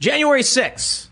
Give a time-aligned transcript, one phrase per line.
[0.00, 1.08] January 6th,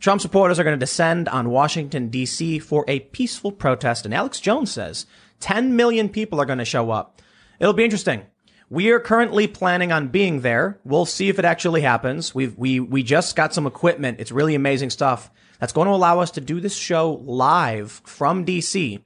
[0.00, 2.58] Trump supporters are going to descend on Washington, D.C.
[2.58, 4.04] for a peaceful protest.
[4.04, 5.06] And Alex Jones says
[5.38, 7.22] 10 million people are going to show up.
[7.60, 8.22] It'll be interesting.
[8.68, 10.80] We are currently planning on being there.
[10.82, 12.34] We'll see if it actually happens.
[12.34, 14.18] We've, we, we just got some equipment.
[14.18, 15.30] It's really amazing stuff
[15.60, 19.04] that's going to allow us to do this show live from DC.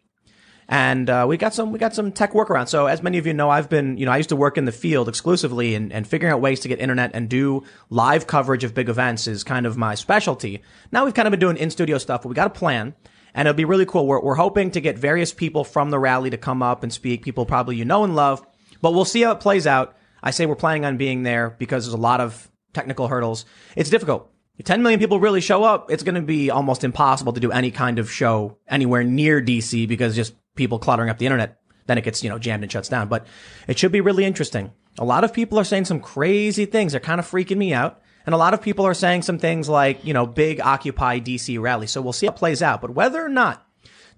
[0.68, 2.68] And uh, we got some we got some tech workarounds.
[2.68, 4.66] So as many of you know, I've been you know I used to work in
[4.66, 8.64] the field exclusively and, and figuring out ways to get internet and do live coverage
[8.64, 10.62] of big events is kind of my specialty.
[10.92, 12.94] Now we've kind of been doing in studio stuff, but we got a plan.
[13.34, 14.06] And it'll be really cool.
[14.06, 17.22] We're, we're hoping to get various people from the rally to come up and speak,
[17.22, 18.44] people probably you know and love,
[18.82, 19.96] but we'll see how it plays out.
[20.22, 23.44] I say we're planning on being there because there's a lot of technical hurdles.
[23.76, 24.30] It's difficult.
[24.58, 27.52] If 10 million people really show up, it's going to be almost impossible to do
[27.52, 31.58] any kind of show anywhere near DC because just people cluttering up the internet.
[31.86, 33.08] Then it gets, you know, jammed and shuts down.
[33.08, 33.26] But
[33.66, 34.72] it should be really interesting.
[34.98, 36.92] A lot of people are saying some crazy things.
[36.92, 38.02] They're kind of freaking me out.
[38.26, 41.58] And a lot of people are saying some things like, you know, big Occupy DC
[41.58, 41.86] rally.
[41.86, 42.82] So we'll see how it plays out.
[42.82, 43.66] But whether or not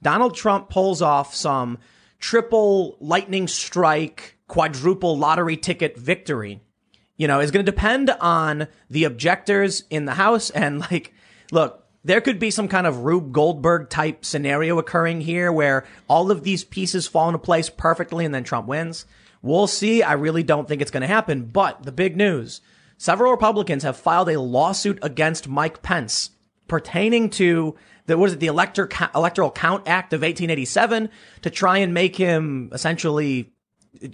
[0.02, 1.78] Donald Trump pulls off some
[2.18, 6.60] triple lightning strike, quadruple lottery ticket victory,
[7.16, 10.50] you know, is going to depend on the objectors in the House.
[10.50, 11.14] And like,
[11.52, 16.30] look, there could be some kind of Rube Goldberg type scenario occurring here where all
[16.30, 19.04] of these pieces fall into place perfectly and then Trump wins.
[19.42, 20.02] We'll see.
[20.02, 21.44] I really don't think it's going to happen.
[21.44, 22.60] But the big news,
[22.96, 26.30] several Republicans have filed a lawsuit against Mike Pence
[26.68, 27.74] pertaining to
[28.06, 31.10] the, what is it, the Elector, Electoral Count Act of 1887
[31.42, 33.52] to try and make him essentially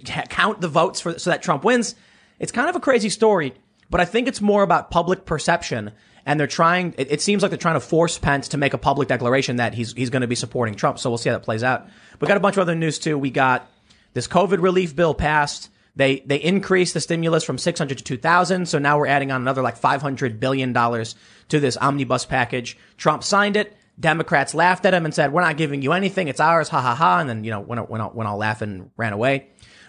[0.05, 1.95] count the votes for, so that Trump wins.
[2.39, 3.53] It's kind of a crazy story,
[3.89, 5.91] but I think it's more about public perception.
[6.27, 8.77] And they're trying, it, it seems like they're trying to force Pence to make a
[8.77, 10.99] public declaration that he's, he's going to be supporting Trump.
[10.99, 11.87] So we'll see how that plays out.
[12.19, 13.17] We got a bunch of other news too.
[13.17, 13.71] We got
[14.11, 15.69] this COVID relief bill passed.
[15.95, 18.67] They, they increased the stimulus from 600 to 2000.
[18.67, 21.15] So now we're adding on another like 500 billion dollars
[21.47, 22.77] to this omnibus package.
[22.97, 23.77] Trump signed it.
[23.97, 26.27] Democrats laughed at him and said, we're not giving you anything.
[26.27, 26.67] It's ours.
[26.67, 27.19] Ha ha ha.
[27.19, 29.47] And then, you know, went, went, went all laughing and ran away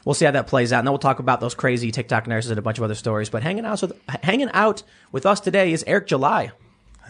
[0.08, 0.78] we'll see how that plays out.
[0.78, 3.28] And then we'll talk about those crazy TikTok nurses and a bunch of other stories.
[3.28, 3.92] But hanging out with
[4.22, 4.82] hanging out
[5.12, 6.50] with us today is Eric July.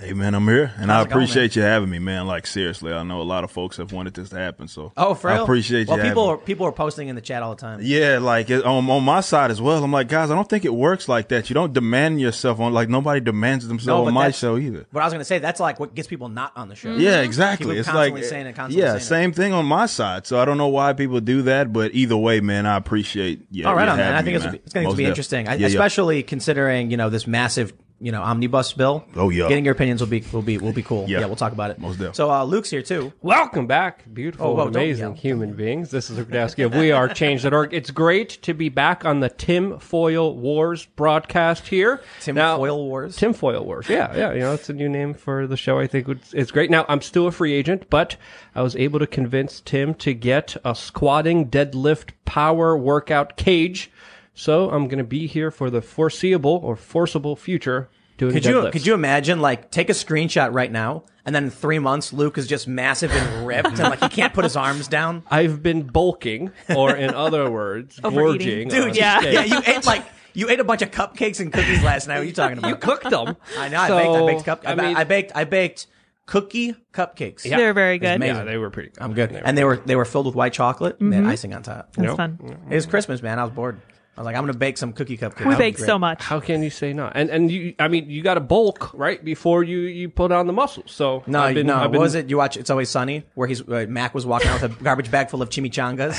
[0.01, 2.29] Hey man, I'm here, and How's I appreciate going, you having me, man.
[2.29, 5.15] Like seriously, I know a lot of folks have wanted this to happen, so oh,
[5.15, 5.41] for real?
[5.41, 6.05] I appreciate well, you.
[6.05, 7.81] Well, people are people are posting in the chat all the time.
[7.83, 9.83] Yeah, like it, on on my side as well.
[9.83, 11.51] I'm like, guys, I don't think it works like that.
[11.51, 14.87] You don't demand yourself on like nobody demands themselves no, on my show either.
[14.93, 16.91] But I was gonna say that's like what gets people not on the show.
[16.91, 17.01] Mm-hmm.
[17.01, 17.75] Yeah, exactly.
[17.75, 19.37] People it's like saying it, yeah, same it.
[19.37, 20.29] thing on my side.
[20.29, 23.47] So I don't know why people do that, but either way, man, I appreciate.
[23.51, 24.15] Yeah, all right, on man.
[24.15, 26.23] I think me, it's, it's going to be interesting, yeah, especially yeah.
[26.23, 29.05] considering you know this massive you know omnibus bill.
[29.17, 31.07] Oh yeah, getting your opinions will be will be will be cool.
[31.09, 31.79] Yeah, yeah we'll talk about it.
[31.79, 32.15] Most definitely.
[32.15, 33.13] So uh, Luke's here too.
[33.23, 35.91] Welcome back, beautiful, oh, whoa, amazing human beings.
[35.91, 37.75] This is Luke Dowski of We Are Change.org.
[37.75, 42.01] It's great to be back on the Tim Foil Wars broadcast here.
[42.21, 43.17] Tim now, Foil Wars.
[43.17, 43.89] Tim Foil Wars.
[43.89, 44.33] Yeah, yeah.
[44.33, 45.79] You know, it's a new name for the show.
[45.79, 46.71] I think it's great.
[46.71, 48.17] Now I'm still a free agent, but
[48.55, 53.91] I was able to convince Tim to get a squatting deadlift power workout cage.
[54.39, 58.65] So I'm going to be here for the foreseeable or forcible future doing could deadlifts.
[58.67, 62.13] you could you imagine like take a screenshot right now and then in three months
[62.13, 65.25] Luke is just massive and ripped and like he can't put his arms down.
[65.31, 68.69] I've been bulking, or in other words, gorging.
[68.69, 70.07] Dude, yeah, yeah, you ate like.
[70.35, 72.15] You ate a bunch of cupcakes and cookies last night.
[72.15, 72.69] What are you talking about?
[72.69, 73.37] you cooked them.
[73.59, 73.89] I know.
[73.89, 74.15] So, I baked.
[74.15, 74.63] I baked cup.
[74.65, 75.33] I, I, mean, I baked.
[75.35, 75.89] I baked
[76.27, 77.45] cookie cupcakes.
[77.45, 77.57] Yeah.
[77.57, 78.23] They're very good.
[78.23, 78.91] Yeah, they were pretty.
[78.91, 79.03] Good.
[79.03, 79.31] I'm good.
[79.31, 80.97] They and they were they were filled with white chocolate.
[80.97, 81.11] Mm-hmm.
[81.11, 81.93] They had icing on top.
[81.97, 82.39] That's fun.
[82.71, 83.41] It was Christmas, man.
[83.41, 83.81] I was bored.
[84.19, 85.47] I was like, I'm gonna bake some cookie cupcakes.
[85.47, 86.25] We bake so much.
[86.25, 87.13] How can you say not?
[87.15, 90.49] And and you, I mean, you got to bulk right before you you put on
[90.49, 90.91] the muscles.
[90.91, 91.77] So no, I've been, no.
[91.77, 92.29] I've been, what was it?
[92.29, 95.09] You watch It's Always Sunny, where he's uh, Mac was walking out with a garbage
[95.13, 96.19] bag full of chimichangas,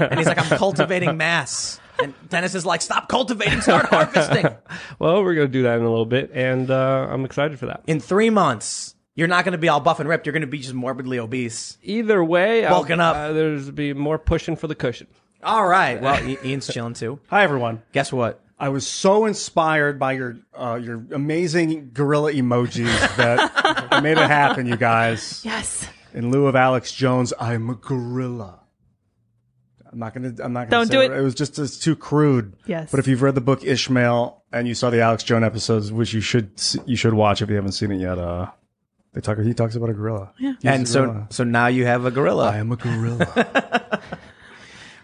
[0.10, 1.78] and he's like, I'm cultivating mass.
[2.02, 4.46] And Dennis is like, stop cultivating, start harvesting.
[4.98, 7.82] well, we're gonna do that in a little bit, and uh, I'm excited for that.
[7.86, 10.24] In three months, you're not going to be all buff and ripped.
[10.24, 11.76] You're going to be just morbidly obese.
[11.82, 13.16] Either way, bulking I'll, up.
[13.16, 15.06] Uh, there's be more pushing for the cushion.
[15.44, 16.00] All right.
[16.00, 17.20] Well, Ian's chilling too.
[17.28, 17.82] Hi, everyone.
[17.92, 18.40] Guess what?
[18.58, 23.50] I was so inspired by your uh, your amazing gorilla emojis that
[23.92, 25.44] I made it happen, you guys.
[25.44, 25.88] Yes.
[26.14, 28.60] In lieu of Alex Jones, I'm a gorilla.
[29.90, 30.34] I'm not gonna.
[30.42, 30.84] I'm not gonna.
[30.84, 31.16] Don't do it.
[31.16, 32.56] It was just it's too crude.
[32.66, 32.90] Yes.
[32.90, 36.12] But if you've read the book Ishmael and you saw the Alex Jones episodes, which
[36.14, 36.50] you should
[36.86, 38.50] you should watch if you haven't seen it yet, uh,
[39.12, 39.38] they talk.
[39.38, 40.32] He talks about a gorilla.
[40.38, 40.54] Yeah.
[40.60, 41.26] He's and so gorilla.
[41.30, 42.50] so now you have a gorilla.
[42.50, 44.00] I am a gorilla.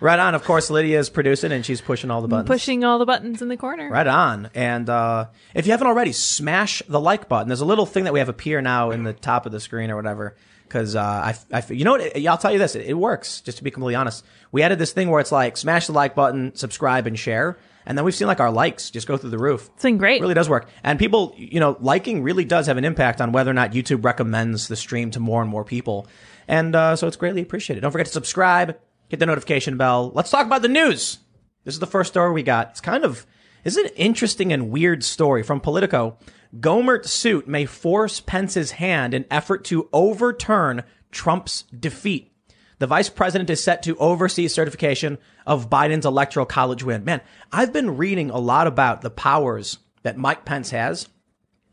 [0.01, 0.35] Right on.
[0.35, 2.49] Of course, Lydia is producing and she's pushing all the buttons.
[2.49, 3.91] Pushing all the buttons in the corner.
[3.91, 4.51] Right on.
[4.55, 7.49] And uh, if you haven't already, smash the like button.
[7.49, 9.91] There's a little thing that we have appear now in the top of the screen
[9.91, 10.37] or whatever.
[10.65, 12.17] Because uh, I, I, you know what?
[12.27, 12.77] I'll tell you this.
[12.77, 13.41] It, it works.
[13.41, 16.15] Just to be completely honest, we added this thing where it's like smash the like
[16.15, 17.59] button, subscribe, and share.
[17.87, 19.69] And then we've seen like our likes just go through the roof.
[19.75, 20.19] It's been great.
[20.19, 20.69] It really does work.
[20.85, 24.05] And people, you know, liking really does have an impact on whether or not YouTube
[24.05, 26.07] recommends the stream to more and more people.
[26.47, 27.81] And uh, so it's greatly appreciated.
[27.81, 28.79] Don't forget to subscribe,
[29.11, 30.13] hit the notification bell.
[30.15, 31.19] Let's talk about the news.
[31.65, 32.71] This is the first story we got.
[32.71, 33.27] It's kind of,
[33.65, 36.17] this is an interesting and weird story from Politico.
[36.59, 42.33] Gohmert suit may force Pence's hand in effort to overturn Trump's defeat.
[42.79, 47.05] The vice president is set to oversee certification of Biden's electoral college win.
[47.05, 47.21] Man,
[47.53, 51.09] I've been reading a lot about the powers that Mike Pence has.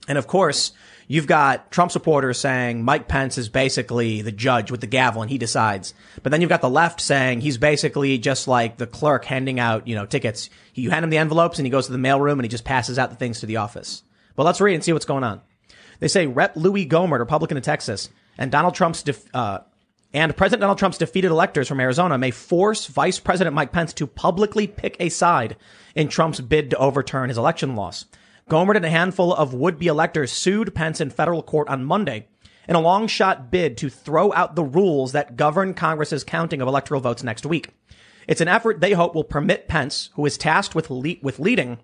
[0.08, 0.72] And of course,
[1.08, 5.32] you've got Trump supporters saying Mike Pence is basically the judge with the gavel and
[5.32, 5.94] he decides.
[6.22, 9.88] But then you've got the left saying he's basically just like the clerk handing out,
[9.88, 10.50] you know, tickets.
[10.74, 13.00] You hand him the envelopes and he goes to the mailroom and he just passes
[13.00, 14.04] out the things to the office.
[14.36, 15.42] But let's read and see what's going on.
[16.00, 16.56] They say Rep.
[16.56, 19.60] Louis Gohmert, Republican of Texas, and Donald Trump's def- uh,
[20.14, 24.08] and President Donald Trump's defeated electors from Arizona may force Vice President Mike Pence to
[24.08, 25.58] publicly pick a side
[25.96, 28.06] in Trump's bid to overturn his election loss.
[28.50, 32.28] Gohmert and a handful of would-be electors sued Pence in federal court on Monday
[32.68, 36.68] in a long shot bid to throw out the rules that govern Congress's counting of
[36.68, 37.70] electoral votes next week.
[38.26, 41.80] It's an effort they hope will permit Pence, who is tasked with le- with leading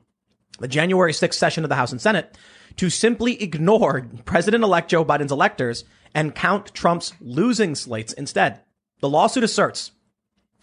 [0.59, 2.37] the January 6th session of the House and Senate,
[2.77, 5.83] to simply ignore President-elect Joe Biden's electors
[6.13, 8.61] and count Trump's losing slates instead.
[9.01, 9.91] The lawsuit asserts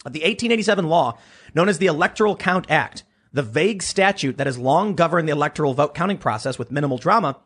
[0.03, 1.19] that the 1887 law,
[1.53, 3.03] known as the Electoral Count Act,
[3.33, 7.37] the vague statute that has long governed the electoral vote counting process with minimal drama,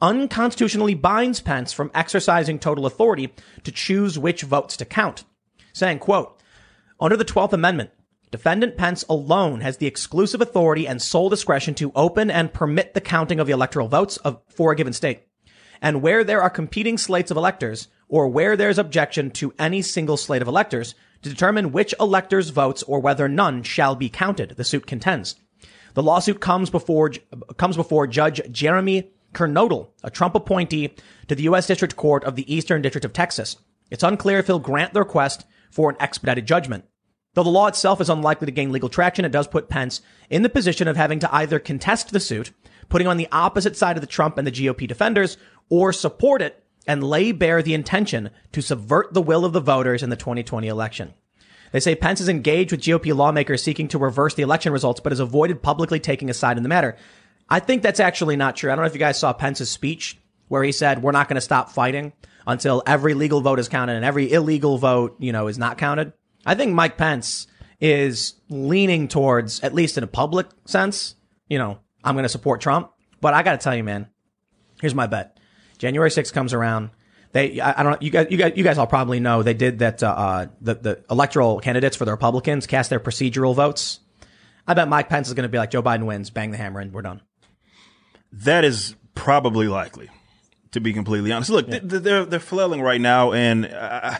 [0.00, 3.32] unconstitutionally binds Pence from exercising total authority
[3.64, 5.24] to choose which votes to count,
[5.72, 6.40] saying, quote,
[7.00, 7.90] under the 12th Amendment,
[8.30, 13.00] defendant Pence alone has the exclusive authority and sole discretion to open and permit the
[13.00, 15.22] counting of the electoral votes of, for a given state.
[15.80, 20.18] And where there are competing slates of electors, or where there's objection to any single
[20.18, 24.64] slate of electors, to determine which electors' votes or whether none shall be counted, the
[24.64, 25.34] suit contends.
[25.94, 27.12] The lawsuit comes before
[27.56, 30.94] comes before Judge Jeremy Kernodle, a Trump appointee
[31.28, 31.66] to the U.S.
[31.66, 33.56] District Court of the Eastern District of Texas.
[33.90, 36.84] It's unclear if he'll grant the request for an expedited judgment.
[37.32, 40.42] Though the law itself is unlikely to gain legal traction, it does put Pence in
[40.42, 42.52] the position of having to either contest the suit,
[42.90, 45.38] putting on the opposite side of the Trump and the GOP defenders,
[45.70, 50.02] or support it and lay bare the intention to subvert the will of the voters
[50.02, 51.14] in the 2020 election.
[51.72, 55.12] They say Pence is engaged with GOP lawmakers seeking to reverse the election results, but
[55.12, 56.96] has avoided publicly taking a side in the matter.
[57.48, 58.70] I think that's actually not true.
[58.70, 60.18] I don't know if you guys saw Pence's speech
[60.48, 62.12] where he said, we're not going to stop fighting
[62.46, 66.12] until every legal vote is counted and every illegal vote, you know, is not counted.
[66.44, 67.46] I think Mike Pence
[67.80, 71.14] is leaning towards, at least in a public sense,
[71.48, 72.90] you know, I'm going to support Trump.
[73.20, 74.08] But I got to tell you, man,
[74.80, 75.31] here's my bet.
[75.82, 76.90] January 6th comes around.
[77.32, 79.52] They, I, I don't know, you guys, you guys, you guys all probably know they
[79.52, 83.98] did that, uh, uh, the, the electoral candidates for the Republicans cast their procedural votes.
[84.64, 86.78] I bet Mike Pence is going to be like, Joe Biden wins, bang the hammer,
[86.78, 87.20] and we're done.
[88.30, 90.08] That is probably likely,
[90.70, 91.50] to be completely honest.
[91.50, 94.18] Look, th- they're they're flailing right now, and uh,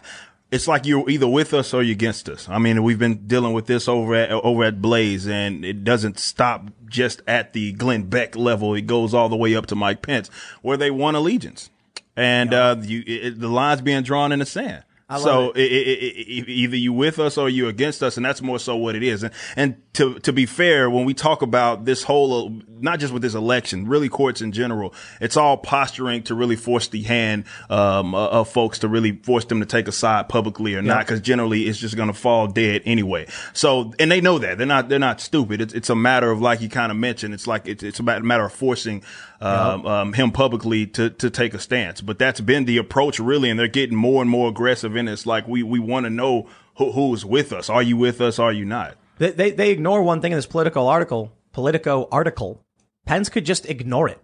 [0.52, 2.46] it's like you're either with us or you're against us.
[2.46, 6.18] I mean, we've been dealing with this over at over at Blaze, and it doesn't
[6.18, 8.74] stop just at the Glenn Beck level.
[8.74, 10.28] It goes all the way up to Mike Pence,
[10.60, 11.70] where they won allegiance,
[12.14, 14.84] and uh, you, it, the lines being drawn in the sand.
[15.18, 15.60] So it.
[15.60, 19.02] It, either you with us or you against us, and that's more so what it
[19.02, 19.22] is.
[19.22, 22.50] And, and to to be fair, when we talk about this whole,
[22.80, 26.88] not just with this election, really courts in general, it's all posturing to really force
[26.88, 30.82] the hand um, of folks to really force them to take a side publicly or
[30.82, 33.26] not, because generally it's just going to fall dead anyway.
[33.52, 35.60] So, and they know that they're not they're not stupid.
[35.60, 38.02] It's it's a matter of like you kind of mentioned, it's like it's it's a
[38.02, 39.02] matter of forcing
[39.42, 42.00] um, um, him publicly to to take a stance.
[42.00, 44.96] But that's been the approach really, and they're getting more and more aggressive.
[44.96, 47.68] And it's like we we want to know who, who's with us.
[47.68, 48.38] Are you with us?
[48.38, 48.96] Are you not?
[49.18, 52.64] They, they, they ignore one thing in this political article, Politico article.
[53.06, 54.20] Pence could just ignore it.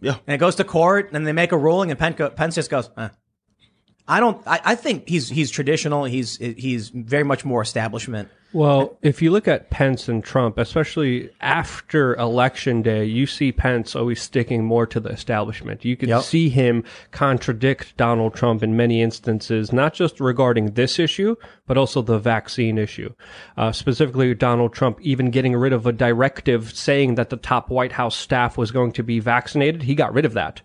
[0.00, 0.16] Yeah.
[0.26, 2.90] And it goes to court and they make a ruling and Pence, Pence just goes,
[2.96, 3.10] eh.
[4.08, 6.04] I don't, I, I think he's, he's traditional.
[6.04, 8.28] He's, he's very much more establishment.
[8.52, 13.94] Well, if you look at Pence and Trump, especially after election day, you see Pence
[13.94, 15.84] always sticking more to the establishment.
[15.84, 16.22] You can Yep.
[16.24, 21.36] see him contradict Donald Trump in many instances, not just regarding this issue,
[21.68, 23.14] but also the vaccine issue.
[23.56, 27.92] Uh, specifically, Donald Trump even getting rid of a directive saying that the top White
[27.92, 29.84] House staff was going to be vaccinated.
[29.84, 30.62] He got rid of that.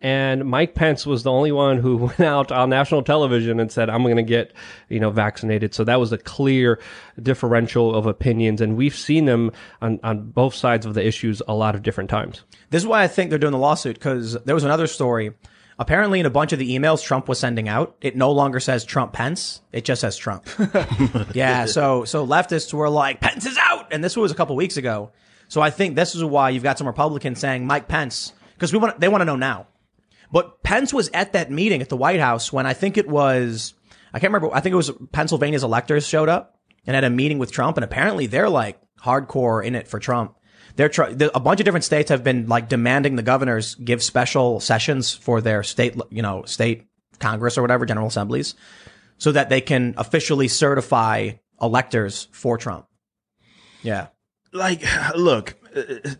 [0.00, 3.88] And Mike Pence was the only one who went out on national television and said,
[3.88, 4.52] I'm going to get,
[4.88, 5.74] you know, vaccinated.
[5.74, 6.78] So that was a clear
[7.20, 8.60] differential of opinions.
[8.60, 12.10] And we've seen them on, on both sides of the issues a lot of different
[12.10, 12.42] times.
[12.70, 15.32] This is why I think they're doing the lawsuit because there was another story.
[15.76, 18.84] Apparently, in a bunch of the emails Trump was sending out, it no longer says
[18.84, 19.60] Trump Pence.
[19.72, 20.46] It just says Trump.
[21.34, 21.66] yeah.
[21.66, 23.92] So, so leftists were like, Pence is out.
[23.92, 25.10] And this was a couple weeks ago.
[25.48, 28.78] So I think this is why you've got some Republicans saying Mike Pence, because we
[28.78, 29.66] want, they want to know now.
[30.32, 33.74] But Pence was at that meeting at the White House when I think it was,
[34.12, 37.38] I can't remember, I think it was Pennsylvania's electors showed up and had a meeting
[37.38, 37.76] with Trump.
[37.76, 40.36] And apparently they're like hardcore in it for Trump.
[40.76, 44.58] They're the- a bunch of different states have been like demanding the governors give special
[44.60, 46.86] sessions for their state, you know, state
[47.20, 48.54] Congress or whatever, General Assemblies,
[49.18, 51.30] so that they can officially certify
[51.62, 52.86] electors for Trump.
[53.82, 54.08] Yeah.
[54.52, 54.82] like
[55.16, 56.10] look uh,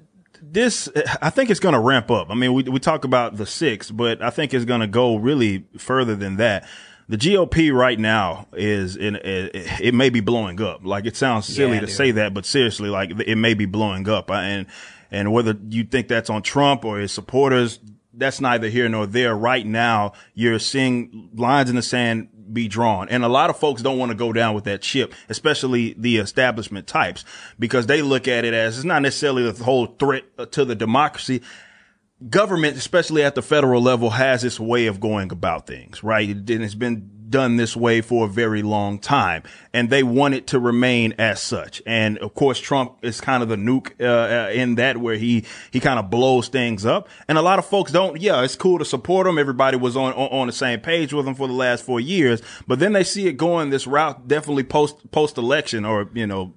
[0.53, 0.89] this
[1.23, 3.91] i think it's going to ramp up i mean we, we talk about the six
[3.91, 6.67] but i think it's going to go really further than that
[7.07, 10.87] the GOP right now is in it, it may be blowing up.
[10.87, 11.95] Like it sounds silly Yeah, to dude.
[11.95, 14.31] say that, but seriously, like it may be blowing up.
[14.31, 14.67] And
[15.11, 17.79] and whether you think that's on Trump or his supporters,
[18.15, 19.37] that's neither here nor there.
[19.37, 23.09] Right now, you're seeing lines in the sand be drawn.
[23.09, 26.19] And a lot of folks don't want to go down with that ship, especially the
[26.19, 27.25] establishment types,
[27.59, 31.43] because they look at it as it's not necessarily the whole threat to the democracy
[32.29, 36.29] government, especially at the federal level, has its way of going about things, right?
[36.29, 40.47] And it's been done this way for a very long time, and they want it
[40.47, 41.83] to remain as such.
[41.85, 45.45] And of course, Trump is kind of the nuke uh, uh, in that, where he
[45.73, 47.09] he kind of blows things up.
[47.27, 48.21] And a lot of folks don't.
[48.21, 49.37] Yeah, it's cool to support him.
[49.37, 52.41] Everybody was on on, on the same page with him for the last four years,
[52.69, 56.55] but then they see it going this route, definitely post post election or you know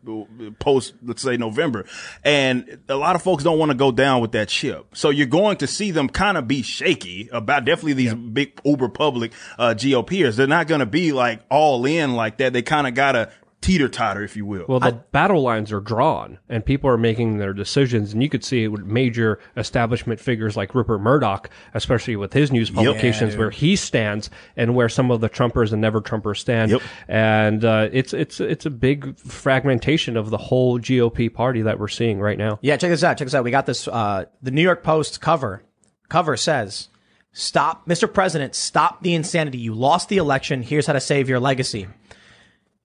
[0.60, 1.86] post let's say November,
[2.24, 4.86] and a lot of folks don't want to go down with that ship.
[4.93, 8.89] So you're going to see them kind of be shaky about definitely these big uber
[8.89, 10.36] public uh, GOPers.
[10.36, 12.53] They're not going to be like all in like that.
[12.53, 13.31] They kind of got to
[13.62, 14.65] teeter totter, if you will.
[14.67, 18.43] Well, the battle lines are drawn, and people are making their decisions, and you could
[18.43, 23.50] see it with major establishment figures like Rupert Murdoch, especially with his news publications, where
[23.50, 26.71] he stands and where some of the Trumpers and never Trumpers stand.
[26.71, 26.81] Yep.
[27.07, 31.88] And uh, it's it's it's a big fragmentation of the whole GOP party that we're
[31.88, 32.59] seeing right now.
[32.62, 33.17] Yeah, check this out.
[33.17, 33.43] Check this out.
[33.43, 33.88] We got this.
[33.88, 35.63] Uh, the New York Post cover
[36.09, 36.89] cover says,
[37.38, 38.12] "Stop, Mr.
[38.12, 38.56] President.
[38.56, 39.60] Stop the insanity.
[39.60, 40.63] You lost the election.
[40.63, 41.88] Here's how to save your legacy."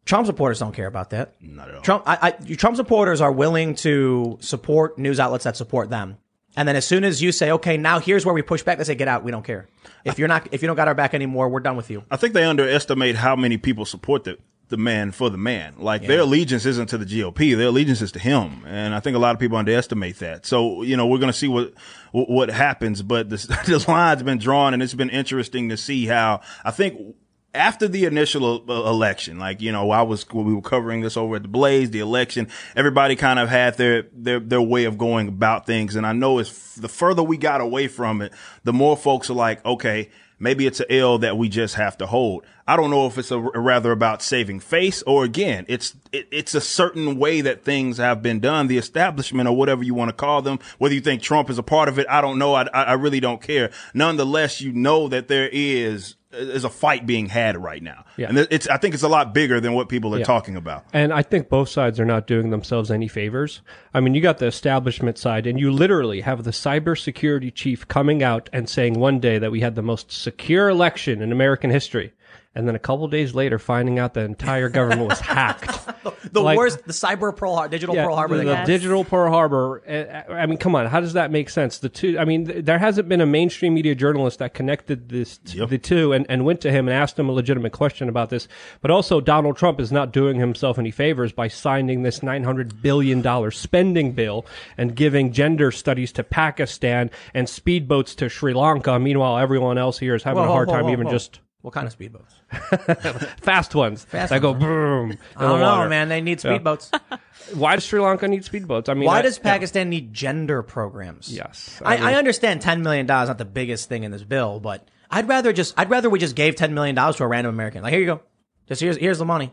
[0.05, 1.35] Trump supporters don't care about that.
[1.41, 1.81] Not at all.
[1.83, 6.19] Trump, I, I, Trump supporters are willing to support news outlets that support them.
[6.57, 8.85] And then as soon as you say, okay, now here's where we push back, they
[8.85, 9.25] say, get out.
[9.25, 9.69] We don't care.
[10.05, 12.05] If you're not, if you don't got our back anymore, we're done with you.
[12.11, 14.39] I think they underestimate how many people support the
[14.69, 15.75] the man for the man.
[15.79, 19.17] Like their allegiance isn't to the GOP, their allegiance is to him, and I think
[19.17, 20.47] a lot of people underestimate that.
[20.47, 21.75] So you know we're going to see what
[22.13, 26.41] what happens, but the, the line's been drawn, and it's been interesting to see how
[26.65, 27.17] I think.
[27.55, 31.37] After the initial uh, election, like you know, I was we were covering this over
[31.37, 31.91] at the Blaze.
[31.91, 36.07] The election, everybody kind of had their their their way of going about things, and
[36.07, 38.33] I know it's the further we got away from it,
[38.65, 40.09] the more folks are like, okay,
[40.43, 42.45] Maybe it's an L that we just have to hold.
[42.67, 46.55] I don't know if it's a, rather about saving face or again, it's it, it's
[46.55, 48.69] a certain way that things have been done.
[48.69, 51.63] The establishment or whatever you want to call them, whether you think Trump is a
[51.63, 52.55] part of it, I don't know.
[52.55, 53.71] I, I I really don't care.
[53.95, 58.29] Nonetheless, you know that there is is a fight being had right now, Yeah.
[58.31, 60.25] and it's I think it's a lot bigger than what people are Yeah.
[60.25, 60.85] talking about.
[60.95, 63.61] And I think both sides are not doing themselves any favors.
[63.93, 68.23] I mean, you got the establishment side, and you literally have the cybersecurity chief coming
[68.23, 72.13] out and saying one day that we had the most secure election in American history.
[72.55, 75.79] And then a couple days later, finding out the entire government was hacked.
[76.33, 78.39] The Like- worst, the cyber Pearl Harbor, digital Pearl Harbor.
[78.39, 79.83] the, the digital Pearl Harbor.
[79.87, 81.79] uh, I mean, come on, how does that make sense?
[81.79, 82.19] The two.
[82.19, 85.69] I mean, th- there hasn't been a mainstream media journalist that connected this t- Yep.
[85.69, 88.49] the two and, and went to him and asked him a legitimate question about this.
[88.81, 92.81] But also, Donald Trump is not doing himself any favors by signing this nine hundred
[92.83, 94.47] billion dollar spending bill
[94.79, 98.99] and giving gender studies to Pakistan and speedboats to Sri Lanka.
[98.99, 101.13] Meanwhile, everyone else here is having Whoa, a hard whoa, time whoa, even whoa.
[101.13, 102.33] just What kind of speedboats?
[103.41, 105.17] fast ones fast that go boom.
[105.37, 105.89] I don't know, water.
[105.89, 106.09] man.
[106.09, 106.91] They need speedboats.
[107.55, 108.89] Why does Sri Lanka need speedboats?
[108.89, 109.45] I mean, Why I- does yeah.
[109.45, 111.33] Pakistan need gender programs?
[111.33, 111.81] Yes.
[111.85, 114.61] I, mean- I understand ten million dollars is not the biggest thing in this bill,
[114.61, 117.55] but I'd rather just I'd rather we just gave ten million dollars to a random
[117.55, 117.83] American.
[117.83, 118.21] Like here you go,
[118.69, 119.53] just here's here's the money.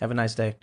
[0.00, 0.56] Have a nice day.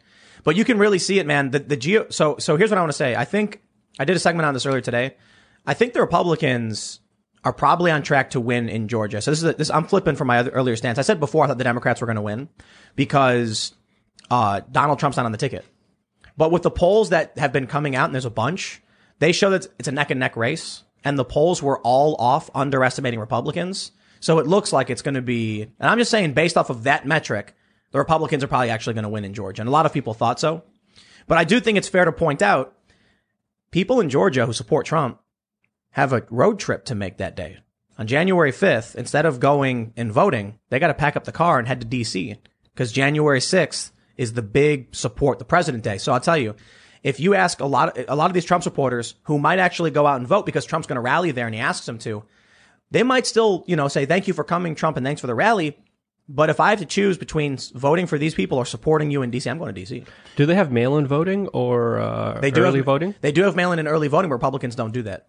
[0.43, 1.51] But you can really see it, man.
[1.51, 2.07] The the geo.
[2.09, 3.15] So so here's what I want to say.
[3.15, 3.61] I think
[3.99, 5.15] I did a segment on this earlier today.
[5.65, 6.99] I think the Republicans
[7.47, 9.21] are probably on track to win in Georgia.
[9.21, 9.69] So this is a, this.
[9.69, 10.97] I'm flipping from my other, earlier stance.
[10.99, 12.49] I said before I thought the Democrats were going to win
[12.97, 13.73] because
[14.29, 15.63] uh, Donald Trump's not on the ticket.
[16.35, 18.81] But with the polls that have been coming out, and there's a bunch,
[19.19, 22.49] they show that it's a neck and neck race, and the polls were all off,
[22.53, 23.93] underestimating Republicans.
[24.19, 26.83] So it looks like it's going to be, and I'm just saying, based off of
[26.83, 27.55] that metric,
[27.91, 30.13] the Republicans are probably actually going to win in Georgia, and a lot of people
[30.13, 30.63] thought so.
[31.27, 32.75] But I do think it's fair to point out,
[33.71, 35.21] people in Georgia who support Trump
[35.97, 37.57] have a road trip to make that day.
[37.97, 41.57] On January 5th, instead of going and voting, they got to pack up the car
[41.57, 42.37] and head to DC
[42.73, 45.97] because January 6th is the big support the president day.
[45.97, 46.55] So I'll tell you,
[47.03, 49.91] If you ask a lot, of, a lot of these Trump supporters who might actually
[49.91, 52.23] go out and vote because Trump's going to rally there and he asks them to,
[52.91, 55.35] they might still, you know, say thank you for coming, Trump, and thanks for the
[55.35, 55.77] rally.
[56.29, 59.31] But if I have to choose between voting for these people or supporting you in
[59.31, 60.05] DC, I'm going to DC.
[60.35, 63.15] Do they have mail-in voting or uh, They do early have, voting?
[63.21, 64.29] They do have mail-in and early voting.
[64.29, 65.27] Republicans don't do that.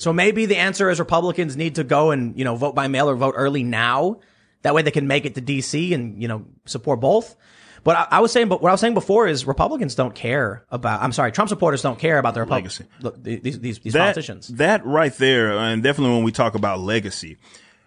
[0.00, 3.10] So maybe the answer is Republicans need to go and you know vote by mail
[3.10, 4.20] or vote early now.
[4.62, 7.36] That way they can make it to DC and you know support both.
[7.84, 10.64] But I, I was saying, but what I was saying before is Republicans don't care
[10.70, 11.02] about.
[11.02, 12.86] I'm sorry, Trump supporters don't care about their Legacy.
[13.00, 14.48] Look, these these, these that, politicians.
[14.48, 17.36] That right there, and definitely when we talk about legacy,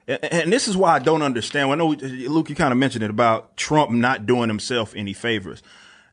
[0.07, 1.71] and, and this is why I don't understand.
[1.71, 5.63] I know Luke, you kind of mentioned it about Trump not doing himself any favors,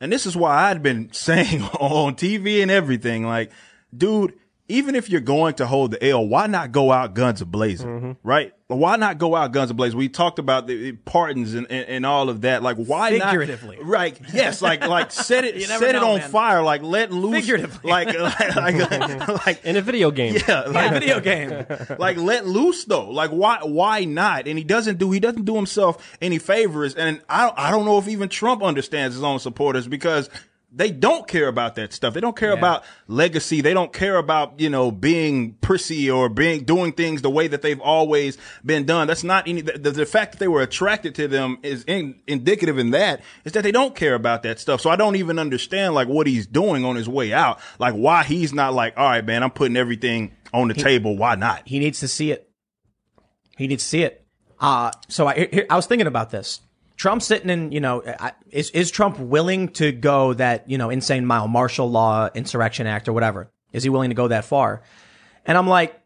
[0.00, 3.50] and this is why I'd been saying on TV and everything, like,
[3.95, 4.33] dude.
[4.70, 8.12] Even if you're going to hold the L, why not go out guns ablazing, mm-hmm.
[8.22, 8.52] right?
[8.68, 9.94] Why not go out guns ablazing?
[9.94, 12.62] We talked about the pardons and, and, and all of that.
[12.62, 13.78] Like, why Figuratively.
[13.78, 13.86] not?
[13.86, 14.20] Right?
[14.32, 14.62] Yes.
[14.62, 16.30] Like, like set it, set it on man.
[16.30, 16.62] fire.
[16.62, 17.40] Like, let loose.
[17.40, 17.90] Figuratively.
[17.90, 19.32] Like, like, like, mm-hmm.
[19.44, 20.36] like In a video game.
[20.46, 21.66] yeah, like, video game.
[21.98, 23.10] like let loose though.
[23.10, 24.46] Like why why not?
[24.46, 26.94] And he doesn't do he doesn't do himself any favors.
[26.94, 30.30] And I I don't know if even Trump understands his own supporters because
[30.72, 32.14] they don't care about that stuff.
[32.14, 33.60] They don't care about legacy.
[33.60, 37.62] They don't care about, you know, being prissy or being doing things the way that
[37.62, 39.08] they've always been done.
[39.08, 42.78] That's not any the, the, fact that they were attracted to them is in, indicative
[42.78, 44.80] in that is that they don't care about that stuff.
[44.80, 47.58] So I don't even understand like what he's doing on his way out.
[47.80, 51.16] Like why he's not like, all right, man, I'm putting everything on the table.
[51.16, 51.66] Why not?
[51.66, 52.48] He needs to see it.
[53.56, 54.24] He needs to see it.
[54.60, 56.60] Uh, so I, I was thinking about this.
[57.00, 58.02] Trump sitting in, you know,
[58.50, 63.09] is, is Trump willing to go that, you know, insane mile, martial law, insurrection act
[63.09, 63.50] or whatever?
[63.73, 64.83] Is he willing to go that far?
[65.47, 65.99] And I'm like,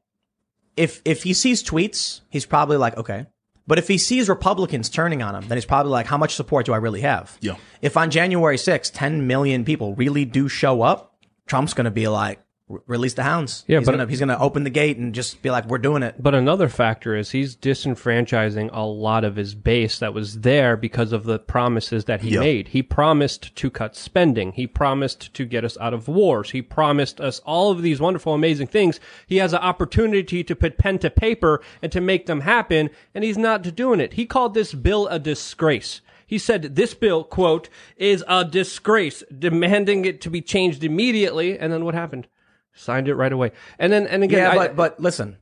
[0.77, 3.27] if, if he sees tweets, he's probably like, okay.
[3.67, 6.65] But if he sees Republicans turning on him, then he's probably like, how much support
[6.65, 7.37] do I really have?
[7.41, 7.57] Yeah.
[7.83, 11.17] If on January 6th, 10 million people really do show up,
[11.49, 12.39] Trump's going to be like,
[12.71, 13.64] "R- release the hounds.
[13.66, 15.78] Yeah, he's but- gonna, he's going to open the gate and just be like, we're
[15.78, 16.16] doing it.
[16.23, 21.12] But another factor is he's disenfranchising a lot of his base that was there because
[21.12, 22.41] of the promises that he Yeah.
[22.41, 22.69] made.
[22.69, 24.52] He promised to cut spending.
[24.52, 26.50] He promised to get us out of wars.
[26.50, 28.99] He promised us all of these wonderful, amazing things.
[29.26, 33.25] He has an opportunity to put pen to paper and to make them happen, and
[33.25, 34.15] he's not doing it.
[34.15, 36.00] He called this bill a disgrace.
[36.26, 41.58] He said this bill, quote, is a disgrace, demanding it to be changed immediately.
[41.58, 42.26] And then what happened?
[42.75, 43.52] Signed it right away.
[43.78, 45.39] And then, and again, Yeah, I- but but listen,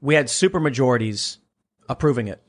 [0.00, 1.38] we had super majorities
[1.88, 2.42] approving it.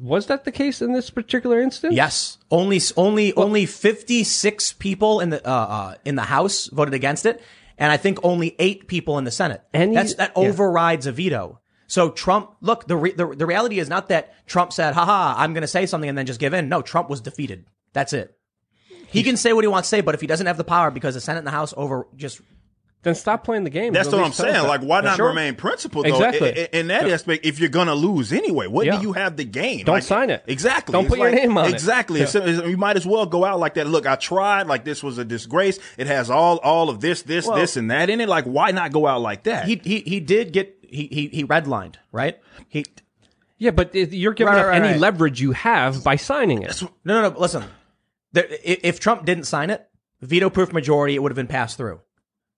[0.00, 1.94] Was that the case in this particular instance?
[1.94, 6.92] Yes, only only only fifty six people in the uh, uh, in the House voted
[6.94, 7.40] against it,
[7.78, 9.62] and I think only eight people in the Senate.
[9.72, 10.42] Any- That's that yeah.
[10.48, 11.60] overrides a veto.
[11.86, 15.54] So Trump, look, the, re- the the reality is not that Trump said, "Haha, I'm
[15.54, 17.64] going to say something and then just give in." No, Trump was defeated.
[17.94, 18.36] That's it.
[19.08, 20.90] He can say what he wants to say, but if he doesn't have the power
[20.90, 22.40] because the Senate and the House over just
[23.02, 23.94] Then stop playing the game.
[23.94, 24.66] That's what I'm saying.
[24.66, 25.28] Like, why not Sure.
[25.28, 26.16] remain principled though?
[26.22, 26.50] Exactly.
[26.50, 28.96] In, in that aspect, if you're gonna lose anyway, what Yeah.
[28.96, 29.86] do you have to gain?
[29.86, 30.44] Don't Like, sign it.
[30.46, 30.92] Exactly.
[30.92, 31.72] Don't It's put your like- name on it.
[31.72, 32.26] Exactly.
[32.26, 33.86] So it's- you might as well go out like that.
[33.86, 34.66] Look, I tried.
[34.66, 35.78] Like this was a disgrace.
[35.96, 38.28] It has all all of this, this, Well- this, and that in it.
[38.28, 39.64] Like, why not go out like that?
[39.66, 42.38] he he he did get he he he redlined right.
[42.68, 42.84] He
[43.56, 45.00] Yeah, but you're giving Right, up right, any right.
[45.00, 46.82] leverage you have by signing it.
[47.04, 47.38] No, no, no.
[47.38, 47.64] Listen,
[48.32, 49.86] there, if Trump didn't sign it,
[50.22, 52.00] veto-proof majority, it would have been passed through.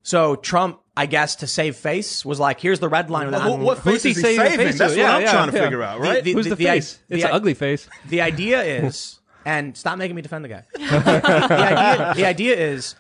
[0.03, 3.61] So Trump, I guess, to save face, was like, "Here's the red line." Well, I'm-
[3.62, 4.67] what face is he saving saving?
[4.67, 5.01] face That's to?
[5.01, 5.62] what Yeah, I'm yeah, trying to yeah.
[5.65, 6.25] figure out, right?
[6.25, 6.99] The- Who's the, the- face?
[7.09, 7.88] the- it's an ugly face.
[8.09, 10.65] The idea is, and stop making me defend the guy.
[10.75, 10.83] the,
[11.55, 12.95] idea, the idea is,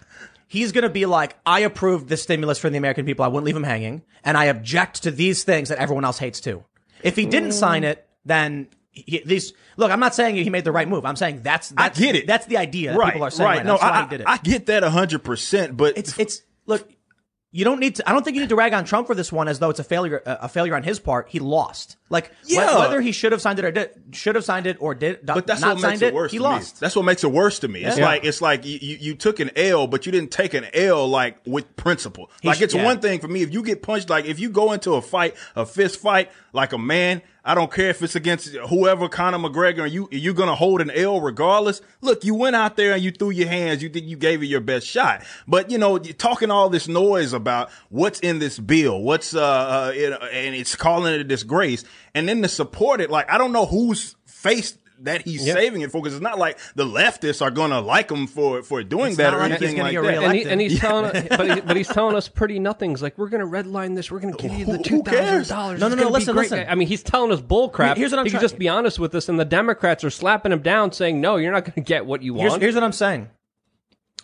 [0.46, 3.24] he's going to be like, "I approved this stimulus for the American people.
[3.24, 6.40] I wouldn't leave him hanging, and I object to these things that everyone else hates
[6.40, 6.64] too."
[7.02, 8.68] If he didn't sign it, then.
[8.94, 9.90] He, these look.
[9.90, 11.06] I'm not saying he made the right move.
[11.06, 12.26] I'm saying that's, I get it.
[12.26, 13.48] That's the idea that right, people are saying.
[13.48, 13.56] right.
[13.56, 13.64] Right.
[13.66, 14.26] No, That's why I, he did it.
[14.28, 16.88] I get that hundred percent, but it's it's look
[17.50, 19.32] you don't need to i don't think you need to rag on trump for this
[19.32, 21.28] one as though it's a failure a failure on his part.
[21.28, 24.66] He lost like wh- whether he should have signed it or did should have signed
[24.66, 26.30] it or did But that's not what signed makes it, it worse.
[26.30, 26.78] he lost Me.
[26.80, 27.82] That's what makes it worse to me.
[27.82, 28.04] It's Yeah.
[28.04, 31.38] like it's like you, you took an L, but you didn't take an L like
[31.46, 32.30] with principle.
[32.44, 32.84] Like sh- it's yeah.
[32.84, 34.10] one thing for me if you get punched.
[34.10, 37.22] Like if you go into a fight, a fist fight, like a man.
[37.44, 40.92] I don't care if it's against whoever, Conor McGregor, and you you're gonna hold an
[40.92, 41.80] L regardless.
[42.00, 43.82] Look, you went out there and you threw your hands.
[43.82, 46.86] You think you gave it your best shot, but you know you're talking all this
[46.86, 51.24] noise about what's in this bill, what's uh, uh it, and it's calling it a
[51.24, 51.82] disgrace,
[52.14, 53.10] and then to support it.
[53.10, 56.56] Like I don't know whose face that he's saving it for because it's not like
[56.76, 59.62] the leftists are gonna like him for for doing It's that not or like he's
[59.74, 60.22] anything like get that.
[60.22, 63.02] And, he, and he's telling, but, he, but he's telling us pretty nothings.
[63.02, 64.12] Like we're going to redline this.
[64.12, 65.48] We're going to give you the Who- two who cares?
[65.48, 65.80] thousand dollars.
[65.80, 66.64] No, no, no, listen, listen.
[66.68, 67.96] I mean, he's telling us bull crap.
[67.96, 70.10] Here's what I'm he trying- can just be honest with us, and the Democrats are
[70.10, 72.74] slapping him down, saying, "No, you're not going to get what you here's, want." here's
[72.76, 73.28] what i'm saying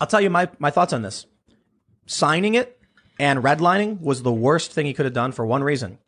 [0.00, 1.26] i'll tell you my, my thoughts on this
[2.06, 2.80] signing it
[3.18, 5.98] and redlining was the worst thing he could have done for one reason.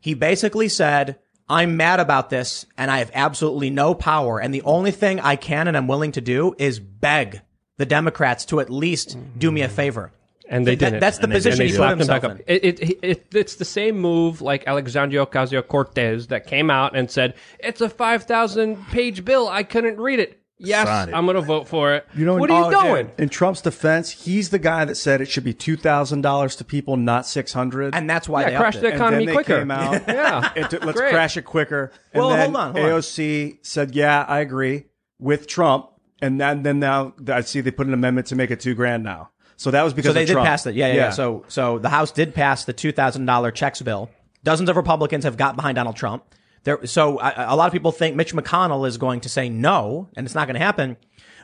[0.00, 4.40] He basically said, I'm mad about this and I have absolutely no power.
[4.40, 7.42] And the only thing I can and I'm willing to do is beg
[7.76, 10.12] the Democrats to at least do me a favor.
[10.48, 11.00] And they That- didn't.
[11.00, 12.36] that's the And position they he put slapped him himself back up.
[12.40, 12.44] in.
[12.48, 17.08] It, it, it, it's the same move like Alexandria Ocasio Cortez that came out and
[17.10, 19.48] said, It's a 5,000 page bill.
[19.48, 20.39] I couldn't read it.
[20.62, 21.14] Yes, Sign.
[21.14, 22.06] I'm going to vote for it.
[22.14, 23.10] You know, what are you oh, doing?
[23.18, 26.64] In Trump's defense, he's the guy that said it should be two thousand dollars to
[26.64, 27.94] people, not six hundred.
[27.94, 29.58] And that's why Yeah, they crash upped the economy and then quicker.
[29.58, 30.52] Came out, Yeah.
[30.54, 31.12] and to- let's Great.
[31.12, 31.90] crash it quicker.
[32.12, 32.90] And Well, then hold on, hold on.
[33.00, 34.84] AOC said, "Yeah, I agree
[35.18, 35.86] with Trump."
[36.22, 39.02] And then, then now I see they put an amendment to make it two grand
[39.02, 39.30] now.
[39.56, 40.46] So that was because So they of did Trump.
[40.46, 40.74] pass it.
[40.74, 41.10] Yeah, yeah, yeah.
[41.10, 44.10] So so the House did pass the two thousand dollar checks bill.
[44.44, 46.24] Dozens of Republicans have got behind Donald Trump.
[46.64, 50.26] There, so a, lot of people think Mitch McConnell is going to say no, and
[50.26, 50.96] it's not going to happen.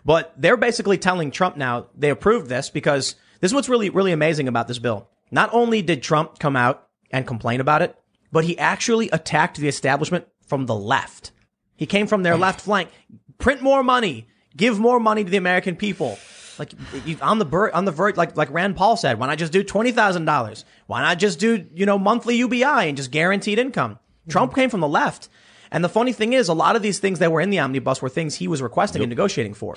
[0.05, 4.13] But they're basically telling Trump now they approved this because this is what's really really
[4.13, 5.09] amazing about this bill.
[5.31, 7.97] Not only did Trump come out and complain about it,
[8.31, 11.33] but he actually attacked the establishment from the left.
[11.77, 12.91] He came from their left flank.
[13.39, 14.29] Print more money.
[14.57, 16.19] Give more money to the American people.
[16.59, 16.73] Like
[17.05, 19.53] you- on the ver- on the verge, like like Rand Paul said, why not just
[19.53, 20.65] do twenty thousand dollars?
[20.87, 23.99] Why not just do you know monthly UBI and just guaranteed income?
[24.29, 24.61] Trump mm-hmm.
[24.61, 25.29] came from the left,
[25.71, 28.01] and the funny thing is, a lot of these things that were in the omnibus
[28.01, 29.77] were things he was requesting and negotiating for.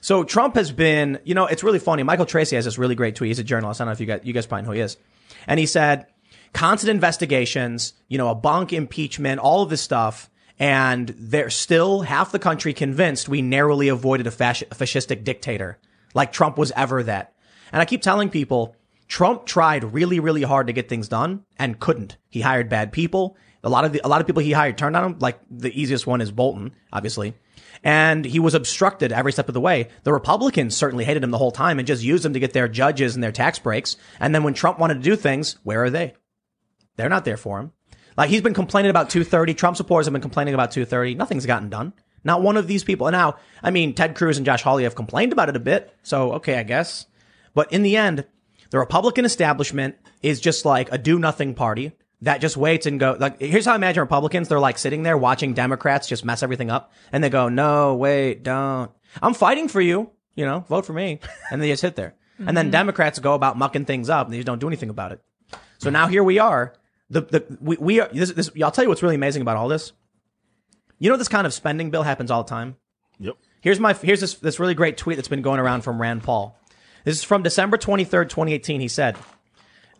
[0.00, 2.02] So Trump has been, you know, it's really funny.
[2.02, 3.28] Michael Tracey has this really great tweet.
[3.28, 3.80] He's a journalist.
[3.80, 4.96] I don't know if you guys, you guys probably know who he is.
[5.46, 6.06] And he said,
[6.52, 10.30] constant investigations, you know, a bunk impeachment, all of this stuff.
[10.58, 15.78] And they're still half the country convinced we narrowly avoided a, fasc- a fascistic dictator
[16.14, 17.34] like Trump was ever that.
[17.72, 18.74] And I keep telling people,
[19.08, 22.16] Trump tried really, really hard to get things done and couldn't.
[22.28, 23.36] He hired bad people.
[23.68, 25.18] A lot of the, a lot of people he hired turned on him.
[25.18, 27.34] Like the easiest one is Bolton, obviously.
[27.84, 29.88] And he was obstructed every step of the way.
[30.04, 32.66] The Republicans certainly hated him the whole time and just used him to get their
[32.66, 33.98] judges and their tax breaks.
[34.18, 36.14] And then when Trump wanted to do things, where are they?
[36.96, 37.72] They're not there for him.
[38.16, 39.52] Like he's been complaining about 230.
[39.52, 41.14] Trump supporters have been complaining about 230.
[41.14, 41.92] Nothing's gotten done.
[42.24, 43.06] Not one of these people.
[43.06, 45.94] And now, I mean, Ted Cruz and Josh Hawley have complained about it a bit.
[46.02, 47.06] So, okay, I guess.
[47.52, 48.24] But in the end,
[48.70, 53.16] the Republican establishment is just like a do nothing party that just waits and go
[53.18, 56.70] like here's how I imagine Republicans they're like sitting there watching Democrats just mess everything
[56.70, 58.90] up and they go no wait don't.
[59.22, 61.20] I'm fighting for you you know vote for me.
[61.50, 62.14] And they just sit there.
[62.38, 65.12] And then Democrats go about mucking things up and they just don't do anything about
[65.12, 65.20] it.
[65.78, 66.74] So now here we are.
[67.10, 69.68] The the we, we are this, this I'll tell you what's really amazing about all
[69.68, 69.92] this.
[70.98, 72.76] You know this kind of spending bill happens all the time?
[73.18, 73.36] Yep.
[73.60, 76.56] Here's my here's this this really great tweet that's been going around from Rand Paul.
[77.04, 78.80] This is from December 23rd, 2018.
[78.80, 79.16] He said,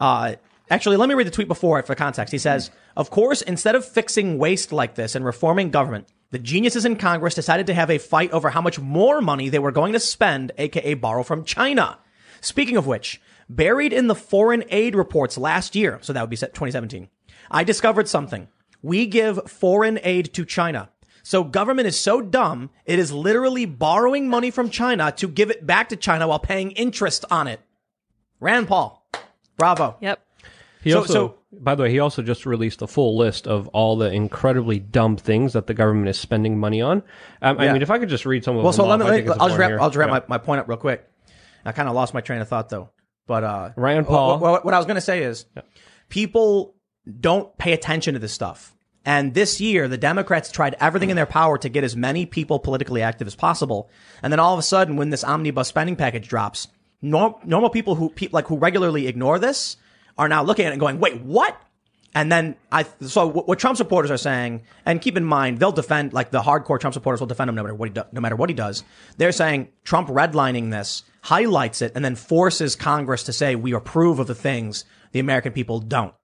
[0.00, 0.34] uh,
[0.70, 2.32] actually, let me read the tweet before it for context.
[2.32, 6.84] He says, of course, instead of fixing waste like this and reforming government, the geniuses
[6.84, 9.92] in Congress decided to have a fight over how much more money they were going
[9.94, 11.98] to spend, aka borrow from China.
[12.40, 16.36] Speaking of which, buried in the foreign aid reports last year, so that would be
[16.36, 17.08] 2017,
[17.50, 18.48] I discovered something.
[18.82, 20.90] We give foreign aid to China.
[21.22, 25.66] So government is so dumb, it is literally borrowing money from China to give it
[25.66, 27.60] back to China while paying interest on it.
[28.40, 29.06] Rand Paul.
[29.56, 29.96] Bravo.
[30.00, 30.22] Yep.
[30.88, 33.68] He So- also, so- by the way, he also just released a full list of
[33.68, 37.02] all the incredibly dumb things that the government is spending money on.
[37.42, 39.04] Um, I mean, if I could just read some of Well, them so let me,
[39.04, 40.20] off, let me, I'll, just wrap, I'll just wrap here.
[40.28, 41.08] my, my point up real quick.
[41.64, 42.90] I kind of lost my train of thought though.
[43.26, 44.38] But, uh, Rand Paul.
[44.38, 45.44] wh- What, what I was going to say is
[46.08, 46.74] people
[47.20, 48.74] don't pay attention to this stuff.
[49.04, 52.58] And this year, the Democrats tried everything in their power to get as many people
[52.58, 53.88] politically active as possible.
[54.22, 56.68] And then all of a sudden, when this omnibus spending package drops,
[57.00, 59.76] norm, normal people who, like, who regularly ignore this
[60.18, 61.60] are now looking at it and going, wait, what?
[62.14, 66.12] And then I, so what, Trump supporters are saying, and keep in mind, they'll defend,
[66.12, 68.34] like the hardcore Trump supporters will defend him no matter what he, do, no matter
[68.34, 68.82] what he does.
[69.18, 74.18] They're saying Trump redlining this highlights it and then forces Congress to say, we approve
[74.18, 76.14] of the things the American people don't.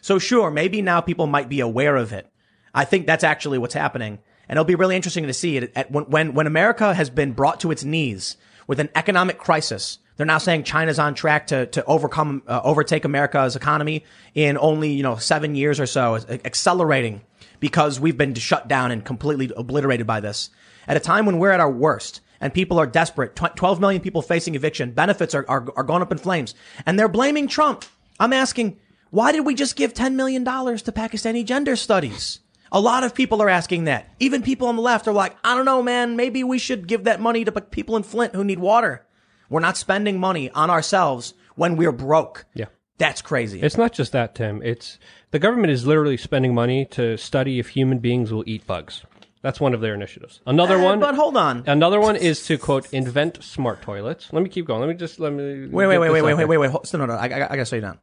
[0.00, 2.30] So sure, maybe now people might be aware of it.
[2.74, 4.18] I think that's actually what's happening.
[4.48, 7.60] And it'll be really interesting to see it when, when, when America has been brought
[7.60, 9.98] to its knees with an economic crisis.
[10.18, 14.04] They're now saying China's on track to, to overcome, uh, overtake America's economy
[14.34, 17.22] in only, you know, seven years or so, accelerating
[17.60, 20.50] because we've been shut down and completely obliterated by this.
[20.88, 24.20] At a time when we're at our worst and people are desperate, 12 million people
[24.20, 26.52] facing eviction, benefits are, are, are going up in flames
[26.84, 27.84] and they're blaming Trump.
[28.18, 28.76] I'm asking,
[29.10, 32.40] why did we just give $10 million to Pakistani gender studies?
[32.72, 34.12] A lot of people are asking that.
[34.18, 37.04] Even people on the left are like, I don't know, man, maybe we should give
[37.04, 39.06] that money to people in Flint who need water.
[39.48, 42.46] We're not spending money on ourselves when we're broke.
[42.54, 42.66] Yeah.
[42.98, 43.60] That's crazy.
[43.62, 44.60] It's not just that, Tim.
[44.62, 44.98] It's
[45.30, 49.04] the government is literally spending money to study if human beings will eat bugs.
[49.40, 50.40] That's one of their initiatives.
[50.46, 50.98] Another Eh, one.
[50.98, 51.62] But hold on.
[51.68, 54.32] Another one is to quote invent smart toilets.
[54.32, 54.80] Let me keep going.
[54.80, 56.70] Let me just let me Wait, wait, get wait, wait, wait, wait, wait, wait.
[56.92, 57.14] No, no, no.
[57.14, 58.00] I, I, I gotta slow you down.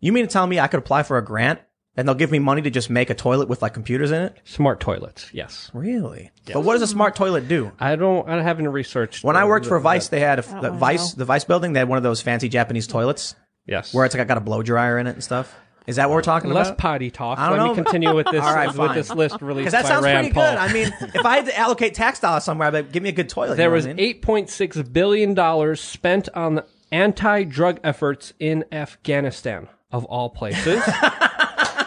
[0.00, 1.60] You mean to tell me I could apply for a grant
[1.96, 4.36] and they'll give me money to just make a toilet with like computers in it?
[4.44, 5.30] Smart toilets.
[5.32, 5.70] Yes.
[5.74, 6.30] Really?
[6.52, 7.72] But what does a smart toilet do?
[7.78, 8.28] I don't.
[8.28, 9.22] I haven't researched.
[9.24, 11.18] When I worked for the- Vice, they had a, the wanna Vice, know.
[11.18, 11.72] the Vice building.
[11.72, 13.34] They had one of those fancy Japanese toilets
[13.66, 13.94] Yes.
[13.94, 15.54] where it's like I got a blow dryer in it and stuff.
[15.86, 16.60] Is that what we're talking about?
[16.60, 16.78] Less about?
[16.78, 17.38] potty talk.
[17.38, 17.74] I don't Let know.
[17.74, 18.42] me continue with this.
[18.42, 18.94] All right, with fine.
[18.96, 20.50] this list released Because that by sounds Rand pretty Paul.
[20.52, 20.58] good.
[20.58, 23.10] I mean, if I had to allocate tax dollars somewhere, I'd be like, give me
[23.10, 23.56] a good toilet.
[23.56, 24.20] There you know was what I mean?
[24.22, 30.82] 8.6 billion dollars spent on anti-drug efforts in Afghanistan, of all places.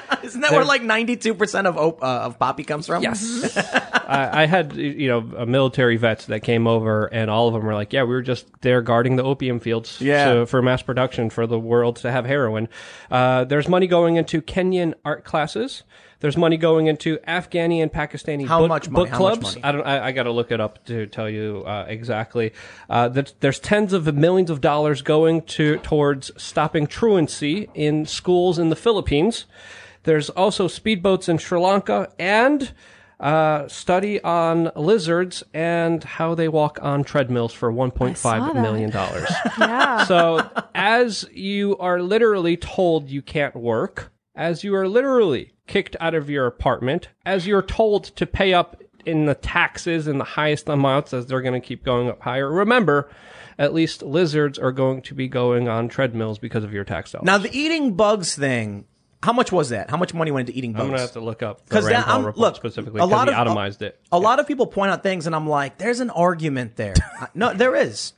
[0.24, 3.04] Isn't that where like ninety-two percent of op- uh, of poppy comes from?
[3.04, 3.56] yes,
[4.08, 7.66] I, I had you know a military vets that came over, and all of them
[7.66, 10.46] were like, "Yeah, we were just there guarding the opium fields Yeah.
[10.46, 12.70] for mass production for the world to have heroin."
[13.12, 15.84] Uh, there's money going into Kenyan art classes.
[16.20, 19.06] There's money going into Afghani and Pakistani How book, much money?
[19.06, 19.56] book How much clubs.
[19.56, 19.64] money?
[19.64, 19.86] I don't.
[19.86, 22.54] I, I got to look it up to tell you uh, exactly.
[22.90, 28.58] Uh, that there's tens of millions of dollars going to towards stopping truancy in schools
[28.58, 29.46] in the Philippines.
[30.08, 32.72] There's also speedboats in Sri Lanka and
[33.20, 38.22] uh, study on lizards and how they walk on treadmills for saw 1.5
[38.54, 38.62] that.
[38.62, 39.30] million dollars.
[39.60, 40.06] Yeah.
[40.06, 46.16] so as you are literally told you can't work, as you are literally kicked out
[46.16, 50.70] of your apartment, as you're told to pay up in the taxes in the highest
[50.70, 52.50] amounts as they're going to keep going up higher.
[52.50, 53.10] Remember,
[53.60, 57.26] at least lizards are going to be going on treadmills because of your tax dollars.
[57.26, 58.86] Now the eating bugs thing.
[59.24, 59.90] How much was that?
[59.90, 60.82] How much money went into eating bugs?
[60.84, 63.28] I'm going to have to look up Because that, I'm, look, specifically a because lot
[63.28, 64.00] he of itemized it.
[64.12, 67.28] A lot of people point out things, and I'm like, "There's an argument there." I-
[67.34, 68.14] no, there is.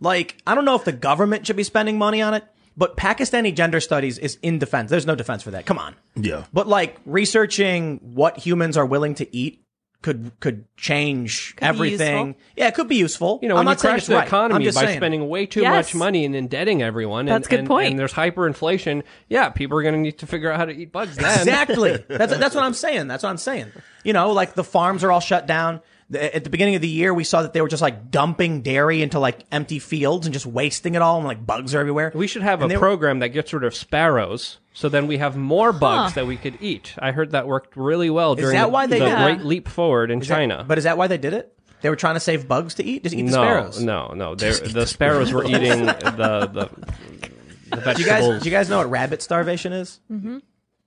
[0.00, 2.44] Like, I don't know if the government should be spending money on it,
[2.76, 4.90] but Pakistani gender studies is in defense.
[4.90, 5.66] There's no defense for that.
[5.66, 5.94] Come on.
[6.14, 6.44] Yeah.
[6.52, 9.64] But like researching what humans are willing to eat
[10.02, 12.36] could could change be everything.
[12.56, 13.38] Yeah, it could be useful.
[13.42, 14.26] You know, I'm when you crash the right.
[14.26, 14.98] Economy by saying.
[14.98, 15.86] spending way too Yes.
[15.86, 17.90] much money and indebting everyone, and, That's a good and, point.
[17.90, 20.92] and there's hyperinflation, yeah, people are going to need to figure out how to eat
[20.92, 21.38] bugs then.
[21.40, 21.96] Exactly.
[22.08, 23.08] That's that's what I'm saying.
[23.08, 23.72] That's what I'm saying.
[24.04, 25.80] You know, like the farms are all shut down.
[26.08, 28.62] The- At the beginning of the year, we saw that they were just like dumping
[28.62, 32.12] dairy into like empty fields and just wasting it all, and like bugs are everywhere.
[32.14, 35.18] We should have And a they- program that gets rid of sparrows, so then we
[35.18, 36.94] have more bugs that we could eat.
[36.98, 39.22] I heard that worked really well during that the, why they the did it?
[39.22, 40.64] Great Leap Forward in China.
[40.66, 41.52] But is that why they did it?
[41.82, 43.02] They were trying to save bugs to eat.
[43.02, 43.82] Just eat the no, sparrows.
[43.82, 44.34] no, no.
[44.34, 46.70] They're- The sparrows were eating the the,
[47.70, 47.96] the vegetables.
[47.96, 50.00] Do you guys, do you guys know what rabbit starvation is?
[50.10, 50.38] Mm-hmm.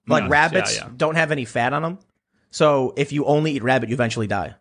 [0.08, 0.92] Like Yes, rabbits yeah, yeah.
[0.96, 2.00] don't have any fat on them,
[2.52, 4.56] so if you only eat rabbit, you eventually die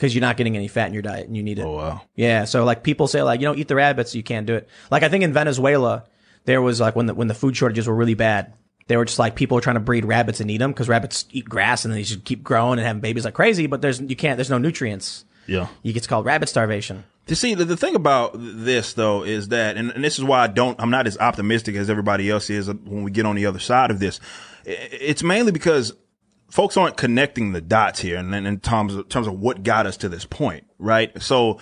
[0.00, 1.66] because you're not getting any fat in your diet and you need it.
[1.66, 2.00] Oh wow.
[2.14, 4.66] Yeah, so like people say like you don't eat the rabbits, you can't do it.
[4.90, 6.04] Like I think in Venezuela
[6.46, 8.54] there was like when the when the food shortages were really bad,
[8.86, 11.26] they were just like people were trying to breed rabbits and eat them because rabbits
[11.32, 14.00] eat grass and then they just keep growing and having babies like crazy, but there's
[14.00, 15.26] you can't there's no nutrients.
[15.46, 15.66] Yeah.
[15.82, 17.04] You get called rabbit starvation.
[17.26, 20.40] To see the, the thing about this though is that, and, and this is why
[20.40, 23.46] I don't, I'm not as optimistic as everybody else is when we get on the
[23.46, 24.18] other side of this.
[24.64, 25.92] It's mainly because
[26.50, 29.96] folks aren't connecting the dots here, and in terms of, terms of what got us
[29.98, 31.20] to this point, right?
[31.22, 31.58] So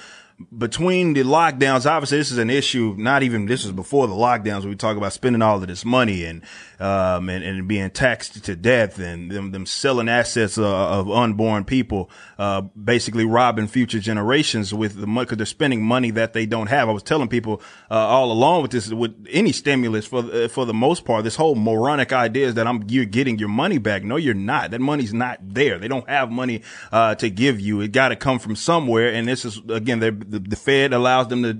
[0.56, 2.94] between the lockdowns, obviously this is an issue.
[2.96, 4.64] Not even this was before the lockdowns.
[4.64, 6.42] We talk about spending all of this money and
[6.78, 11.64] um and, and being taxed to death and them them selling assets uh, of unborn
[11.64, 16.46] people, uh basically robbing future generations with the money because they're spending money that they
[16.46, 16.88] don't have.
[16.88, 20.66] I was telling people uh, all along with this with any stimulus for the, for
[20.66, 24.04] the most part, this whole moronic idea is that I'm you're getting your money back.
[24.04, 24.70] No, you're not.
[24.70, 25.78] That money's not there.
[25.78, 27.80] They don't have money uh to give you.
[27.80, 29.12] It got to come from somewhere.
[29.12, 31.58] And this is again, they're- the, the Fed allows them to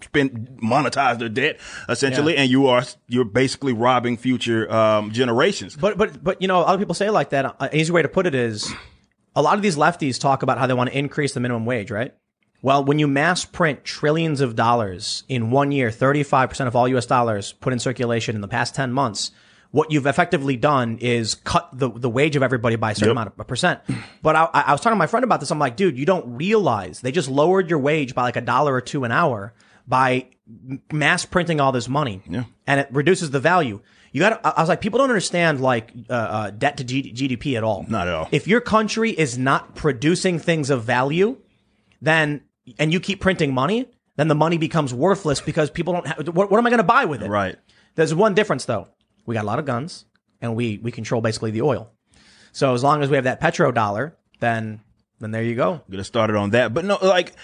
[0.00, 2.42] spend monetize their debt essentially, Yeah.
[2.42, 5.76] and you are you're basically robbing future um, generations.
[5.76, 7.56] But but but you know, a lot of people say like that.
[7.60, 8.72] An easy way to put it is,
[9.36, 11.90] a lot of these lefties talk about how they want to increase the minimum wage,
[11.90, 12.14] right?
[12.60, 17.06] Well, when you mass print trillions of dollars in one year, 35% of all US
[17.06, 19.30] dollars put in circulation in the past 10 months,
[19.70, 23.12] what you've effectively done is cut the, the wage of everybody by a certain Yep.
[23.12, 23.80] amount of a percent.
[24.22, 25.50] But I, I was talking to my friend about this.
[25.50, 28.72] I'm like, dude, you don't realize they just lowered your wage by like a dollar
[28.74, 29.52] or two an hour
[29.86, 30.28] by
[30.90, 32.22] mass printing all this money.
[32.28, 32.44] Yeah.
[32.66, 33.80] And it reduces the value.
[34.10, 37.56] You got I was like, people don't understand like, uh, uh, debt to G- GDP
[37.58, 37.84] at all.
[37.88, 38.28] Not at all.
[38.32, 41.36] If your country is not producing things of value,
[42.00, 42.40] then,
[42.78, 46.50] and you keep printing money, then the money becomes worthless because people don't have, what,
[46.50, 47.28] what am I going to buy with it?
[47.28, 47.56] Right.
[47.96, 48.88] There's one difference though.
[49.28, 50.06] We got a lot of guns
[50.40, 51.92] and we, we control basically the oil.
[52.52, 54.80] So as long as we have that petrodollar, then,
[55.20, 55.82] then there you go.
[55.90, 56.72] Get us started on that.
[56.72, 57.34] But no, like,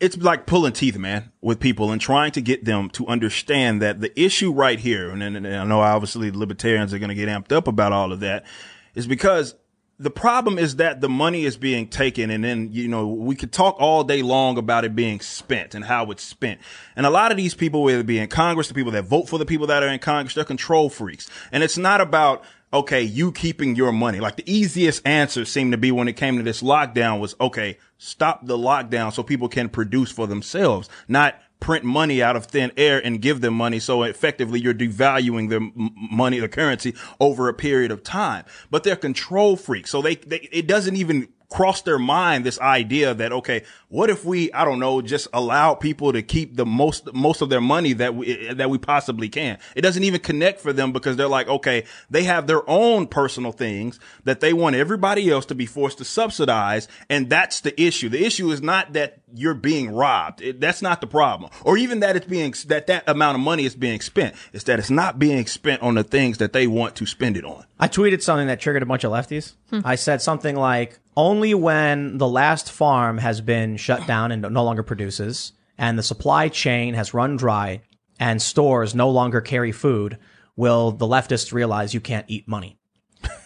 [0.00, 4.00] it's like pulling teeth, man, with people and trying to get them to understand that
[4.00, 7.28] the issue right here, and, and, and I know obviously libertarians are going to get
[7.28, 8.46] amped up about all of that,
[8.94, 9.54] is because
[10.00, 13.52] the problem is that the money is being taken and then, you know, we could
[13.52, 16.58] talk all day long about it being spent and how it's spent.
[16.96, 19.28] And a lot of these people, whether it be in Congress, the people that vote
[19.28, 21.28] for the people that are in Congress, they're control freaks.
[21.52, 24.20] And it's not about, okay, you keeping your money.
[24.20, 27.76] Like the easiest answer seemed to be when it came to this lockdown was, okay,
[27.98, 32.72] stop the lockdown so people can produce for themselves, not print money out of thin
[32.76, 33.78] air and give them money.
[33.78, 38.96] So effectively you're devaluing their money, the currency over a period of time, but they're
[38.96, 39.90] control freaks.
[39.90, 44.24] So they, they, it doesn't even cross their mind this idea that okay what if
[44.24, 47.92] we i don't know just allow people to keep the most most of their money
[47.92, 51.26] that we eh, that we possibly can it doesn't even connect for them because they're
[51.26, 55.66] like okay they have their own personal things that they want everybody else to be
[55.66, 60.40] forced to subsidize and that's the issue the issue is not that you're being robbed
[60.42, 63.64] it, that's not the problem or even that it's being that that amount of money
[63.64, 66.94] is being spent it's that it's not being spent on the things that they want
[66.96, 69.54] to spend it on I tweeted something that triggered a bunch of lefties.
[69.72, 74.64] I said something like, only when the last farm has been shut down and no
[74.64, 77.80] longer produces, and the supply chain has run dry,
[78.18, 80.18] and stores no longer carry food,
[80.56, 82.78] will the leftists realize you can't eat money.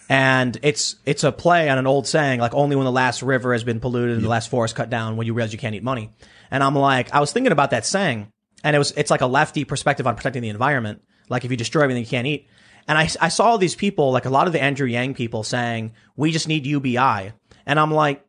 [0.07, 3.53] And it's it's a play on an old saying, like only when the last river
[3.53, 5.83] has been polluted and the last forest cut down, when you realize you can't eat
[5.83, 6.11] money.
[6.51, 8.27] And I'm like, I was thinking about that saying,
[8.63, 11.01] and it was it's like a lefty perspective on protecting the environment.
[11.29, 12.47] Like if you destroy everything you can't eat.
[12.87, 15.43] And I, I saw all these people, like a lot of the Andrew Yang people
[15.43, 17.31] saying, we just need UBI.
[17.65, 18.23] And I'm like,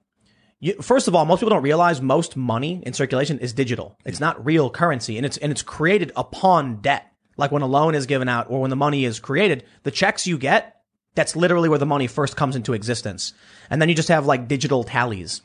[0.61, 3.99] you, first of all, most people don't realize most money in circulation is digital.
[4.07, 7.13] It's not real currency and it's, and it's created upon debt.
[7.37, 10.27] Like when a loan is given out or when the money is created, the checks
[10.27, 10.76] you get,
[11.17, 13.33] that's literally where the money first comes into existence.
[13.69, 15.43] And then you just have like digital tallies.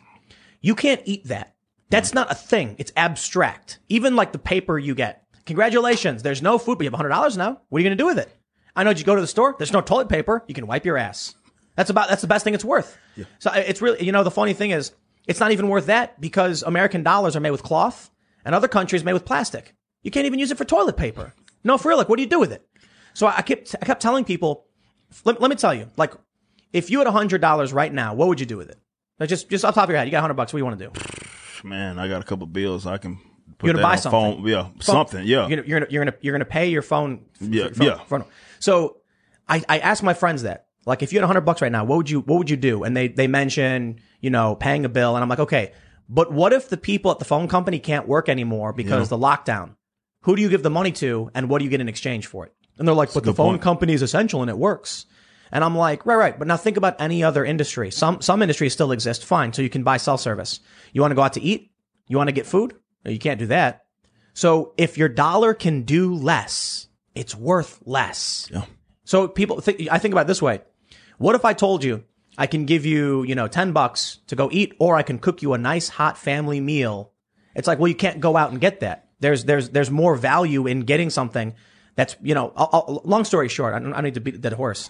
[0.61, 1.55] You can't eat that.
[1.89, 2.75] That's not a thing.
[2.77, 3.79] It's abstract.
[3.89, 5.25] Even like the paper you get.
[5.45, 6.21] Congratulations.
[6.21, 7.61] There's no food, but you have $100 now.
[7.69, 8.31] What are you going to do with it?
[8.75, 9.55] I know you go to the store.
[9.57, 10.43] There's no toilet paper.
[10.47, 11.35] You can wipe your ass.
[11.75, 12.97] That's about, that's the best thing it's worth.
[13.15, 13.25] Yeah.
[13.39, 14.91] So it's really, you know, the funny thing is
[15.27, 18.09] it's not even worth that because American dollars are made with cloth
[18.45, 19.75] and other countries made with plastic.
[20.03, 21.33] You can't even use it for toilet paper.
[21.63, 21.97] No, for real.
[21.97, 22.67] Like, what do you do with it?
[23.13, 24.65] So I kept, I kept telling people,
[25.25, 26.13] let, let me tell you, like,
[26.73, 28.77] if you had a $100 right now, what would you do with it?
[29.19, 30.53] Like, just, just off the top of your head, you got a 100 bucks.
[30.53, 30.91] What do you want to do?
[31.63, 33.17] man i got a couple bills i can
[33.59, 34.37] put You're gonna buy something.
[34.37, 34.47] phone.
[34.47, 37.25] yeah something yeah You're gonna, you're gonna, you're gonna, you're gonna pay your phone.
[37.39, 38.03] Yeah, phone- yeah.
[38.05, 38.23] phone.
[38.59, 38.97] So
[39.47, 41.97] I, I asked my friends that, like, if you had hundred bucks right now, what
[41.97, 42.83] would you, what would you do?
[42.83, 45.15] And they, they mention, you know, paying a bill.
[45.15, 45.73] And I'm like, okay,
[46.09, 49.75] but what if the people at the phone company can't work anymore because the lockdown?
[50.21, 52.47] Who do you give the money to and what do you get in exchange for
[52.47, 52.53] it?
[52.77, 53.61] And they're like, but the phone point.
[53.61, 55.05] company is essential and it works.
[55.51, 56.39] And I'm like, right, right.
[56.39, 57.91] But now think about any other industry.
[57.91, 59.25] Some, some industries still exist.
[59.25, 59.53] Fine.
[59.53, 60.61] So you can buy self-service.
[60.93, 61.71] You want to go out to eat?
[62.07, 62.75] You want to get food?
[63.05, 63.85] You can't do that.
[64.33, 68.49] So if your dollar can do less, it's worth less.
[68.51, 68.63] Yeah.
[69.03, 70.61] So people think, I think about it this way.
[71.17, 72.03] What if I told you
[72.37, 75.41] I can give you, you know, 10 bucks to go eat or I can cook
[75.41, 77.11] you a nice hot family meal?
[77.55, 79.09] It's like, well, you can't go out and get that.
[79.19, 81.53] There's, there's, there's more value in getting something
[81.95, 84.41] that's, you know, I'll, I'll- long story short, I don't, I don't need to beat
[84.41, 84.89] dead horse.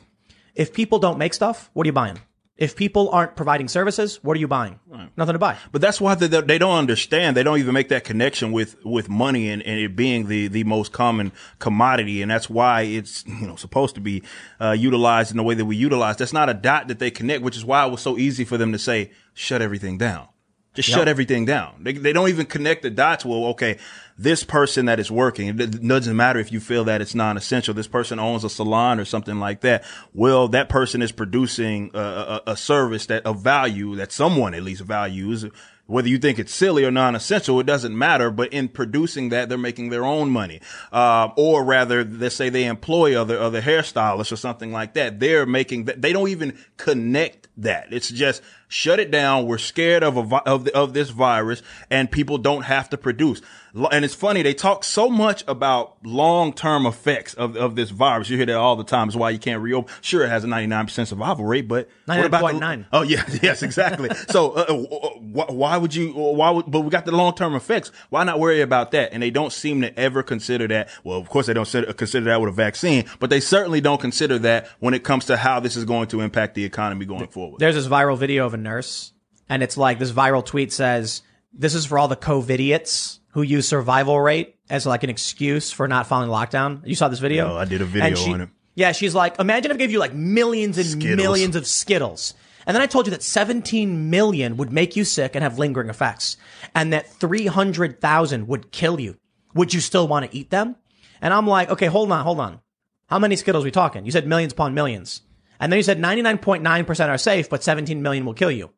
[0.56, 2.20] If people don't make stuff, what are you buying?
[2.58, 4.80] If people aren't providing services, what are you buying?
[5.18, 5.58] Nothing to buy.
[5.72, 7.36] But that's why they, they don't understand.
[7.36, 10.64] They don't even make that connection with, with money and, and it being the, the
[10.66, 12.22] most common commodity.
[12.22, 14.22] And that's why it's, you know, supposed to be,
[14.60, 16.18] uh, utilized in the way that we utilize.
[16.18, 18.58] That's not a dot that they connect, which is why it was so easy for
[18.58, 20.28] them to say, shut everything down.
[20.73, 21.84] Just shut everything down.
[21.84, 23.25] They, they don't even connect the dots.
[23.25, 23.77] Well, okay,
[24.17, 27.73] this person that is working, it doesn't matter if you feel that it's non-essential.
[27.73, 29.84] This person owns a salon or something like that.
[30.13, 34.63] Well, that person is producing a, a, a service that of value that someone at
[34.63, 35.45] least values.
[35.88, 38.31] Whether you think it's silly or non-essential, it doesn't matter.
[38.31, 40.62] But in producing that, they're making their own money.
[40.89, 45.19] Uh, or rather, let's say they employ other, other hairstylists or something like that.
[45.19, 46.01] They're making that.
[46.01, 47.91] They don't even connect that.
[47.91, 49.45] It's just shut it down.
[49.45, 52.97] We're scared of a, vi- of, the, of this virus and people don't have to
[52.97, 53.41] produce.
[53.73, 54.41] And it's funny.
[54.41, 58.29] They talk so much about long-term effects of, of this virus.
[58.29, 59.07] You hear that all the time.
[59.07, 59.93] It's why you can't reopen.
[60.01, 62.86] Sure, it has a 99% survival rate, but what about the- 99.9.
[62.91, 64.10] Oh yeah, yes, exactly.
[64.27, 65.10] so uh, uh,
[65.53, 66.12] why would you?
[66.12, 66.65] Why would?
[66.69, 67.91] But we got the long term effects.
[68.10, 69.13] Why not worry about that?
[69.13, 70.89] And they don't seem to ever consider that.
[71.05, 74.01] Well, of course they don't consider consider that with a vaccine, but they certainly don't
[74.01, 77.28] consider that when it comes to how this is going to impact the economy going
[77.28, 77.59] forward.
[77.59, 79.14] There's this viral video of a nurse,
[79.49, 81.22] and it's like this viral tweet says,
[81.53, 85.88] "This is for all the COVIDiots who use survival rate as like an excuse for
[85.88, 87.49] not following lockdown." You saw this video?
[87.49, 88.49] No, I did a video she- on it.
[88.74, 91.18] Yeah, she's like, imagine if I gave you like millions and Skittles.
[91.18, 92.34] millions of Skittles.
[92.66, 95.89] And then I told you that 17 million would make you sick and have lingering
[95.89, 96.38] effects,
[96.74, 99.18] and that 300,000 would kill you.
[99.55, 100.76] Would you still want to eat them?
[101.22, 102.59] And I'm like, okay, hold on, hold on.
[103.07, 104.05] How many Skittles we talking?
[104.05, 105.22] You said millions upon millions.
[105.62, 108.72] And then you said 99.9% are safe, but 17 million will kill you.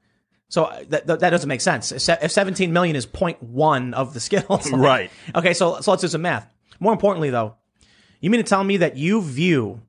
[0.49, 1.91] So uh, that, that doesn't make sense.
[1.91, 4.71] If 17 million is 0.1 of the Skittles.
[4.71, 5.11] like- Right.
[5.33, 6.47] Okay, so, so let's do some math.
[6.79, 7.55] More importantly, though,
[8.19, 9.81] you mean to tell me that you view,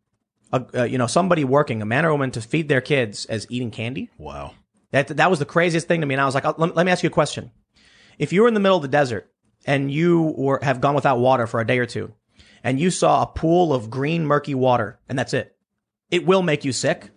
[0.52, 3.46] a, uh, you know, somebody working, a man or woman, to feed their kids as
[3.50, 4.08] eating candy?
[4.16, 4.54] Wow.
[4.92, 6.14] That that was the craziest thing to me.
[6.14, 7.50] And I was like, uh, let, let me ask you a question.
[8.18, 9.28] If you were in the middle of the desert
[9.66, 12.12] and you were have gone without water for a day or two,
[12.62, 15.53] and you saw a pool of green murky water, and that's it,
[16.14, 17.10] it will make you sick.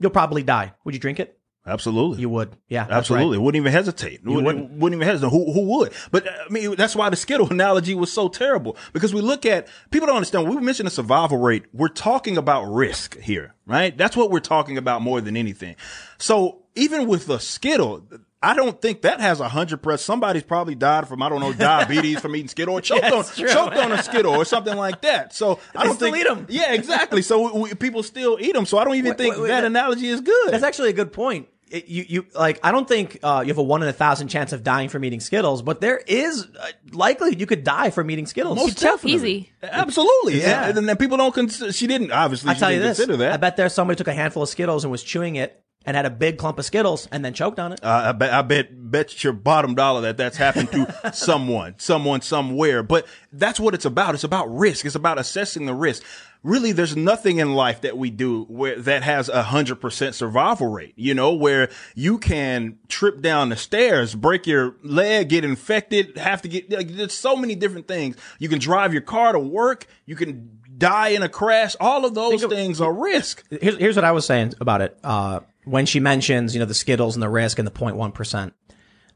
[0.00, 0.72] You'll probably die.
[0.84, 1.38] Would you drink it?
[1.66, 2.22] Absolutely.
[2.22, 2.56] You would.
[2.68, 3.36] Yeah, Absolutely.
[3.36, 3.44] right.
[3.44, 4.24] Wouldn't even hesitate.
[4.24, 4.70] Wouldn't, wouldn't.
[4.72, 5.30] wouldn't even hesitate.
[5.30, 5.92] Who, who would?
[6.10, 9.46] But uh, I mean, that's why the Skittle analogy was so terrible because we look
[9.46, 10.48] at people don't understand.
[10.48, 11.64] When we mentioned the survival rate.
[11.72, 13.96] We're talking about risk here, right?
[13.96, 15.76] That's what we're talking about more than anything.
[16.18, 18.04] So even with the Skittle,
[18.42, 20.00] I don't think that has a hundred percent.
[20.00, 23.24] Somebody's probably died from I don't know diabetes from eating Skittle or choked Yeah, on
[23.24, 23.48] true.
[23.48, 25.34] choked on a Skittle or something like that.
[25.34, 26.46] So I don't still think eat 'em.
[26.48, 27.20] Yeah, exactly.
[27.22, 28.64] So we, people still eat them.
[28.66, 30.52] So I don't even Wait, think wait, wait, that that- analogy is good.
[30.52, 31.48] That's actually a good point.
[31.70, 32.58] It, you, you like.
[32.64, 35.04] I don't think uh, you have a one in a thousand chance of dying from
[35.04, 38.56] eating Skittles, but there is uh, likely you could die from eating Skittles.
[38.56, 39.12] Most choke definitely.
[39.32, 39.52] easy.
[39.62, 40.40] Absolutely.
[40.40, 40.68] Yeah.
[40.68, 42.96] And, and then people don't consider, she didn't, obviously, I tell you didn't this.
[42.98, 43.32] consider that.
[43.34, 46.04] I bet there's somebody took a handful of Skittles and was chewing it and had
[46.04, 47.80] a big clump of Skittles and then choked on it.
[47.82, 52.20] Uh, I bet, I bet, bet your bottom dollar that that's happened to someone, someone
[52.20, 52.82] somewhere.
[52.82, 54.14] But that's what it's about.
[54.14, 54.84] It's about risk.
[54.84, 56.02] It's about assessing the risk.
[56.42, 60.68] Really, there's nothing in life that we do where that has a hundred percent survival
[60.68, 66.16] rate, you know, where you can trip down the stairs, break your leg, get infected,
[66.16, 68.16] have to get, like, there's so many different things.
[68.38, 69.86] You can drive your car to work.
[70.06, 71.76] You can die in a crash.
[71.78, 73.44] All of those things are risk.
[73.50, 74.98] here's, here's what I was saying about it.
[75.04, 78.52] Uh, when she mentions, you know, the Skittles and the risk and the 0.1%,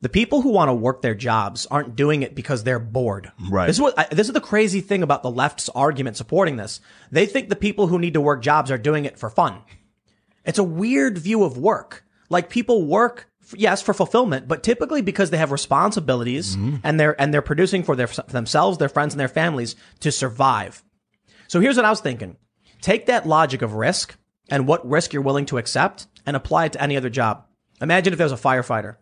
[0.00, 3.32] the people who want to work their jobs aren't doing it because they're bored.
[3.48, 3.66] Right.
[3.66, 6.80] This is what, I, this is the crazy thing about the left's argument supporting this.
[7.10, 9.62] They think the people who need to work jobs are doing it for fun.
[10.44, 12.04] It's a weird view of work.
[12.28, 16.76] Like people work, f- yes, for fulfillment, but typically because they have responsibilities mm-hmm.
[16.84, 20.12] and they're, and they're producing for their, for themselves, their friends and their families to
[20.12, 20.84] survive.
[21.48, 22.36] So here's what I was thinking.
[22.82, 24.16] Take that logic of risk
[24.50, 27.44] and what risk you're willing to accept and apply it to any other job.
[27.80, 28.96] Imagine if there was a firefighter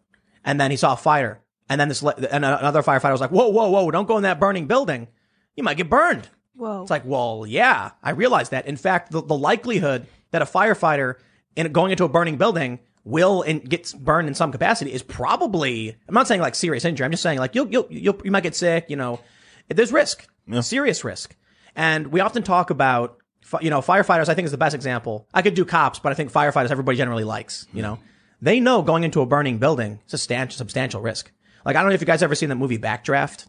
[0.44, 3.30] and then he saw a fire and then this, le- and another firefighter was like,
[3.30, 5.08] whoa, whoa, whoa, don't go in that burning building.
[5.56, 6.28] You might get burned.
[6.54, 6.82] Whoa.
[6.82, 8.66] It's like, well, yeah, I realize that.
[8.66, 11.16] In fact, the, the likelihood that a firefighter
[11.56, 15.96] in going into a burning building will and gets burned in some capacity is probably.
[16.08, 17.04] I'm not saying like serious injury.
[17.04, 18.86] I'm just saying like you'll you'll, you'll you might get sick.
[18.88, 19.20] You know,
[19.68, 20.26] there's risk,
[20.60, 21.36] serious risk,
[21.74, 23.21] and we often talk about fi-
[23.60, 24.28] you know firefighters.
[24.28, 25.26] I think is the best example.
[25.34, 27.66] I could do cops, but I think firefighters everybody generally likes.
[27.72, 27.92] You mm-hmm.
[27.92, 27.98] know,
[28.40, 31.30] they know going into a burning building is a substantial substantial risk.
[31.64, 33.46] Like I don't know if you guys ever seen that movie Backdraft.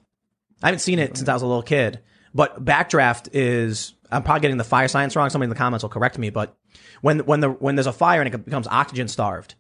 [0.62, 2.00] I haven't seen it since I was a little kid,
[2.34, 5.30] but Backdraft is, I'm probably getting the fire science wrong.
[5.30, 6.56] Somebody in the comments will correct me, but
[7.02, 9.56] when, when the, when there's a fire and it becomes oxygen starved,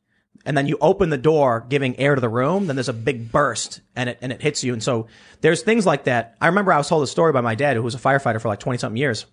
[0.45, 3.31] and then you open the door giving air to the room, then there's a big
[3.31, 4.73] burst and it, and it hits you.
[4.73, 5.07] And so
[5.41, 6.35] there's things like that.
[6.41, 8.47] I remember I was told a story by my dad, who was a firefighter for
[8.47, 9.25] like 20 something years.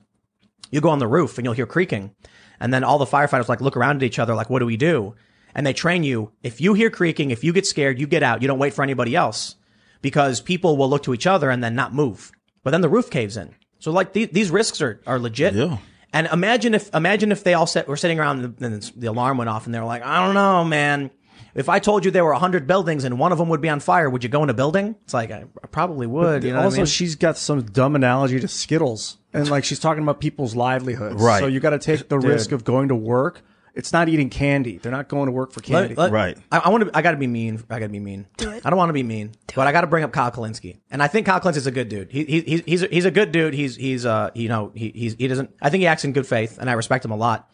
[0.70, 2.14] You go on the roof and you'll hear creaking.
[2.60, 4.76] And then all the firefighters like look around at each other, like, what do we
[4.76, 5.14] do?
[5.54, 6.32] And they train you.
[6.42, 8.42] If you hear creaking, if you get scared, you get out.
[8.42, 9.56] You don't wait for anybody else
[10.02, 12.30] because people will look to each other and then not move.
[12.62, 13.54] But then the roof caves in.
[13.78, 15.54] So like these, these risks are, are legit.
[15.54, 15.78] Yeah.
[16.12, 19.38] And imagine if, imagine if they all set, were sitting around and the, the alarm
[19.38, 21.10] went off and they were like, I don't know, man.
[21.54, 23.80] If I told you there were 100 buildings and one of them would be on
[23.80, 24.96] fire, would you go in a building?
[25.04, 26.44] It's like, I probably would.
[26.44, 26.86] You know also, I mean?
[26.86, 31.20] she's got some dumb analogy to Skittles, and like she's talking about people's livelihoods.
[31.22, 31.40] Right.
[31.40, 33.42] So you got to take the risk of going to work.
[33.72, 34.78] It's not eating candy.
[34.78, 35.94] They're not going to work for candy.
[35.94, 36.38] Let- let- Right.
[36.50, 36.90] I, I want to.
[36.96, 37.62] I got to be mean.
[37.70, 38.26] I got to be mean.
[38.36, 38.66] Do it.
[38.66, 41.00] I don't want to be mean, but I got to bring up Kyle Kulinski, and
[41.00, 42.10] I think Kyle Kulinski is a good dude.
[42.10, 43.54] He, he he's he's a, he's a good dude.
[43.54, 45.50] He's he's uh you know he he's, he doesn't.
[45.62, 47.48] I think he acts in good faith, and I respect him a lot.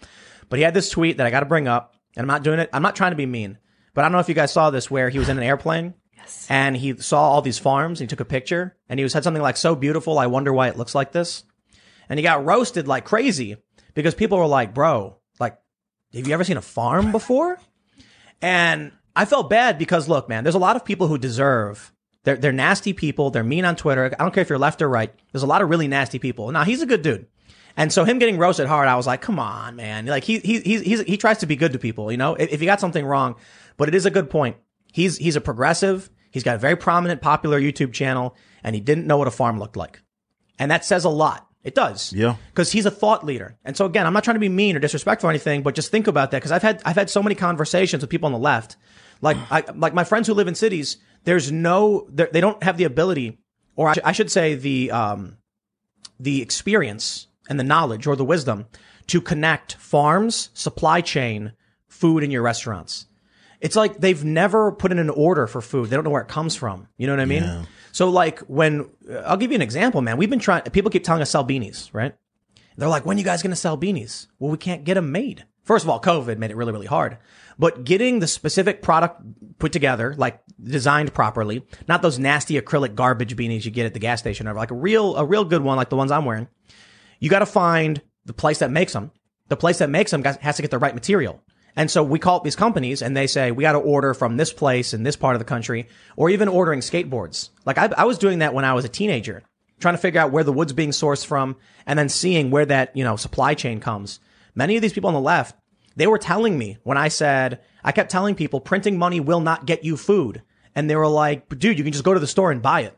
[0.48, 2.60] But he had this tweet that I got to bring up, and I'm not doing
[2.60, 2.70] it.
[2.72, 3.58] I'm not trying to be mean,
[3.92, 5.92] but I don't know if you guys saw this where he was in an airplane.
[6.16, 6.46] Yes.
[6.48, 8.00] And he saw all these farms.
[8.00, 10.18] And he took a picture, and he was had something like so beautiful.
[10.18, 11.44] I wonder why it looks like this.
[12.08, 13.56] And he got roasted like crazy
[13.94, 15.58] because people were like, "Bro, like,
[16.14, 17.58] have you ever seen a farm before?"
[18.40, 21.92] And I felt bad because look, man, there's a lot of people who deserve.
[22.24, 23.30] They're, they're nasty people.
[23.30, 24.12] They're mean on Twitter.
[24.18, 25.14] I don't care if you're left or right.
[25.32, 26.50] There's a lot of really nasty people.
[26.50, 27.26] Now he's a good dude.
[27.76, 30.06] And so him getting roasted hard, I was like, come on, man.
[30.06, 32.60] Like he, he, he's, he tries to be good to people, you know, if, if
[32.60, 33.36] you got something wrong,
[33.76, 34.56] but it is a good point.
[34.92, 36.10] He's, he's a progressive.
[36.30, 38.34] He's got a very prominent, popular YouTube channel
[38.64, 40.00] and he didn't know what a farm looked like.
[40.58, 41.46] And that says a lot.
[41.66, 42.12] It does.
[42.12, 42.36] Yeah.
[42.50, 43.56] Because he's a thought leader.
[43.64, 45.90] And so again, I'm not trying to be mean or disrespectful or anything, but just
[45.90, 46.40] think about that.
[46.40, 48.76] Cause I've had, I've had so many conversations with people on the left.
[49.20, 52.84] Like, I, like my friends who live in cities, there's no, they're- don't have the
[52.84, 53.38] ability,
[53.74, 55.38] or I, sh- I should say the, um,
[56.20, 58.66] the experience and the knowledge or the wisdom
[59.08, 61.52] to connect farms, supply chain,
[61.88, 63.06] food in your restaurants.
[63.60, 65.88] It's like they've never put in an order for food.
[65.90, 66.88] They don't know where it comes from.
[66.98, 67.42] You know what I mean?
[67.96, 70.18] So like when uh, I'll give you an example, man.
[70.18, 70.64] We've been trying.
[70.64, 72.14] People keep telling us sell beanies, right?
[72.76, 74.26] They're like, when you guys going to sell beanies?
[74.38, 75.46] Well, we can't get them made.
[75.62, 77.16] First of all, COVID made it really, really hard.
[77.58, 79.22] But getting the specific product
[79.58, 83.98] put together, like designed properly, not those nasty acrylic garbage beanies you get at the
[83.98, 86.48] gas station, or like a real, a real good one, like the ones I'm wearing.
[87.18, 89.10] You got to find the place that makes them.
[89.48, 91.42] The place that makes them has to get the right material.
[91.76, 94.36] And so we call up these companies and they say, we got to order from
[94.36, 97.50] this place in this part of the country, or even ordering skateboards.
[97.66, 99.42] Like I, I was doing that when I was a teenager,
[99.78, 101.56] trying to figure out where the wood's being sourced from
[101.86, 104.20] and then seeing where that, you know, supply chain comes.
[104.54, 105.54] Many of these people on the left,
[105.96, 109.66] they were telling me when I said, I kept telling people printing money will not
[109.66, 110.42] get you food.
[110.74, 112.96] And they were like, dude, you can just go to the store and buy it.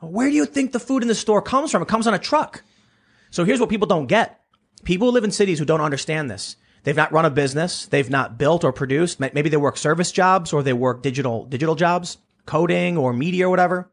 [0.00, 1.82] Where do you think the food in the store comes from?
[1.82, 2.62] It comes on a truck.
[3.30, 4.40] So here's what people don't get.
[4.82, 6.56] People who live in cities who don't understand this.
[6.82, 7.86] They've not run a business.
[7.86, 9.20] They've not built or produced.
[9.20, 13.50] Maybe they work service jobs or they work digital, digital jobs, coding or media or
[13.50, 13.90] whatever.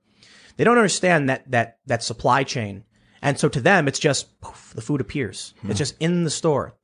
[0.55, 2.83] They don't understand that, that, that supply chain.
[3.21, 5.53] And so to them, it's just poof, the food appears.
[5.57, 5.73] It's hmm.
[5.73, 6.75] just in the store.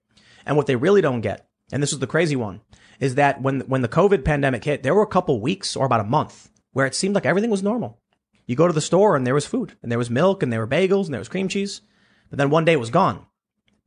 [0.45, 2.61] And what they really don't get, and this is the crazy one,
[2.99, 6.01] is that when, when the COVID pandemic hit, there were a couple weeks or about
[6.01, 7.99] a month where it seemed like everything was normal.
[8.45, 10.59] You go to the store and there was food and there was milk and there
[10.59, 11.81] were bagels and there was cream cheese.
[12.29, 13.25] But then one day it was gone.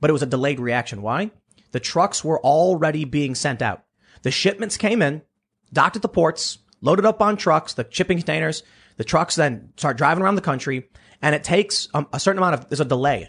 [0.00, 1.02] But it was a delayed reaction.
[1.02, 1.30] Why?
[1.76, 3.84] The trucks were already being sent out.
[4.22, 5.20] The shipments came in,
[5.74, 8.62] docked at the ports, loaded up on trucks, the shipping containers.
[8.96, 10.88] The trucks then start driving around the country
[11.20, 13.28] and it takes a, a certain amount of, there's a delay.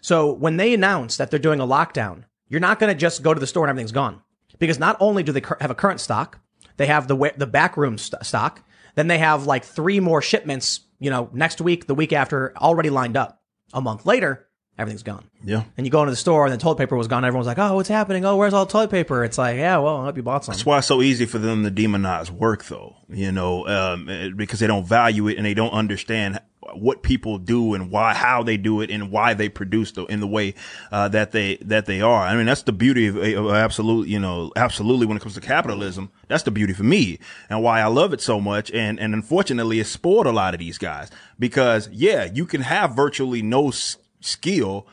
[0.00, 3.34] So when they announce that they're doing a lockdown, you're not going to just go
[3.34, 4.22] to the store and everything's gone
[4.58, 6.40] because not only do they have a current stock,
[6.78, 8.66] they have the, the backroom st- stock.
[8.94, 12.88] Then they have like three more shipments, you know, next week, the week after already
[12.88, 13.42] lined up.
[13.74, 14.48] A month later,
[14.78, 15.24] everything's gone.
[15.44, 15.64] Yeah.
[15.76, 17.24] And you go into the store and the toilet paper was gone.
[17.24, 18.24] Everyone's like, oh, what's happening?
[18.24, 19.24] Oh, where's all the toilet paper?
[19.24, 20.52] It's like, yeah, well, I hope you bought some.
[20.52, 22.96] That's why it's so easy for them to demonize work, though.
[23.08, 26.40] You know, um, eh, because they don't value it and they don't understand
[26.72, 30.20] what people do and why, how they do it, and why they produce the, in
[30.20, 30.54] the way
[30.90, 32.22] uh, that they that they are.
[32.26, 35.42] I mean, that's the beauty of, of absolute, you know, absolutely when it comes to
[35.42, 36.10] capitalism.
[36.26, 37.18] That's the beauty for me
[37.50, 38.70] and why I love it so much.
[38.72, 42.96] And and unfortunately, it spoiled a lot of these guys because yeah, you can have
[42.96, 44.86] virtually no s- skill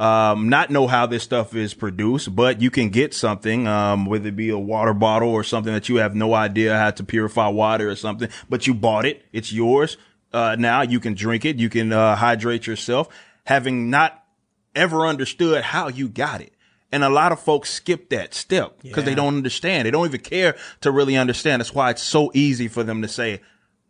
[0.00, 4.28] um, not know how this stuff is produced, but you can get something, um, whether
[4.28, 7.48] it be a water bottle or something that you have no idea how to purify
[7.48, 9.22] water or something, but you bought it.
[9.30, 9.98] It's yours.
[10.32, 11.56] Uh, now you can drink it.
[11.56, 13.08] You can, uh, hydrate yourself
[13.44, 14.24] having not
[14.74, 16.54] ever understood how you got it.
[16.90, 19.86] And a lot of folks skip that step because they don't understand.
[19.86, 21.60] They don't even care to really understand.
[21.60, 23.42] That's why it's so easy for them to say,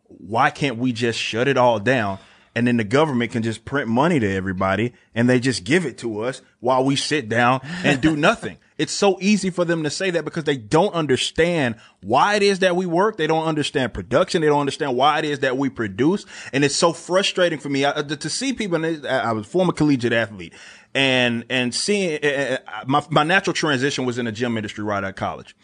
[0.07, 2.19] why can't we just shut it all down?
[2.53, 5.97] And then the government can just print money to everybody and they just give it
[5.99, 8.57] to us while we sit down and do nothing.
[8.77, 12.59] It's so easy for them to say that because they don't understand why it is
[12.59, 13.15] that we work.
[13.15, 14.41] They don't understand production.
[14.41, 16.25] They don't understand why it is that we produce.
[16.51, 18.83] And it's so frustrating for me I, to see people.
[18.83, 20.53] And I I was a former collegiate athlete
[20.93, 25.03] and, and seeing uh, uh, my, my natural transition was in the gym industry right
[25.03, 25.55] out of college.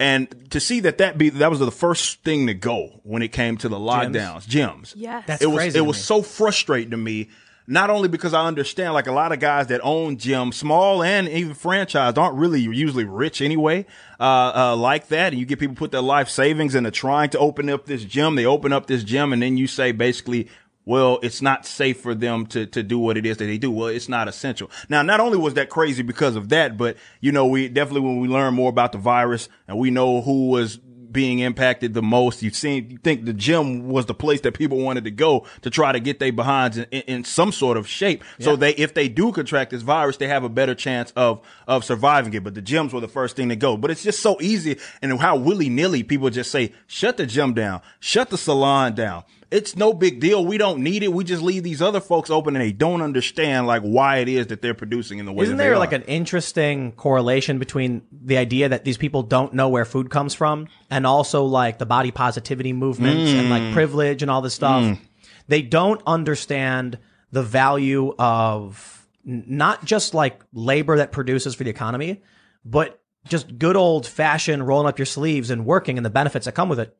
[0.00, 3.28] And to see that that be that was the first thing to go when it
[3.28, 4.92] came to the lockdowns, gyms.
[4.96, 6.02] Yeah, That's it was it to was me.
[6.02, 7.28] so frustrating to me.
[7.66, 11.26] Not only because I understand, like a lot of guys that own gyms, small and
[11.30, 13.86] even franchise, aren't really usually rich anyway,
[14.20, 15.32] uh, uh, like that.
[15.32, 18.34] And you get people put their life savings into trying to open up this gym.
[18.34, 20.48] They open up this gym and then you say basically,
[20.86, 23.70] well, it's not safe for them to, to do what it is that they do.
[23.70, 24.70] Well, it's not essential.
[24.88, 28.20] Now, not only was that crazy because of that, but you know, we definitely, when
[28.20, 30.78] we learn more about the virus and we know who was
[31.14, 32.42] being impacted the most.
[32.42, 35.70] You've seen, you think the gym was the place that people wanted to go to
[35.70, 38.22] try to get their behinds in, in, in some sort of shape.
[38.40, 41.84] So they, if they do contract this virus, they have a better chance of, of
[41.84, 42.44] surviving it.
[42.44, 43.78] But the gyms were the first thing to go.
[43.78, 47.54] But it's just so easy and how willy nilly people just say, shut the gym
[47.54, 49.22] down, shut the salon down.
[49.54, 50.44] It's no big deal.
[50.44, 51.12] We don't need it.
[51.12, 54.48] We just leave these other folks open and they don't understand like why it is
[54.48, 58.68] that they're producing in the way Isn't there like an interesting correlation between the idea
[58.68, 62.72] that these people don't know where food comes from and also like the body positivity
[62.72, 63.50] movement and Mm.
[63.50, 64.98] like privilege and all this stuff?
[65.46, 66.98] They don't understand
[67.30, 72.22] the value of not just like labor that produces for the economy,
[72.64, 76.52] but just good old fashioned rolling up your sleeves and working and the benefits that
[76.56, 76.96] come with it.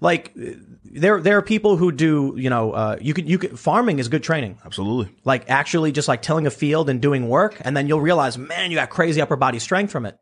[0.00, 3.98] Like there, there are people who do, you know, uh, you can you could, farming
[3.98, 4.58] is good training.
[4.64, 5.12] Absolutely.
[5.24, 8.70] like actually just like tilling a field and doing work and then you'll realize man
[8.70, 10.18] you got crazy upper body strength from it.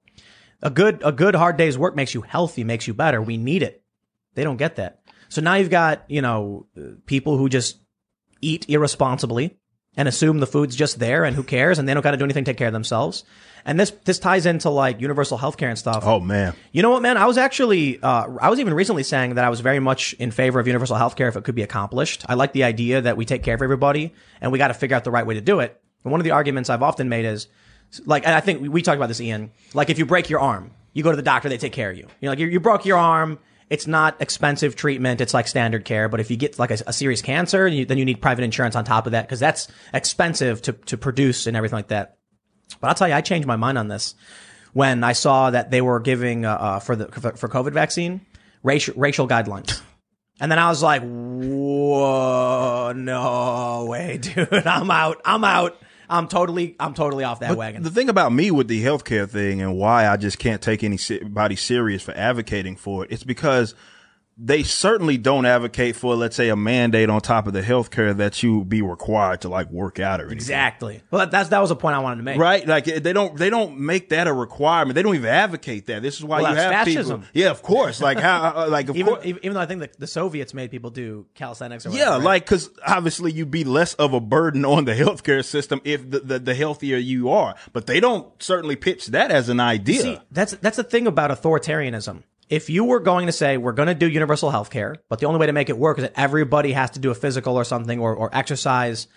[0.63, 3.21] A good a good hard day's work makes you healthy makes you better.
[3.21, 3.83] We need it.
[4.35, 5.01] They don't get that.
[5.29, 6.67] So now you've got you know
[7.05, 7.79] people who just
[8.41, 9.59] eat irresponsibly
[9.97, 12.25] and assume the food's just there and who cares and they don't got to do
[12.25, 13.25] anything to take care of themselves.
[13.67, 16.05] And this this ties into like universal healthcare and stuff.
[16.07, 16.55] Oh man.
[16.73, 17.17] You know what, man?
[17.19, 20.31] I was actually, uh, I was even recently saying that I was very much in
[20.31, 22.25] favor of universal healthcare if it could be accomplished.
[22.29, 24.97] I like the idea that we take care of everybody and we got to figure
[24.97, 25.79] out the right way to do it.
[26.05, 27.49] And one of the arguments I've often made is,
[28.05, 29.51] like, and I think we, we talked about this, Ian.
[29.75, 31.97] Like, if you break your arm, you go to the doctor, they take care of
[31.97, 32.05] you.
[32.21, 33.41] You know, like you, you broke your arm.
[33.69, 35.21] It's not expensive treatment.
[35.21, 36.09] It's like standard care.
[36.09, 38.77] But if you get like a, a serious cancer, you, then you need private insurance
[38.77, 42.16] on top of that because that's expensive to, to produce and everything like that.
[42.81, 44.15] But I'll tell you, I changed my mind on this
[44.73, 48.21] when I saw that they were giving uh, uh, for the for, for COVID vaccine
[48.63, 49.81] racial racial guidelines,
[50.41, 54.53] and then I was like, "Whoa, no way, dude!
[54.53, 55.21] I'm out!
[55.25, 55.81] I'm out!
[56.11, 59.63] I'm totally I'm totally off that wagon." The thing about me with the healthcare thing
[59.63, 63.75] and why I just can't take anybody serious for advocating for it, it's because
[64.39, 68.43] they certainly don't advocate for, let's say, a mandate on top of the healthcare that
[68.43, 70.37] you be required to like work out or anything.
[70.37, 71.03] exactly.
[71.11, 72.39] Well, that's that was a point I wanted to make.
[72.39, 74.95] Right, like they don't they don't make that a requirement.
[74.95, 76.03] They don't even advocate that.
[76.03, 77.21] This is why Well, you have fascism.
[77.23, 77.31] people.
[77.33, 78.01] Yeah, of course.
[78.01, 79.27] Like how, uh, like of Even, course.
[79.27, 82.23] even though I think the, the Soviets made people do calisthenics or Yeah, right?
[82.23, 86.21] like because obviously you'd be less of a burden on the healthcare system if the,
[86.21, 87.55] the, the healthier you are.
[87.73, 90.03] But they don't certainly pitch that as an idea.
[90.03, 92.23] See, that's that's the thing about authoritarianism.
[92.49, 95.27] If you were going to say we're going to do universal health care, but the
[95.27, 97.65] only way to make it work is that everybody has to do a physical or
[97.65, 99.09] something or, or exercise,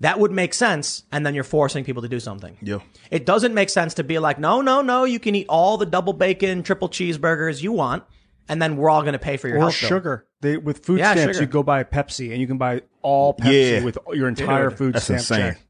[0.00, 1.04] that would make sense.
[1.10, 2.58] And then you're forcing people to do something.
[2.60, 2.78] Yeah.
[3.10, 5.86] It doesn't make sense to be like, no, no, no, you can eat all the
[5.86, 8.04] double bacon, triple cheeseburgers you want,
[8.48, 9.88] and then we're all going to pay for your or health bill.
[9.88, 10.26] sugar.
[10.42, 11.46] They with food Yeah, stamps, sugar.
[11.46, 13.84] you go buy a Pepsi, and you can buy all Pepsi Yeah.
[13.84, 15.38] with your entire Dude, food that's stamp insane.
[15.38, 15.60] check.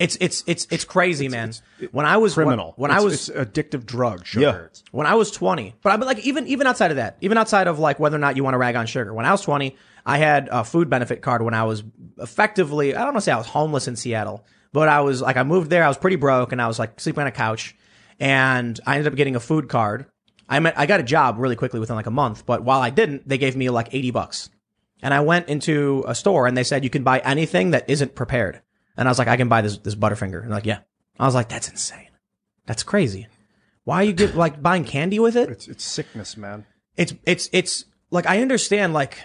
[0.00, 1.52] It's it's it's it's crazy, man.
[1.92, 2.72] when I was Criminal.
[2.76, 4.24] when, when I was it's addictive drug.
[4.24, 4.70] Sugar.
[4.72, 4.80] Yeah.
[4.92, 7.66] when I was 20, but I but like even even outside of that, even outside
[7.66, 9.12] of like whether or not you want to rag on sugar.
[9.12, 9.76] When I was 20,
[10.06, 11.84] I had a food benefit card when I was
[12.18, 14.42] effectively I don't want to say I was homeless in Seattle,
[14.72, 16.98] but I was like I moved there, I was pretty broke and I was like
[16.98, 17.76] sleeping on a couch
[18.18, 20.06] and I ended up getting a food card.
[20.48, 22.88] I met, I got a job really quickly within like a month, but while I
[22.90, 24.50] didn't, they gave me like 80 bucks.
[25.02, 28.14] And I went into a store and they said you can buy anything that isn't
[28.14, 28.60] prepared.
[28.96, 30.42] And I was like, I can buy this this Butterfinger.
[30.42, 30.80] And like, yeah.
[31.18, 32.08] I was like, that's insane.
[32.66, 33.28] That's crazy.
[33.84, 35.50] Why are you get like buying candy with it?
[35.50, 36.66] It's it's sickness, man.
[36.96, 38.92] It's it's it's like I understand.
[38.92, 39.18] Like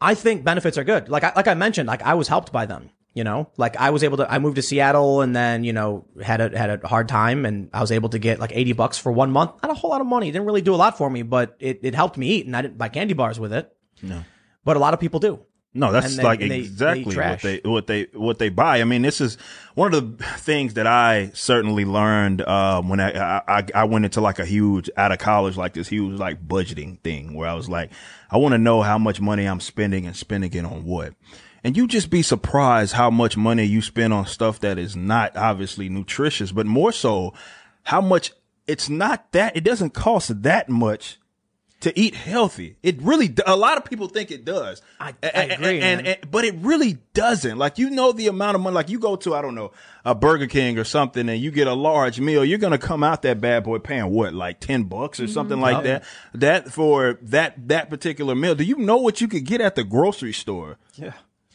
[0.00, 1.08] I think benefits are good.
[1.08, 2.90] Like I, like I mentioned, like I was helped by them.
[3.14, 4.30] You know, like I was able to.
[4.30, 7.68] I moved to Seattle and then you know had a had a hard time and
[7.72, 9.52] I was able to get like eighty bucks for one month.
[9.62, 10.28] Not a whole lot of money.
[10.28, 12.56] It didn't really do a lot for me, but it it helped me eat and
[12.56, 13.74] I didn't buy candy bars with it.
[14.02, 14.22] No,
[14.64, 15.40] but a lot of people do.
[15.74, 18.80] No, that's they- like they- exactly they what they what they what they buy.
[18.80, 19.36] I mean, this is
[19.74, 24.20] one of the things that I certainly learned um, when I, I I went into
[24.20, 27.68] like a huge out of college like this huge like budgeting thing where I was
[27.68, 27.90] like,
[28.30, 31.14] I want to know how much money I'm spending and spending it on what.
[31.62, 35.36] And you just be surprised how much money you spend on stuff that is not
[35.36, 37.34] obviously nutritious, but more so
[37.84, 38.32] how much
[38.66, 41.18] it's not that it doesn't cost that much
[41.80, 42.76] to eat healthy.
[42.82, 44.82] It really, a lot of people think it does.
[44.98, 46.06] I agree, and, man.
[46.06, 47.56] and- but it really doesn't.
[47.58, 48.74] Like you know the amount of money.
[48.74, 49.70] Like you go to, I don't know,
[50.04, 52.44] a Burger King or something, and you get a large meal.
[52.44, 55.32] You're gonna come out that bad boy paying what, like ten bucks or Mm-hmm.
[55.32, 56.04] something like that.
[56.34, 58.54] That for that that particular meal.
[58.54, 60.78] Do you know what you could get at the grocery store?
[60.94, 61.12] Yeah.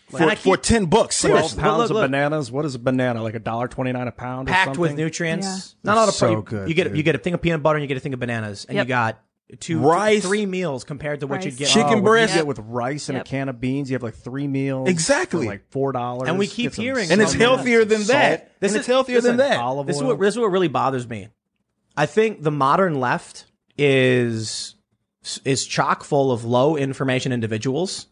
[0.10, 1.60] For, And I for ten bucks, seriously.
[1.60, 2.06] Twelve pounds look, look.
[2.06, 2.52] of bananas.
[2.52, 3.24] What is a banana?
[3.24, 5.76] Like a dollar twenty nine a pound, or packed with nutrients.
[5.84, 5.90] Yeah.
[5.92, 6.98] Not a lot of So pro- good, You get dude.
[6.98, 8.76] you get a thing of peanut butter and you get a thing of bananas, and
[8.76, 8.86] Yep.
[8.86, 9.20] you got
[9.60, 10.24] two, Rice.
[10.24, 11.46] three meals compared to what Rice.
[11.46, 11.70] you'd get.
[11.70, 12.34] Oh, Chicken Oh, breast.
[12.34, 13.26] You get with rice and Yep.
[13.26, 13.90] a can of beans.
[13.90, 14.90] You have like three meals.
[14.90, 15.46] Exactly.
[15.46, 16.30] for like four dollars.
[16.30, 18.52] And we keep hearing and it's healthier than that.
[18.60, 19.60] This and is- it's healthier listen, than that.
[19.60, 21.28] olive This is what this is what really bothers me.
[21.98, 23.46] I think the modern left
[23.78, 24.76] is
[25.46, 28.08] is chock full of low information individuals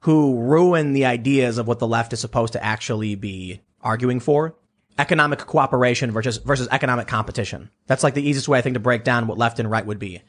[0.00, 4.54] who ruin the ideas of what the left is supposed to actually be arguing for.
[4.98, 7.68] Economic cooperation versus versus economic competition.
[7.86, 9.98] That's like the easiest way I think to break down what left and right would
[9.98, 10.22] be.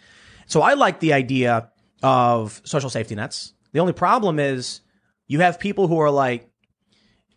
[0.48, 1.72] So I like the idea
[2.04, 3.54] of social safety nets.
[3.74, 4.82] The only problem is
[5.28, 6.50] you have people who are like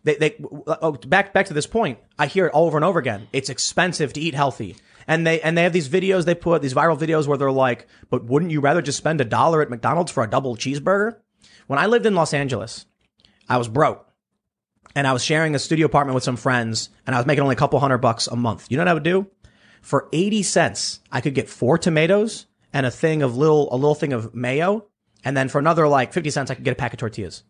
[0.03, 0.35] they, they
[0.67, 1.99] oh, back back to this point.
[2.17, 3.27] I hear it all over and over again.
[3.33, 6.73] It's expensive to eat healthy, and they and they have these videos they put these
[6.73, 10.11] viral videos where they're like, "But wouldn't you rather just spend a dollar at McDonald's
[10.11, 11.17] for a double cheeseburger?"
[11.67, 12.85] When I lived in Los Angeles,
[13.49, 14.07] I was broke,
[14.95, 17.53] and I was sharing a studio apartment with some friends, and I was making only
[17.53, 18.67] a couple hundred bucks a month.
[18.69, 19.27] You know what I would do?
[19.81, 23.95] For eighty cents, I could get four tomatoes and a thing of little a little
[23.95, 24.85] thing of mayo,
[25.23, 27.43] and then for another like fifty cents, I could get a pack of tortillas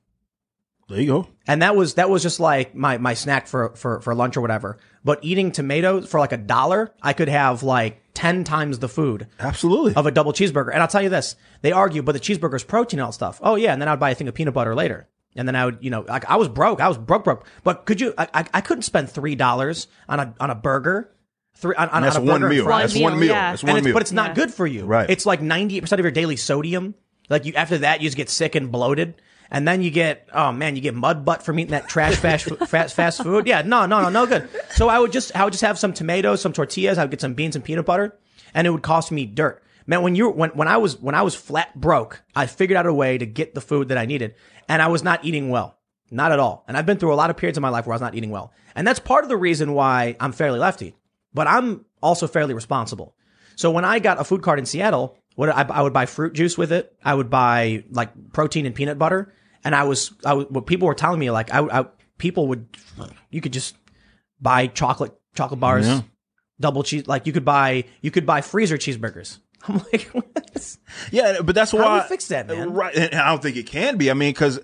[0.88, 1.28] There you go.
[1.48, 4.42] and that was that was just like my my snack for for for lunch or
[4.42, 4.78] whatever.
[5.04, 9.28] But eating tomatoes for like a dollar, I could have like ten times the food
[9.40, 9.94] Absolutely.
[9.96, 10.72] of a double cheeseburger.
[10.74, 13.40] And I'll tell you this: they argue, but the cheeseburger's protein and all stuff.
[13.44, 15.08] Oh yeah, and then I'd buy a thing of peanut butter later.
[15.36, 16.82] And then I would, you know, like I was broke.
[16.82, 17.46] I was broke, broke.
[17.64, 18.16] But could you?
[18.18, 21.12] I, I, I couldn't spend three dollars on a on a burger.
[21.60, 22.66] Three on, on, That's on a one burger and meal.
[22.66, 22.82] fries.
[22.94, 23.36] That's One one meal, meal.
[23.36, 23.52] yeah.
[23.52, 23.94] That's And one it's, meal.
[23.94, 24.34] but it's not Yeah.
[24.36, 24.86] good for you.
[24.86, 25.10] Right.
[25.10, 26.96] It's like ninety eight percent of your daily sodium.
[27.30, 29.22] Like you after that, you just get sick and bloated.
[29.52, 32.46] And then you get, oh man, you get mud butt from eating that trash fast
[32.68, 33.48] fast fast food.
[33.48, 34.48] Yeah, no, no, no, no good.
[34.72, 36.98] So I would just, I would just have some tomatoes, some tortillas.
[36.98, 38.18] I would get some beans and peanut butter,
[38.54, 39.64] and it would cost me dirt.
[39.88, 42.86] Man, when you when when I was when I was flat broke, I figured out
[42.86, 44.36] a way to get the food that I needed,
[44.68, 45.80] and I was not eating well,
[46.12, 46.64] not at all.
[46.68, 48.14] And I've been through a lot of periods in my life where I was not
[48.14, 50.96] eating well, and that's part of the reason why I'm fairly lefty.
[51.34, 53.16] But I'm also fairly responsible.
[53.56, 56.34] So when I got a food cart in Seattle, what I, I would buy fruit
[56.34, 56.94] juice with it.
[57.04, 59.34] I would buy like protein and peanut butter.
[59.64, 61.86] And I was, I was, what people were telling me, like, I, I
[62.18, 62.68] people would,
[63.30, 63.76] you could just
[64.42, 66.02] buy chocolate, chocolate bars, Yeah.
[66.60, 69.40] double cheese, like you could buy, you could buy freezer cheeseburgers.
[69.68, 70.78] I'm like, what?
[71.12, 72.74] Yeah, but that's How why do we fix that, man?
[72.74, 74.10] Right, and I don't think it can be.
[74.10, 74.60] I mean, because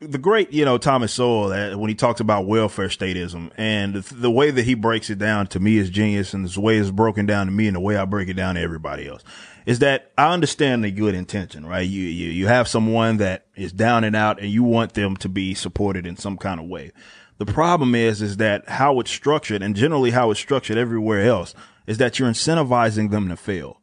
[0.00, 4.50] the great, you know, Thomas Sowell, when he talks about welfare statism, and the, way
[4.50, 7.46] that he breaks it down to me is genius, and the way it's broken down
[7.46, 9.22] to me, and the way I break it down to everybody else,
[9.66, 11.86] is that I understand the good intention, right?
[11.86, 15.28] You you you have someone that is down and out, and you want them to
[15.28, 16.92] be supported in some kind of way.
[17.36, 21.54] The problem is, is that how it's structured, and generally how it's structured everywhere else,
[21.86, 23.80] is that you're incentivizing them to fail.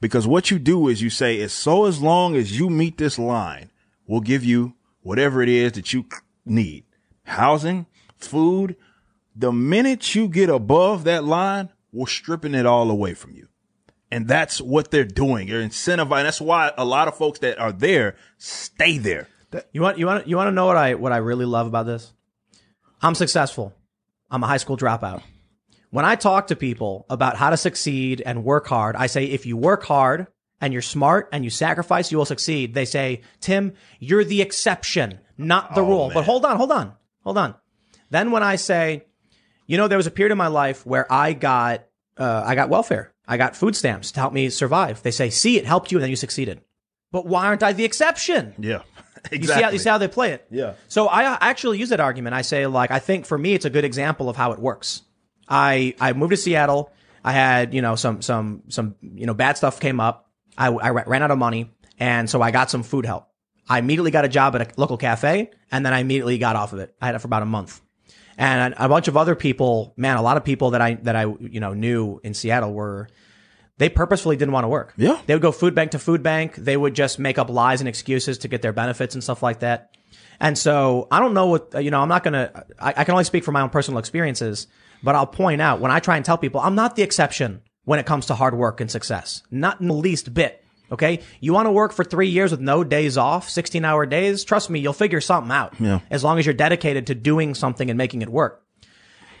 [0.00, 3.18] Because what you do is you say, is so as long as you meet this
[3.18, 3.70] line,
[4.06, 4.74] we'll give you
[5.08, 6.04] whatever it is that you
[6.44, 6.84] need.
[7.24, 7.86] Housing,
[8.18, 8.76] food.
[9.34, 13.48] The minute you get above that line, we're stripping it all away from you.
[14.10, 15.48] And that's what they're doing.
[15.48, 16.24] They're incentivizing.
[16.24, 19.28] That's why a lot of folks that are there stay there.
[19.72, 21.86] You want, you want, you want to know what I, what I really love about
[21.86, 22.12] this?
[23.00, 23.72] I'm successful.
[24.30, 25.22] I'm a high school dropout.
[25.88, 29.46] When I talk to people about how to succeed and work hard, I say, if
[29.46, 30.26] you work hard
[30.60, 32.74] and you're smart and you sacrifice, you will succeed.
[32.74, 36.10] They say, Tim, you're the exception, not the rule.
[36.12, 37.54] But hold on, hold on, hold on.
[38.10, 39.04] Then when I say,
[39.66, 41.84] you know, there was a period in my life where I got,
[42.16, 43.12] uh, I got welfare.
[43.26, 45.02] I got food stamps to help me survive.
[45.02, 46.62] They say, see, it helped you and then you succeeded.
[47.12, 48.54] But why aren't I the exception?
[48.58, 48.82] Yeah.
[49.30, 49.38] Exactly.
[49.40, 50.46] You see how you see how they play it.
[50.48, 50.74] Yeah.
[50.86, 52.34] So I actually use that argument.
[52.34, 55.02] I say like I think for me it's a good example of how it works.
[55.48, 56.92] I I moved to Seattle.
[57.24, 60.27] I had you know some some some you know bad stuff came up.
[60.58, 63.28] I I ran out of money, and so I got some food help.
[63.68, 66.72] I immediately got a job at a local cafe, and then I immediately got off
[66.72, 66.94] of it.
[67.00, 67.80] I had it for about a month.
[68.36, 71.24] And a bunch of other people, man, a lot of people that I that I
[71.24, 73.08] you know knew in Seattle were
[73.78, 74.92] they purposefully didn't want to work.
[74.96, 75.20] Yeah.
[75.26, 76.56] They would go food bank to food bank.
[76.56, 79.60] They would just make up lies and excuses to get their benefits and stuff like
[79.60, 79.96] that.
[80.40, 83.12] And so I don't know what, uh, you know, I'm not going to, I can
[83.12, 84.66] only speak from my own personal experiences,
[85.02, 87.98] but I'll point out when I try and tell people, I'm not the exception when
[87.98, 89.42] it comes to hard work and success.
[89.50, 90.62] Not in the least bit.
[90.92, 91.20] Okay.
[91.40, 94.44] You want to work for three years with no days off, 16 hour days.
[94.44, 95.72] Trust me, you'll figure something out.
[95.80, 96.00] Yeah.
[96.10, 98.62] As long as you're dedicated to doing something and making it work.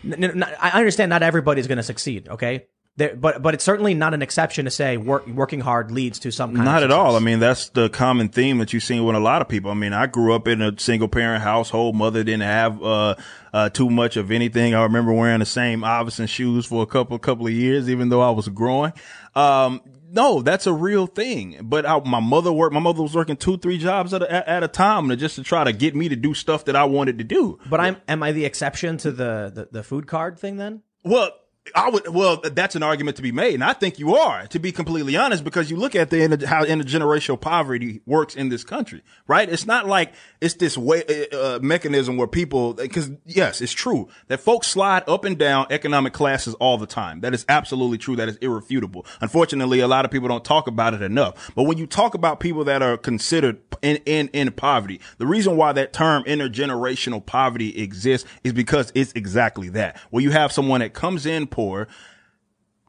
[0.02, 2.30] I understand not everybody's going to succeed.
[2.30, 2.68] Okay.
[2.98, 6.32] There, but but it's certainly not an exception to say work, working hard leads to
[6.32, 7.14] some kind Not at all.
[7.14, 9.70] I mean, that's the common theme that you see with a lot of people.
[9.70, 11.94] I mean, I grew up in a single parent household.
[11.94, 13.14] Mother didn't have uh,
[13.52, 14.74] uh, too much of anything.
[14.74, 18.20] I remember wearing the same Iverson shoes for a couple couple of years, even though
[18.20, 18.92] I was growing.
[19.36, 19.80] Um,
[20.10, 21.58] no, that's a real thing.
[21.62, 22.74] But I, my mother worked.
[22.74, 25.44] My mother was working two, three jobs at a, at a time, to, just to
[25.44, 27.60] try to get me to do stuff that I wanted to do.
[27.70, 30.82] But I'm am I the exception to the, the, the food card thing then?
[31.04, 31.30] Well,
[31.74, 32.08] I would.
[32.08, 35.16] Well, that's an argument to be made, and I think you are, to be completely
[35.16, 39.48] honest, because you look at the how intergenerational poverty works in this country, right?
[39.48, 44.40] It's not like it's this way uh, mechanism where people, because yes, it's true that
[44.40, 47.20] folks slide up and down economic classes all the time.
[47.20, 48.16] That is absolutely true.
[48.16, 49.06] That is irrefutable.
[49.20, 51.50] Unfortunately, a lot of people don't talk about it enough.
[51.54, 55.56] But when you talk about people that are considered in in in poverty, the reason
[55.56, 59.98] why that term intergenerational poverty exists is because it's exactly that.
[60.10, 61.88] Where you have someone that comes in poor,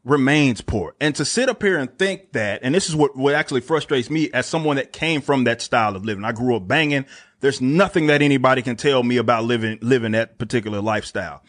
[0.04, 0.94] remains poor.
[1.02, 4.12] And to sit up here and think that, and this is what, what actually frustrates
[4.12, 6.24] me as someone that came from that style of living.
[6.24, 7.08] I grew up banging.
[7.40, 11.42] There's nothing that anybody can tell me about living, living that particular lifestyle.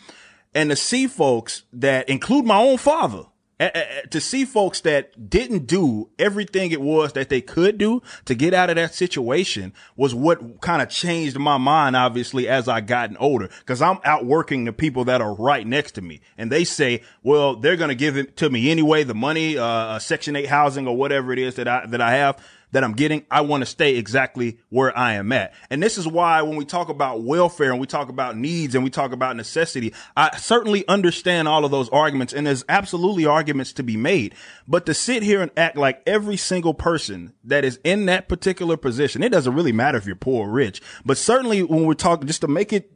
[0.54, 3.24] And to see folks that include my own father,
[3.61, 8.54] to see folks that didn't do everything it was that they could do to get
[8.54, 13.16] out of that situation was what kind of changed my mind, obviously, as I gotten
[13.18, 13.50] older.
[13.66, 16.20] Cause I'm outworking the people that are right next to me.
[16.38, 19.64] And they say, well, they're going to give it to me anyway, the money, uh,
[19.90, 22.42] uh, section eight housing or whatever it is that I, that I have.
[22.72, 25.54] That I'm getting, I want to stay exactly where I am at.
[25.70, 28.84] And this is why when we talk about welfare and we talk about needs and
[28.84, 33.72] we talk about necessity, I certainly understand all of those arguments and there's absolutely arguments
[33.74, 34.34] to be made.
[34.66, 38.76] But to sit here and act like every single person that is in that particular
[38.76, 42.26] position, it doesn't really matter if you're poor or rich, but certainly when we're talking,
[42.26, 42.92] just to make it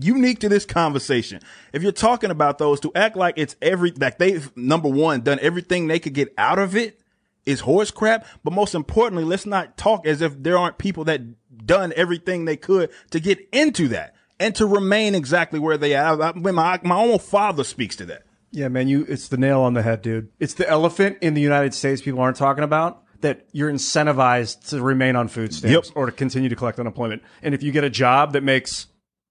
[0.00, 1.40] unique to this conversation.
[1.72, 5.38] If you're talking about those to act like it's every, like they've number one done
[5.42, 6.99] everything they could get out of it
[7.46, 8.26] is horse crap.
[8.44, 11.20] But most importantly, let's not talk as if there aren't people that
[11.66, 16.20] done everything they could to get into that and to remain exactly where they are.
[16.20, 18.22] I, my, my own father speaks to that.
[18.52, 20.28] Yeah, man, you it's the nail on the head, dude.
[20.40, 24.82] It's the elephant in the United States people aren't talking about that you're incentivized to
[24.82, 25.96] remain on food stamps Yep.
[25.96, 27.22] or to continue to collect unemployment.
[27.42, 28.86] And if you get a job that makes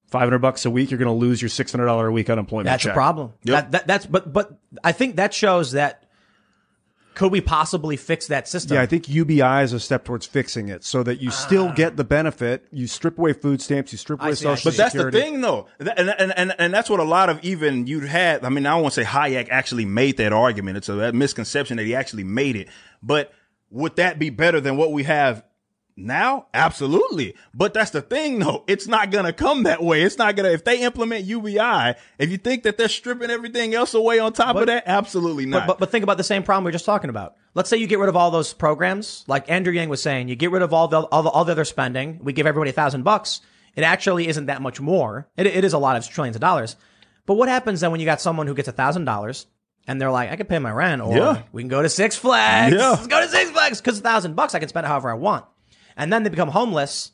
[0.07, 2.91] 500 bucks a week, you're going to lose your $600 a week unemployment That's check.
[2.91, 3.33] a problem.
[3.43, 3.53] Yep.
[3.55, 6.05] That, that, that's but but I think that shows that
[7.19, 8.75] could we possibly fix that system?
[8.75, 11.73] Yeah, I think UBI is a step towards fixing it so that you still ah.
[11.73, 12.65] get the benefit.
[12.71, 14.77] You strip away food stamps, you strip away see, social see.
[14.77, 17.87] But that's the thing, though, and, and and and that's what a lot of even
[17.87, 18.45] you had.
[18.45, 20.77] I mean, I don't want to say Hayek actually made that argument.
[20.77, 22.69] It's a misconception that he actually made it.
[23.03, 23.33] But
[23.69, 25.43] would that be better than what we have
[25.99, 26.47] now?
[26.53, 27.35] Absolutely.
[27.53, 28.63] But that's the thing, though.
[28.67, 30.03] It's not gonna come that way.
[30.03, 30.49] It's not gonna.
[30.49, 34.55] If they implement UBI, if you think that they're stripping everything else away on top
[34.55, 35.67] of that, absolutely not.
[35.67, 37.35] But, but think about the same problem we are just talking about.
[37.53, 40.35] Let's say you get rid of all those programs, like Andrew Yang was saying, you
[40.35, 42.19] get rid of all the all the, all the other spending.
[42.23, 43.41] We give everybody a thousand bucks.
[43.75, 45.27] It actually isn't that much more.
[45.37, 46.75] It, it is a lot of trillions of dollars.
[47.25, 49.45] But what happens then when you got someone who gets a thousand dollars
[49.87, 51.41] and they're like, I can pay my rent, or Yeah.
[51.51, 52.75] we can go to Six Flags.
[52.75, 52.89] Yeah.
[52.91, 55.13] Let's go to Six Flags because a thousand bucks I can spend it however I
[55.15, 55.45] want.
[55.99, 57.11] And then they become homeless.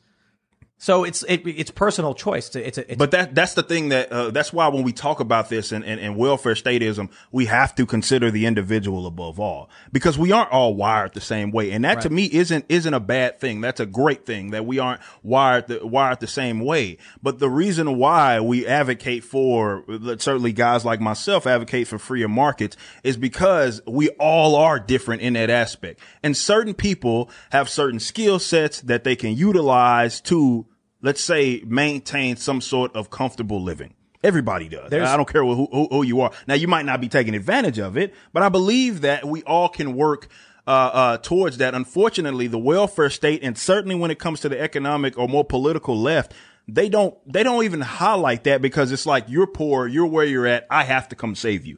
[0.78, 2.48] So it's it, it's personal choice.
[2.48, 4.84] It's, a- it's, a- it's But that that's the thing that uh, that's why when
[4.84, 9.08] we talk about this and, and, and welfare statism, we have to consider the individual
[9.08, 12.66] above all because we aren't all wired the same way, and that to me isn't
[12.68, 13.62] isn't a bad thing.
[13.62, 16.98] That's a great thing that we aren't wired the, wired the same way.
[17.24, 19.86] But the reason why we advocate for
[20.20, 25.34] certainly guys like myself advocate for freer markets is because we all are different in
[25.34, 30.66] that aspect, and certain people have certain skill sets that they can utilize to
[31.02, 33.94] let's say maintain some sort of comfortable living.
[34.24, 34.90] Everybody does.
[34.90, 36.32] There's- I don't care who, who, who you are.
[36.48, 39.70] Now you might not be taking advantage of it, but I believe that we all
[39.70, 40.28] can work
[40.68, 41.76] uh, uh, towards that.
[41.76, 45.96] Unfortunately, the welfare state, and certainly when it comes to the economic or more political
[46.00, 46.34] left,
[46.68, 50.48] they don't they don't even highlight that because it's like you're poor, you're where you're
[50.48, 50.66] at.
[50.72, 51.78] I have to come save you.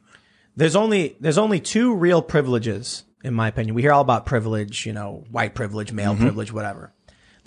[0.56, 3.74] there's only there's only two real privileges in my opinion.
[3.74, 6.22] We hear all about privilege, you know, white privilege, male Mm-hmm.
[6.22, 6.94] privilege, whatever.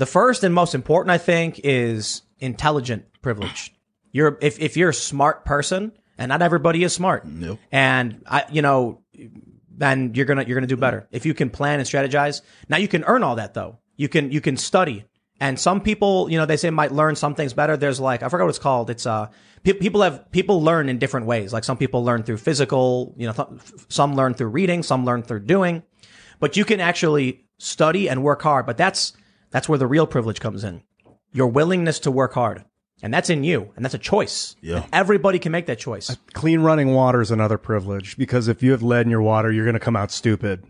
[0.02, 3.72] The first and most important, I think, is intelligent privilege.
[4.12, 7.60] You're if if you're a smart person, and not everybody is smart, No.
[7.72, 9.04] and I, you know,
[9.70, 12.42] then you're gonna you're gonna do better if you can plan and strategize.
[12.68, 13.78] Now you can earn all that though.
[13.96, 15.06] You can you can study,
[15.40, 17.78] and some people, you know, they say might learn some things better.
[17.78, 18.90] There's like I forgot what it's called.
[18.90, 19.28] It's uh
[19.64, 21.54] pe- people have people learn in different ways.
[21.54, 23.50] Like some people learn through physical, you know, th-
[23.90, 25.84] some learn through reading, some learn through doing.
[26.40, 28.66] But you can actually study and work hard.
[28.66, 29.14] But that's
[29.52, 30.82] that's where the real privilege comes in.
[31.32, 32.66] Your willingness to work hard.
[33.04, 33.72] And that's in you.
[33.76, 34.56] And that's a choice.
[34.62, 34.78] Yeah.
[34.78, 36.16] And everybody can make that choice.
[36.34, 39.66] Clean running water is another privilege because if you have lead in your water, you're
[39.66, 40.64] going to come out stupid.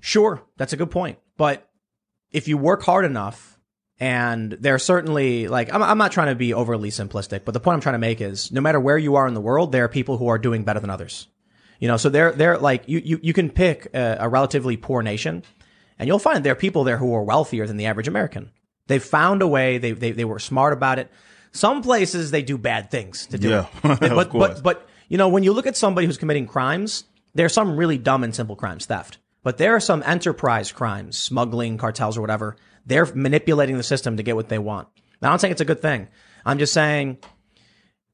[0.00, 1.18] Sure, that's a good point.
[1.36, 1.68] But
[2.32, 3.58] if you work hard enough,
[4.00, 7.60] and there are certainly like I'm, I'm not trying to be overly simplistic, but the
[7.60, 9.84] point I'm trying to make is no matter where you are in the world, there
[9.84, 11.28] are people who are doing better than others.
[11.78, 15.02] You know, so they're they're like you you, you can pick a, a relatively poor
[15.02, 15.42] nation,
[16.00, 18.50] and you'll find there are people there who are wealthier than the average American.
[18.88, 19.78] They found a way.
[19.78, 21.10] They they they were smart about it.
[21.52, 23.84] Some places they do bad things to do Yeah, it.
[24.02, 24.54] of but course.
[24.54, 27.76] but but you know when you look at somebody who's committing crimes, there are some
[27.76, 29.18] really dumb and simple crimes, theft.
[29.42, 32.56] But there are some enterprise crimes, smuggling, cartels, or whatever.
[32.86, 34.88] They're manipulating the system to get what they want.
[35.22, 36.08] Now, I'm not saying it's a good thing.
[36.44, 37.18] I'm just saying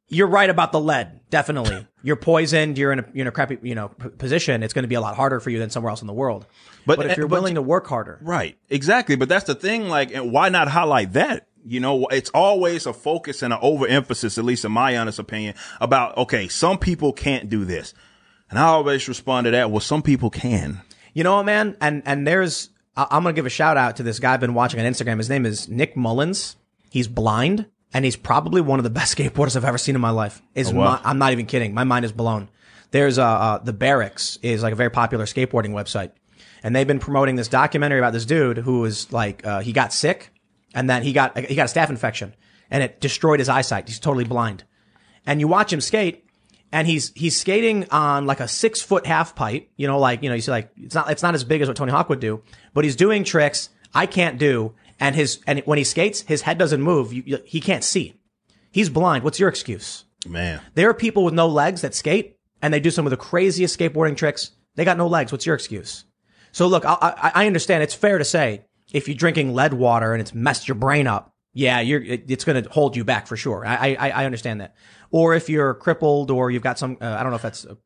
[0.09, 1.20] you're right about the lead.
[1.30, 2.78] Definitely, you're poisoned.
[2.78, 4.62] You're in a you're in a crappy you know p- position.
[4.62, 6.46] It's going to be a lot harder for you than somewhere else in the world.
[6.86, 8.57] But- But, if eh, you're but- willing to work harder, Right.
[8.70, 9.16] Exactly.
[9.16, 9.88] But that's the thing.
[9.88, 11.48] Like, and why not highlight that?
[11.68, 15.57] You know, it's always a focus and an overemphasis, at least in my honest opinion,
[15.80, 17.92] about, okay, some people can't do this.
[18.48, 20.80] And I always respond to that, well, some people can.
[21.12, 21.76] You know what, man?
[21.80, 24.54] And and there's I- I'm gonna give a shout out to this guy I've been
[24.54, 25.16] watching on Instagram.
[25.18, 26.54] His name is Nick Mullins.
[26.90, 27.66] He's blind
[27.97, 30.42] and he's probably one of the best skateboarders I've ever seen in my life.
[30.55, 30.84] Is wow.
[30.84, 31.72] my, I'm not even kidding.
[31.72, 32.51] My mind is blown.
[32.90, 36.11] There's uh, uh the Berrics is like a very popular skateboarding website,
[36.62, 39.94] and they've been promoting this documentary about this dude who was like uh, he got
[39.94, 40.30] sick
[40.74, 42.34] and then he got he got a staph infection
[42.70, 43.88] and it destroyed his eyesight.
[43.88, 44.64] He's totally blind
[45.24, 46.28] and you watch him skate
[46.72, 50.28] and he's he's skating on like a six foot half pipe you know like you
[50.28, 52.18] know you see like it's not it's not as big as what tony hawk would
[52.18, 52.42] do
[52.74, 54.74] but he's doing tricks I can't do.
[54.99, 57.12] And his, and when he skates, his head doesn't move.
[57.12, 58.14] You, you, he can't see.
[58.70, 59.24] He's blind.
[59.24, 60.05] What's your excuse?
[60.26, 60.61] Man.
[60.74, 63.78] There are people with no legs that skate and they do some of the craziest
[63.78, 64.53] skateboarding tricks.
[64.74, 65.32] They got no legs.
[65.32, 66.05] What's your excuse?
[66.53, 67.82] So look, I, I, I understand.
[67.82, 71.32] It's fair to say if you're drinking lead water and it's messed your brain up,
[71.53, 73.64] yeah, you're, it, it's going to hold you back for sure.
[73.66, 74.74] I, I, I understand that.
[75.11, 77.76] Or if you're crippled or you've got some, uh, I don't know if that's a,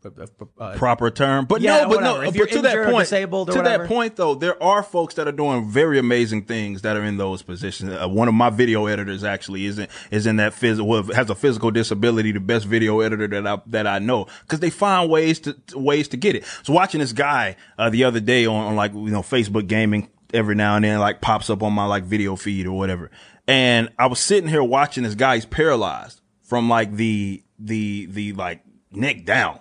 [0.58, 1.44] a, a, proper term.
[1.44, 2.22] But Yeah, no, but whatever.
[2.22, 3.84] no, If you're but to that point, disabled to whatever.
[3.84, 7.16] that point though, there are folks that are doing very amazing things that are in
[7.16, 7.92] those positions.
[7.92, 11.34] Uh, one of my video editors actually is in, is in that physical, has a
[11.34, 15.40] physical disability, the best video editor that I, that I know, cause they find ways
[15.40, 16.44] to, ways to get it.
[16.62, 20.08] So watching this guy, uh, the other day on, on like, you know, Facebook gaming
[20.32, 23.10] every now and then, like pops up on my like video feed or whatever.
[23.46, 26.19] And I was sitting here watching this guy, he's paralyzed
[26.50, 29.60] from like the, the, the like neck down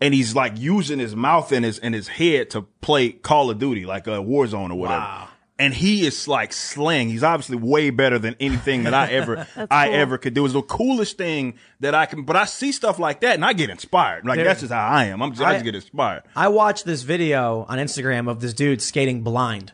[0.00, 3.58] and he's like using his mouth and his and his head to play Call of
[3.58, 5.28] Duty, like a Warzone or whatever.
[5.58, 7.08] And he is like slaying.
[7.08, 9.94] He's obviously way better than anything that I ever I cool.
[9.96, 10.44] ever could do.
[10.44, 12.22] It's the coolest thing that I can.
[12.24, 14.26] But I see stuff like that and I get inspired.
[14.26, 15.22] Like There- that's just how I am.
[15.22, 16.22] I'm just, I, I- just get inspired.
[16.36, 19.72] I watched this video on Instagram of this dude skating blind.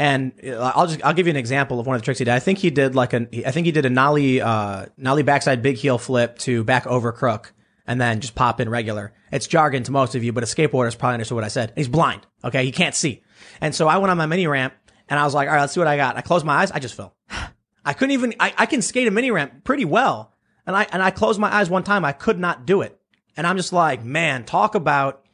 [0.00, 2.24] And uh, I'll just I'll give you an example of one of the tricks he
[2.24, 2.32] did.
[2.32, 5.60] I think he did like an I think he did a nollie uh nollie backside
[5.60, 7.52] big heel flip to back over crook
[7.86, 9.12] and then just pop in regular.
[9.30, 11.74] It's jargon to most of you, but a skateboarder's probably understood what I said.
[11.76, 12.26] He's blind.
[12.42, 13.22] Okay, he can't see.
[13.60, 14.72] And so I went on my mini ramp
[15.10, 16.16] and I was like, all right, let's see what I got.
[16.16, 17.14] I closed my eyes, I just fell.
[17.84, 20.32] I couldn't even I, I can skate a mini ramp pretty well.
[20.66, 22.98] And I and I closed my eyes one time, I could not do it.
[23.36, 25.26] And I'm just like, man, talk about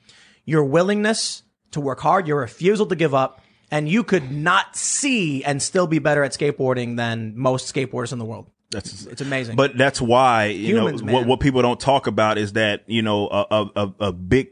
[0.45, 5.45] your willingness to work hard, your refusal to give up, and you could not see
[5.45, 8.51] and still be better at skateboarding than most skateboarders in the world.
[8.71, 9.57] That's It's amazing.
[9.57, 11.29] But that's why you Humans, know what man.
[11.29, 14.49] what people don't talk about is that you know a, a a a big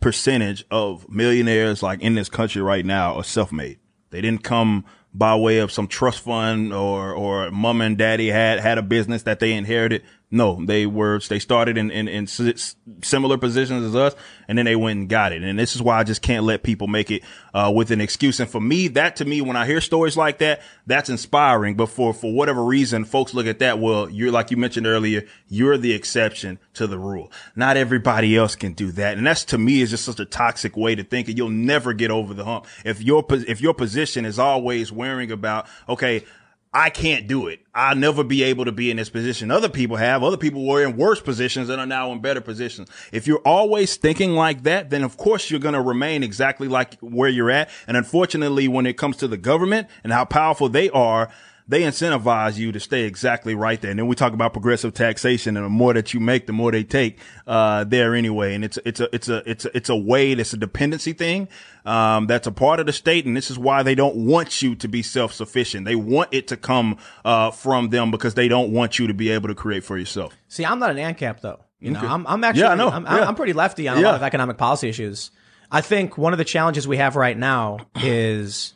[0.00, 3.78] percentage of millionaires like in this country right now are self-made.
[4.10, 8.60] They didn't come by way of some trust fund or or mom and daddy had
[8.60, 10.02] had a business that they inherited.
[10.30, 14.14] No, they were they started in in, in similar positions as us,
[14.46, 15.42] and then they went and got it.
[15.42, 17.22] And this is why I just can't let people make it
[17.54, 18.38] uh, with an excuse.
[18.38, 21.76] And for me, that to me, when I hear stories like that, that's inspiring.
[21.76, 23.78] But for for whatever reason, folks look at that.
[23.78, 27.32] Well, you're like you mentioned earlier, you're the exception to the rule.
[27.56, 30.76] Not everybody else can do that, and that's to me is just such a toxic
[30.76, 31.28] way to think.
[31.28, 35.32] And you'll never get over the hump if your if your position is always worrying
[35.32, 36.24] about okay.
[36.72, 37.60] I can't do it.
[37.74, 39.50] I'll never be able to be in this position.
[39.50, 40.22] Other people have.
[40.22, 42.90] Other people were in worse positions and are now in better positions.
[43.10, 46.98] If you're always thinking like that, then of course you're going to remain exactly like
[47.00, 47.70] where you're at.
[47.86, 51.30] And unfortunately, when it comes to the government and how powerful they are,
[51.70, 53.90] they incentivize you to stay exactly right there.
[53.90, 56.72] And then we talk about progressive taxation and the more that you make, the more
[56.72, 58.54] they take, uh, there anyway.
[58.54, 61.46] And it's, it's a, it's a, it's a, it's a way that's a dependency thing.
[61.84, 63.26] Um, that's a part of the state.
[63.26, 65.84] And this is why they don't want you to be self-sufficient.
[65.84, 69.28] They want it to come, uh, from them because they don't want you to be
[69.30, 70.34] able to create for yourself.
[70.48, 71.60] See, I'm not an ANCAP though.
[71.80, 72.08] You know, Okay.
[72.08, 72.88] I'm, I'm actually, Yeah, I know.
[72.88, 73.28] I'm, Yeah.
[73.28, 74.06] I'm pretty lefty on a Yeah.
[74.06, 75.30] lot of economic policy issues.
[75.70, 78.72] I think one of the challenges we have right now is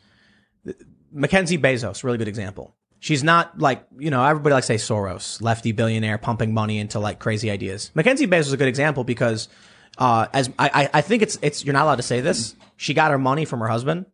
[1.11, 2.75] Mackenzie Bezos, really good example.
[3.03, 6.99] She's not like, you know, everybody likes to say Soros, lefty billionaire pumping money into
[6.99, 7.91] like crazy ideas.
[7.95, 9.49] Mackenzie Bezos is a good example because,
[9.97, 12.55] uh, as I, I, I think it's, it's, you're not allowed to say this.
[12.77, 14.05] She got her money from her husband.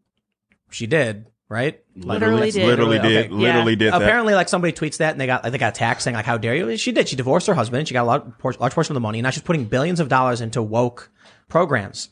[0.71, 1.79] She did, right?
[1.95, 2.65] Like, Literally did.
[2.65, 3.09] Literally Okay.
[3.09, 3.31] did.
[3.31, 3.77] Literally Yeah.
[3.77, 4.01] did that.
[4.01, 6.55] Apparently, like somebody tweets that and they got, they got attacked saying like, "How dare
[6.55, 7.07] you?" She did.
[7.07, 7.87] She divorced her husband.
[7.87, 9.19] She got a lot, large portion of the money.
[9.19, 11.11] and Now she's putting billions of dollars into woke
[11.47, 12.09] programs.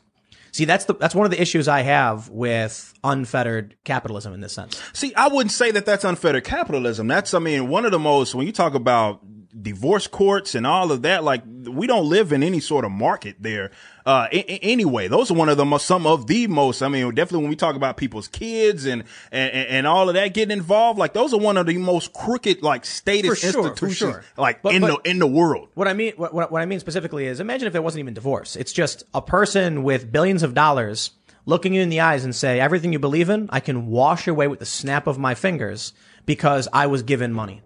[0.58, 4.54] See, that's the that's one of the issues I have with unfettered capitalism in this
[4.54, 4.82] sense.
[4.92, 7.06] See, I wouldn't say that that's unfettered capitalism.
[7.08, 9.22] That's, I mean, one of the most, when you talk about
[9.62, 13.36] divorce courts and all of that, like, we don't live in any sort of market
[13.40, 13.72] there.
[14.06, 16.88] Uh, a- a- anyway, those are one of the most, some of the most, I
[16.88, 20.56] mean, definitely when we talk about people's kids and, and, and all of that getting
[20.56, 24.24] involved, like, those are one of the most crooked, like, statist For sure, institutions, sure.
[24.38, 25.70] like, But- in but- the, in the world.
[25.74, 28.14] What I mean, what, what what I mean specifically is, imagine if there wasn't even
[28.14, 28.56] divorce.
[28.56, 31.12] It's just a person with billions of dollars
[31.46, 34.48] looking you in the eyes and say, "Everything you believe in, I can wash away
[34.48, 35.94] with the snap of my fingers
[36.26, 37.62] because I was given money."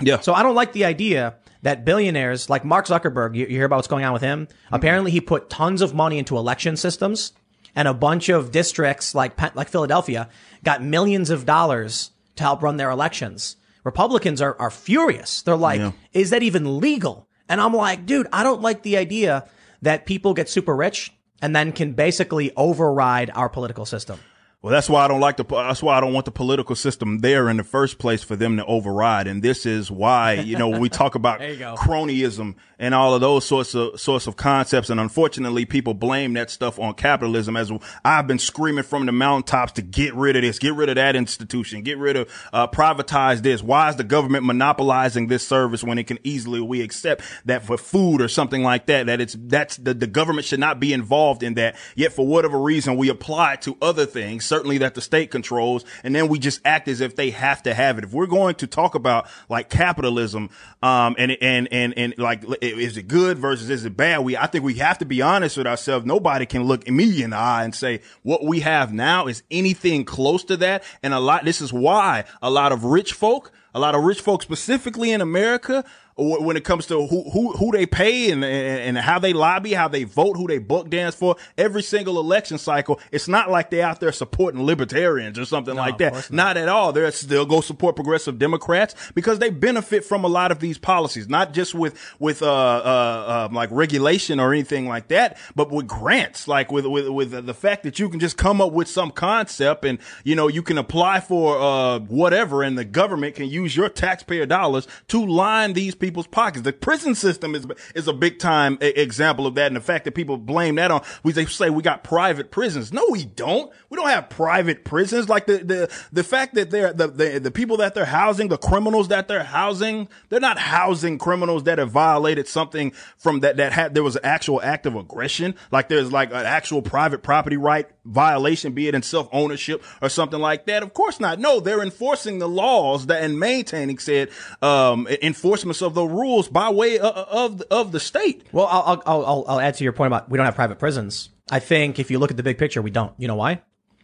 [0.00, 0.20] Yeah.
[0.20, 3.76] So I don't like the idea that billionaires like Mark Zuckerberg, you, you hear about
[3.76, 4.46] what's going on with him.
[4.46, 4.74] Mm-hmm.
[4.74, 7.32] Apparently, he put tons of money into election systems,
[7.74, 10.28] and a bunch of districts like like Philadelphia
[10.64, 13.56] got millions of dollars to help run their elections.
[13.84, 15.42] Republicans are are furious.
[15.42, 15.92] They're like, Yeah.
[16.12, 19.46] "Is that even legal?" And I'm like, "Dude, I don't like the idea
[19.82, 24.18] that people get super rich and then can basically override our political system."
[24.66, 25.44] Well, that's why I don't like the.
[25.44, 28.56] That's why I don't want the political system there in the first place for them
[28.56, 29.28] to override.
[29.28, 31.76] And this is why you know when we talk about There you go.
[31.76, 34.90] cronyism and all of those sorts of sorts of concepts.
[34.90, 37.56] And unfortunately, people blame that stuff on capitalism.
[37.56, 37.70] As
[38.04, 41.14] I've been screaming from the mountaintops to get rid of this, get rid of that
[41.14, 43.62] institution, get rid of uh, privatize this.
[43.62, 47.78] Why is the government monopolizing this service when it can easily we accept that for
[47.78, 51.44] food or something like that that it's that's the the government should not be involved
[51.44, 51.76] in that.
[51.94, 55.84] Yet for whatever reason, we apply it to other things, certainly that the state controls,
[56.02, 58.04] and then we just act as if they have to have it.
[58.04, 60.48] If we're going to talk about like capitalism,
[60.82, 64.20] um, and and and and like is it good versus is it bad?
[64.20, 66.06] We I think we have to be honest with ourselves.
[66.06, 70.06] Nobody can look me in the eye and say what we have now is anything
[70.06, 70.84] close to that.
[71.02, 71.44] And a lot.
[71.44, 75.20] This is why a lot of rich folk, a lot of rich folk specifically in
[75.20, 75.84] America,
[76.18, 79.74] when it comes to who who who they pay and, and and how they lobby,
[79.74, 83.68] how they vote, who they book dance for, every single election cycle, it's not like
[83.68, 86.30] they're out there supporting libertarians or something like that.
[86.32, 86.56] Not.
[86.56, 86.92] at all.
[86.92, 91.28] They're still go support progressive Democrats because they benefit from a lot of these policies,
[91.28, 95.86] not just with with uh uh, uh like regulation or anything like that, but with
[95.86, 99.10] grants, like with with with the fact that you can just come up with some
[99.10, 103.76] concept and you know you can apply for uh whatever, and the government can use
[103.76, 106.62] your taxpayer dollars to line these people's pockets.
[106.62, 110.12] The prison system is is a big time example of that, and the fact that
[110.12, 112.92] people blame that on we they say we got private prisons.
[112.92, 113.72] No, we don't.
[113.90, 115.28] We don't have private prisons.
[115.28, 118.56] Like the the the fact that they're the the, the people that they're housing, the
[118.58, 123.72] criminals that they're housing, they're not housing criminals that have violated something from that that
[123.72, 125.56] had there was an actual act of aggression.
[125.72, 130.08] Like there's like an actual private property right violation, be it in self ownership or
[130.08, 130.82] something like that.
[130.82, 131.38] Of course not.
[131.38, 134.30] No, they're enforcing the laws that and maintaining said
[134.62, 138.44] um enforcements of the rules by way of of, of the state.
[138.52, 141.30] Well, I'll, I'll, I'll, I'll add to your point about we don't have private prisons.
[141.50, 143.12] I think if you look at the big picture, we don't.
[143.18, 143.62] You know why?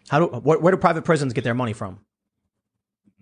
[0.09, 2.01] How do where, where do private prisons get their money from?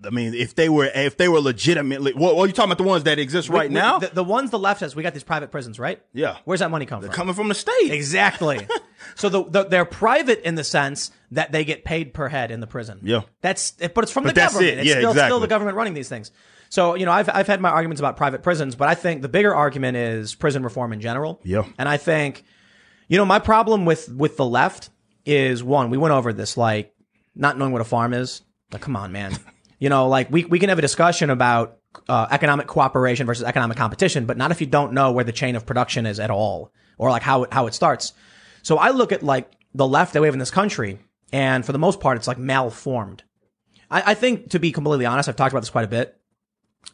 [0.05, 2.88] I mean, if they were if they were legitimately, well, well you talking about the
[2.88, 3.98] ones that exist right We- now?
[3.98, 6.01] the, the ones the left says we got these private prisons, right?
[6.12, 6.38] Yeah.
[6.44, 7.11] Where's that money come from?
[7.11, 7.90] coming from the state.
[7.90, 8.66] Exactly.
[9.14, 12.61] so the, the, they're private in the sense that they get paid per head in
[12.61, 13.01] the prison.
[13.03, 13.22] Yeah.
[13.42, 14.78] That's but it's from But the that's government.
[14.78, 14.80] it.
[14.80, 15.40] It's Yeah, still, still exactly.
[15.40, 16.30] the government running these things.
[16.70, 19.28] So you know, I've I've had my arguments about private prisons, but I think the
[19.28, 21.40] bigger argument is prison reform in general.
[21.44, 21.64] Yeah.
[21.78, 22.44] And I think,
[23.09, 24.88] you know, my problem with with the left
[25.26, 25.90] is one.
[25.90, 26.94] We went over this like
[27.34, 28.42] not knowing what a farm is.
[28.72, 29.36] Like, come on, man.
[29.81, 31.78] You know, like we we can have a discussion about
[32.09, 35.57] uh, economic cooperation versus economic competition, but not if you don't know where the chain
[35.57, 38.12] of production is at all, or like how it, how it starts.
[38.62, 41.01] So I look at like the left that we have in this country,
[41.33, 43.24] and for the most part, it's like malformed.
[43.91, 46.16] I, I think, to be completely honest, I've talked about this quite a bit.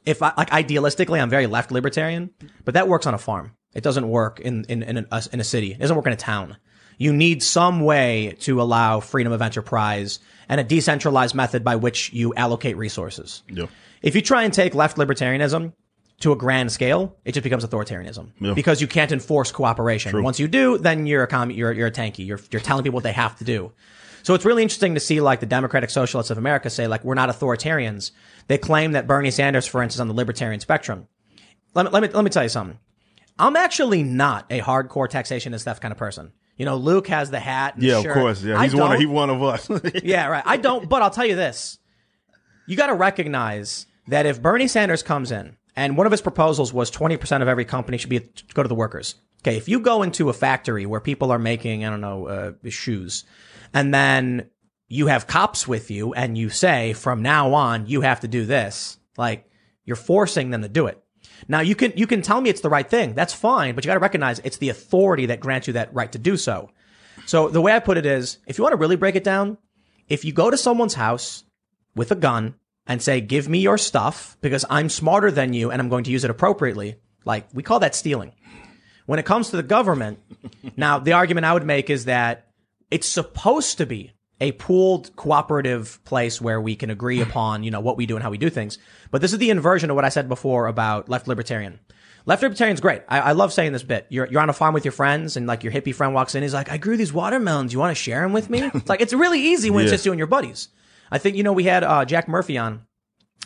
[0.05, 2.31] If I, like idealistically, I'm very left libertarian,
[2.65, 3.57] but that works on a farm.
[3.75, 5.73] It doesn't work in, in, in, a, in a city.
[5.73, 6.57] It doesn't work in a town.
[6.99, 10.19] You need some way to allow freedom of enterprise
[10.49, 13.43] and a decentralized method by which you allocate resources.
[13.49, 13.67] Yeah.
[14.03, 15.73] If you try and take left libertarianism
[16.21, 18.55] to a grand scale, it just becomes authoritarianism Yeah.
[18.55, 20.23] because you can't enforce cooperation.
[20.23, 22.27] Once you do, then you're a com- you're you're a tanky.
[22.27, 23.73] You're you're telling people what they have to do.
[24.23, 27.15] So it's really interesting to see like the Democratic Socialists of America say like we're
[27.15, 28.11] not authoritarians.
[28.49, 31.07] They claim that Bernie Sanders, for instance, on the libertarian spectrum.
[31.75, 32.79] Let me let me let me tell you something.
[33.39, 36.33] I'm actually not a hardcore taxation and theft kind of person.
[36.57, 37.75] You know, Luke has the hat.
[37.75, 38.15] And Yeah, of shirt.
[38.15, 38.43] course.
[38.43, 38.85] Yeah, he's one.
[38.85, 39.01] Of, don't.
[39.01, 39.69] he one of us.
[40.03, 40.43] Yeah, right.
[40.47, 41.79] I don't, but I'll tell you this.
[42.67, 46.73] You got to recognize that if Bernie Sanders comes in and one of his proposals
[46.73, 49.17] was 20% of every company should be to go to the workers.
[49.43, 49.57] Okay.
[49.57, 53.25] If you go into a factory where people are making, I don't know, uh, shoes
[53.75, 54.51] and then
[54.89, 58.47] you have cops with you and you say from now on, you have to do
[58.47, 59.49] this, like
[59.85, 61.03] you're forcing them to do it.
[61.49, 63.15] Now you can, you can tell me it's the right thing.
[63.15, 66.11] That's fine, but you got to recognize it's the authority that grants you that right
[66.13, 66.71] to do so.
[67.27, 69.59] So the way I put it is, if you want to really break it down,
[70.09, 71.45] if you go to someone's house
[71.95, 72.55] with a gun
[72.87, 76.11] and say, give me your stuff because I'm smarter than you and I'm going to
[76.11, 78.33] use it appropriately, like we call that stealing.
[79.07, 80.21] When it comes to the government,
[80.77, 82.49] now the argument I would make is that
[82.91, 87.81] it's supposed to be a pooled cooperative place where we can agree upon, you know,
[87.81, 88.79] what we do and how we do things.
[89.11, 91.81] But this is the inversion of what I said before about left libertarian.
[92.27, 93.03] Left libertarian's great.
[93.09, 94.07] I, I love saying this bit.
[94.11, 96.43] You're, you're on a farm with your friends and like your hippie friend walks in.
[96.43, 97.73] He's like, I grew these watermelons.
[97.73, 98.63] You want to share them with me?
[98.75, 100.69] It's like, it's really easy when it's just you and your buddies.
[101.11, 102.85] I think, you know, we had, uh, Jack Murphy on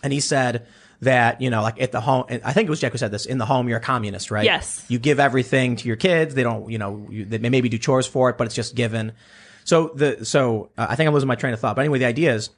[0.03, 0.67] and he said
[1.03, 3.27] that, you know, like at the home, I think it was Jack who said this,
[3.27, 4.45] in the home, you're a communist, right?
[4.45, 4.85] Yes.
[4.89, 6.35] You give everything to your kids.
[6.35, 8.75] They don't, you know, you, they may maybe do chores for it, but it's just
[8.75, 9.13] given.
[9.71, 11.77] So the, so uh, I think I'm losing my train of thought.
[11.77, 12.51] But anyway, the idea is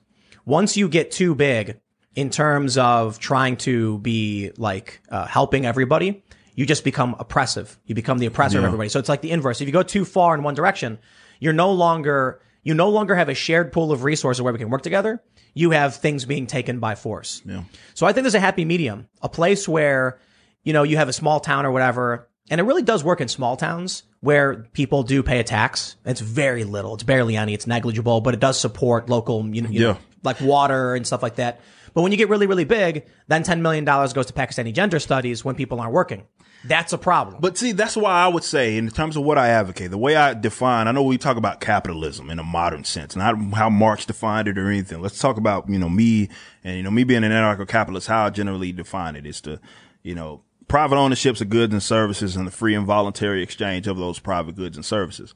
[0.46, 1.78] once you get too big
[2.14, 6.24] in terms of trying to be like, uh, helping everybody,
[6.54, 7.78] you just become oppressive.
[7.84, 8.88] You become the oppressor of everybody.
[8.88, 9.60] So it's like the inverse.
[9.60, 10.98] If you go too far in one direction,
[11.38, 14.70] you're no longer You no longer have a shared pool of resources where we can
[14.70, 15.20] work together.
[15.52, 17.42] You have things being taken by force.
[17.44, 17.64] Yeah.
[17.94, 20.20] So I think there's a happy medium, a place where,
[20.62, 22.28] you know, you have a small town or whatever.
[22.52, 25.96] And it really does work in small towns where people do pay a tax.
[26.04, 26.92] It's very little.
[26.92, 27.54] It's barely any.
[27.54, 31.22] It's negligible, but it does support local, you know, you know, like water and stuff
[31.22, 31.62] like that.
[31.94, 35.42] But when you get really, really big, then $10 million goes to Pakistani gender studies
[35.46, 36.24] when people aren't working.
[36.66, 37.38] That's a problem.
[37.40, 40.14] But see, that's why I would say, in terms of what I advocate, the way
[40.14, 44.04] I define, I know we talk about capitalism in a modern sense, not how Marx
[44.04, 45.00] defined it or anything.
[45.00, 46.28] Let's talk about, you know, me
[46.64, 49.58] and, you know, me being an anarcho-capitalist, how I generally define it is to,
[50.02, 50.42] you know,
[50.72, 54.56] private ownerships of goods and services and the free and voluntary exchange of those private
[54.56, 55.34] goods and services.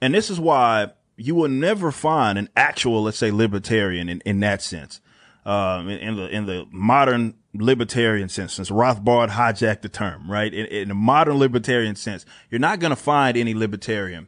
[0.00, 4.40] And this is why you will never find an actual, let's say, libertarian in, in
[4.40, 5.00] that sense.
[5.46, 10.52] Um, in, in the, in the modern libertarian sense, since Rothbard hijacked the term, right?
[10.52, 14.26] In, in the modern libertarian sense, you're not going to find any libertarian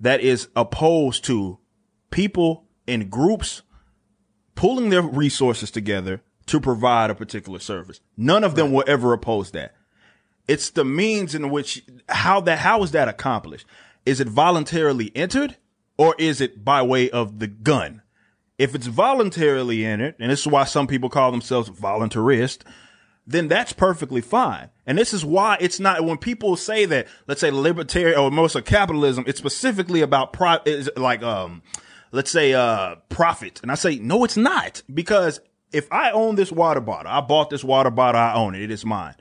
[0.00, 1.60] that is opposed to
[2.10, 3.62] people in groups
[4.56, 8.00] pulling their resources together to provide a particular service.
[8.16, 9.76] None of them will ever oppose that.
[10.48, 13.66] It's the means in which how that how is that accomplished?
[14.04, 15.56] Is it voluntarily entered
[15.96, 18.02] or is it by way of the gun?
[18.58, 22.62] If it's voluntarily entered, and this is why some people call themselves voluntarist,
[23.26, 24.70] then that's perfectly fine.
[24.86, 28.54] And this is why it's not when people say that, let's say libertarian or most
[28.54, 30.58] of capitalism, it's specifically about pro,
[30.96, 31.62] like, um,
[32.10, 33.60] let's say, uh, profit.
[33.62, 35.40] And I say, no, it's not because
[35.72, 38.62] if I own this water bottle, I bought this water bottle, I own it.
[38.62, 39.14] It is mine.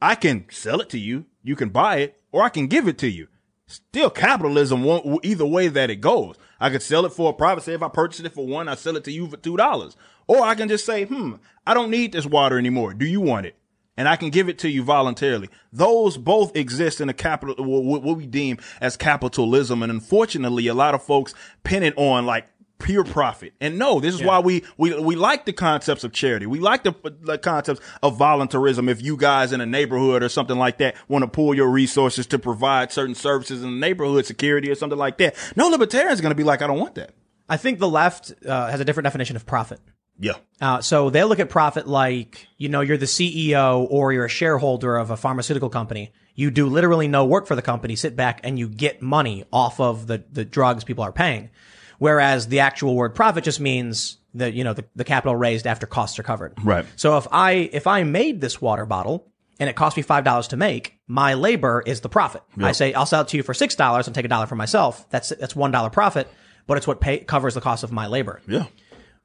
[0.00, 1.26] I can sell it to you.
[1.42, 3.28] You can buy it or I can give it to you.
[3.66, 6.36] Still capitalism won't either way that it goes.
[6.58, 7.64] I could sell it for a profit.
[7.64, 9.96] Say if I purchase it for one, I sell it to you for two dollars.
[10.26, 11.34] Or I can just say, hmm,
[11.66, 12.94] I don't need this water anymore.
[12.94, 13.56] Do you want it?
[13.96, 15.50] And I can give it to you voluntarily.
[15.72, 19.82] Those both exist in a capital, what what we deem as capitalism.
[19.82, 22.46] And unfortunately, a lot of folks pin it on like
[22.78, 23.52] pure profit.
[23.60, 26.46] And no, this is why we, we, we like the concepts of charity.
[26.46, 28.88] We like the, the concepts of voluntarism.
[28.88, 32.26] If you guys in a neighborhood or something like that want to pool your resources
[32.28, 36.20] to provide certain services in the neighborhood, security or something like that, no libertarian is
[36.20, 37.12] going to be like, I don't want that.
[37.48, 39.80] I think the left uh, has a different definition of profit.
[40.18, 40.34] Yeah.
[40.60, 44.30] Uh, so they look at profit like, you know, you're the CEO or you're a
[44.30, 46.12] shareholder of a pharmaceutical company.
[46.34, 49.80] You do literally no work for the company, sit back and you get money off
[49.80, 51.50] of the, the drugs people are paying.
[51.98, 55.86] Whereas the actual word profit just means that, you know, the, the capital raised after
[55.86, 56.54] costs are covered.
[56.62, 56.86] Right.
[56.96, 59.26] So if I, if I made this water bottle
[59.58, 62.42] and it cost me $5 to make, my labor is the profit.
[62.60, 65.08] I say, I'll sell it to you for $6 and take a dollar for myself.
[65.10, 66.28] That's, that's $1 profit,
[66.68, 68.40] but it's what pay, covers the cost of my labor.
[68.46, 68.66] Yeah.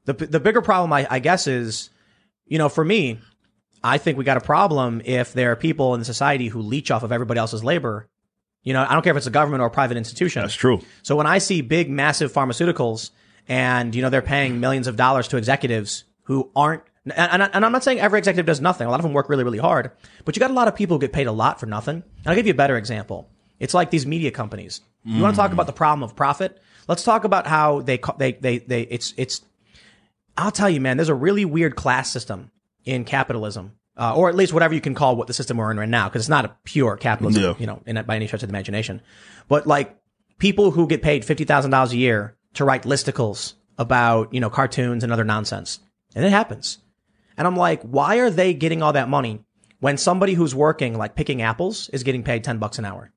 [0.06, 1.88] The the bigger problem, I, I guess, is,
[2.46, 3.20] you know, for me,
[3.82, 7.02] I think we got a problem if there are people in society who leech off
[7.02, 8.06] of everybody else's labor.
[8.64, 10.42] You know, I don't care if it's a government or a private institution.
[10.42, 10.80] That's true.
[11.02, 13.10] So when I see big, massive pharmaceuticals
[13.46, 17.72] and, you know, they're paying millions of dollars to executives who aren't, and, and, I'm
[17.72, 18.86] not saying every executive does nothing.
[18.86, 19.90] A lot of them work really, really hard,
[20.24, 21.96] but you got a lot of people who get paid a lot for nothing.
[21.96, 23.28] And I'll give you a better example.
[23.60, 24.80] It's like these media companies.
[25.04, 26.58] You want to talk about the problem of profit?
[26.88, 29.42] Let's talk about how they, they, they, they, it's, it's,
[30.36, 32.50] I'll tell you, man, there's a really weird class system
[32.86, 35.78] in capitalism, uh, or at least whatever you can call what the system we're in
[35.78, 37.54] right now, because it's not a pure capitalism, Yeah.
[37.58, 39.00] you know, in, by any stretch of the imagination.
[39.48, 39.96] But like
[40.38, 44.50] people who get paid fifty thousand dollars a year to write listicles about you know
[44.50, 45.80] cartoons and other nonsense,
[46.14, 46.78] and it happens.
[47.36, 49.44] And I'm like, why are they getting all that money
[49.80, 53.12] when somebody who's working like picking apples is getting paid ten bucks an hour?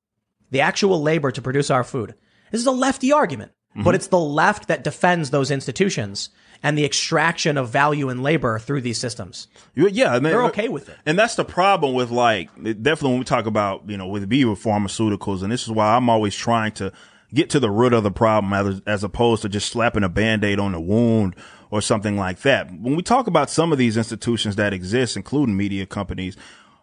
[0.52, 2.16] The actual labor to produce our food.
[2.52, 6.30] This is a lefty argument, but it's the left that defends those institutions
[6.64, 9.48] and the extraction of value and labor through these systems.
[9.76, 10.98] Yeah, mean, They're okay with it.
[11.06, 14.46] And that's the problem with like, definitely when we talk about, you know, with B
[14.46, 16.92] with pharmaceuticals, and this is why I'm always trying to
[17.34, 20.60] get to the root of the problem as, as opposed to just slapping a band-aid
[20.60, 21.36] on the wound
[21.70, 22.72] or something like that.
[22.72, 26.38] When we talk about some of these institutions that exist, including media companies,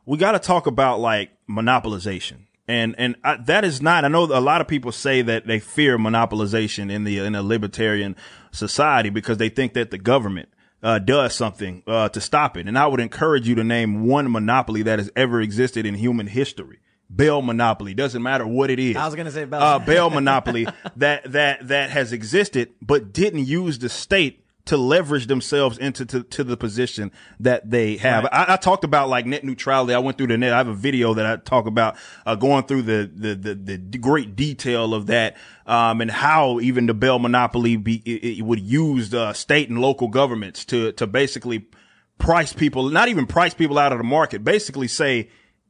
[0.05, 2.41] we got to talk about like monopolization.
[2.67, 5.59] And, and I, that is not, I know a lot of people say that they
[5.59, 8.17] fear monopolization in the, in a libertarian
[8.53, 10.49] society because they think that the government
[10.83, 12.67] uh, does something uh, to stop it.
[12.67, 16.27] And I would encourage you to name one monopoly that has ever existed in human
[16.27, 16.81] history.
[17.09, 18.97] Bell monopoly doesn't matter what it is.
[18.97, 19.63] I was gonna say Bell.
[19.63, 20.67] Uh, Bell monopoly
[20.97, 26.23] that that that has existed, but didn't use the state to leverage themselves into to,
[26.23, 28.25] to the position that they have.
[28.27, 29.95] I, I talked about like net neutrality.
[29.95, 30.53] I went through the net.
[30.53, 33.99] I have a video that I talk about uh, going through the, the the the
[33.99, 35.37] great detail of that
[35.67, 39.81] um, and how even the Bell monopoly be, it, it would use uh, state and
[39.81, 41.67] local governments to to basically
[42.19, 44.45] price people, not even price people out of the market.
[44.45, 45.29] Basically say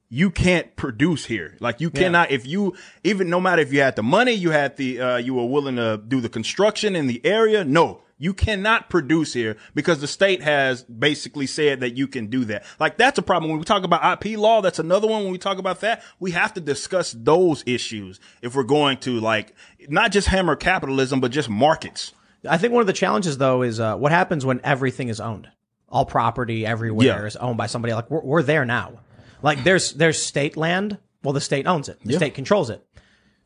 [0.08, 1.56] you can't produce here.
[1.58, 4.76] Like you cannot, if you, even no matter if you had the money, you had
[4.76, 7.64] the, uh, you were willing to do the construction in the area.
[7.64, 12.44] No, you cannot produce here because the state has basically said that you can do
[12.44, 12.64] that.
[12.78, 13.50] Like that's a problem.
[13.50, 15.22] When we talk about IP law, that's another one.
[15.24, 19.18] When we talk about that, we have to discuss those issues if we're going to
[19.20, 19.54] like
[19.88, 22.12] not just hammer capitalism, but just markets.
[22.48, 25.48] I think one of the challenges though is uh, what happens when everything is owned.
[25.88, 27.26] All property everywhere Yeah.
[27.26, 27.94] is owned by somebody.
[27.94, 29.00] Like we're, we're there now.
[29.42, 30.98] Like there's there's state land.
[31.22, 31.98] Well, the state owns it.
[32.04, 32.84] The state controls it.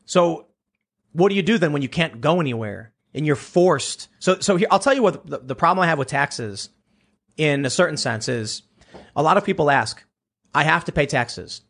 [0.05, 0.47] So
[1.13, 4.07] what do you do then when you can't go anywhere and you're forced?
[4.19, 6.69] So so here I'll tell you what the, the problem I have with taxes,
[7.37, 8.63] in a certain sense, is
[9.15, 10.03] a lot of people ask,
[10.53, 11.61] I have to pay taxes.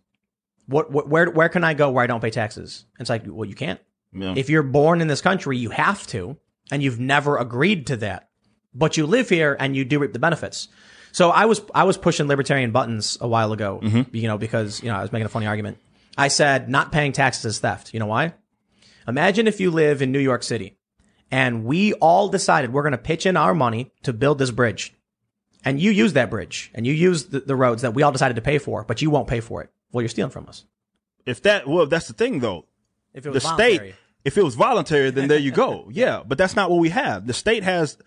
[0.68, 2.86] What, what where where can I go where I don't pay taxes?
[2.95, 3.80] And it's like, well, you can't.
[4.14, 4.34] Yeah.
[4.36, 6.38] If you're born in this country, you have to,
[6.72, 8.30] and you've never agreed to that.
[8.74, 10.68] But you live here and you do reap the benefits.
[11.11, 14.16] So I was I was pushing libertarian buttons a while ago, mm-hmm.
[14.16, 15.78] you know, because you know I was making a funny argument.
[16.18, 17.94] I said not paying taxes is theft.
[17.94, 18.34] You know why?
[19.07, 20.78] Imagine if you live in New York City,
[21.31, 24.93] and we all decided we're going to pitch in our money to build this bridge,
[25.64, 28.35] and you use that bridge and you use the, the roads that we all decided
[28.35, 29.69] to pay for, but you won't pay for it.
[29.91, 30.65] Well, you're stealing from us.
[31.26, 32.65] If that, well, that's the thing though.
[33.14, 33.95] If it the was state, voluntary.
[34.23, 35.89] if it was voluntary, then there you go.
[35.91, 37.27] yeah, but that's not what we have.
[37.27, 37.97] The state has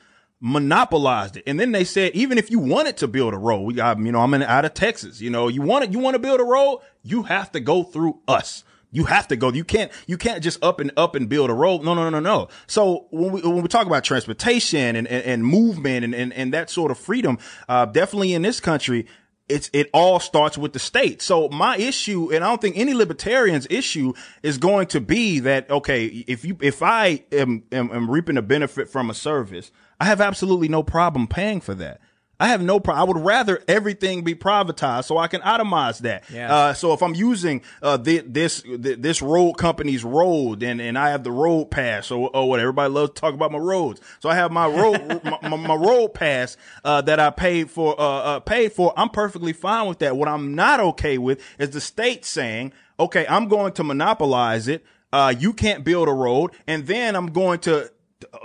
[0.40, 3.74] monopolized it, and then they said even if you wanted to build a road, we
[3.74, 5.20] got, you know, I'm in out of Texas.
[5.20, 7.82] You know, you want it, you want to build a road, you have to go
[7.82, 8.65] through us.
[8.94, 9.51] You have to go.
[9.51, 9.90] You can't.
[10.06, 11.82] You can't just up and up and build a road.
[11.82, 12.48] No, no, no, no, no.
[12.66, 16.52] So when we when we talk about transportation and and, and movement and, and and
[16.52, 17.39] that sort of freedom,
[17.69, 19.06] uh, definitely in this country,
[19.48, 21.23] it's it all starts with the state.
[21.23, 24.12] So my issue, and I don't think any libertarian's issue
[24.43, 28.43] is going to be that okay, if you if I am am, am reaping a
[28.43, 32.01] benefit from a service, I have absolutely no problem paying for that.
[32.43, 33.01] I have no problem.
[33.01, 36.24] I would rather everything be privatized so I can itemize that.
[36.28, 36.52] Yeah.
[36.52, 40.98] Uh, so if I'm using uh, thi- this thi- this road company's road and, and
[40.98, 44.01] I have the road pass or, or what everybody loves to talk about my roads.
[44.19, 47.94] So I have my road my, my, my road pass uh, that I paid for
[48.01, 48.93] uh, uh, paid for.
[48.97, 50.16] I'm perfectly fine with that.
[50.16, 54.85] What I'm not okay with is the state saying, okay, I'm going to monopolize it.
[55.12, 57.93] Uh, you can't build a road, and then I'm going to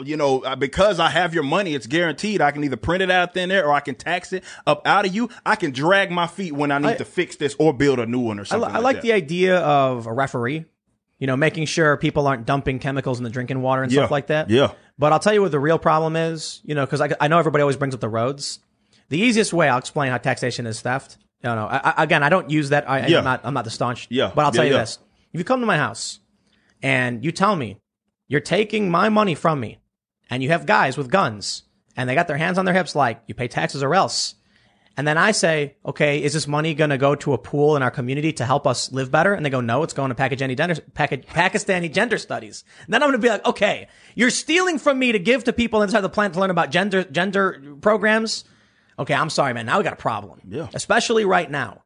[0.03, 2.41] you know, uh, because I have your money, it's guaranteed.
[2.41, 5.05] I can either print it out thin there or I can tax it up out
[5.05, 5.29] of you.
[5.45, 8.05] I can drag my feet when I need I- to fix this or build a
[8.05, 8.69] new one or I, something.
[8.71, 9.03] I like that.
[9.03, 10.65] the idea of a referee,
[11.19, 14.01] you know, making sure people aren't dumping chemicals in the drinking water and Yeah.
[14.01, 14.49] stuff like that.
[14.49, 14.71] Yeah.
[14.99, 17.37] But I'll tell you what the real problem is, you know, because I, I know
[17.39, 18.59] everybody always brings up the roads.
[19.09, 21.17] The easiest way, I'll explain how taxation is theft.
[21.43, 21.67] No, no.
[21.67, 22.89] I, I, again, I don't use that.
[22.89, 23.19] I, Yeah.
[23.19, 23.41] I'm not.
[23.43, 24.07] I'm not the staunch.
[24.09, 24.31] Yeah.
[24.35, 24.97] But I'll tell Yeah, you this:
[25.33, 26.19] if you come to my house
[26.81, 27.77] and you tell me
[28.27, 29.79] you're taking my money from me,
[30.29, 31.63] and you have guys with guns
[31.95, 34.35] and they got their hands on their hips, like you pay taxes or else.
[34.97, 37.83] And then I say, okay, is this money going to go to a pool in
[37.83, 39.33] our community to help us live better?
[39.33, 42.63] And they go, no, it's going to Pakistani gender, Pak- Pakistani gender studies.
[42.85, 45.53] And then I'm going to be like, okay, you're stealing from me to give to
[45.53, 48.43] people inside the plant to learn about gender, gender programs.
[48.97, 49.67] Okay, I'm sorry, man.
[49.67, 50.41] Now we got a problem.
[50.47, 50.67] Yeah.
[50.73, 51.83] Especially right now.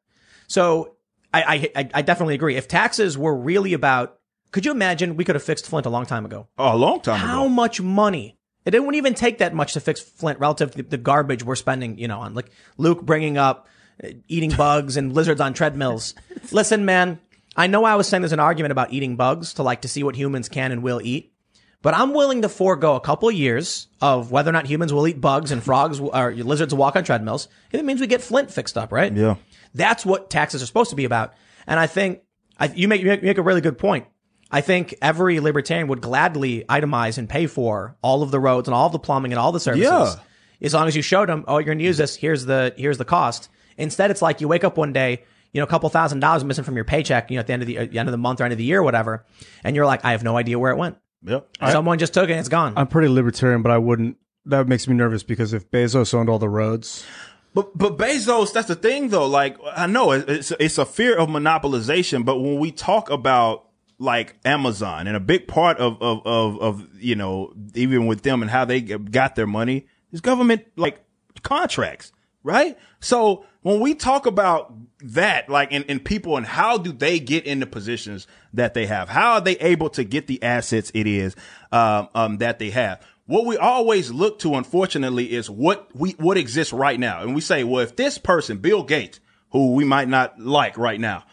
[0.48, 0.96] So
[1.34, 2.56] I, I- I definitely agree.
[2.56, 4.20] If taxes were really about,
[4.52, 6.48] could you imagine we could have fixed Flint a long time ago?
[6.58, 7.50] Oh, a long time How ago.
[7.50, 8.38] much money?
[8.66, 11.98] It wouldn't even take that much to fix Flint relative to the garbage we're spending,
[11.98, 13.68] you know, on like Luke bringing up
[14.04, 16.14] uh, eating bugs and lizards on treadmills.
[16.52, 17.20] Listen, man,
[17.56, 20.04] I know I was saying there's an argument about eating bugs to like to see
[20.04, 21.34] what humans can and will eat,
[21.82, 25.20] but I'm willing to forego a couple years of whether or not humans will eat
[25.20, 27.48] bugs and frogs or lizards walk on treadmills.
[27.72, 29.12] If it means we get Flint fixed up, right?
[29.12, 29.38] Yeah.
[29.74, 31.34] That's what taxes are supposed to be about.
[31.66, 32.22] And I think
[32.60, 34.06] I, you make, you make you make a really good point.
[34.52, 38.76] I think every libertarian would gladly itemize and pay for all of the roads and
[38.76, 39.90] all of the plumbing and all the services.
[39.90, 40.16] Yeah.
[40.62, 42.16] As long as you showed them, oh, you're going to use this.
[42.16, 43.50] Here's the here's the cost.
[43.78, 45.24] Instead, it's like you wake up one day,
[45.54, 47.62] you know, a couple thousand dollars missing from your paycheck, you know, at the end
[47.64, 49.26] of the uh, end of the month or end of the year or whatever,
[49.64, 50.98] and you're like, I have no idea where it went.
[51.24, 51.48] Yep.
[51.72, 52.74] Someone just took it and it's gone.
[52.76, 54.18] I'm pretty libertarian, but I wouldn't.
[54.46, 57.06] That makes me nervous because if Bezos owned all the roads,
[57.54, 59.28] But but Bezos, that's the thing though.
[59.28, 63.66] Like I know it's it's a fear of monopolization, but when we talk about
[64.02, 68.42] like Amazon and a big part of of of, of you know even with them
[68.42, 71.00] and how they got their money is government like
[71.44, 72.12] contracts,
[72.44, 72.78] right?
[73.00, 74.74] So when we talk about
[75.04, 78.88] that, like and, and people and how do they get in the positions that they
[78.88, 79.08] have?
[79.08, 81.36] How are they able to get the assets it is
[81.72, 83.06] um, um, that they have?
[83.28, 87.42] What we always look to, unfortunately, is what we what exists right now, and we
[87.42, 89.20] say, well, if this person, Bill Gates,
[89.52, 91.24] who we might not like right now,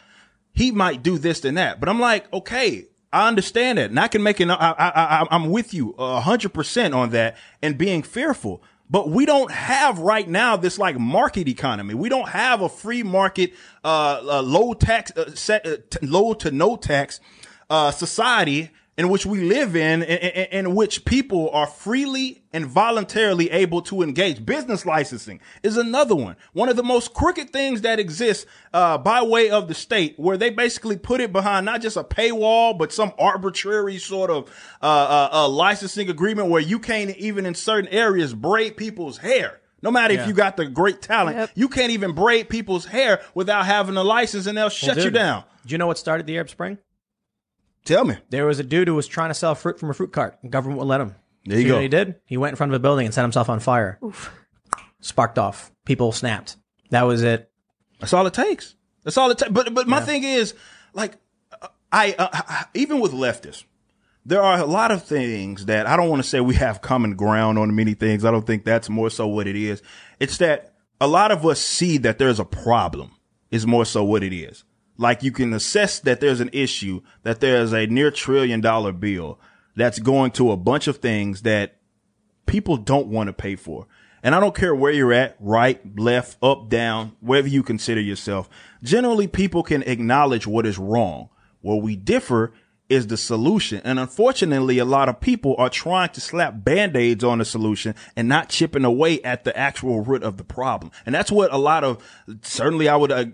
[0.59, 1.79] he might do this and that.
[1.79, 4.91] But I'm like, okay, I understand that, and I can make an, I, I,
[5.23, 8.63] I, I'm with you a hundred percent on that, and being fearful.
[8.91, 11.95] But we don't have right now this like market economy.
[11.95, 13.53] We don't have a free market,
[13.85, 17.21] uh, uh low tax, uh, set, uh, t- low to no tax,
[17.71, 22.67] uh, society in which we live in, in, in, in which people are freely and
[22.67, 24.45] voluntarily able to engage.
[24.45, 26.35] Business licensing is another one.
[26.53, 28.45] One of the most crooked things that exists
[28.75, 32.03] uh, by way of the state, where they basically put it behind not just a
[32.03, 34.51] paywall, but some arbitrary sort of
[34.83, 39.61] uh, uh, uh licensing agreement where you can't even in certain areas braid people's hair.
[39.81, 40.23] No matter Yeah.
[40.23, 41.51] if you got the great talent, Yep.
[41.55, 45.15] you can't even braid people's hair without having a license, and they'll shut you dude.
[45.15, 45.45] down.
[45.65, 46.79] Do you know what started the Arab Spring?
[47.85, 48.17] Tell me.
[48.31, 50.39] There was a dude who was trying to sell fruit from a fruit cart.
[50.43, 51.15] The government wouldn't let him.
[51.45, 51.75] There you See go.
[51.77, 52.17] what he did?
[52.27, 53.99] He went in front of a building and set himself on fire.
[54.05, 54.31] Oof.
[55.01, 55.71] Sparked off.
[55.85, 56.57] People snapped.
[56.91, 57.51] That was it.
[58.01, 58.75] That's all it takes.
[59.05, 59.51] That's all it takes.
[59.53, 60.55] But but my thing is,
[60.93, 61.15] like,
[61.63, 63.65] uh, I uh, I- even with leftists,
[64.27, 67.15] there are a lot of things that I don't want to say we have common
[67.17, 68.25] ground on many things.
[68.25, 69.83] I don't think that's more so what it is.
[70.21, 73.13] It's that a lot of us see that there's a problem.
[73.51, 74.65] Is more so what it is.
[74.99, 79.39] Like you can assess that there's an issue, that there's a near trillion dollar bill
[79.77, 81.77] that's going to a bunch of things that
[82.47, 83.87] people don't want to pay for.
[84.23, 88.51] And I don't care where you're at, right, left, up, down, wherever you consider yourself.
[88.83, 91.29] Generally, people can acknowledge what is wrong.
[91.61, 92.53] Where we differ
[92.89, 93.81] is the solution.
[93.85, 98.29] And unfortunately, a lot of people are trying to slap band-aids on the solution and
[98.29, 100.91] not chipping away at the actual root of the problem.
[101.05, 102.03] And that's what a lot of,
[102.43, 103.27] certainly I would uh,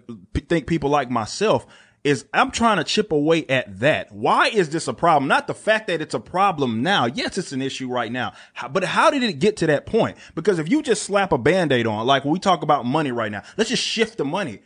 [0.48, 1.66] think people like myself
[2.02, 4.12] is I'm trying to chip away at that.
[4.12, 5.26] Why is this a problem?
[5.26, 7.06] Not the fact that it's a problem now.
[7.06, 8.35] Yes, it's an issue right now.
[8.70, 10.18] But how did it get to that point?
[10.35, 13.43] Because if you just slap a band-aid on, like we talk about money right now,
[13.56, 14.60] let's just shift the money.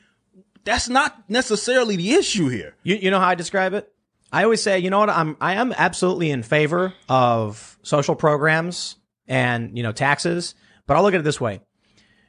[0.65, 2.75] That's not necessarily the issue here.
[2.83, 3.93] You, you know how I describe it?
[4.33, 5.11] I always say, you know what?
[5.11, 8.97] I'm I am absolutely in favor of social programs
[9.27, 10.55] and you know taxes,
[10.87, 11.61] but I'll look at it this way: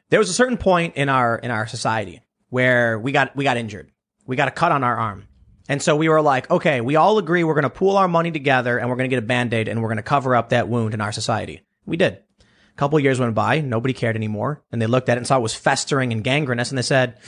[0.09, 3.57] there was a certain point in our in our society where we got we got
[3.57, 3.91] injured,
[4.25, 5.27] we got a cut on our arm,
[5.69, 8.31] and so we were like, okay, we all agree we're going to pool our money
[8.31, 10.49] together and we're going to get a band aid and we're going to cover up
[10.49, 11.61] that wound in our society.
[11.85, 12.13] We did.
[12.13, 15.37] A couple years went by, nobody cared anymore, and they looked at it and saw
[15.37, 17.19] it was festering and gangrenous, and they said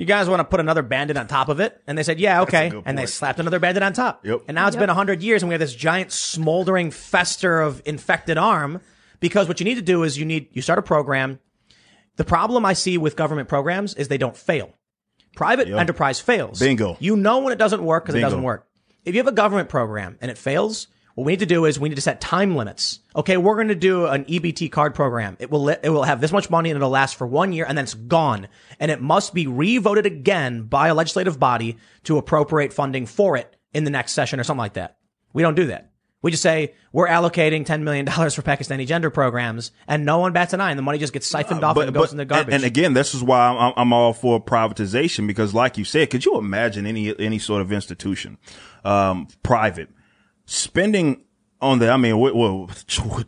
[0.00, 1.80] you guys want to put another bandit on top of it?
[1.86, 2.70] And they said, yeah, okay.
[2.70, 4.24] good And they slapped another bandit on top.
[4.24, 4.44] Yep.
[4.48, 7.82] And now it's been a hundred years and we have this giant smoldering fester of
[7.84, 8.80] infected arm
[9.20, 11.38] because what you need to do is you need, you start a program.
[12.16, 14.72] The problem I see with government programs is they don't fail.
[15.36, 16.58] Private enterprise fails.
[16.58, 16.96] Bingo.
[16.98, 18.30] You know when it doesn't work because it Bingo.
[18.30, 18.66] doesn't work.
[19.04, 21.78] If you have a government program and it fails, what we need to do is
[21.78, 23.00] we need to set time limits.
[23.14, 25.36] Okay, we're going to do an EBT card program.
[25.40, 27.76] It will it will have this much money and it'll last for one year and
[27.76, 28.48] then it's gone.
[28.78, 33.56] And it must be re-voted again by a legislative body to appropriate funding for it
[33.72, 34.98] in the next session or something like that.
[35.32, 35.90] We don't do that.
[36.22, 40.52] We just say we're allocating $10 million for Pakistani gender programs and no one bats
[40.52, 42.52] an eye and the money just gets siphoned off and goes in the garbage.
[42.52, 46.10] And, and again, this is why I'm, I'm all for privatization because, like you said,
[46.10, 48.36] could you imagine any any sort of institution,
[48.84, 49.88] um, private,
[50.50, 51.22] spending
[51.60, 51.90] on the?
[51.90, 52.68] I mean, we- well,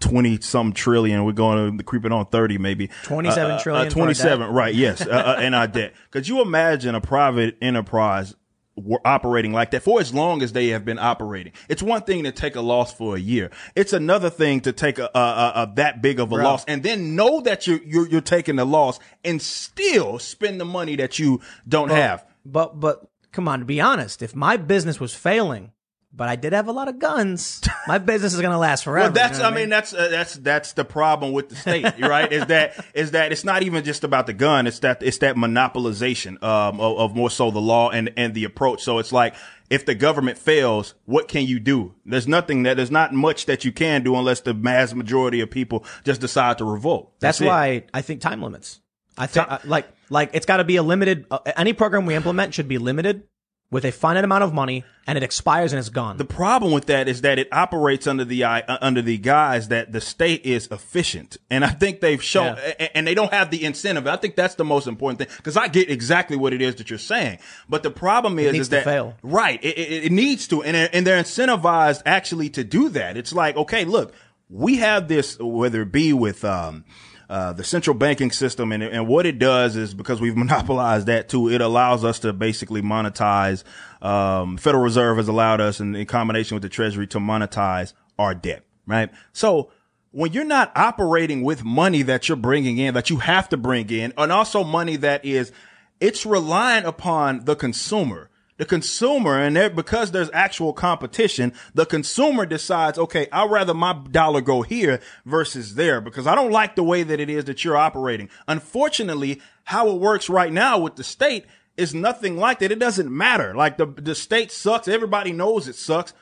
[0.01, 1.25] twenty some trillion.
[1.25, 4.55] We're going to creeping on thirty, maybe 27 trillion for our Twenty seven, debt.
[4.55, 4.75] right?
[4.75, 5.95] Yes, uh, uh, in our debt.
[6.11, 8.35] Could you imagine a private enterprise?
[8.75, 11.53] were operating like that for as long as they have been operating.
[11.69, 13.51] It's one thing to take a loss for a year.
[13.77, 16.83] It's another thing to take a, a, a, a that big of a loss and
[16.83, 21.19] then know that you're, you're you're taking the loss and still spend the money that
[21.19, 22.25] you don't have.
[22.47, 25.73] But but come on, to be honest, if my business was failing,
[26.15, 29.07] but I did have a lot of guns, my business is gonna last forever.
[29.07, 31.57] Well, that's you know I what mean that's uh, that's that's the problem with the
[31.57, 32.31] state, right?
[32.31, 34.67] is that is that it's not even just about the gun.
[34.67, 38.45] It's that it's that monopolization um, of, of more so the law and and the
[38.45, 38.83] approach.
[38.83, 39.35] So it's like
[39.71, 41.95] if the government fails, what can you do?
[42.05, 45.51] There's nothing that there's not much that you can do unless the mass majority of
[45.51, 47.13] people just decide to revolt.
[47.21, 47.47] That's, it.
[47.47, 48.81] why I think time limits.
[49.17, 51.27] I think uh, like like it's got to be a limited.
[51.31, 53.25] Uh, any program we implement should be limited
[53.73, 56.19] with a finite amount of money, and it expires and it's gone.
[56.19, 59.69] The problem with that is that it operates under the eye, uh, under the guise
[59.69, 62.89] that the state is efficient, and I think they've shown, Yeah.
[62.95, 64.07] and they don't have the incentive.
[64.07, 66.91] I think that's the most important thing because I get exactly what it is that
[66.91, 67.39] you're saying,
[67.69, 69.15] but the problem is, needs is to that fail.
[69.23, 73.17] right, it, it, it needs to, and and they're incentivized actually to do that.
[73.17, 74.13] It's like, okay, look,
[74.51, 76.85] we have this, whether it be with um,
[77.33, 81.31] uh, the central banking system, and and what it does is because we've monopolized that
[81.31, 83.65] too, it allows us to basically monetize.
[84.03, 88.35] Um, Federal Reserve has allowed us, in, in combination with the Treasury, to monetize our
[88.35, 88.65] debt.
[88.87, 89.71] Right, so.
[90.15, 93.89] When you're not operating with money that you're bringing in, that you have to bring
[93.89, 95.53] in, and also money that is,
[96.01, 98.29] it's reliant upon the consumer.
[98.63, 103.93] The consumer, and there, because there's actual competition, the consumer decides, okay, I'd rather my
[103.93, 107.65] dollar go here versus there because I don't like the way that it is that
[107.65, 108.31] you're operating.
[108.47, 111.45] Unfortunately, how it works right now with the state
[111.77, 112.71] is nothing like that.
[112.71, 113.53] It doesn't matter.
[113.53, 114.87] Like the, the state sucks.
[114.87, 116.15] Everybody knows it sucks.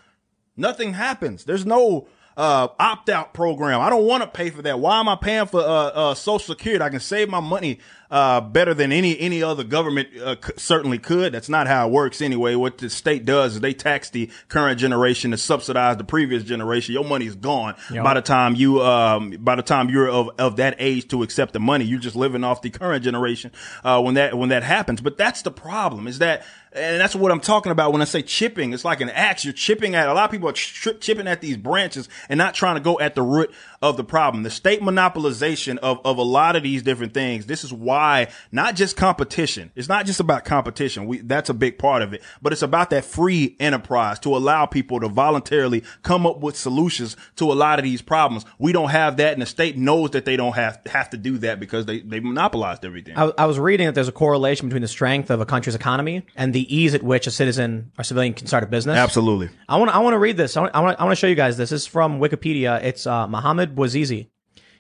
[0.56, 1.44] Nothing happens.
[1.44, 2.08] There's no
[2.38, 3.82] uh, opt out program.
[3.82, 4.80] I don't want to pay for that.
[4.80, 6.82] Why am I paying for uh, uh, Social Security?
[6.82, 7.80] I can save my money
[8.10, 11.32] uh, better than any any other government uh, c- certainly could.
[11.32, 12.54] That's not how it works anyway.
[12.54, 16.94] What the state does is they tax the current generation to subsidize the previous generation.
[16.94, 20.76] Your money's gone by the time you um, by the time you're of, of that
[20.78, 21.84] age to accept the money.
[21.84, 23.52] You're just living off the current generation
[23.84, 25.00] uh, when that when that happens.
[25.00, 28.22] But that's the problem is that and that's what I'm talking about when I say
[28.22, 28.72] chipping.
[28.72, 29.44] It's like an axe.
[29.44, 32.76] You're chipping at a lot of people are chipping at these branches and not trying
[32.76, 33.52] to go at the root
[33.82, 34.44] of the problem.
[34.44, 37.46] The state monopolization of, of a lot of these different things.
[37.46, 39.72] This is why not just competition.
[39.74, 41.06] It's not just about competition.
[41.06, 44.66] We, that's a big part of it, but it's about that free enterprise to allow
[44.66, 48.44] people to voluntarily come up with solutions to a lot of these problems.
[48.60, 51.38] We don't have that and the state knows that they don't have, have to do
[51.38, 53.16] that because they, they monopolized everything.
[53.16, 56.24] I, I was reading that there's a correlation between the strength of a country's economy
[56.36, 58.96] and the ease at which a citizen or civilian can start a business.
[58.96, 59.48] Absolutely.
[59.68, 60.56] I want I want to read this.
[60.56, 61.70] I want I want, I want to show you guys this.
[61.70, 62.82] This is from Wikipedia.
[62.82, 64.28] It's uh, Mohammed Bouazizi.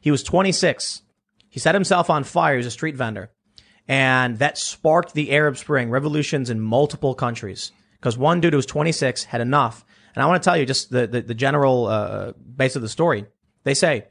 [0.00, 1.02] He was 26.
[1.48, 2.54] He set himself on fire.
[2.54, 3.30] He was a street vendor,
[3.88, 7.72] and that sparked the Arab Spring revolutions in multiple countries.
[7.98, 9.84] Because one dude who was 26 had enough.
[10.14, 12.88] And I want to tell you just the the, the general uh, base of the
[12.88, 13.26] story.
[13.64, 14.06] They say,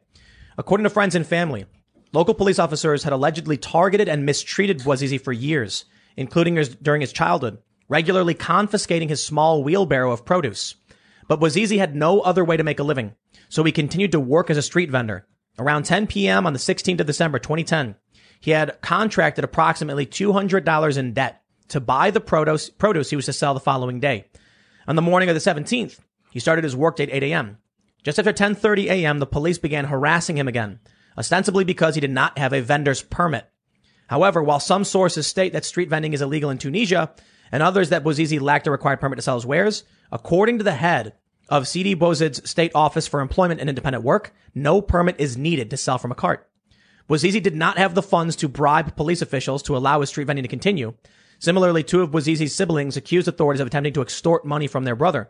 [0.57, 1.65] according to friends and family,
[2.13, 5.85] local police officers had allegedly targeted and mistreated Bouazizi for years,
[6.19, 10.75] including his, during his childhood, regularly confiscating his small wheelbarrow of produce.
[11.29, 13.15] But Bouazizi had no other way to make a living,
[13.47, 15.25] so he continued to work as a street vendor.
[15.57, 16.45] Around 10 p.m.
[16.45, 17.95] on the 16th of December 2010,
[18.41, 23.33] he had contracted approximately $200 in debt to buy the produce, produce he was to
[23.33, 24.25] sell the following day.
[24.87, 25.99] On the morning of the 17th,
[26.31, 27.59] he started his workday at 8 a.m.
[28.03, 30.79] Just after 10:30 a.m., the police began harassing him again,
[31.17, 33.49] ostensibly because he did not have a vendor's permit.
[34.09, 37.11] However, while some sources state that street vending is illegal in Tunisia
[37.51, 40.71] and others that Bouazizi lacked a required permit to sell his wares, according to the
[40.71, 41.13] head
[41.47, 45.77] of Sidi Bouzid's State Office for Employment and Independent Work, no permit is needed to
[45.77, 46.49] sell from a cart.
[47.07, 50.43] Bouazizi did not have the funds to bribe police officials to allow his street vending
[50.43, 50.95] to continue.
[51.37, 55.29] Similarly, two of Bouazizi's siblings accused authorities of attempting to extort money from their brother.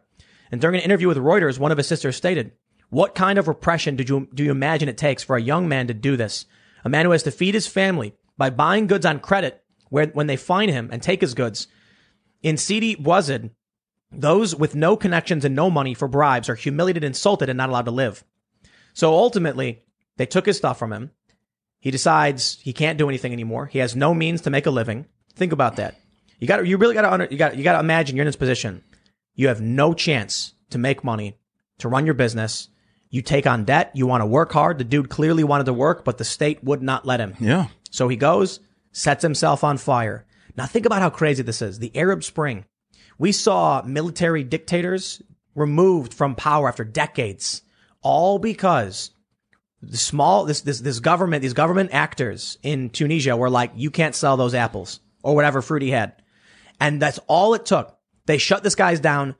[0.54, 2.54] And during an interview with Reuters, one of his sisters stated,
[2.90, 5.88] what kind of repression do you, do you imagine it takes for a young man
[5.88, 6.46] to do this?
[6.86, 10.28] A man who has to feed his family by buying goods on credit where, when
[10.28, 11.68] they find him and take his goods.
[12.42, 13.52] In Sidi Bouzid,
[14.12, 17.86] those with no connections and no money for bribes are humiliated, insulted, and not allowed
[17.86, 18.24] to live.
[18.94, 19.84] So ultimately,
[20.18, 21.12] they took his stuff from him.
[21.80, 23.68] He decides he can't do anything anymore.
[23.68, 25.06] He has no means to make a living.
[25.36, 25.96] Think about that.
[26.40, 28.36] You got you really got to you got you got to imagine you're in this
[28.36, 28.84] position.
[29.36, 31.38] You have no chance to make money,
[31.80, 32.70] to run your business.
[33.10, 33.92] You take on debt.
[33.94, 34.78] You want to work hard.
[34.78, 37.36] The dude clearly wanted to work, but the state would not let him.
[37.40, 37.68] Yeah.
[37.90, 38.60] So he goes,
[38.92, 40.26] sets himself on fire.
[40.56, 41.80] Now think about how crazy this is.
[41.80, 42.66] The Arab Spring.
[43.18, 45.22] We saw military dictators
[45.56, 47.62] removed from power after decades,
[48.02, 49.12] all because
[49.82, 54.16] the small this this this government these government actors in Tunisia were like, you can't
[54.16, 56.14] sell those apples or whatever fruit he had,
[56.80, 57.98] and that's all it took.
[58.26, 59.36] They shut this guy's down.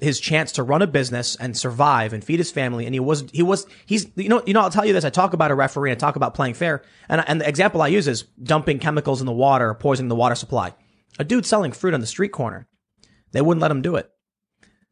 [0.00, 3.30] His chance to run a business and survive and feed his family, and he wasn't,
[3.30, 5.04] he was he's you know you know I'll tell you this.
[5.04, 7.88] I talk about a referee, I talk about playing fair, and and the example I
[7.88, 10.74] use is dumping chemicals in the water, poisoning the water supply.
[11.18, 12.66] A dude selling fruit on the street corner,
[13.32, 14.10] they wouldn't let him do it.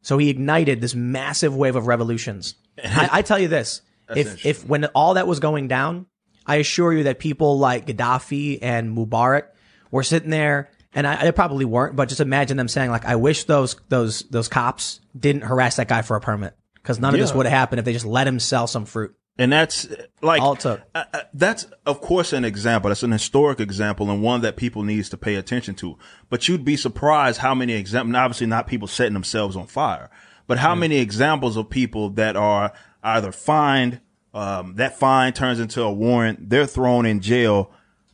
[0.01, 2.55] So he ignited this massive wave of revolutions.
[2.83, 3.81] I, I tell you this:
[4.15, 6.07] if if when all that was going down,
[6.45, 9.43] I assure you that people like Gaddafi and Mubarak
[9.91, 13.15] were sitting there, and I, they probably weren't, but just imagine them saying like, "I
[13.15, 17.19] wish those those those cops didn't harass that guy for a permit, because none of
[17.19, 19.87] this would have happened if they just let him sell some fruit." And that's
[20.21, 20.81] like All it took.
[20.93, 22.89] uh, uh, that's of course an example.
[22.89, 25.97] That's an historic example and one that people needs to pay attention to.
[26.29, 28.15] But you'd be surprised how many examples.
[28.15, 30.09] Obviously, not people setting themselves on fire,
[30.47, 32.73] but how many examples of people that are
[33.03, 34.01] either fined,
[34.33, 37.71] um, that fine turns into a warrant, they're thrown in jail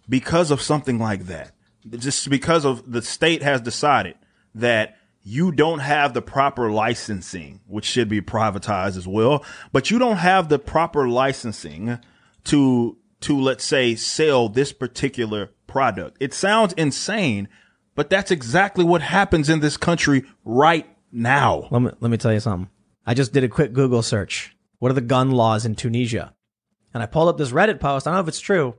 [0.08, 1.52] because of something like that.
[1.92, 4.16] Just because of the state has decided
[4.56, 10.00] that you don't have the proper licensing, which should be privatized as well, but you
[10.00, 12.00] don't have the proper licensing
[12.46, 16.18] to, to let's say sell this particular product.
[16.20, 17.50] It sounds insane,
[17.94, 21.68] but that's exactly what happens in this country right now.
[21.72, 22.70] Let me let me tell you something.
[23.06, 24.56] I just did a quick Google search.
[24.80, 26.34] What are the gun laws in Tunisia?
[26.94, 28.08] And I pulled up this Reddit post.
[28.08, 28.76] I don't know if it's true,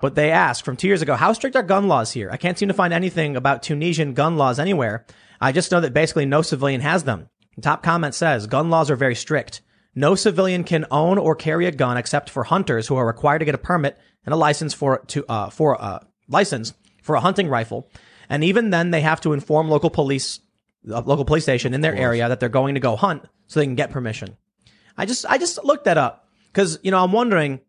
[0.00, 2.30] But they ask from two years ago, how strict are gun laws here?
[2.30, 5.06] I can't seem to find anything about Tunisian gun laws anywhere.
[5.40, 7.28] I just know that basically no civilian has them.
[7.56, 9.62] The top comment says gun laws are very strict.
[9.94, 13.46] No civilian can own or carry a gun except for hunters who are required to
[13.46, 15.98] get a permit and a license for to uh, for a uh,
[16.28, 17.88] license for a hunting rifle.
[18.28, 20.40] And even then, they have to inform local police,
[20.90, 23.66] uh, local police station in their area that they're going to go hunt so they
[23.66, 24.36] can get permission.
[24.98, 27.60] I just I just looked that up because you know I'm wondering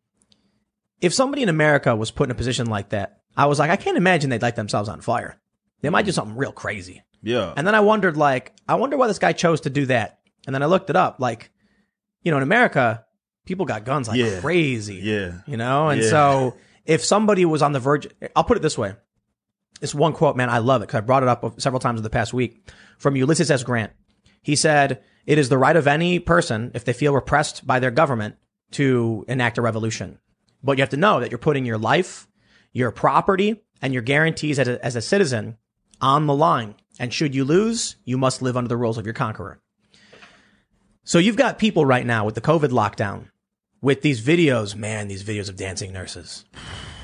[1.01, 3.21] if somebody in America was put in a position like that.
[3.35, 5.37] I was like, I can't imagine they'd light themselves on fire.
[5.81, 7.03] They might do something real crazy.
[7.21, 7.53] Yeah.
[7.55, 10.19] And then I wondered, like, I wonder why this guy chose to do that.
[10.47, 11.19] And then I looked it up.
[11.19, 11.51] Like,
[12.23, 13.05] you know, in America,
[13.45, 14.39] people got guns like Yeah.
[14.39, 14.95] crazy.
[15.03, 15.33] Yeah.
[15.45, 15.89] You know?
[15.89, 16.09] And Yeah.
[16.09, 16.55] so
[16.85, 18.95] if somebody was on the verge, I'll put it this way.
[19.79, 22.03] This one quote, man, I love it because I brought it up several times in
[22.03, 22.67] the past week
[22.97, 23.63] from Ulysses S.
[23.63, 23.91] Grant.
[24.41, 27.91] He said, it is the right of any person, if they feel repressed by their
[27.91, 28.35] government,
[28.71, 30.17] to enact a revolution.
[30.63, 32.27] But you have to know that you're putting your life,
[32.73, 35.57] your property, and your guarantees as a, as a citizen
[36.01, 36.75] on the line.
[36.99, 39.61] And should you lose, you must live under the rules of your conqueror.
[41.03, 43.29] So you've got people right now with the COVID lockdown
[43.81, 46.45] with these videos, man, these videos of dancing nurses.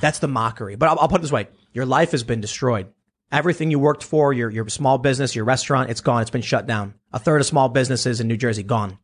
[0.01, 0.75] That's the mockery.
[0.75, 1.47] But I'll, I'll put it this way.
[1.73, 2.88] Your life has been destroyed.
[3.31, 6.21] Everything you worked for, your, your small business, your restaurant, it's gone.
[6.21, 6.93] It's been shut down.
[7.11, 8.97] A third of small businesses in New Jersey gone.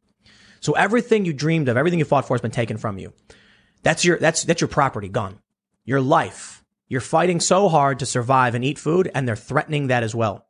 [0.59, 3.13] So everything you dreamed of, everything you fought for has been taken from you.
[3.83, 5.39] That's your, that's, that's your property gone.
[5.85, 6.63] Your life.
[6.87, 10.45] You're fighting so hard to survive and eat food and they're threatening that as well.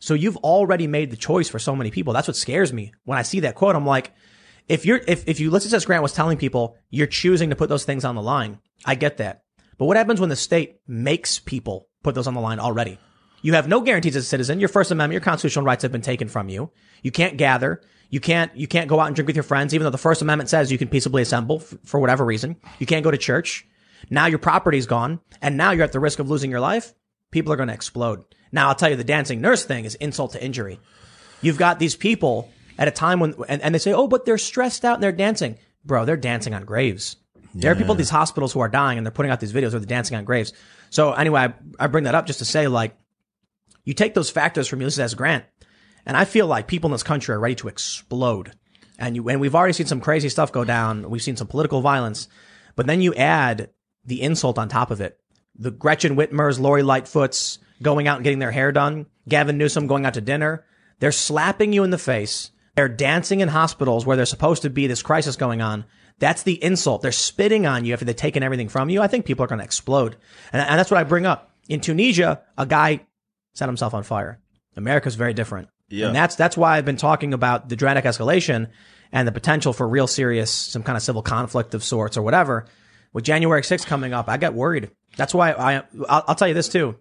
[0.00, 2.12] So you've already made the choice for so many people.
[2.12, 2.92] That's what scares me.
[3.04, 4.12] When I see that quote, I'm like,
[4.68, 5.84] if you're, if, if Ulysses S.
[5.84, 9.18] Grant was telling people you're choosing to put those things on the line, I get
[9.18, 9.44] that.
[9.78, 12.98] But what happens when the state makes people put those on the line already?
[13.44, 14.58] You have no guarantees as a citizen.
[14.58, 16.70] Your First Amendment, your constitutional rights have been taken from you.
[17.02, 17.82] You can't gather.
[18.08, 20.22] You can't, you can't go out and drink with your friends, even though the First
[20.22, 22.56] Amendment says you can peaceably assemble f- for whatever reason.
[22.78, 23.66] You can't go to church.
[24.08, 26.94] Now your property's gone and now you're at the risk of losing your life.
[27.32, 28.24] People are going to explode.
[28.50, 30.80] Now I'll tell you the dancing nurse thing is insult to injury.
[31.42, 34.38] You've got these people at a time when, and, and they say, oh, but they're
[34.38, 35.58] stressed out and they're dancing.
[35.84, 37.16] Bro, they're dancing on graves.
[37.54, 39.72] There are people at these hospitals who are dying and they're putting out these videos
[39.72, 40.54] where they're dancing on graves.
[40.88, 42.96] So anyway, I, I bring that up just to say like,
[43.84, 45.14] you take those factors from Ulysses S.
[45.14, 45.44] Grant,
[46.06, 48.52] and I feel like people in this country are ready to explode.
[48.98, 51.10] And you, and we've already seen some crazy stuff go down.
[51.10, 52.28] We've seen some political violence,
[52.76, 53.70] but then you add
[54.04, 55.18] the insult on top of it.
[55.56, 59.06] The Gretchen Whitmer's, Lori Lightfoot's going out and getting their hair done.
[59.28, 60.64] Gavin Newsom going out to dinner.
[61.00, 62.50] They're slapping you in the face.
[62.76, 65.84] They're dancing in hospitals where there's supposed to be this crisis going on.
[66.18, 67.02] That's the insult.
[67.02, 69.00] They're spitting on you after they've taken everything from you.
[69.00, 70.16] I think people are going to explode.
[70.52, 71.52] And, and that's what I bring up.
[71.68, 73.06] In Tunisia, a guy
[73.54, 74.38] set himself on fire.
[74.76, 75.68] America's very different.
[75.88, 76.06] Yeah.
[76.06, 78.68] And that's, that's why I've been talking about the dramatic escalation
[79.12, 82.66] and the potential for real serious, some kind of civil conflict of sorts or whatever.
[83.12, 84.90] With January 6th coming up, I get worried.
[85.16, 85.76] That's why I,
[86.08, 86.96] I'll, I'll tell you this too.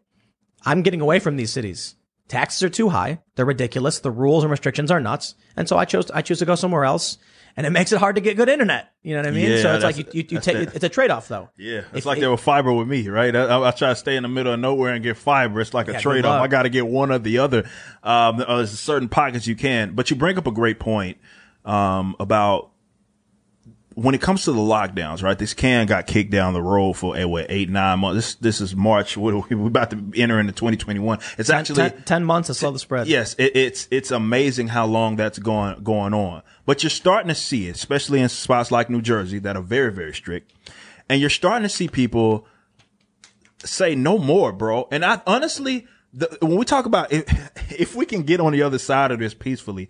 [0.65, 1.95] I'm getting away from these cities.
[2.27, 3.19] Taxes are too high.
[3.35, 3.99] They're ridiculous.
[3.99, 5.35] The rules and restrictions are nuts.
[5.57, 7.17] And so I chose, I choose to go somewhere else.
[7.55, 8.91] And it makes it hard to get good internet.
[9.03, 9.51] You know what I mean?
[9.51, 11.49] Yeah, so it's like you, you, you take, it's a trade off though.
[11.55, 13.35] Yeah, it's If- like if- there was fiber with me, right?
[13.35, 15.61] I, I, I try to stay in the middle of nowhere and get fiber.
[15.61, 16.41] It's like a Yeah, good trade off.
[16.41, 17.69] I got to get one or the other.
[18.01, 21.17] Um, there's certain pockets you can, but you bring up a great point
[21.63, 22.71] um, about
[23.95, 25.37] when it comes to the lockdowns, right?
[25.37, 28.15] This can got kicked down the road for eh, what eight nine months.
[28.15, 29.17] This this is March.
[29.17, 31.19] What are we we're about to enter into 2021.
[31.37, 33.07] It's actually ten, 10 months to slow the spread.
[33.07, 36.41] Yes, it, it's it's amazing how long that's going going on.
[36.65, 39.91] But you're starting to see it, especially in spots like New Jersey that are very
[39.91, 40.53] very strict,
[41.09, 42.47] and you're starting to see people
[43.59, 44.87] say no more, bro.
[44.91, 48.63] And I honestly, the, when we talk about if, if we can get on the
[48.63, 49.89] other side of this peacefully.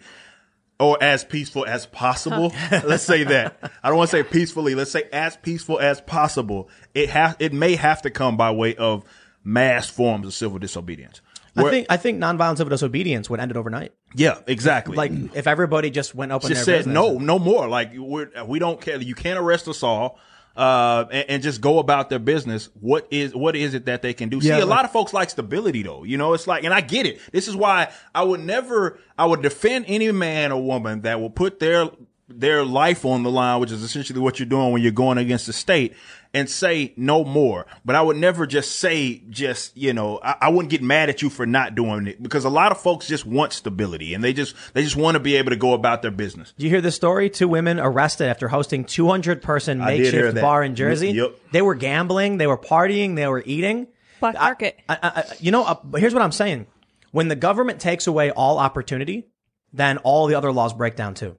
[0.83, 2.53] Or as peaceful as possible.
[2.71, 3.57] let's say that.
[3.83, 4.75] I don't want to say peacefully.
[4.75, 6.69] Let's say as peaceful as possible.
[6.93, 7.35] It has.
[7.39, 9.05] It may have to come by way of
[9.43, 11.21] mass forms of civil disobedience.
[11.55, 13.93] I think, I think nonviolent civil disobedience would end it overnight.
[14.15, 14.97] yeah, exactly.
[14.97, 16.93] Like if everybody just went open just their said business.
[16.93, 17.67] no, no more.
[17.67, 18.99] Like we're, we don't care.
[18.99, 20.19] You can't arrest us all,
[20.55, 22.69] uh, and, and just go about their business.
[22.79, 24.39] What is what is it that they can do?
[24.41, 26.03] See, Yeah, a lot of folks like stability, though.
[26.03, 27.19] You know, it's like, and I get it.
[27.31, 31.29] This is why I would never, I would defend any man or woman that will
[31.31, 31.89] put their
[32.29, 35.45] their life on the line, which is essentially what you're doing when you're going against
[35.45, 35.93] the state,
[36.33, 37.65] and say no more.
[37.85, 41.21] But I would never just say, just, you know, I, I wouldn't get mad at
[41.21, 44.33] you for not doing it because a lot of folks just want stability and they
[44.33, 46.53] just, they just want to be able to go about their business.
[46.57, 47.29] Do you hear the story?
[47.29, 51.11] Two women arrested after hosting 200 person I did hear makeshift bar in Jersey.
[51.11, 51.35] Yep.
[51.51, 53.87] They were gambling, they were partying, they were eating.
[54.19, 54.79] Black market.
[54.89, 56.65] I, I, I- you know, uh, here's what I'm saying.
[57.11, 59.27] When the government takes away all opportunity,
[59.71, 61.37] then all the other laws break down too.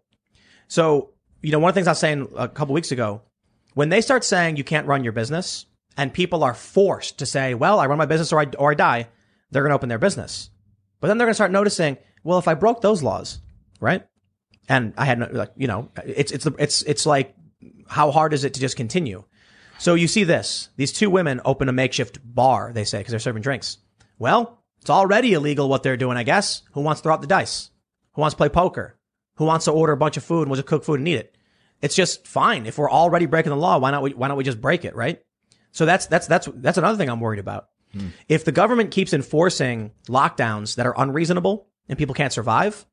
[0.69, 1.11] So,
[1.43, 3.23] you know, one of the things I was saying a couple weeks ago,
[3.75, 5.67] when they start saying you can't run your business
[5.97, 8.75] and people are forced to say, well, I run my business or I, or I
[8.75, 9.09] die,
[9.51, 10.51] they're going to open their business.
[11.01, 13.41] But then they're going to start noticing, well, if I broke those laws,
[13.81, 14.07] right?
[14.69, 17.35] And I had no, like, you know, it's, it's, the, it's, it's like,
[17.87, 19.25] how hard is it to just continue?
[19.79, 23.21] So you see this, these two women open a makeshift bar, they say, because they're
[23.21, 23.79] serving drinks.
[24.19, 26.63] Well, it's already illegal what they're doing, I guess.
[26.73, 27.71] Who wants to throw out the dice?
[28.15, 28.97] Who wants to play poker?
[29.37, 31.17] Who wants to order a bunch of food and will just cook food and eat
[31.17, 31.37] it?
[31.83, 32.67] It's just fine.
[32.67, 34.95] If we're already breaking the law, why not we, why don't we just break it,
[34.95, 35.23] right?
[35.73, 37.69] So that's, that's, that's, that's another thing I'm worried about.
[37.93, 38.09] Hmm.
[38.29, 42.87] If the government keeps enforcing lockdowns that are unreasonable and people can't survive,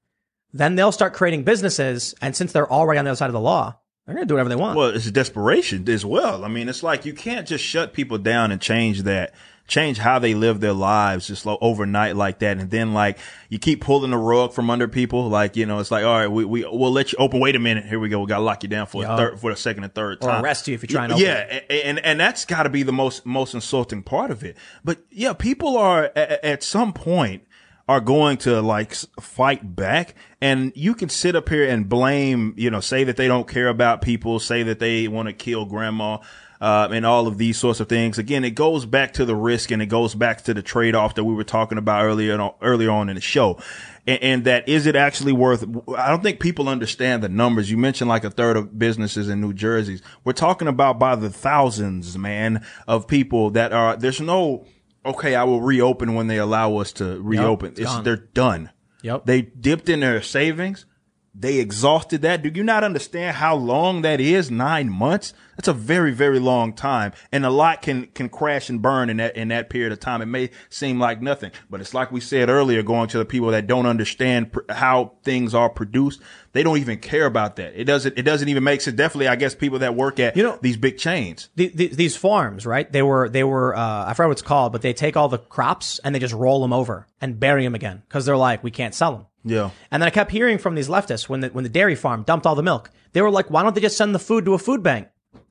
[0.51, 2.15] then they'll start creating businesses.
[2.21, 4.33] And since they're already on the other side of the law, they're going to do
[4.33, 4.77] whatever they want.
[4.77, 6.43] Well, it's desperation as well.
[6.43, 9.33] I mean, it's like you can't just shut people down and change that,
[9.71, 12.57] change how they live their lives just like overnight like that.
[12.57, 13.17] And then like
[13.47, 15.29] you keep pulling the rug from under people.
[15.29, 17.39] Like, you know, it's like, all right, we, we, we'll let you open.
[17.39, 17.85] Wait a minute.
[17.85, 18.19] Here we go.
[18.19, 20.27] We got to lock you down for a third, for the second and third or
[20.27, 20.43] time.
[20.43, 21.59] arrest you if you're trying to Yeah.
[21.69, 24.57] a- And, and that's got to be the most, most insulting part of it.
[24.83, 27.43] But yeah, people are at, at some point,
[27.87, 32.69] are going to like fight back and you can sit up here and blame, you
[32.69, 36.17] know, say that they don't care about people, say that they want to kill grandma.
[36.61, 38.19] Uh, and all of these sorts of things.
[38.19, 41.15] Again, it goes back to the risk and it goes back to the trade off
[41.15, 43.59] that we were talking about earlier, on- earlier on in the show.
[44.05, 45.63] And, and that is it actually worth,
[45.97, 47.71] I don't think people understand the numbers.
[47.71, 50.03] You mentioned like a third of businesses in New Jersey's.
[50.23, 54.67] We're talking about by the thousands, man, of people that are, there's no,
[55.03, 57.71] okay, I will reopen when they allow us to reopen.
[57.71, 58.69] it's it's, they're done.
[59.01, 59.25] Yep.
[59.25, 60.85] They dipped in their savings.
[61.33, 62.43] They exhausted that.
[62.43, 64.51] Do you not understand how long that is?
[64.51, 65.33] Nine months?
[65.55, 67.13] That's a very, very long time.
[67.31, 70.21] And a lot can, can crash and burn in that, in that period of time.
[70.21, 73.49] It may seem like nothing, but it's like we said earlier, going to the people
[73.51, 76.21] that don't understand pr- how things are produced.
[76.51, 77.79] They don't even care about that.
[77.79, 78.97] It doesn't, it doesn't even make sense.
[78.97, 81.49] Definitely, I guess people that work at You know- these big chains.
[81.55, 82.91] the, the, these farms, right?
[82.91, 85.37] They were, they were, uh, I forgot what it's called, but they take all the
[85.37, 88.71] crops and they just roll them over and bury them again because they're like, we
[88.71, 89.25] can't sell them.
[89.43, 89.71] Yeah.
[89.89, 92.45] And then I kept hearing from these leftists when the, when the dairy farm dumped
[92.45, 94.59] all the milk, they were like, why don't they just send the food to a
[94.59, 95.07] food bank?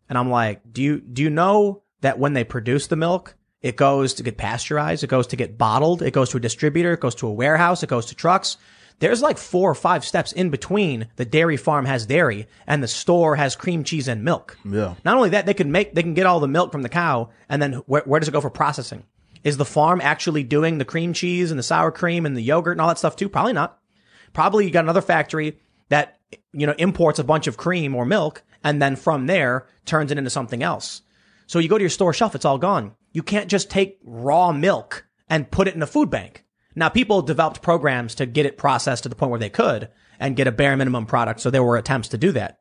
[0.09, 3.77] And I'm like, do you, do you know that when they produce the milk, it
[3.77, 7.01] goes to get pasteurized, it goes to get bottled, it goes to a distributor, it
[7.01, 8.57] goes to a warehouse, it goes to trucks.
[9.01, 12.89] There's like four or five steps in between the dairy farm has dairy and the
[12.89, 14.59] store has cream cheese and milk.
[14.65, 14.95] Yeah.
[15.05, 17.31] Not only that, they can make, they can get all the milk from the cow
[17.49, 19.05] and then where, where does it go for processing?
[19.43, 22.73] Is the farm actually doing the cream cheese and the sour cream and the yogurt
[22.73, 23.29] and all that stuff too?
[23.29, 23.79] Probably not.
[24.33, 25.59] Probably you got another factory
[25.89, 26.19] that,
[26.53, 30.19] you know, imports a bunch of cream or milk and then from there turns it
[30.19, 31.03] into something else.
[31.47, 32.95] So you go to your store shelf, it's all gone.
[33.13, 36.45] You can't just take raw milk and put it in a food bank.
[36.77, 39.89] Now people developed programs to get it processed to the point where they could
[40.21, 41.41] and get a bare minimum product.
[41.41, 42.61] So there were attempts to do that,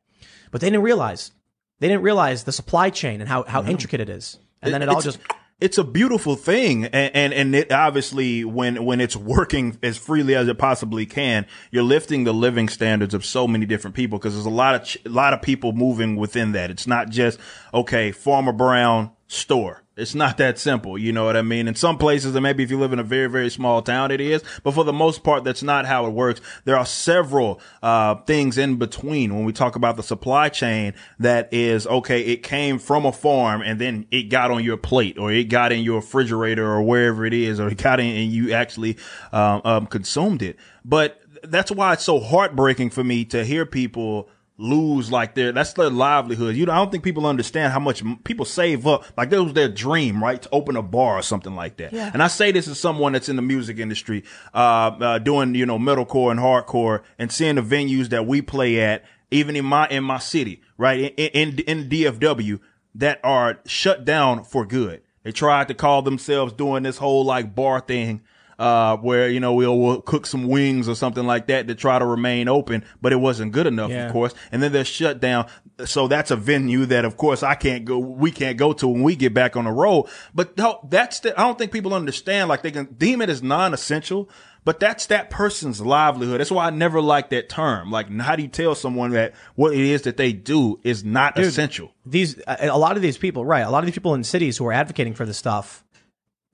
[0.50, 1.30] but they didn't realize,
[1.78, 4.38] they didn't realize the supply chain and how, how intricate it is.
[4.62, 5.20] And then it all just,
[5.60, 10.34] it's a beautiful thing and, and and it obviously when when it's working as freely
[10.34, 14.34] as it possibly can you're lifting the living standards of so many different people because
[14.34, 16.70] there's a lot of ch- a lot of people moving within that.
[16.70, 17.38] It's not just
[17.72, 21.68] okay farmer brown store it's not that simple you know what i mean?
[21.68, 24.20] In some places and maybe if you live in a very very small town it
[24.20, 24.42] is.
[24.62, 26.40] But for the most part that's not how it works.
[26.64, 31.52] There are several uh things in between when we talk about the supply chain that
[31.52, 35.32] is okay it came from a farm and then it got on your plate or
[35.32, 38.52] it got in your refrigerator or wherever it is or it got in and you
[38.52, 38.96] actually
[39.32, 40.56] um, um consumed it.
[40.84, 44.28] But that's why it's so heartbreaking for me to hear people
[44.60, 46.54] lose like their that's their livelihood.
[46.54, 49.04] You know, I don't think people understand how much people save up.
[49.16, 50.40] Like that was their dream, right?
[50.42, 51.92] To open a bar or something like that.
[51.92, 52.10] Yeah.
[52.12, 54.24] And I say this as someone that's in the music industry,
[54.54, 54.58] uh,
[55.00, 59.04] uh, doing you know metalcore and hardcore, and seeing the venues that we play at,
[59.30, 62.60] even in my in my city, right in in, in DFW,
[62.94, 65.02] that are shut down for good.
[65.22, 68.22] They tried to call themselves doing this whole like bar thing
[68.60, 71.98] uh, where, you know, we'll, we'll cook some wings or something like that to try
[71.98, 74.06] to remain open, but it wasn't good enough, Yeah.
[74.06, 74.34] of course.
[74.52, 75.46] And then they're shut down.
[75.86, 79.02] So that's a venue that, of course, I can't go, we can't go to when
[79.02, 80.08] we get back on the road.
[80.34, 80.56] But
[80.90, 84.28] that's the, I don't think people understand, like they can deem it as non-essential,
[84.62, 86.38] but that's that person's livelihood.
[86.38, 87.90] That's why I never like that term.
[87.90, 91.38] Like, how do you tell someone that what it is that they do is not
[91.38, 91.94] essential?
[92.04, 94.66] these a lot of these people right a lot of these people in cities who
[94.66, 95.82] are advocating for this stuff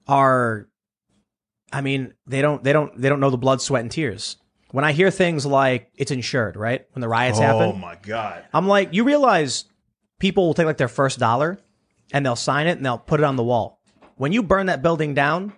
[0.07, 0.69] are
[1.73, 4.37] i mean they don't they don't they don't know the blood sweat and tears.
[4.73, 6.87] When i hear things like it's insured right?
[6.93, 8.45] When the riots Oh happen Oh my God.
[8.53, 9.65] i'm like you realize
[10.19, 11.59] people will take like their first dollar
[12.13, 13.81] and they'll sign it and they'll put it on the wall.
[14.17, 15.53] When you burn that building down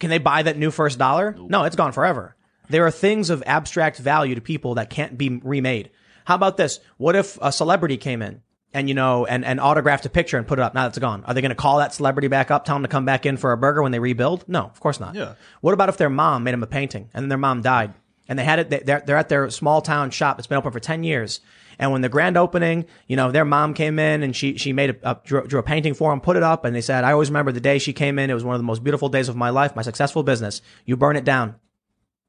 [0.00, 1.36] can they buy that new first dollar?
[1.38, 2.36] No it's gone forever.
[2.68, 5.90] There are things of abstract value to people that can't be remade.
[6.24, 6.80] How about this?
[6.96, 8.40] What if a celebrity came in
[8.74, 10.74] and you know, and, and autographed a picture and put it up.
[10.74, 11.24] Now that's gone.
[11.24, 13.36] Are they going to call that celebrity back up, tell them to come back in
[13.38, 14.44] for a burger when they rebuild?
[14.48, 15.14] No, of course not.
[15.14, 15.34] Yeah.
[15.62, 17.94] What about if their mom made them a painting and then their mom died
[18.28, 20.38] and they had it, they- they're, they're at their small town shop.
[20.38, 21.40] It's been open for 10 years.
[21.78, 24.90] And when the grand opening, you know, their mom came in and she, she made
[24.90, 26.64] a, a drew, drew a painting for them, put it up.
[26.64, 28.30] And they said, I always remember the day she came in.
[28.30, 30.62] It was one of the most beautiful days of my life, my successful business.
[30.84, 31.56] You burn it down.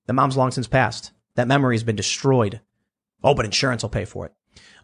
[0.07, 1.11] The mom's long since passed.
[1.35, 2.61] That memory has been destroyed.
[3.23, 4.33] Oh, but insurance will pay for it.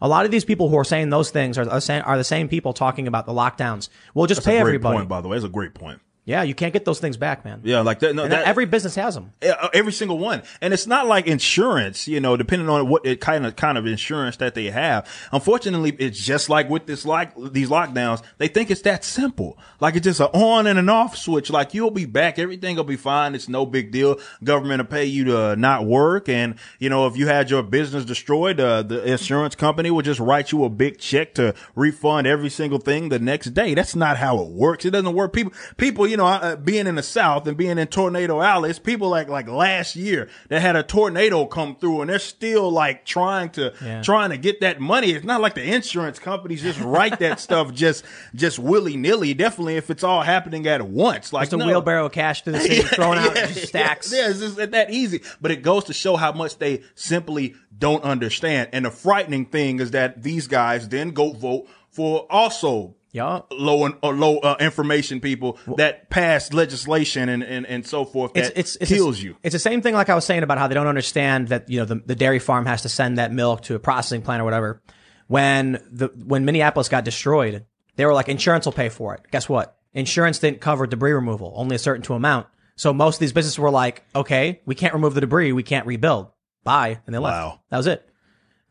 [0.02, 2.72] A lot of these people who are saying those things are, are, the same people
[2.72, 3.88] talking about the lockdowns.
[4.14, 4.98] We'll just That's a pay great everybody.
[4.98, 5.36] point, by the way.
[5.36, 6.00] That's a great point.
[6.24, 7.62] Yeah, you can't get those things back, man.
[7.64, 8.14] Yeah, like that.
[8.14, 9.32] No, that, every business has them.
[9.42, 10.44] Uh, every single one.
[10.60, 13.86] And it's not like insurance, you know, depending on what it kind of kind of
[13.86, 15.08] insurance that they have.
[15.32, 19.58] Unfortunately, it's just like with this like these lockdowns, they think it's that simple.
[19.80, 21.50] Like it's just an on and an off switch.
[21.50, 23.34] Like you'll be back, everything will be fine.
[23.34, 24.20] It's no big deal.
[24.44, 28.04] Government will pay you to not work, and you know if you had your business
[28.04, 32.50] destroyed, uh, the insurance company will just write you a big check to refund every
[32.50, 33.74] single thing the next day.
[33.74, 34.84] That's not how it works.
[34.84, 35.32] It doesn't work.
[35.32, 38.78] People, people, you know, uh, being in the South and being in Tornado Alley, it's
[38.78, 43.04] people like like last year that had a tornado come through, and they're still like
[43.04, 44.02] trying to Yeah.
[44.02, 45.10] trying to get that money.
[45.10, 49.34] It's not like the insurance companies just write that stuff just just willy nilly.
[49.34, 51.66] Definitely, if it's all happening at once, like Just a no.
[51.66, 54.12] wheelbarrow of cash to the city, throwing out Yeah, stacks.
[54.12, 55.22] Yeah, it's just that easy.
[55.40, 58.68] But it goes to show how much they simply don't understand.
[58.72, 63.42] And the frightening thing is that these guys then go vote for also Yeah.
[63.50, 68.32] low and uh, low uh, information people that pass legislation and, and, and so forth
[68.32, 69.36] that it's, it's, it's kills the- you.
[69.42, 71.78] It's the same thing like I was saying about how they don't understand that, you
[71.78, 74.44] know, the, the dairy farm has to send that milk to a processing plant or
[74.44, 74.82] whatever.
[75.28, 77.66] When the, when Minneapolis got destroyed,
[77.96, 79.20] they were like, insurance will pay for it.
[79.30, 79.76] Guess what?
[79.92, 82.46] Insurance didn't cover debris removal, only a certain to amount.
[82.76, 85.52] So most of these businesses were like, okay, we can't remove the debris.
[85.52, 86.32] We can't rebuild.
[86.64, 86.98] Bye.
[87.06, 87.34] And they left.
[87.34, 87.60] Wow.
[87.68, 88.08] That was it.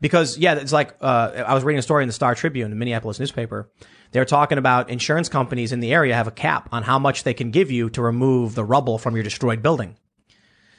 [0.00, 2.76] Because yeah, it's like uh, I was reading a story in the Star Tribune, the
[2.76, 3.70] Minneapolis newspaper.
[4.12, 7.24] They were talking about insurance companies in the area have a cap on how much
[7.24, 9.96] they can give you to remove the rubble from your destroyed building.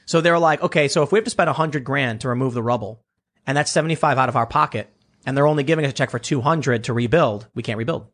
[0.05, 2.53] So they're like, okay, so if we have to spend a hundred grand to remove
[2.53, 3.03] the rubble,
[3.45, 4.89] and that's seventy five out of our pocket,
[5.25, 8.07] and they're only giving us a check for two hundred to rebuild, we can't rebuild.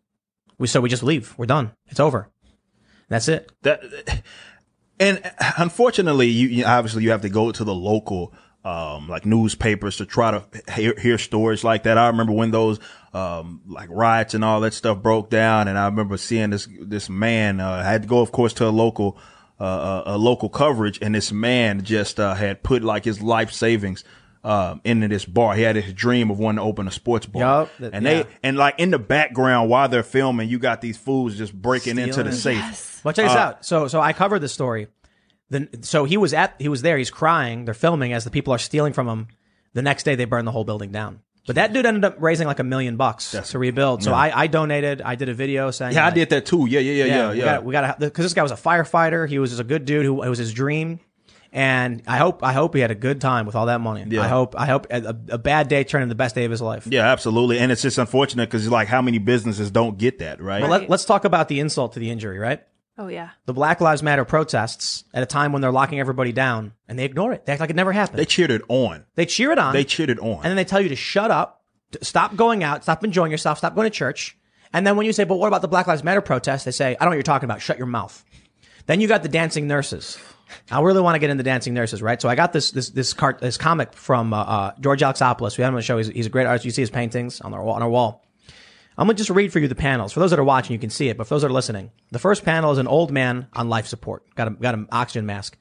[0.58, 1.34] We so we just leave.
[1.38, 1.72] We're done.
[1.88, 2.30] It's over.
[3.10, 3.52] That's it.
[3.64, 3.82] that
[5.00, 5.20] and
[5.58, 8.34] unfortunately you, you obviously you have to go to the local
[8.64, 10.44] um like newspapers to try to
[10.74, 12.78] hear, hear stories like that i remember when those
[13.14, 17.10] um like riots and all that stuff broke down and i remember seeing this this
[17.10, 19.18] man uh, I had to go of course to a local
[19.60, 23.52] uh, uh, a local coverage and this man just uh, had put like his life
[23.52, 24.03] savings
[24.44, 25.56] um, into this bar.
[25.56, 27.41] He had his dream of wanting to open a sports bar.
[27.41, 27.69] Yup.
[27.80, 28.23] That- and yeah.
[28.23, 31.98] they and like in the background while they're filming, you got these fools just breaking
[31.98, 32.61] into the Stealing.
[32.61, 33.02] safe.
[33.03, 33.65] Well, check this out.
[33.65, 34.88] So, so I covered this story.
[35.49, 36.98] Then, so he was at, he was there.
[36.98, 37.65] He's crying.
[37.65, 39.27] They're filming as the people are stealing from him.
[39.73, 41.22] The next day, they burn the whole building down.
[41.49, 44.03] But that dude ended up raising like a million bucks to rebuild.
[44.03, 45.01] So I, I donated.
[45.01, 46.67] I did a video saying, Yeah, I did that too.
[46.69, 47.59] Yeah, yeah, yeah, yeah, we yeah.
[47.59, 49.27] we got because this guy was a firefighter.
[49.27, 50.99] He was just a good dude who it was his dream.
[51.51, 54.05] And I hope I hope he had a good time with all that money.
[54.07, 54.21] Yeah.
[54.21, 56.61] I hope I hope a, a bad day turned into the best day of his
[56.61, 56.85] life.
[56.85, 57.57] Yeah, absolutely.
[57.57, 60.61] And it's just unfortunate because like how many businesses don't get that, right?
[60.61, 62.63] But let, let's talk about the insult to the injury, right?
[62.99, 63.30] Oh yeah.
[63.45, 67.05] the Black Lives Matter protests at a time when they're locking everybody down and they
[67.05, 67.45] ignore it.
[67.45, 68.19] They act like it never happened.
[68.19, 69.05] they They, cheered it on.
[69.15, 69.73] They cheer it on.
[69.73, 70.35] They cheered it on.
[70.35, 71.63] and then they tell you to shut up,
[71.93, 74.38] to stop going out, stop enjoying yourself, stop going to church.
[74.73, 76.65] And then when you say, but what about the Black Lives Matter protests?
[76.65, 77.61] They say, I don't know what you're talking about.
[77.61, 78.23] Shut your mouth.
[78.85, 80.17] Then you got the dancing nurses.
[80.69, 82.21] I really want to get into dancing nurses, right?
[82.21, 85.57] So I got this this this cart this comic from uh, uh, George Alexopoulos.
[85.57, 85.97] We had him on the show.
[85.97, 86.65] He's, he's a great artist.
[86.65, 88.26] You see his paintings on our wall, on our wall.
[88.99, 90.11] I'm gonna just read for you the panels.
[90.11, 91.91] For those that are watching, you can see it, but for those that are listening,
[92.11, 95.26] the first panel is an old man on life support, got a got an oxygen
[95.26, 95.57] mask,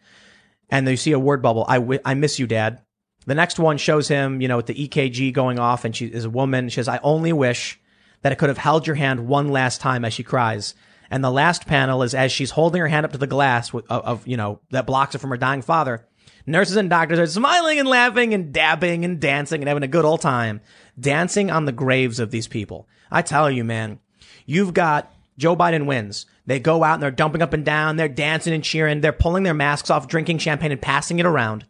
[0.70, 1.64] and you see a word bubble.
[1.68, 2.82] I, I miss you, Dad.
[3.26, 6.24] The next one shows him, you know, with the EKG going off, and she is
[6.24, 6.68] a woman.
[6.68, 7.78] She says, "I only wish
[8.22, 10.74] that I could have held your hand one last time," as she cries.
[11.08, 13.84] And the last panel is as she's holding her hand up to the glass of,
[13.88, 16.04] of you know that blocks it from her dying father.
[16.44, 20.04] Nurses and doctors are smiling and laughing and dabbing and dancing and having a good
[20.04, 20.60] old time,
[20.98, 22.88] dancing on the graves of these people.
[23.10, 24.00] I tell you, man,
[24.46, 26.26] you've got Joe Biden wins.
[26.46, 27.96] They go out and they're dumping up and down.
[27.96, 29.00] They're dancing and cheering.
[29.00, 31.66] They're pulling their masks off, drinking champagne and passing it around.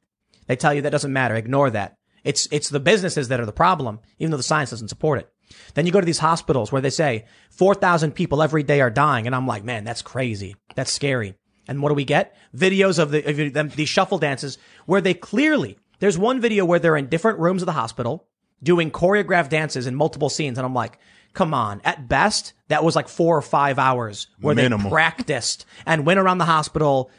[0.46, 1.34] They tell you that doesn't matter.
[1.34, 1.96] Ignore that.
[2.24, 5.30] It's, it's the businesses that are the problem, even though the science doesn't support it.
[5.74, 9.26] Then you go to these hospitals where they say 4,000 people every day are dying.
[9.26, 10.56] And I'm like, man, that's crazy.
[10.74, 11.34] That's scary.
[11.66, 12.36] And what do we get?
[12.56, 16.78] Videos of the, of them, these shuffle dances where they clearly, there's one video where
[16.78, 18.26] they're in different rooms of the hospital
[18.62, 20.58] doing choreographed dances in multiple scenes.
[20.58, 20.98] And I'm like,
[21.38, 21.80] come on.
[21.84, 24.90] At best, that was like four or five hours where Minimal.
[24.90, 27.10] they practiced and went around the hospital.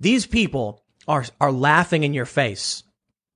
[0.00, 2.82] These people are, are laughing in your face.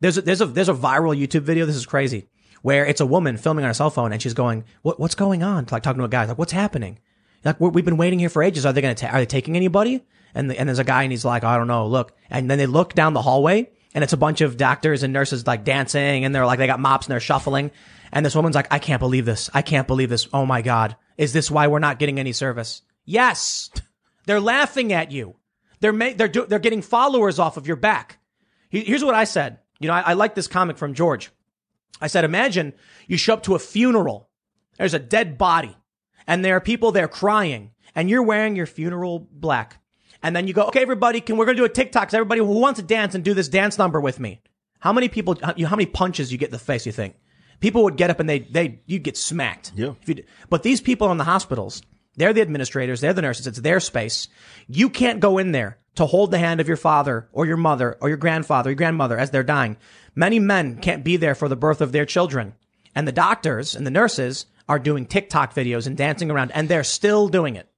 [0.00, 1.66] There's a, there's a, there's a viral YouTube video.
[1.66, 2.28] This is crazy
[2.62, 5.42] where it's a woman filming on her cell phone and she's going, what, what's going
[5.42, 5.66] on?
[5.70, 6.98] Like talking to a guy, like, what's happening?
[7.44, 8.64] Like, we we've been waiting here for ages.
[8.64, 10.02] Are they going to, ta- are they taking anybody?
[10.34, 12.16] And, the, and there's a guy and he's like, I don't know, look.
[12.30, 15.46] And then they look down the hallway and it's a bunch of doctors and nurses
[15.46, 17.70] like dancing and they're like, they got mops and they're shuffling.
[18.12, 19.48] And this woman's like, I can't believe this.
[19.54, 20.28] I can't believe this.
[20.32, 20.96] Oh my God.
[21.16, 22.82] Is this why we're not getting any service?
[23.04, 23.70] Yes.
[24.26, 25.36] They're laughing at you.
[25.80, 28.18] They're ma- they're do- they're getting followers off of your back.
[28.70, 29.58] Here's what I said.
[29.80, 31.32] You know, I, I like this comic from George.
[32.00, 32.72] I said, imagine
[33.08, 34.28] you show up to a funeral.
[34.78, 35.76] There's a dead body
[36.28, 39.82] and there are people there crying and you're wearing your funeral black.
[40.22, 42.08] And then you go, okay, everybody, can, we're going to do a TikTok.
[42.08, 44.40] 'cause Everybody who wants to dance and do this dance number with me.
[44.78, 47.16] How many people, how many punches you get in the face, you think?
[47.62, 49.72] People would get up and they, they, you'd get smacked.
[49.74, 49.94] Yeah.
[50.50, 51.80] But these people in the hospitals,
[52.16, 54.28] they're the administrators, they're the nurses, it's their space.
[54.66, 57.96] You can't go in there to hold the hand of your father or your mother
[58.00, 59.76] or your grandfather, or your grandmother as they're dying.
[60.16, 62.54] Many men can't be there for the birth of their children.
[62.96, 66.84] And the doctors and the nurses are doing TikTok videos and dancing around and they're
[66.84, 67.68] still doing it.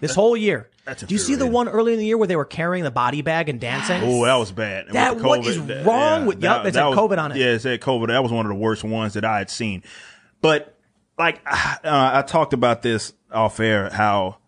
[0.00, 0.70] This whole year.
[0.88, 1.52] That's Do you see the infuriating.
[1.52, 4.02] one early in the year where they were carrying the body bag and dancing?
[4.02, 4.86] Oh, that was bad.
[4.86, 7.32] And That- with the what is that- wrong with- yup, it said was- COVID on
[7.32, 7.38] it.
[7.38, 8.08] Yeah, it said COVID.
[8.08, 9.82] That was one of the worst ones that I had seen.
[10.40, 10.74] But
[11.18, 14.38] like uh, I talked about this off air, how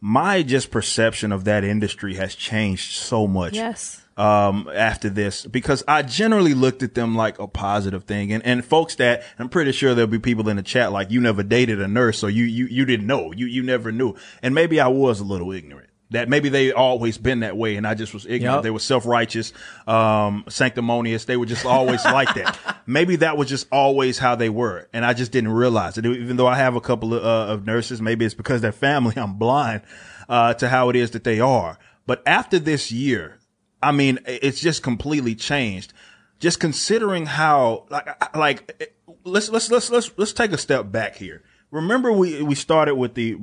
[0.00, 4.02] my just perception of that industry has changed so much Yes.
[4.20, 8.32] Um, after this because I generally looked at them like a positive thing.
[8.32, 11.22] And, and folks that I'm pretty sure there'll be people in the chat like you
[11.22, 13.32] never dated a nurse, so you, you, you didn't know.
[13.32, 14.14] You, you never knew.
[14.42, 15.88] And maybe I was a little ignorant.
[16.10, 18.42] That maybe they always been that way and I just was ignorant.
[18.42, 18.62] Yup.
[18.64, 19.52] They were self-righteous,
[19.86, 21.24] um, sanctimonious.
[21.24, 22.58] They were just always like that.
[22.84, 24.88] Maybe that was just always how they were.
[24.92, 26.04] And I just didn't realize it.
[26.04, 29.14] Even though I have a couple of, uh, of nurses, maybe it's because they're family.
[29.16, 29.82] I'm blind,
[30.28, 31.78] uh, to how it is that they are.
[32.06, 33.39] But after this year,
[33.82, 35.92] I mean, it's just completely changed.
[36.38, 38.86] Just considering how, like, like, eh,
[39.24, 41.42] let's let's let's let's let's take a step back here.
[41.70, 43.38] Remember, we we started with the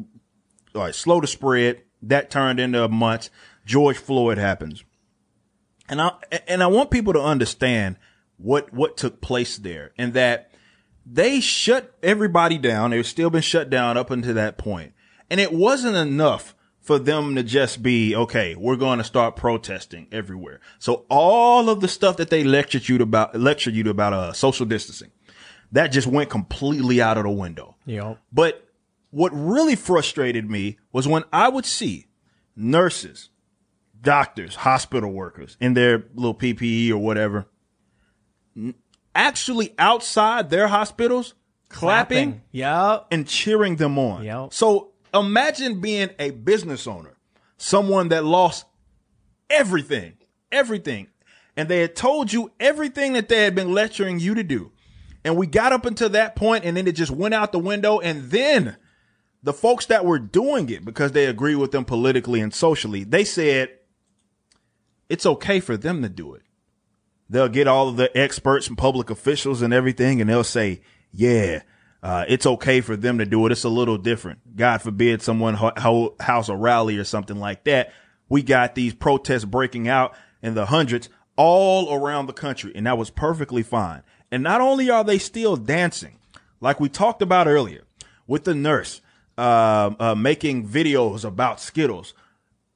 [0.73, 3.29] like slow to spread that turned into a month.
[3.65, 4.83] George Floyd happens,
[5.89, 6.11] and I
[6.47, 7.97] and I want people to understand
[8.37, 10.51] what what took place there, and that
[11.05, 12.91] they shut everybody down.
[12.91, 14.93] They've still been shut down up until that point,
[15.29, 16.55] and it wasn't enough
[16.87, 18.55] for them to just be okay.
[18.55, 20.61] We're going to start protesting everywhere.
[20.79, 24.65] So all of the stuff that they lectured you about lectured you about uh, social
[24.65, 25.11] distancing,
[25.73, 27.75] that just went completely out of the window.
[27.85, 28.19] Yup.
[28.31, 28.65] But
[29.11, 32.07] what really frustrated me was when I would see
[32.55, 33.29] nurses,
[34.01, 37.47] doctors, hospital workers in their little PPE or whatever,
[39.13, 41.33] actually outside their hospitals
[41.69, 42.99] clapping, Yeah.
[43.11, 44.23] and cheering them on.
[44.23, 44.53] Yep.
[44.53, 47.17] So imagine being a business owner,
[47.57, 48.65] someone that lost
[49.49, 50.13] everything,
[50.51, 51.07] everything,
[51.55, 54.71] and they had told you everything that they had been lecturing you to do.
[55.23, 57.99] And we got up until that point and then it just went out the window.
[57.99, 58.77] And then
[59.43, 63.23] the folks that were doing it because they agree with them politically and socially, they
[63.23, 63.71] said
[65.09, 66.43] it's okay for them to do it.
[67.29, 70.81] They'll get all of the experts and public officials and everything, and they'll say,
[71.11, 71.63] yeah,
[72.07, 73.51] uh, it's okay for them to do it.
[73.51, 74.55] It's a little different.
[74.55, 77.91] God forbid someone ho- ho- house a rally or something like that.
[78.29, 82.97] We got these protests breaking out in the hundreds all around the country, and that
[82.97, 84.03] was perfectly fine.
[84.31, 86.17] And not only are they still dancing,
[86.61, 87.81] like we talked about earlier,
[88.25, 89.01] with the nurse
[89.37, 92.13] uh, uh, making videos about Skittles,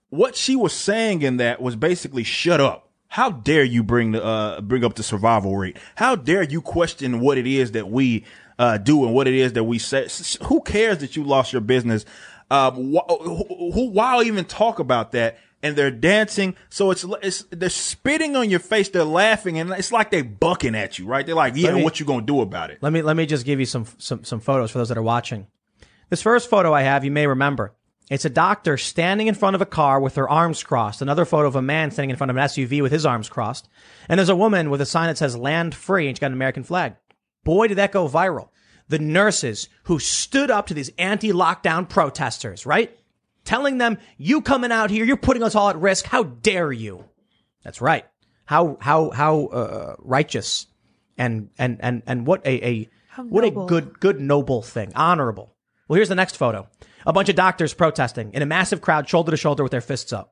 [0.09, 2.89] what she was saying in that was basically shut up.
[3.07, 5.77] How dare you bring the uh bring up the survival rate?
[5.95, 8.25] How dare you question what it is that we
[8.61, 10.07] uh do and what it is that we say?
[10.43, 12.05] Who cares that you lost your business?
[12.49, 15.37] Wh- who, who why even talk about that?
[15.63, 19.91] And they're dancing, so it's it's they're spitting on your face, they're laughing, and it's
[19.91, 21.23] like they bucking at you, right?
[21.23, 23.45] They're like, "Yeah, me- what you gonna do about it?" Let me let me just
[23.45, 25.45] give you some some some photos for those that are watching.
[26.09, 27.73] This first photo I have, you may remember.
[28.09, 31.01] It's a doctor standing in front of a car with her arms crossed.
[31.01, 33.69] Another photo of a man standing in front of an SUV with his arms crossed.
[34.09, 36.33] And there's a woman with a sign that says land free and she's got an
[36.33, 36.95] American flag.
[37.43, 38.49] Boy, did that go viral.
[38.87, 42.95] The nurses who stood up to these anti-lockdown protesters, right?
[43.45, 46.05] Telling them, you coming out here, you're putting us all at risk.
[46.05, 47.05] How dare you?
[47.63, 48.05] That's right.
[48.45, 50.67] How, how, how, uh, righteous
[51.17, 54.91] and, and, and, and what a, a, How what a good, good, noble thing.
[54.95, 55.55] Honorable.
[55.87, 56.67] Well, here's the next photo.
[57.05, 60.13] A bunch of doctors protesting in a massive crowd, shoulder to shoulder with their fists
[60.13, 60.30] up.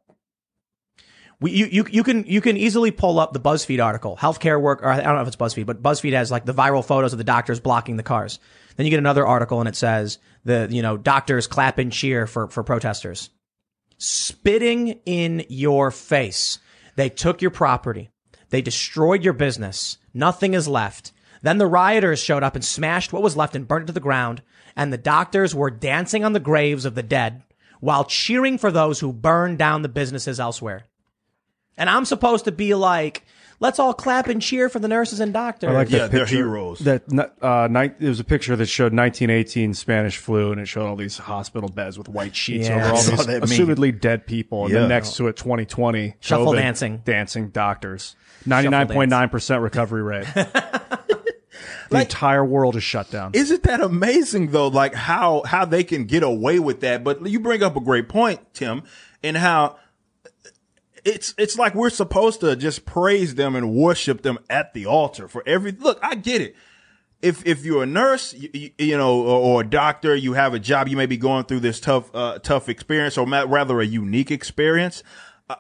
[1.42, 4.82] We, you, you, you can, you can easily pull up the BuzzFeed article, healthcare work,
[4.84, 7.18] or I don't know if it's BuzzFeed, but BuzzFeed has like the viral photos of
[7.18, 8.40] the doctors blocking the cars.
[8.76, 12.28] Then you get another article and it says the, you know, doctors clap and cheer
[12.28, 13.30] for, for protesters.
[13.98, 16.60] Spitting in your face.
[16.96, 18.10] They took your property.
[18.50, 19.98] They destroyed your business.
[20.14, 21.14] Nothing is left.
[21.42, 24.00] Then the rioters showed up and smashed what was left and burnt it to the
[24.02, 24.42] ground.
[24.76, 27.44] And the doctors were dancing on the graves of the dead
[27.80, 30.86] while cheering for those who burned down the businesses elsewhere.
[31.80, 33.26] And I'm supposed to be like,
[33.62, 35.70] let's all clap and cheer for the nurses and doctors.
[35.70, 36.80] I like Yeah, that they're heroes.
[36.80, 37.04] That
[37.42, 40.96] uh, night, it was a picture that showed 1918 Spanish flu, and it showed all
[40.96, 42.76] these hospital beds with white sheets Yeah.
[42.84, 43.50] over all saw these that meme.
[43.50, 44.82] assumedly dead people, and Yeah.
[44.82, 47.02] then next to it, 2020 Shuffle COVID, dancing.
[47.06, 48.16] dancing doctors,
[48.46, 50.28] 99.9 percent recovery rate.
[51.90, 53.32] the entire world is shut down.
[53.34, 54.68] Isn't that amazing though?
[54.68, 57.04] Like how how they can get away with that.
[57.04, 58.84] But you bring up a great point, Tim,
[59.24, 59.78] in how
[61.06, 65.28] it's it's like we're supposed to just praise them and worship them at the altar
[65.28, 66.00] for every look.
[66.02, 66.56] I get it.
[67.22, 70.54] If if you're a nurse, you, you, you know, or, or a doctor, you have
[70.54, 73.86] a job, you may be going through this tough uh, tough experience, or rather a
[73.86, 75.04] unique experience.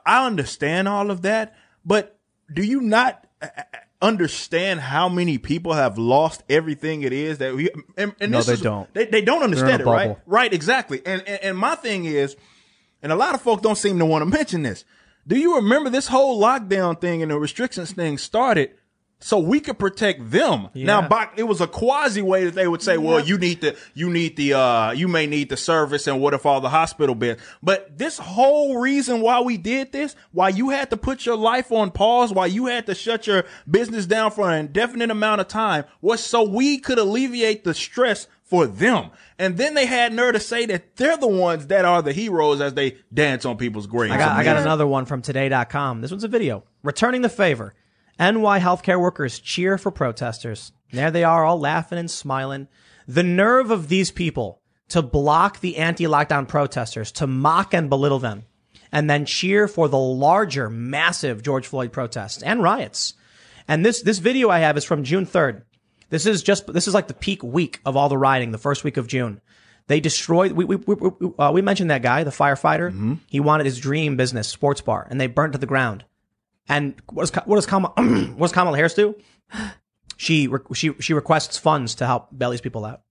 [0.06, 2.18] I understand all of that, but
[2.53, 3.61] do you not uh, uh,
[4.02, 7.70] understand how many people have lost everything it is that we?
[7.98, 8.94] And, and No, this they is- don't.
[8.94, 10.18] They, they don't understand it, right?
[10.26, 11.02] Right, exactly.
[11.06, 12.36] And, and and my thing is,
[13.02, 14.86] and a lot of folk don't seem to want to mention this.
[15.30, 18.72] Do you remember this whole lockdown thing and the restrictions thing started
[19.20, 20.70] so we could protect them?
[20.74, 23.78] Now, by, it was a quasi way that they would say, "Well, you need the
[23.94, 27.14] you need the uh you may need the service, and what if all the hospital
[27.14, 31.38] beds?" But this whole reason why we did this, why you had to put your
[31.38, 35.42] life on pause, why you had to shut your business down for an indefinite amount
[35.42, 39.12] of time, was so we could alleviate the stress for them.
[39.40, 42.60] And then they had nerve to say that they're the ones that are the heroes
[42.60, 44.14] as they dance on people's graves.
[44.14, 46.02] I got, I got another one from today.com.
[46.02, 46.66] This one's a video.
[46.84, 47.74] Returning the favor.
[48.20, 50.74] NY healthcare workers cheer for protesters.
[50.91, 52.68] There they are, all laughing and smiling.
[53.07, 58.20] The nerve of these people to block the anti lockdown protesters, to mock and belittle
[58.20, 58.44] them,
[58.91, 63.14] and then cheer for the larger, massive George Floyd protests and riots.
[63.70, 65.64] And this, this video I have is from June 3rd.
[66.10, 68.84] This is just, this is like the peak week of all the rioting, the first
[68.84, 69.41] week of June.
[69.88, 73.18] They destroyed, we, we, we, we, uh, we mentioned that guy, the firefighter.
[73.27, 76.06] He wanted his dream business, sports bar, and they burnt to the ground.
[76.68, 77.94] And what does, what does Kamala,
[78.36, 79.15] what does Kamala Harris do?
[80.18, 83.02] She, she, she requests funds to help bail these people out.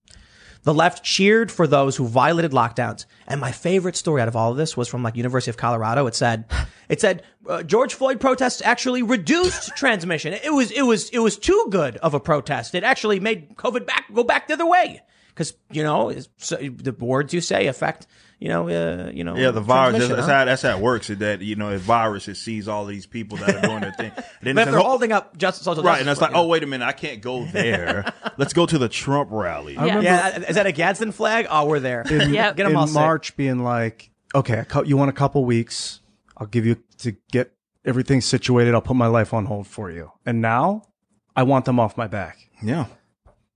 [0.62, 3.06] The left cheered for those who violated lockdowns.
[3.26, 6.06] And my favorite story out of all of this was from like University of Colorado.
[6.06, 6.44] It said,
[6.88, 10.32] it said, uh, George Floyd protests actually reduced transmission.
[10.32, 12.74] It was, it was, it was too good of a protest.
[12.74, 15.02] It actually made COVID back, go back the other way.
[15.34, 18.08] Cause, you know, so the words you say affect,
[18.38, 20.06] you know, uh, you know, Yeah, the virus.
[20.08, 20.26] That's, huh?
[20.26, 21.10] how that's how it works.
[21.10, 23.92] Is that you know, a virus it sees all these people that are doing their
[23.92, 24.12] thing.
[24.14, 26.10] And then But it if says, they're oh, holding up justice, social right, justice and
[26.10, 28.12] it's like, it, oh wait a minute, I can't go there.
[28.36, 29.74] Let's go to the Trump rally.
[29.74, 30.00] Yeah.
[30.00, 31.46] yeah, is that a Gadsden flag?
[31.50, 32.04] Oh, we're there.
[32.08, 32.28] Yep.
[32.56, 32.94] Get them in all set.
[32.94, 36.00] March being like, okay, you want a couple weeks?
[36.36, 37.52] I'll give you to get
[37.84, 38.72] everything situated.
[38.74, 40.12] I'll put my life on hold for you.
[40.24, 40.82] And now
[41.34, 42.38] I want them off my back.
[42.62, 42.86] Yeah.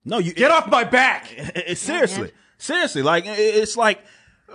[0.05, 1.33] No, you Get off my back.
[1.33, 4.01] It- it- seriously, seriously, like it- it's like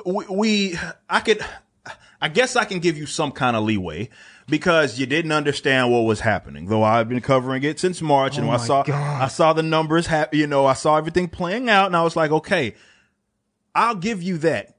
[0.06, 0.80] we, we,
[1.10, 1.44] I could,
[2.22, 4.10] I guess I can give you some kind of leeway
[4.48, 6.68] because you didn't understand what was happening.
[6.68, 9.22] Though I've been covering it since March, and oh I saw, God.
[9.22, 12.16] I saw the numbers, ha- you know, I saw everything playing out, and I was
[12.16, 12.76] like, okay,
[13.76, 14.78] I'll give you that.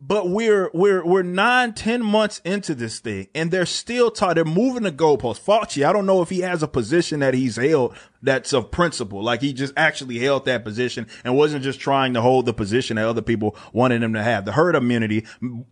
[0.00, 4.36] But we're we're we're nine ten months into this thing, and they're still taught.
[4.36, 5.42] They're moving the goalposts.
[5.44, 9.22] Fauci, I don't know if he has a position that he's held that's of principle,
[9.22, 12.96] like he just actually held that position and wasn't just trying to hold the position
[12.96, 14.44] that other people wanted him to have.
[14.44, 15.26] The herd immunity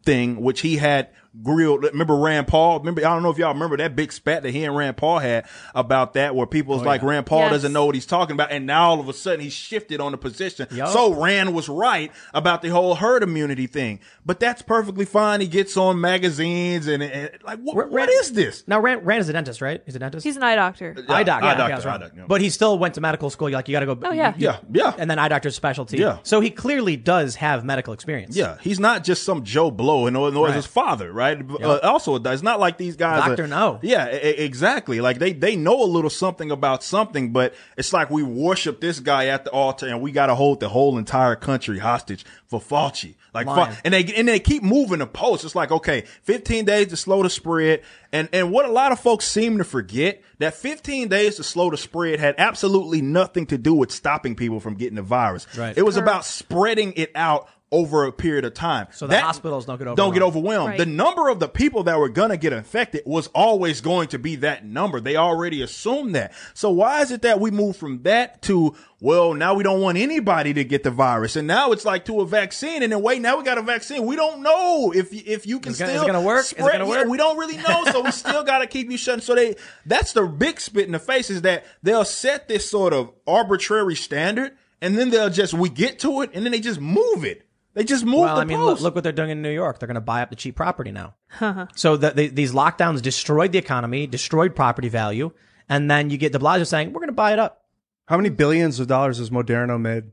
[0.04, 1.08] thing, which he had
[1.42, 1.84] grilled.
[1.84, 2.78] Remember Rand Paul?
[2.78, 5.18] Remember I don't know if y'all remember that big spat that he and Rand Paul
[5.18, 7.52] had about that, where people was oh, like Rand Paul Yes.
[7.52, 10.12] doesn't know what he's talking about, and now all of a sudden he shifted on
[10.12, 10.66] the position.
[10.70, 10.88] Yup.
[10.88, 15.40] So Rand was right about the whole herd immunity thing, but that's perfectly fine.
[15.40, 18.64] He gets on magazines and, and like, what, Rand- what is this?
[18.66, 19.82] Now, Rand, Rand is a dentist, right?
[19.84, 20.24] He's a dentist.
[20.24, 20.94] He's an eye doctor.
[21.08, 21.46] eye doctor.
[21.46, 22.24] eye yeah, okay, doctor, I eye doctor, yeah.
[22.26, 23.50] But he still went to medical school.
[23.50, 23.98] Like you got to go.
[24.02, 24.34] Oh, yeah.
[24.36, 25.98] Yeah, yeah, And then eye doctor's specialty.
[25.98, 26.18] Yeah.
[26.22, 28.36] So he clearly does have medical experience.
[28.36, 28.56] yeah.
[28.60, 30.56] He's not just some Joe Blow, and nor, nor is Right.
[30.56, 31.38] his father, right?
[31.62, 33.24] Uh, also, it's not like these guys.
[33.24, 33.78] Doctor are, no.
[33.82, 35.00] Yeah, e- e- exactly.
[35.00, 39.00] Like they they know a little something about something, but it's like we worship this
[39.00, 42.60] guy at the altar, and we got to hold the whole entire country hostage for
[42.60, 43.14] Fauci.
[43.46, 43.72] Like, Lying.
[43.72, 45.44] Fa- and they and they keep moving the post.
[45.44, 47.82] It's like okay, 15 days to slow the spread,
[48.12, 51.70] and and what a lot of folks seem to forget that 15 days to slow
[51.70, 55.46] the spread had absolutely nothing to do with stopping people from getting the virus.
[55.56, 55.76] Right.
[55.76, 58.86] It was about spreading it out over a period of time.
[58.92, 59.96] So the hospitals don't get overwhelmed.
[59.96, 60.38] Don't get overwhelmed.
[60.38, 60.68] overwhelmed.
[60.70, 60.78] Right.
[60.78, 64.36] The number of the people that were gonna get infected was always going to be
[64.36, 65.00] that number.
[65.00, 66.32] They already assumed that.
[66.54, 69.96] So why is it that we move from that to well, now we don't want
[69.96, 73.20] anybody to get the virus, and now it's like to a vaccine, and then wait,
[73.22, 74.06] now we got a vaccine.
[74.06, 76.44] We don't know if if you can Is it gonna- still is it gonna work?
[76.46, 77.06] Is it gonna yeah, work?
[77.08, 79.22] we don't really know, so we still got to keep you shut.
[79.22, 79.54] So they
[79.86, 83.94] that's the big spit in the face is that they'll set this sort of arbitrary
[83.94, 87.44] standard, and then they'll just we get to it, and then they just move it.
[87.78, 88.82] They just move Well, the I mean, look, post.
[88.82, 89.78] look what they're doing in New York.
[89.78, 91.14] They're going to buy up the cheap property now.
[91.40, 91.66] Uh-huh.
[91.76, 95.30] so the, the, these lockdowns destroyed the economy, destroyed property value,
[95.68, 97.66] and then you get De Blasio saying, "We're going to buy it up."
[98.06, 100.10] How many billions of dollars has Moderna made?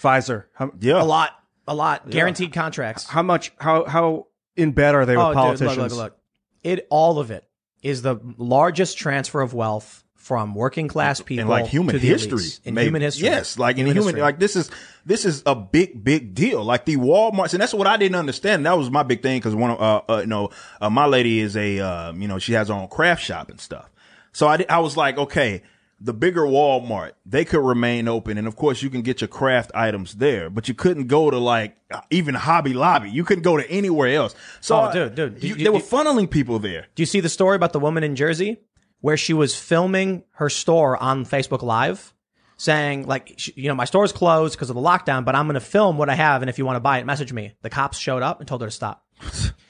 [0.00, 0.44] Pfizer.
[0.54, 1.32] How, yeah, A lot,
[1.68, 3.04] a lot, guaranteed contracts.
[3.06, 3.52] how much?
[3.58, 5.76] How how in bed are they with Oh, dude, politicians?
[5.76, 6.18] look, look, look.
[6.62, 7.46] It all of it
[7.82, 12.74] is the largest transfer of wealth from working class people in like human history, in
[12.74, 12.86] maybe.
[12.86, 13.24] human history.
[13.24, 14.70] Yes, like in Human like this is
[15.04, 16.62] this is a big big deal.
[16.62, 18.64] Like the Walmarts, and that's what I didn't understand.
[18.64, 20.50] That was my big thing because one of uh, uh you know
[20.80, 23.60] uh, my lady is a uh, you know she has her own craft shop and
[23.60, 23.90] stuff.
[24.30, 25.62] So I I was like, okay,
[26.00, 29.72] the bigger Walmart they could remain open, and of course you can get your craft
[29.74, 33.10] items there, but you couldn't go to like uh, even Hobby Lobby.
[33.10, 34.36] You couldn't go to anywhere else.
[34.60, 36.86] So Oh, dude, dude, you- you- they were funneling people there.
[36.94, 38.58] Do you see the story about the woman in Jersey
[39.02, 42.14] where she was filming her store on Facebook Live?
[42.56, 45.60] Saying like, you know, my store's closed because of the lockdown, but I'm going to
[45.60, 47.54] film what I have, and if you want to buy it, message me.
[47.62, 49.04] The cops showed up and told her to stop.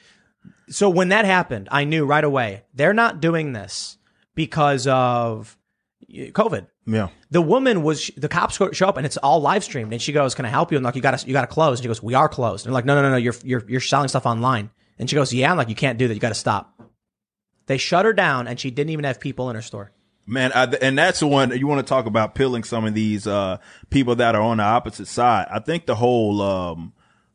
[0.68, 3.96] so when that happened, I knew right away they're not doing this
[4.34, 5.56] because of
[6.10, 6.66] COVID.
[6.86, 7.08] Yeah.
[7.30, 10.34] The woman was the cops show up and it's all live streamed, and she goes,
[10.34, 11.88] "Can I help you?" And like, "You got to, you got to close." And she
[11.88, 14.08] goes, "We are closed." And they're like, "No, no, no, no, you're you're you're selling
[14.08, 16.14] stuff online." And she goes, "Yeah." I'm like, "You can't do that.
[16.14, 16.71] You got to stop."
[17.66, 19.92] They shut her down, and she didn't even have people in her store.
[20.26, 23.26] Man, I, and that's the one you want to talk about pilling some of these
[23.26, 23.58] uh,
[23.90, 25.48] people that are on the opposite side.
[25.50, 26.92] I think the whole um,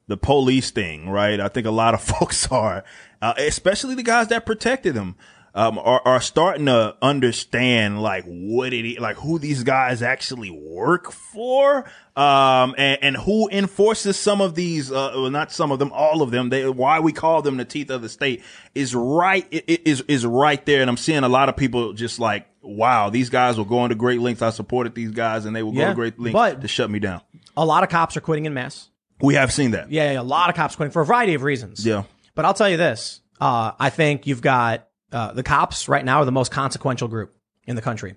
[0.08, 1.40] the police thing, right?
[1.40, 2.84] I think a lot of folks are,
[3.22, 5.16] uh, especially the guys that protected them,
[5.58, 10.52] um, are, are starting to understand like what it is, like who these guys actually
[10.52, 15.80] work for, um, and, and who enforces some of these, uh, well, not some of
[15.80, 16.50] them, all of them.
[16.50, 18.44] They, why we call them the teeth of the state
[18.76, 20.82] is right, is, is right there.
[20.82, 23.96] And I'm seeing a lot of people just like, wow, these guys will going to
[23.96, 24.44] great lengths.
[24.44, 27.00] I supported these guys and they will go to great lengths but- to shut me
[27.00, 27.22] down.
[27.58, 28.92] A lot of cops are quitting in mass.
[29.20, 29.92] We have seen that.
[29.92, 31.84] Yeah, yeah, a lot of cops quitting for a variety of reasons.
[31.84, 32.04] Yeah.
[32.36, 36.22] But I'll tell you this: uh, I think you've got uh, the cops right now
[36.22, 37.36] are the most consequential group
[37.66, 38.16] in the country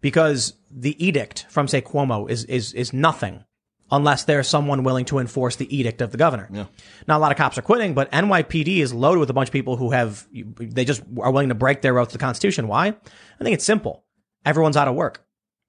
[0.00, 3.44] because the edict from say Cuomo is is is nothing
[3.90, 6.48] unless there's someone willing to enforce the edict of the governor.
[6.50, 6.66] Yeah.
[7.06, 9.52] Now a lot of cops are quitting, but NYPD is loaded with a bunch of
[9.52, 12.68] people who have they just are willing to break their oath to the Constitution.
[12.68, 12.88] Why?
[12.88, 14.04] I think it's simple.
[14.44, 15.24] Everyone's out of work.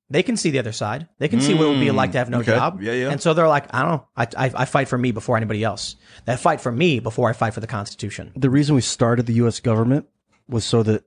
[0.10, 1.08] They can see the other side.
[1.18, 2.56] They can see what it would be like to have no okay.
[2.56, 2.82] job.
[2.84, 3.10] Yeah, yeah.
[3.10, 4.08] And so they're like, I don't know.
[4.16, 5.96] I, I, I fight for me before anybody else.
[6.26, 8.32] They fight for me before I fight for the Constitution.
[8.36, 9.60] The reason we started the U.S.
[9.60, 10.06] government
[10.48, 11.04] was so that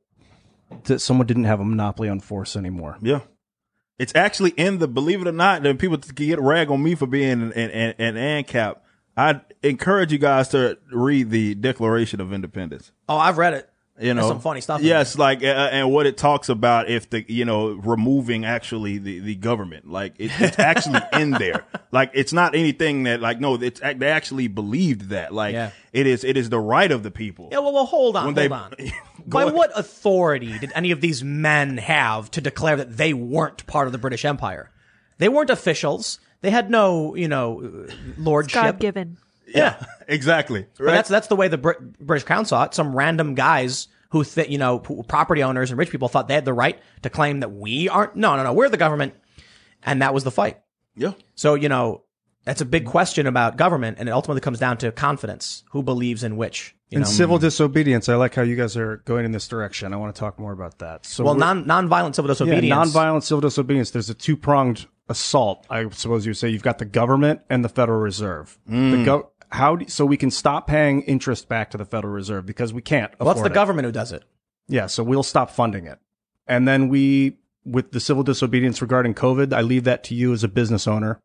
[0.85, 2.99] that someone didn't have a monopoly on force anymore.
[3.01, 3.21] Yeah.
[3.99, 6.95] It's actually in the, believe it or not, that people can get rag on me
[6.95, 8.15] for being an, an, an
[8.45, 8.77] ANCAP.
[9.17, 12.93] I encourage you guys to read the Declaration of Independence.
[13.09, 13.71] Oh, I've read it.
[13.99, 17.09] You know, There's some funny stuff Yes, like, uh, and what it talks about if
[17.09, 21.65] the, you know, removing actually the, the government, like it, it's actually in there.
[21.93, 25.33] Like it's not anything that, like, no, it's they actually believed that.
[25.33, 25.71] Like Yeah.
[25.95, 27.49] it is, it is the right of the people.
[27.51, 28.93] Yeah, well, well hold on, When hold they- on.
[29.29, 29.55] Go By ahead.
[29.55, 33.93] what authority did any of these men have to declare that they weren't part of
[33.93, 34.71] the British Empire?
[35.19, 36.21] They weren't officials.
[36.43, 37.87] They had no, you know,
[38.19, 38.63] lordship.
[38.63, 39.17] God given.
[39.49, 39.83] Yeah.
[40.09, 40.67] exactly.
[40.79, 42.75] But that's that's the way the Brit- British Crown saw it.
[42.75, 46.35] Some random guys who, th- you know, who- property owners and rich people thought they
[46.35, 48.15] had the right to claim that we aren't.
[48.15, 49.15] No, no, no, we're the government,
[49.83, 50.61] and that was the fight.
[50.95, 51.13] yeah.
[51.35, 52.05] So you know,
[52.45, 55.65] that's a big question about government, and it ultimately comes down to confidence.
[55.73, 56.76] Who believes in which?
[56.91, 57.11] You And know?
[57.11, 57.41] civil mm.
[57.41, 58.09] disobedience.
[58.09, 59.93] I like how you guys are going in this direction.
[59.93, 61.05] I want to talk more about that.
[61.05, 62.95] So well, non nonviolent civil yeah, disobedience.
[62.95, 63.91] nonviolent civil disobedience.
[63.91, 65.67] There's a two pronged assault.
[65.69, 68.59] I suppose you would say you've got the government and the Federal Reserve.
[68.71, 68.91] Mm.
[68.93, 72.47] The go- how do, so we can stop paying interest back to the Federal Reserve
[72.47, 73.13] because we can't.
[73.19, 73.55] What's the it.
[73.55, 74.25] government who does it?
[74.69, 75.99] Yeah, so we'll stop funding it.
[76.47, 80.45] And then we, with the civil disobedience regarding COVID, I leave that to you as
[80.45, 81.21] a business owner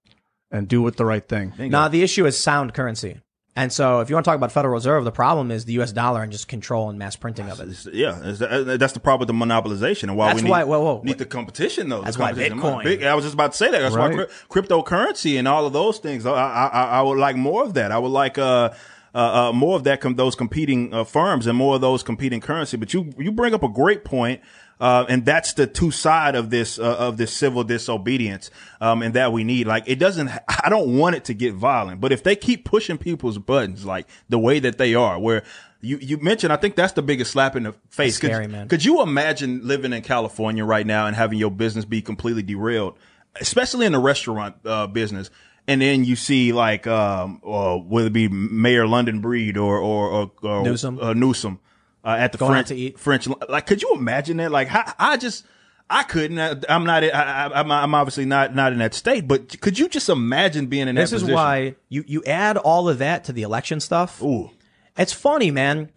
[0.51, 1.53] and do it the right thing.
[1.57, 3.21] Now the issue is sound currency.
[3.53, 5.91] And so if you want to talk about Federal Reserve, the problem is the US
[5.91, 7.93] dollar and just control and mass printing of it.
[7.93, 10.79] Yeah, uh, that's the problem with the monopolization and why That's we need, why- whoa,
[10.81, 12.01] whoa, need the competition though.
[12.01, 12.31] That's why.
[12.31, 13.79] Bitcoin- Big- I was just about to say that.
[13.79, 14.27] That's why Right.
[14.49, 16.25] cryp- cryptocurrency and all of those things.
[16.25, 17.91] I, I, I- I would like more of that.
[17.91, 18.69] I would like uh,
[19.13, 22.39] uh, uh, more of that, com- those competing uh, firms and more of those competing
[22.39, 22.77] currency.
[22.77, 24.39] But you, you bring up a great point.
[24.81, 28.49] Uh, and that's the two side of this, uh, of this civil disobedience,
[28.81, 29.67] um, and that we need.
[29.67, 32.97] Like, it doesn't, I don't want it to get violent, but if they keep pushing
[32.97, 35.43] people's buttons, like the way that they are, where
[35.81, 38.13] you, you mentioned, I think that's the biggest slap in the face.
[38.13, 38.67] That's scary, could, man.
[38.69, 42.97] Could you imagine living in California right now and having your business be completely derailed,
[43.39, 45.29] especially in the restaurant, uh, business?
[45.67, 50.09] And then you see like, um, uh, whether it be Mayor London Breed or, or,
[50.09, 50.99] or, or Newsom.
[50.99, 51.59] uh, Newsom,
[52.03, 52.99] uh, at the Going French, to eat.
[52.99, 54.51] French, like, could you imagine that?
[54.51, 55.45] Like, I, I just,
[55.89, 59.27] I couldn't, I, I'm not, I, I, I'm, I'm obviously not, not in that state,
[59.27, 61.01] but could you just imagine being in that?
[61.01, 61.35] This is position?
[61.35, 64.21] why you, you add all of that to the election stuff.
[64.21, 64.51] Ooh.
[64.97, 65.89] It's funny, man.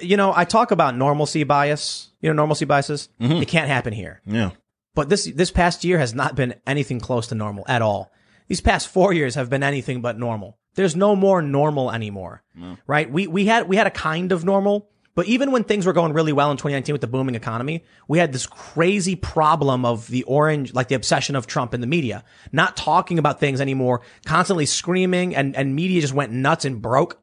[0.00, 2.10] You know, I talk about normalcy bias.
[2.20, 3.08] You know, normalcy biases.
[3.20, 3.42] Mm-hmm.
[3.42, 4.20] It can't happen here.
[4.26, 4.50] Yeah.
[4.94, 8.10] But this this past year has not been anything close to normal at all.
[8.48, 10.58] These past four years have been anything but normal.
[10.74, 12.42] There's no more normal anymore,
[12.86, 13.08] right?
[13.08, 14.88] We we had we had a kind of normal,
[15.18, 18.20] but even when things were going really well in 2019 with the booming economy, we
[18.20, 22.22] had this crazy problem of the orange, like the obsession of Trump in the media,
[22.52, 27.20] not talking about things anymore, constantly screaming, and and media just went nuts and broke.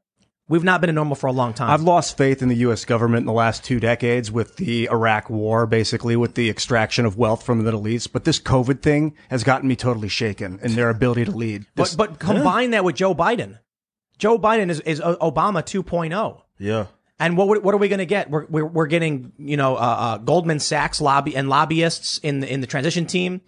[0.49, 1.69] We've not been in normal for a long time.
[1.69, 2.83] I've lost faith in the U.S.
[2.83, 7.17] government in the last two decades with the Iraq war, basically with the extraction of
[7.17, 8.11] wealth from the Middle East.
[8.11, 11.65] But this COVID thing has gotten me totally shaken in their ability to lead.
[11.75, 13.59] This- but but combine that with Joe Biden.
[14.17, 16.41] Joe Biden is is Obama 2.0.
[16.57, 16.87] Yeah.
[17.19, 18.29] And what what are we going to get?
[18.29, 22.51] We're, we're we're getting you know uh, uh, Goldman Sachs lobby and lobbyists in the
[22.51, 23.41] in the transition team.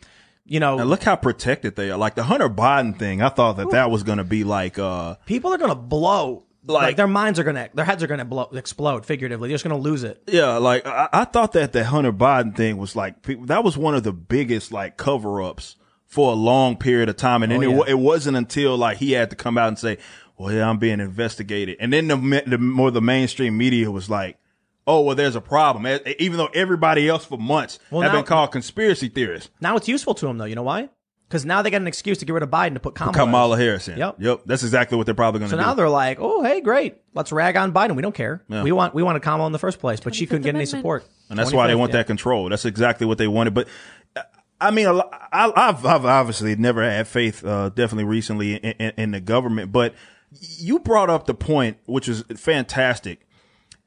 [0.49, 1.97] You know, And look how protected they are.
[1.97, 5.15] Like the Hunter Biden thing, I thought that that was going to be like, uh,
[5.25, 6.45] people are going to blow.
[6.65, 9.49] Like, Like- their minds are going to their heads are going to blow explode figuratively.
[9.49, 10.23] They're just going to lose it.
[10.27, 13.93] yeah, like I, I thought that the Hunter Biden thing was like, that was one
[13.95, 15.75] of the biggest like cover ups
[16.05, 17.43] for a long period of time.
[17.43, 17.75] And then Oh, it, yeah.
[17.75, 19.97] wa- it wasn't until like he had to come out and say,
[20.37, 21.77] well, yeah, I'm being investigated.
[21.79, 24.37] And then the, the more the mainstream media was like,
[24.85, 25.85] oh, well, there's a problem.
[26.19, 29.49] Even though everybody else for months Well, have now- been called conspiracy theorists.
[29.59, 30.45] Now it's useful to them though.
[30.45, 30.89] You know why?
[31.27, 33.13] Because now they got an excuse to get rid of Biden to put Kamala.
[33.13, 33.97] Kamala Harris in.
[33.97, 34.15] Yep.
[34.17, 34.41] Yep.
[34.45, 35.61] That's exactly what they're probably going to So do.
[35.61, 37.97] So now they're like, oh hey, great, let's rag on Biden.
[37.97, 38.43] We don't care.
[38.47, 41.05] We want we wanted Kamala in the first place, but she couldn't get any support.
[41.29, 41.97] And that's why they want yeah.
[41.97, 42.47] that control.
[42.47, 43.53] That's exactly what they wanted.
[43.53, 43.67] But
[44.15, 44.21] uh,
[44.61, 45.01] I mean, I,
[45.33, 49.73] I've, I've obviously never had faith, uh, definitely recently in, in, in the government.
[49.73, 49.95] But
[50.31, 53.27] you brought up the point, which is fantastic,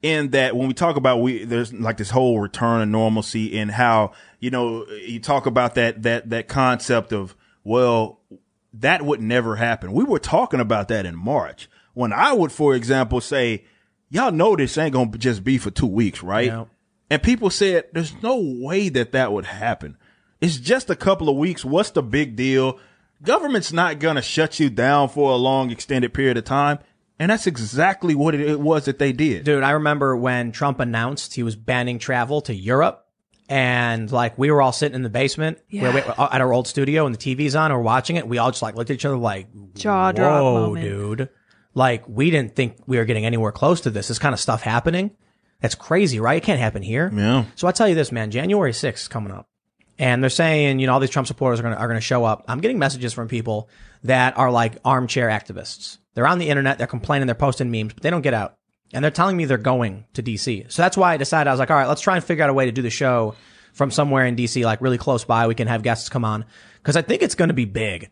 [0.03, 3.71] in that when we talk about we, there's like this whole return of normalcy and
[3.71, 7.35] how you know you talk about that that that concept of
[7.65, 8.21] well,
[8.73, 9.93] that would never happen.
[9.93, 13.65] We were talking about that in March when I would, for example, say,
[14.09, 16.47] y'all know this ain't gonna just be for two weeks, right?
[16.47, 16.65] Yeah.
[17.11, 19.97] And people said, there's no way that that would happen.
[20.41, 21.65] It's just a couple of weeks.
[21.65, 22.79] What's the big deal?
[23.23, 26.79] Government's not going to shut you down for a long extended period of time.
[27.19, 29.45] And that's exactly what it, it was that they did.
[29.45, 33.07] Dude, I remember when Trump announced he was banning travel to Europe.
[33.47, 36.69] And like we were all sitting in the basement where we, uh, at our old
[36.69, 38.27] studio and the TV's on and we're watching it.
[38.27, 41.29] We all just like looked at each other like, Jaw drop whoa, dude.
[41.75, 44.09] Like we didn't think we were getting anywhere close to this.
[44.09, 45.11] This kind of stuff happening.
[45.61, 46.43] That's crazy, right?
[46.43, 47.11] It can't happen here.
[47.13, 47.45] Yeah.
[47.57, 49.49] So I tell you this, man, January 6th is coming up.
[50.01, 52.05] And they're saying, you know, all these Trump supporters are going to, are going to
[52.05, 52.47] show up.
[52.48, 53.68] I'm getting messages from people
[54.05, 55.98] that are like armchair activists.
[56.14, 56.78] They're on the internet.
[56.78, 57.27] They're complaining.
[57.27, 58.56] They're posting memes, but they don't get out.
[58.94, 60.72] And they're telling me they're going to DC.
[60.72, 62.48] So that's why I decided I was like, all right, let's try and figure out
[62.48, 63.35] a way to do the show
[63.74, 65.47] from somewhere in DC, like really close by.
[65.47, 66.47] We can have guests come on
[66.78, 68.10] because I think it's going to be big.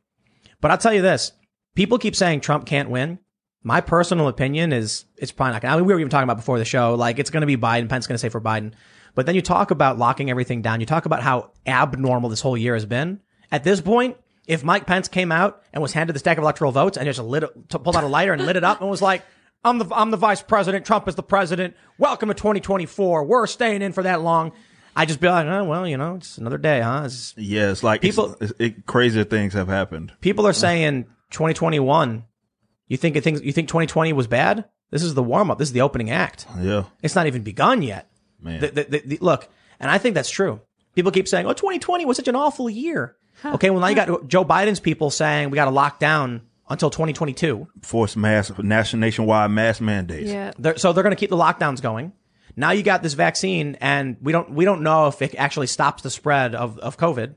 [0.61, 1.33] But I'll tell you this.
[1.75, 3.19] People keep saying Trump can't win.
[3.63, 5.69] My personal opinion is it's probably not to.
[5.69, 7.57] I mean, we were even talking about before the show, like it's going to be
[7.57, 7.89] Biden.
[7.89, 8.75] Pence going to say for Biden.
[9.19, 10.79] But then you talk about locking everything down.
[10.79, 13.19] You talk about how abnormal this whole year has been.
[13.51, 14.17] At this point,
[14.47, 17.19] if Mike Pence came out and was handed the stack of electoral votes and just
[17.19, 19.25] lit, it- pulled out a lighter and lit it up and was like,
[19.65, 20.87] "I'm the I'm the vice president.
[20.87, 21.75] Trump is the president.
[21.99, 23.25] Welcome to 2024.
[23.25, 24.53] We're staying in for that long."
[24.95, 27.73] I just be like, "Oh well, you know, it's another day, huh?" It's, Yeah.
[27.73, 30.13] It's like People- it's, it, crazier things have happened.
[30.21, 32.23] people are saying 2021.
[32.87, 34.67] You think it thinks you think 2020 was bad?
[34.93, 35.59] This is the warm up.
[35.59, 36.47] This is the opening act.
[36.61, 36.85] Yeah.
[37.03, 38.09] It's not even begun yet.
[38.41, 38.61] Man.
[38.61, 39.49] The- the- the- the- look,
[39.81, 40.61] and I think that's true.
[40.95, 44.27] People keep saying, "Oh, 2020 was such an awful year." Okay, well now you got
[44.29, 47.69] Joe Biden's people saying we got to lock down until 2022.
[47.83, 50.29] Forced mass, national, nationwide mass mandates.
[50.29, 50.51] Yeah.
[50.59, 52.13] They're, so they're going to keep the lockdowns going.
[52.57, 56.03] Now you got this vaccine, and we don't we don't know if it actually stops
[56.03, 57.37] the spread of of COVID.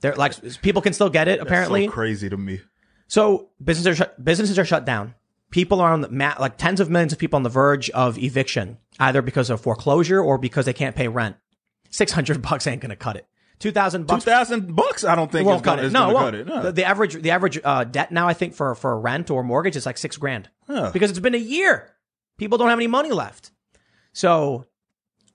[0.00, 1.86] They're like people can still get it apparently.
[1.86, 2.60] So crazy to me.
[3.06, 5.14] So businesses are shut, businesses are shut down.
[5.50, 8.18] People are on the mat, like tens of millions of people on the verge of
[8.18, 11.36] eviction, either because of foreclosure or because they can't pay rent.
[11.90, 13.26] Six hundred bucks ain't gonna cut it.
[13.60, 14.24] 2000 bucks.
[14.24, 15.02] thousand bucks.
[15.04, 15.92] I don't think won't gonna, cut it.
[15.92, 16.34] No, gonna it cut won't.
[16.36, 16.46] it.
[16.46, 16.62] No.
[16.64, 19.74] The, the average the average uh, debt now I think for for rent or mortgage
[19.74, 20.90] is like six grand Huh.
[20.92, 21.92] because it's been a year.
[22.36, 23.50] People don't have any money left,
[24.12, 24.64] so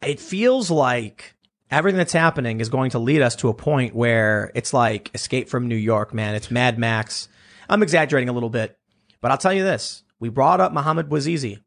[0.05, 1.35] it feels like
[1.71, 5.49] everything that's happening is going to lead us to a point where it's like Escape
[5.49, 6.35] from New York, man.
[6.35, 7.27] It's Mad Max.
[7.67, 8.77] I'm exaggerating a little bit,
[9.23, 11.57] but I'll tell you this: we brought up Mohammed Bouazizi.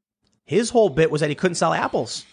[0.44, 2.24] His whole bit was that he couldn't sell apples.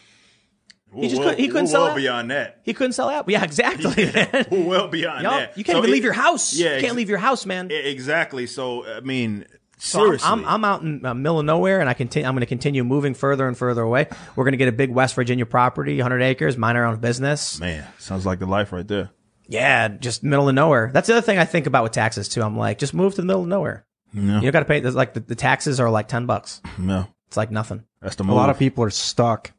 [0.92, 2.60] We're just well, couldn't- he couldn't sell well beyond that.
[2.64, 3.32] He couldn't sell apples.
[3.34, 4.06] Yeah, exactly.
[4.14, 4.46] man.
[4.68, 5.32] Well beyond Yup.
[5.34, 5.58] that.
[5.58, 6.54] You can't So even it- leave your house.
[6.54, 7.72] Yeah, you can't ex- leave your house, man.
[7.72, 8.46] Exactly.
[8.46, 9.46] So I mean,
[9.80, 12.28] So I'm- seriously, I'm, I'm, out in uh, middle of nowhere, and I continue.
[12.28, 14.08] I'm going to continue moving further and further away.
[14.36, 17.60] We're going to get a big West Virginia property, 100 acres, mind our own business.
[17.60, 19.10] man, sounds like the life right there.
[19.48, 20.92] Yeah, just middle of nowhere.
[20.94, 22.44] That's the other thing I think about with taxes too.
[22.44, 23.86] I'm like, just move to the middle of nowhere.
[24.14, 24.42] Yeah.
[24.42, 24.82] You got to pay.
[24.82, 26.62] Like the, the taxes are like 10 bucks.
[26.78, 27.84] No, It's like nothing.
[28.02, 29.52] that's the A lot of people are stuck.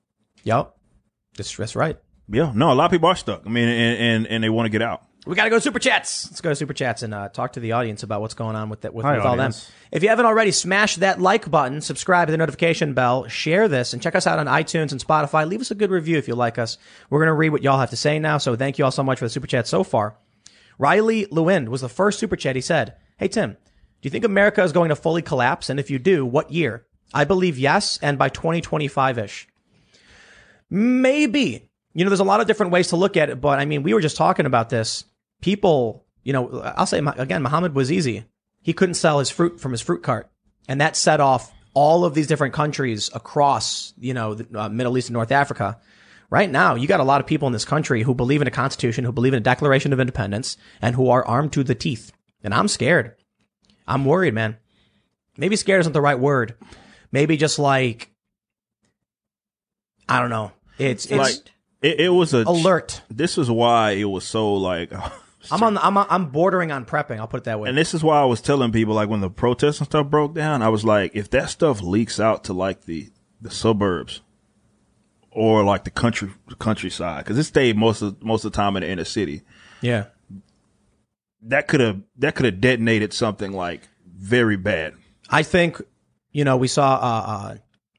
[0.45, 0.79] Yup.
[1.37, 1.99] That's, that's right.
[2.29, 3.43] Yeah, no, a lot of people are stuck.
[3.45, 5.03] I mean, and and, and they want to get out.
[5.27, 6.27] We got to go to super chats.
[6.31, 8.69] Let's go to super chats and uh, talk to the audience about what's going on
[8.69, 9.53] with that with, Hi, with all them.
[9.91, 13.95] If you haven't already, smash that like button, subscribe to the notification bell, share this,
[13.95, 15.47] and check us out on iTunes and Spotify.
[15.49, 16.77] Leave us a good review if you like us.
[17.09, 18.37] We're going to read what y'all have to say now.
[18.39, 20.17] So thank you all so much for the super chat so far.
[20.79, 22.55] Riley Lewin was the first super chat.
[22.57, 23.57] He said, "Hey Tim,
[24.05, 25.71] do you think America is going to fully collapse?
[25.71, 26.85] And if you do, what year?
[27.15, 29.49] I believe yes, and by 2025 ish."
[30.69, 31.71] Maybe.
[31.95, 33.83] You know, there's a lot of different ways to look at it, but I mean,
[33.83, 35.05] we were just talking about this.
[35.41, 38.27] People, you know, I'll say again, Mohammed Bouazizi.
[38.61, 40.31] He couldn't sell his fruit from his fruit cart.
[40.69, 44.99] And that set off all of these different countries across, you know, the uh, Middle
[44.99, 45.81] East and North Africa.
[46.29, 48.51] Right now, you got a lot of people in this country who believe in a
[48.51, 52.13] constitution, who believe in a declaration of independence, and who are armed to the teeth.
[52.43, 53.15] And I'm scared.
[53.87, 54.57] I'm worried, man.
[55.37, 56.55] Maybe scared isn't the right word.
[57.13, 58.11] Maybe just like,
[60.09, 60.53] I don't know.
[60.79, 61.35] It's, it's Like
[61.83, 63.03] it, it was a alert.
[63.11, 64.93] This is why it was so like.
[65.51, 65.77] I'm on.
[65.77, 65.99] I'm.
[65.99, 67.19] I'm bordering on prepping.
[67.19, 67.69] I'll put it that way.
[67.69, 70.35] And this is why I was telling people, like when the protests and stuff broke
[70.35, 73.11] down, I was like, if that stuff leaks out to like the
[73.43, 74.23] the suburbs
[75.31, 78.77] or like the country the countryside, because it stayed most of most of the time
[78.79, 79.43] in the inner city,
[79.83, 80.07] yeah.
[81.45, 84.95] That could have that could have detonated something like very bad.
[85.29, 85.81] I think.
[86.33, 87.57] You know, we saw uh, uh,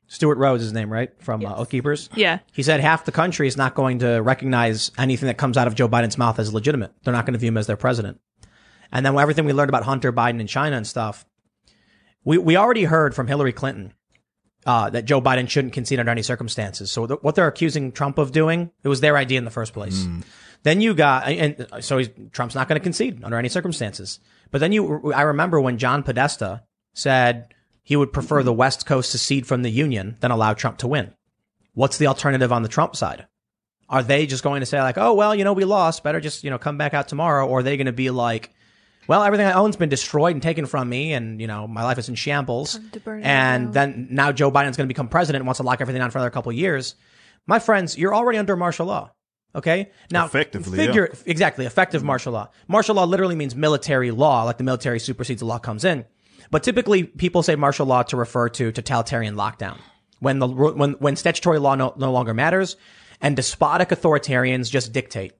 [0.07, 2.09] Stewart Rhodes, his name, right, from uh, Oathkeepers.
[2.15, 2.39] Yeah.
[2.51, 5.75] He said half the country is not going to recognize anything that comes out of
[5.75, 6.91] Joe Biden's mouth as legitimate.
[7.03, 8.19] They're not going to view him as their president.
[8.91, 11.25] And then everything we learned about Hunter Biden and China and stuff,
[12.23, 13.93] we we already heard from Hillary Clinton
[14.65, 16.91] uh, that Joe Biden shouldn't concede under any circumstances.
[16.91, 19.73] So th- what they're accusing Trump of doing, it was their idea in the first
[19.73, 20.07] place.
[20.65, 24.19] Then you got, and so he's, Trump's not going to concede under any circumstances.
[24.49, 26.63] But then you, I remember when John Podesta
[26.95, 30.79] said he would prefer the West Coast to secede from the Union than allow Trump
[30.79, 31.13] to win.
[31.75, 33.27] What's the alternative on the Trump side?
[33.89, 36.43] Are they just going to say like, oh well, you know, we lost, better just
[36.43, 38.49] you know come back out tomorrow, or are they going to be like,
[39.07, 41.99] well, everything I own's been destroyed and taken from me, and you know my life
[41.99, 45.09] is in shambles, Time to burn it and then now Joe Biden's going to become
[45.09, 46.95] president and wants to lock everything down for another couple of years.
[47.45, 49.11] My friends, you're already under martial law.
[49.55, 52.49] Okay, now Effectively, figure exactly effective martial law.
[52.67, 56.05] Martial law literally means military law, like the military supersedes the law comes in.
[56.51, 59.77] But typically, people say martial law to refer to totalitarian lockdown
[60.19, 62.75] when the when when statutory law no, no longer matters
[63.21, 65.33] and despotic authoritarians just dictate.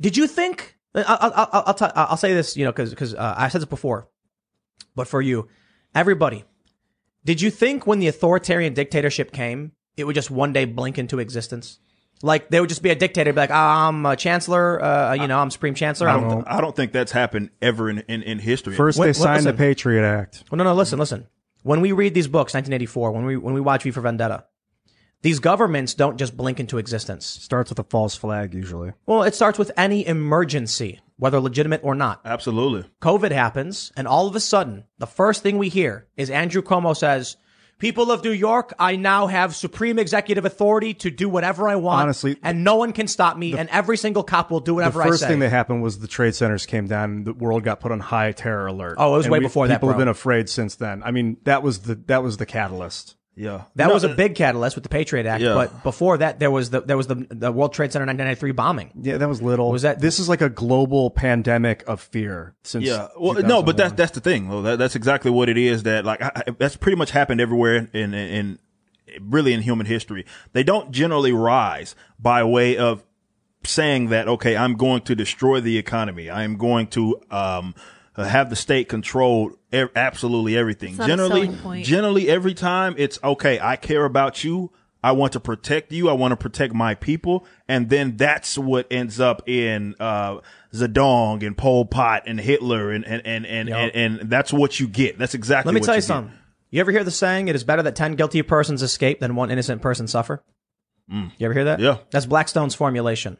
[0.00, 0.76] Did you think?
[0.94, 3.62] I'll I'll I'll, I'll, t- I'll say this, you know, because because uh, I said
[3.62, 4.08] this before,
[4.94, 5.48] but for you,
[5.94, 6.44] everybody,
[7.24, 11.18] did you think when the authoritarian dictatorship came, it would just one day blink into
[11.18, 11.80] existence?
[12.22, 15.26] Like there would just be a dictator, be like, ah, I'm a chancellor, uh, you
[15.26, 16.08] know, I'm supreme chancellor.
[16.08, 18.74] I I'm, don't, I don't think that's happened ever in in, in history.
[18.74, 19.52] First, What- they what- signed the.
[19.52, 20.44] Patriot Act.
[20.50, 20.74] Well, no, no.
[20.74, 21.26] Listen, listen.
[21.62, 24.44] When we read these books, 1984, when we when we watch V for Vendetta,
[25.22, 27.26] these governments don't just blink into existence.
[27.26, 28.92] Starts with a false flag usually.
[29.04, 32.20] Well, it starts with any emergency, whether legitimate or not.
[32.24, 32.88] Absolutely.
[33.02, 36.96] COVID happens, and all of a sudden, the first thing we hear is Andrew Cuomo
[36.96, 37.36] says,
[37.78, 42.02] "People of New York, I now have supreme executive authority to do whatever I want.
[42.02, 45.04] Honestly, and no one can stop me, and every single cop will do whatever I
[45.04, 47.64] say." The first thing that happened was the trade centers came down and the world
[47.64, 48.94] got put on high terror alert.
[48.98, 51.02] Oh, it was And way before that, People have been afraid since then.
[51.04, 53.15] I mean, that was the that was the catalyst.
[53.38, 53.64] Yeah.
[53.74, 55.52] that No, was a uh, big catalyst with the Patriot Act, Yeah.
[55.54, 58.90] but before that, there was the there was the, the World Trade Center 1993 bombing.
[59.00, 59.70] Yeah, that was little.
[59.70, 62.86] Was that- This is like a global pandemic of fear since.
[62.86, 63.08] Yeah.
[63.18, 64.48] Well, no, but that's that's the thing.
[64.48, 64.62] Though.
[64.62, 65.82] That, that's exactly what it is.
[65.82, 68.58] That like I, I- that's pretty much happened everywhere in, in in
[69.20, 70.24] really in human history.
[70.52, 73.04] They don't generally rise by way of
[73.64, 76.30] saying that okay, I'm going to destroy the economy.
[76.30, 77.74] I am going to um
[78.24, 80.90] have the state control e- absolutely everything.
[80.90, 83.58] It's not a generally, generally every time it's okay.
[83.60, 84.70] I care about you.
[85.02, 86.08] I want to protect you.
[86.08, 87.46] I want to protect my people.
[87.68, 90.40] And then that's what ends up in, uh,
[90.74, 93.90] Zedong and Pol Pot and Hitler and, and, and, and, Yep.
[93.94, 95.16] and, and that's what you get.
[95.18, 96.06] That's exactly Let me what tell you you get.
[96.06, 96.34] something.
[96.70, 99.50] You ever hear the saying, it is better that 10 guilty persons escape than one
[99.50, 100.42] innocent person suffer?
[101.08, 101.78] You ever hear that?
[101.78, 101.98] Yeah.
[102.10, 103.36] That's Blackstone's formulation.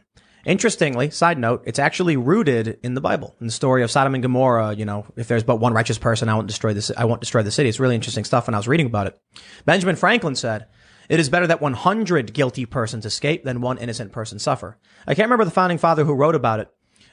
[0.46, 4.22] Interestingly, side note, it's actually rooted in the Bible, in the story of Sodom and
[4.22, 4.74] Gomorrah.
[4.74, 6.92] You know, if there's but one righteous person, I won't destroy this.
[6.96, 7.68] I won't destroy the city.
[7.68, 8.46] It's really interesting stuff.
[8.46, 9.20] When I was reading about it,
[9.64, 10.66] Benjamin Franklin said,
[11.08, 15.26] "It is better that 100 guilty persons escape than one innocent person suffer." I can't
[15.26, 16.68] remember the founding father who wrote about it.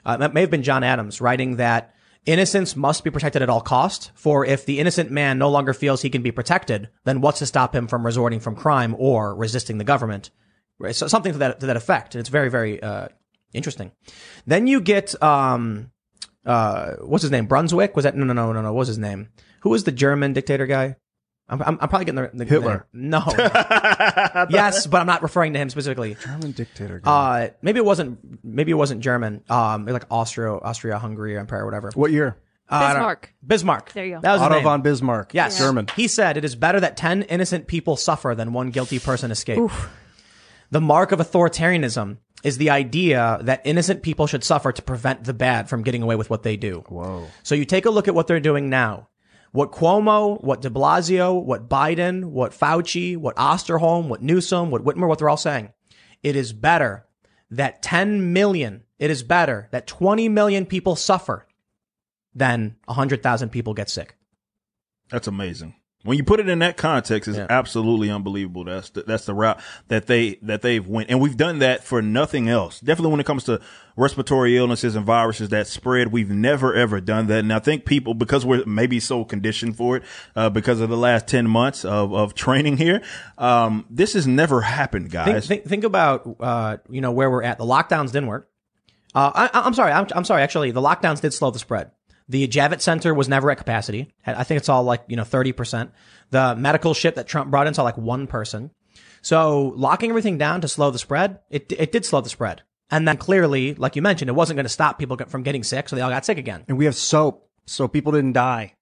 [0.05, 1.91] Uh, it may have been John Adams writing that
[2.27, 4.11] innocence must be protected at all cost.
[4.13, 7.47] For if the innocent man no longer feels he can be protected, then what's to
[7.47, 10.29] stop him from resorting from crime or resisting the government?
[10.77, 12.13] Right, So something to that to that effect.
[12.13, 13.07] And it's very very uh,
[13.53, 13.91] interesting.
[14.45, 15.91] Then you get um
[16.45, 17.45] uh what's his name?
[17.45, 17.95] Brunswick?
[17.95, 18.73] Was that no no no no no?
[18.73, 19.29] What was his name?
[19.61, 20.97] Who was the German dictator guy?
[21.49, 22.87] I'm, I'm, I'm probably getting the, the Hitler.
[22.93, 23.09] name.
[23.09, 23.23] No.
[24.49, 26.15] yes, but I'm not referring to him specifically.
[26.15, 26.99] German dictator.
[26.99, 27.11] guy.
[27.11, 28.43] Uh, maybe it wasn't.
[28.43, 29.43] Maybe it wasn't German.
[29.49, 31.91] Um, like Austria, Austria, Hungary Empire, or whatever.
[31.95, 32.37] what year?
[32.69, 33.33] Uh, I Bismarck.
[33.45, 33.91] Bismarck.
[33.91, 34.21] There you go.
[34.21, 35.33] That was Otto von Bismarck.
[35.33, 35.87] Yes, German.
[35.95, 39.69] He said it is better that ten innocent people suffer than one guilty person escape.
[40.71, 45.33] The mark of authoritarianism is the idea that innocent people should suffer to prevent the
[45.33, 46.83] bad from getting away with what they do.
[46.89, 47.27] Whoa.
[47.41, 49.07] So you take a look at what they're doing now.
[49.51, 55.07] What Cuomo, what de Blasio, what Biden, what Fauci, what Osterholm, what Newsom, what Whitmer,
[55.07, 55.71] what they're all saying.
[56.23, 57.05] It is better
[57.51, 61.47] that 10 million, it is better that 20 million people suffer
[62.33, 64.17] than 100,000 people get sick.
[65.09, 65.75] That's amazing.
[66.03, 67.47] When you put it in that context, it's Yeah.
[67.49, 68.65] absolutely unbelievable.
[68.65, 72.01] That's the, that's the route that they that they've went, and we've done that for
[72.01, 72.81] nothing else.
[72.81, 73.61] Definitely when it comes to
[73.95, 77.39] respiratory illnesses and viruses that spread, we've never ever done that.
[77.39, 80.03] And I think people, because we're maybe so conditioned for it,
[80.35, 83.01] uh, because of the last ten months of of training here,
[83.37, 85.47] um, this has never happened, Think, guys.
[85.47, 87.57] think, think about, uh, you know, where we're at.
[87.57, 88.49] The lockdowns didn't work.
[89.15, 89.91] Uh, I, I'm sorry.
[89.93, 90.41] I'm, I'm sorry.
[90.41, 91.91] Actually, the lockdowns did slow the spread.
[92.29, 94.11] The Javits Center was never at capacity.
[94.25, 95.91] I think it's all like, you know, 30%.
[96.29, 98.71] The medical ship that Trump brought in saw like one person.
[99.21, 102.61] So locking everything down to slow the spread, it, it did slow the spread.
[102.91, 105.89] And then clearly, like you mentioned, it wasn't going to stop people from getting sick.
[105.89, 106.65] So they all got sick again.
[106.67, 108.75] And we have soap, so people didn't die.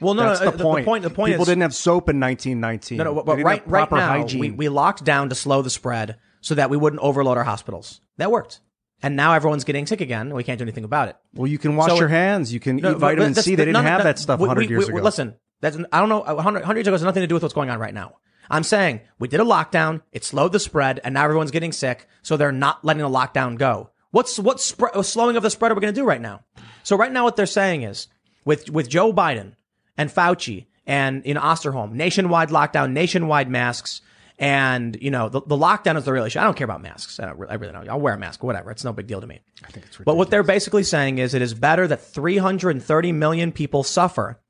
[0.00, 0.84] Well, no, That's uh, no, the, point.
[0.84, 2.98] The point, the point people is, didn't have soap in 1919.
[2.98, 4.40] No, no, but right, right now, hygiene.
[4.40, 8.00] we, we locked down to slow the spread so that we wouldn't overload our hospitals.
[8.16, 8.60] That worked.
[9.02, 10.28] And now everyone's getting sick again.
[10.28, 11.16] and We can't do anything about it.
[11.34, 12.52] well, you can wash So- your hands.
[12.52, 13.50] You can No, eat vitamin C.
[13.54, 15.02] They didn't no, no, have that stuff 100 we- years we- ago.
[15.04, 16.20] Listen, that's, I don't know.
[16.20, 18.14] 100, 100 years ago has nothing to do with what's going on right now.
[18.50, 20.00] I'm saying we did a lockdown.
[20.10, 22.08] It slowed the spread and now everyone's getting sick.
[22.22, 23.90] So they're not letting the lockdown go.
[24.10, 26.40] What's, what spre- uh, slowing of the spread are we going to do right now?
[26.82, 28.08] So right now what they're saying is
[28.46, 29.52] with, with Joe Biden
[29.98, 34.00] and Fauci and, in Osterholm, nationwide lockdown, nationwide masks.
[34.40, 36.38] And, you know, the, the lockdown is the real issue.
[36.38, 37.18] I don't care about masks.
[37.18, 37.88] I, don't, I really don't.
[37.88, 38.70] I'll wear a mask, whatever.
[38.70, 39.40] It's no big deal to me.
[39.64, 43.50] I think it's But what they're basically saying is it is better that 330 million
[43.50, 44.40] people suffer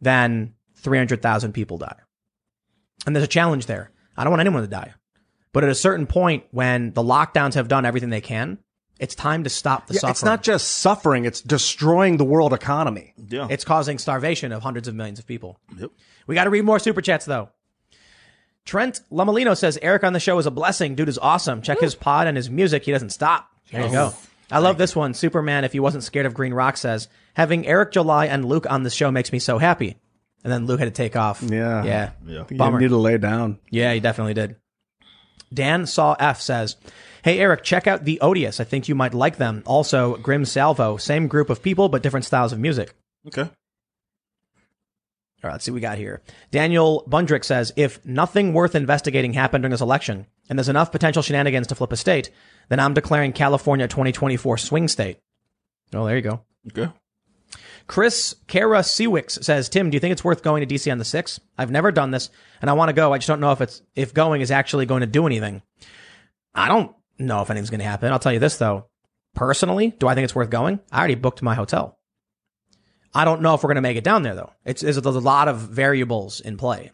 [0.00, 1.96] than 300,000 people die.
[3.06, 3.90] And there's a challenge there.
[4.16, 4.94] I don't want anyone to die.
[5.52, 8.58] But at a certain point, when the lockdowns have done everything they can,
[8.98, 10.10] it's time to stop the Yeah, suffering.
[10.12, 13.14] it's not just suffering; it's destroying the world economy.
[13.28, 13.46] yeah.
[13.50, 15.58] It's causing starvation of hundreds of millions of people.
[15.78, 15.90] Yep.
[16.26, 17.48] We got to read more super chats though.
[18.64, 20.94] Trent Lamalino says Eric on the show is a blessing.
[20.94, 21.62] Dude is awesome.
[21.62, 22.84] Check his pod and his music.
[22.84, 23.48] He doesn't stop.
[23.72, 24.12] There you go.
[24.50, 25.14] I love this one.
[25.14, 28.82] Superman, if he wasn't scared of Green Rock, says having Eric July and Luke on
[28.82, 29.96] the show makes me so happy.
[30.42, 31.42] And then Luke had to take off.
[31.42, 31.84] Yeah.
[31.84, 32.10] Yeah.
[32.26, 32.44] Yeah.
[32.50, 32.80] You Bummer.
[32.80, 33.58] need to lay down.
[33.70, 34.56] Yeah, he definitely did.
[35.52, 36.76] Dan Saw F says,
[37.22, 38.60] Hey Eric, check out the Odious.
[38.60, 39.62] I think you might like them.
[39.66, 42.94] Also, Grim Salvo, same group of people, but different styles of music.
[43.26, 43.50] Okay.
[45.42, 46.22] All right, let's see what we got here.
[46.50, 51.22] Daniel Bundrick says, if nothing worth investigating happened during this election, and there's enough potential
[51.22, 52.30] shenanigans to flip a state,
[52.68, 55.18] then I'm declaring California 2024 swing state.
[55.94, 56.42] Oh, there you go.
[56.68, 56.92] Okay.
[57.86, 61.04] Chris Kara Seawicks says, Tim, do you think it's worth going to DC on the
[61.04, 61.40] 6th?
[61.58, 62.30] I've never done this
[62.60, 63.12] and I want to go.
[63.12, 65.62] I just don't know if it's, if going is actually going to do anything.
[66.54, 68.12] I don't know if anything's going to happen.
[68.12, 68.86] I'll tell you this though.
[69.34, 70.80] Personally, do I think it's worth going?
[70.92, 71.98] I already booked my hotel.
[73.14, 74.52] I don't know if we're going to make it down there though.
[74.64, 76.92] It's, there's a lot of variables in play.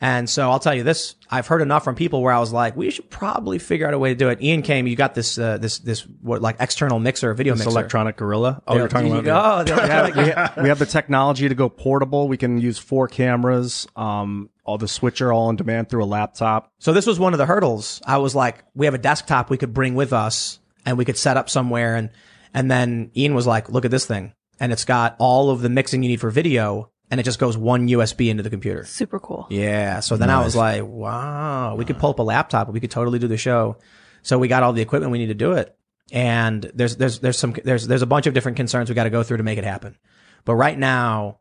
[0.00, 2.76] And so I'll tell you this, I've heard enough from people where I was like,
[2.76, 4.42] we should probably figure out a way to do it.
[4.42, 7.78] Ian came, you got this, uh, this, this, what, like external mixer, video This mixer.
[7.78, 8.60] electronic gorilla.
[8.66, 9.70] Oh, you're talking about.
[9.70, 12.28] oh, we, have, we, have, we have the technology to go portable.
[12.28, 13.86] We can use four cameras.
[13.96, 16.70] Um, all the switcher all on demand through a laptop.
[16.80, 18.02] So this was one of the hurdles.
[18.06, 21.16] I was like, we have a desktop we could bring with us and we could
[21.16, 21.96] set up somewhere.
[21.96, 22.10] And,
[22.52, 24.34] and then Ian was like, look at this thing.
[24.60, 27.56] And it's got all of the mixing you need for video and it just goes
[27.56, 28.84] one USB into the computer.
[28.84, 29.46] Super cool.
[29.50, 30.00] Yeah.
[30.00, 32.68] So then I was like, wow, we could pull up a laptop.
[32.68, 33.76] We could totally do the show.
[34.22, 35.76] So we got all the equipment we need to do it.
[36.12, 39.10] And there's, there's, there's some, there's, there's a bunch of different concerns we got to
[39.10, 39.96] go through to make it happen.
[40.44, 41.40] But right now,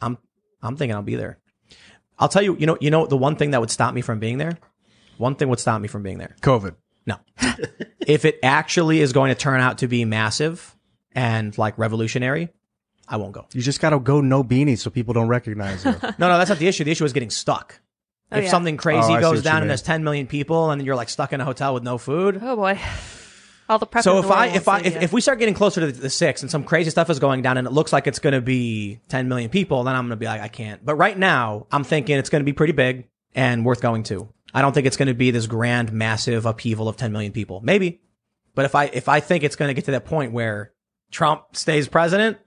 [0.00, 0.18] I'm,
[0.60, 1.38] I'm thinking I'll be there.
[2.18, 4.20] I'll tell you, you know, you know, the one thing that would stop me from
[4.20, 4.58] being there,
[5.16, 6.36] one thing would stop me from being there.
[6.40, 6.76] COVID.
[7.06, 7.16] No.
[8.06, 10.76] if it actually is going to turn out to be massive
[11.14, 12.50] and like revolutionary,
[13.08, 13.46] I won't go.
[13.52, 15.92] You just gotta go no beanie so people don't recognize you.
[16.02, 16.84] No, no, that's not the issue.
[16.84, 17.80] The issue is getting stuck.
[18.30, 18.50] Oh, if yeah.
[18.50, 19.62] something oh, crazy Oh, I see goes what you down mean.
[19.62, 21.98] and there's 10 million people and then you're like stuck in a hotel with no
[21.98, 22.40] food.
[22.42, 22.78] Oh boy.
[23.68, 24.04] All the prep.
[24.04, 25.54] So in the if I world if I will if, save if we start getting
[25.54, 27.92] closer to the, the six and some crazy stuff is going down and it looks
[27.92, 30.48] like it's going to be 10 million people, then I'm going to be like I
[30.48, 30.84] can't.
[30.84, 34.28] But right now, I'm thinking it's going to be pretty big and worth going to.
[34.54, 37.60] I don't think it's going to be this grand, massive upheaval of 10 million people.
[37.62, 38.00] Maybe,
[38.54, 40.72] but if I if I think it's going to get to that point where
[41.12, 42.38] Trump stays president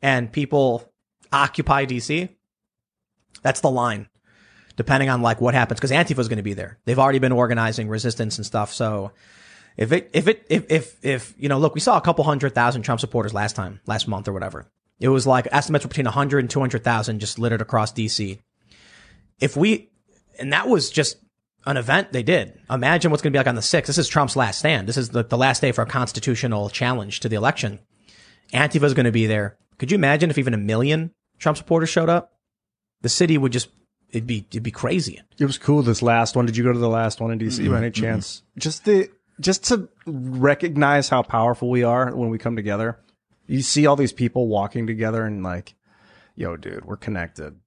[0.00, 0.88] and people
[1.32, 2.28] occupy DC,
[3.42, 4.08] that's the line.
[4.76, 6.78] Depending on like what happens, because Antifa is going to be there.
[6.84, 8.72] They've already been organizing resistance and stuff.
[8.72, 9.12] So
[9.76, 12.54] if it, if it, if, if, if, you know, look, we saw a couple hundred
[12.54, 14.66] thousand Trump supporters last time, last month or whatever.
[14.98, 18.38] It was like estimates were between 100 and 200,000 just littered across DC.
[19.38, 19.90] If we,
[20.38, 21.16] and that was just
[21.66, 22.58] an event they did.
[22.70, 23.86] Imagine what's going to be like on the 6th.
[23.86, 24.88] This is Trump's last stand.
[24.88, 27.80] This is the, the last day for a constitutional challenge to the election.
[28.52, 29.56] Antifa is going to be there.
[29.78, 32.32] Could you imagine if even a million Trump supporters showed up?
[33.02, 33.70] The city would just,
[34.10, 35.20] it'd be, it'd be crazy.
[35.38, 35.82] it was cool.
[35.82, 36.46] This last one.
[36.46, 37.74] Did you go to the last one in DC by mm-hmm.
[37.74, 38.02] any mm-hmm.
[38.02, 38.42] chance?
[38.58, 39.08] Just the
[39.40, 43.00] just to recognize how powerful we are when we come together.
[43.46, 45.74] You see all these people walking together and like,
[46.36, 47.58] yo, dude, we're connected.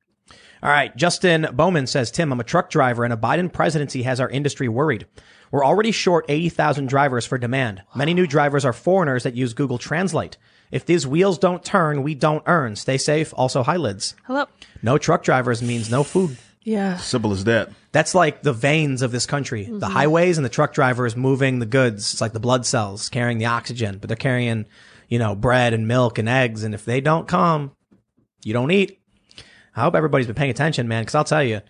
[0.61, 0.95] All right.
[0.95, 4.69] Justin Bowman says, Tim, I'm a truck driver and a Biden presidency has our industry
[4.69, 5.07] worried.
[5.53, 7.83] We're already short 80,000 drivers for demand.
[7.93, 10.35] Many new drivers are foreigners that use Google Translate.
[10.71, 12.75] If these wheels don't turn, we don't earn.
[12.75, 13.31] Stay safe.
[13.37, 14.15] Also, high lids.
[14.23, 14.47] Hello.
[14.81, 16.37] No truck drivers means no food.
[16.63, 16.97] Yeah.
[16.97, 17.69] Simple as that.
[17.91, 19.65] That's like the veins of this country.
[19.65, 19.91] The mm-hmm.
[19.91, 22.13] highways and the truck drivers moving the goods.
[22.13, 24.65] It's like the blood cells carrying the oxygen, but they're carrying,
[25.07, 26.63] you know, bread and milk and eggs.
[26.63, 27.73] And if they don't come,
[28.43, 28.99] you don't eat.
[29.75, 31.61] I hope everybody's been paying attention, man, because I'll tell you,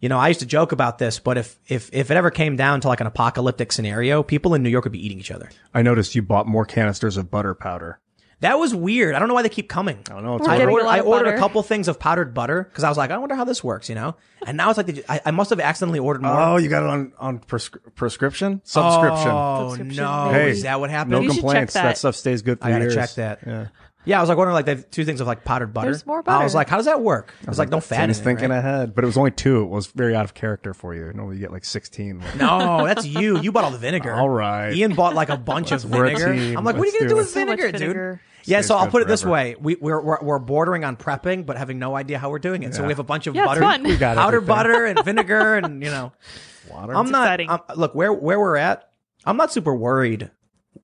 [0.00, 2.56] you know, I used to joke about this, but if, if, if it ever came
[2.56, 5.50] down to like an apocalyptic scenario, people in New York would be eating each other.
[5.74, 8.00] I noticed you bought more canisters of butter powder.
[8.40, 9.14] That was weird.
[9.14, 9.98] I don't know why they keep coming.
[10.10, 10.36] I don't know.
[10.36, 12.84] It's We're I getting ordered, a I ordered a couple things of powdered butter because
[12.84, 14.16] I was like, I wonder how this works, you know?
[14.46, 16.32] And now it's like, they I, I must have accidentally ordered more.
[16.32, 19.28] oh, you got it on on prescri- prescription subscription.
[19.30, 20.32] Oh, Subscription, no.
[20.32, 20.52] maybe.
[20.52, 21.10] Is that what happened?
[21.10, 21.74] no You should check complaints.
[21.74, 21.82] that.
[21.82, 21.98] That.
[21.98, 22.94] stuff stays good for I gotta years.
[22.94, 23.40] check that.
[23.46, 23.66] Yeah.
[24.06, 25.88] Yeah, I was like wondering like they have two things of like powdered butter.
[25.90, 26.38] There's more butter.
[26.40, 27.34] I was like, how does that work?
[27.46, 28.58] I was like, no fat in Tim's it, thinking right?
[28.58, 29.60] ahead, but it was only two.
[29.62, 31.12] It was very out of character for you.
[31.12, 32.22] Normally you get like sixteen.
[32.36, 33.38] No, that's you.
[33.40, 34.14] You bought all the vinegar.
[34.14, 34.72] All right.
[34.72, 36.32] Ian bought like a bunch of We're a vinegar.
[36.32, 36.56] team.
[36.56, 37.22] I'm like, what are you Let's gonna do do it.
[37.22, 37.80] with So much vinegar, dude?
[37.80, 38.20] vinegar.
[38.44, 39.32] Yeah, so I'll good put it this forever.
[39.34, 42.62] way: we, we're, we're we're bordering on prepping, but having no idea how we're doing
[42.62, 42.74] it.
[42.74, 43.82] So we have a bunch of Yeah, it's butter, fun.
[43.82, 44.56] We got powdered everything.
[44.56, 46.12] butter and vinegar, and you know,
[46.70, 46.96] Water.
[46.96, 47.24] I'm not.
[47.26, 47.50] exciting.
[47.50, 48.90] I'm, look where where we're at.
[49.26, 50.30] I'm not super worried.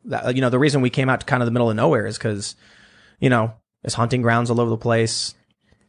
[0.05, 2.07] That, you know, the reason we came out to kind of the middle of nowhere
[2.07, 2.55] is because,
[3.21, 3.53] you know,
[3.83, 5.35] there's hunting grounds all over the place.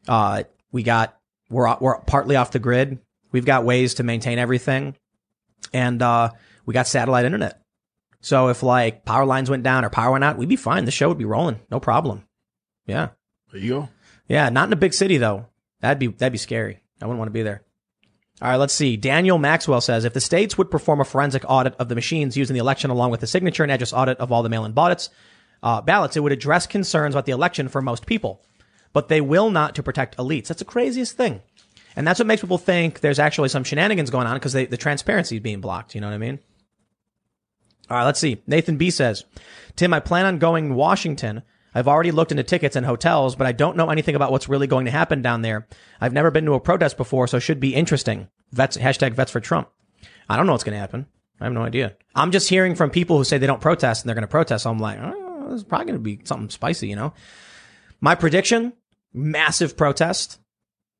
[0.07, 1.17] Uh, we got
[1.49, 2.99] we're we're partly off the grid.
[3.31, 4.95] We've got ways to maintain everything,
[5.73, 6.31] and uh,
[6.65, 7.61] we got satellite internet.
[8.21, 10.85] So if like power lines went down or power went out, we'd be fine.
[10.85, 12.23] The show would be rolling, no problem.
[12.85, 13.09] Yeah,
[13.51, 13.89] There you go.
[14.27, 14.49] yeah.
[14.49, 15.45] Not in a big city though.
[15.81, 16.79] That'd be that'd be scary.
[17.01, 17.61] I wouldn't want to be there.
[18.41, 18.97] All right, let's see.
[18.97, 22.49] Daniel Maxwell says if the states would perform a forensic audit of the machines used
[22.51, 25.09] in the election, along with the signature and address audit of all the mail-in ballots,
[25.63, 28.41] uh, ballots, it would address concerns about the election for most people.
[28.93, 30.47] But they will not to protect elites.
[30.47, 31.41] That's the craziest thing,
[31.95, 35.35] and that's what makes people think there's actually some shenanigans going on because the transparency
[35.35, 35.93] is being blocked.
[35.93, 36.39] You know what I mean?
[37.89, 38.41] All right, let's see.
[38.47, 39.23] Nathan B says,
[39.75, 41.43] Tim, I plan on going to Washington.
[41.73, 44.67] I've already looked into tickets and hotels, but I don't know anything about what's really
[44.67, 45.67] going to happen down there.
[46.01, 48.29] I've never been to a protest before, so should be interesting.
[48.51, 49.69] Vets, hashtag vets for Trump.
[50.27, 51.05] I don't know what's going to happen.
[51.39, 51.95] I have no idea.
[52.15, 54.63] I'm just hearing from people who say they don't protest and they're going to protest.
[54.63, 57.13] So I'm like, oh, is probably going to be something spicy, you know?
[58.01, 58.73] My prediction,
[59.13, 60.39] massive protest.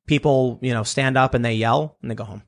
[0.07, 2.41] People, you know, stand up and they yell and they go home.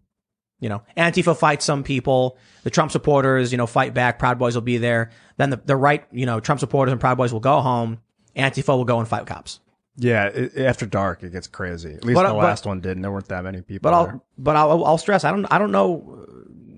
[0.61, 2.37] You know, Antifa fights some people.
[2.63, 4.19] The Trump supporters, you know, fight back.
[4.19, 5.11] Proud Boys will be there.
[5.37, 7.99] Then the, the right, you know, Trump supporters and Proud Boys will go home.
[8.35, 9.59] Antifa will go and fight cops.
[9.95, 11.93] Yeah, it, after dark it gets crazy.
[11.93, 13.01] At least But, the but- last one didn't.
[13.01, 13.89] There weren't that many people.
[13.91, 14.13] But there.
[14.13, 15.23] I'll, but I'll, I'll stress.
[15.25, 16.25] I don't, I don't know.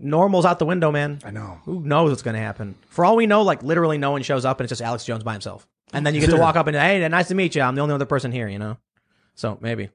[0.01, 1.19] Normal's out the window, man.
[1.23, 1.59] I know.
[1.65, 2.75] Who knows what's going to happen?
[2.89, 5.23] For all we know, like literally no one shows up and it's just Alex Jones
[5.23, 5.67] by himself.
[5.93, 7.61] And then you get to walk up and, hey, nice to meet you.
[7.61, 8.77] I'm the only other person here, you know?
[9.35, 9.89] So maybe.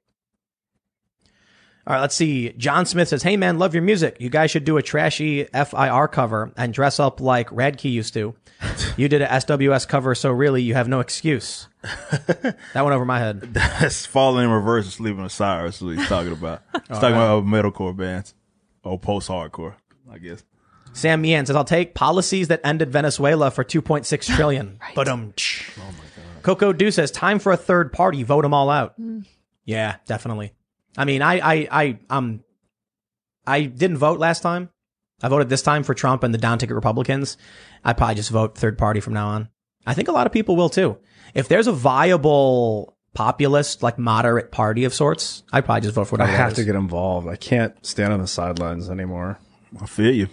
[1.86, 2.52] All right, let's see.
[2.56, 4.16] John Smith says, Hey man, love your music.
[4.18, 8.34] You guys should do a trashy FIR cover and dress up like Radke used to.
[8.96, 11.68] You did a SWS cover, so really you have no excuse.
[11.82, 13.42] that went over my head.
[13.52, 15.82] That's falling in reverse and sleeping with Sirens.
[15.82, 16.62] What he's talking about.
[16.72, 18.34] He's talking about metalcore bands
[18.82, 19.74] or post hardcore,
[20.10, 20.42] I guess.
[20.92, 24.78] Sam Meehan says, I'll take policies that ended Venezuela for 2.6 trillion.
[24.94, 25.34] But um,
[25.78, 26.42] oh my God.
[26.42, 28.22] Coco Du says, time for a third party.
[28.22, 28.94] Vote them all out.
[29.64, 30.52] Yeah, definitely.
[30.96, 32.42] I mean, I, I, I, um,
[33.46, 34.70] I didn't vote last time.
[35.22, 37.36] I voted this time for Trump and the down ticket Republicans.
[37.84, 39.48] I'd probably just vote third party from now on.
[39.86, 40.98] I think a lot of people will too.
[41.34, 46.16] If there's a viable populist, like moderate party of sorts, I'd probably just vote for
[46.16, 46.22] it.
[46.22, 47.28] I have it to get involved.
[47.28, 49.38] I can't stand on the sidelines anymore.
[49.80, 50.28] I feel you.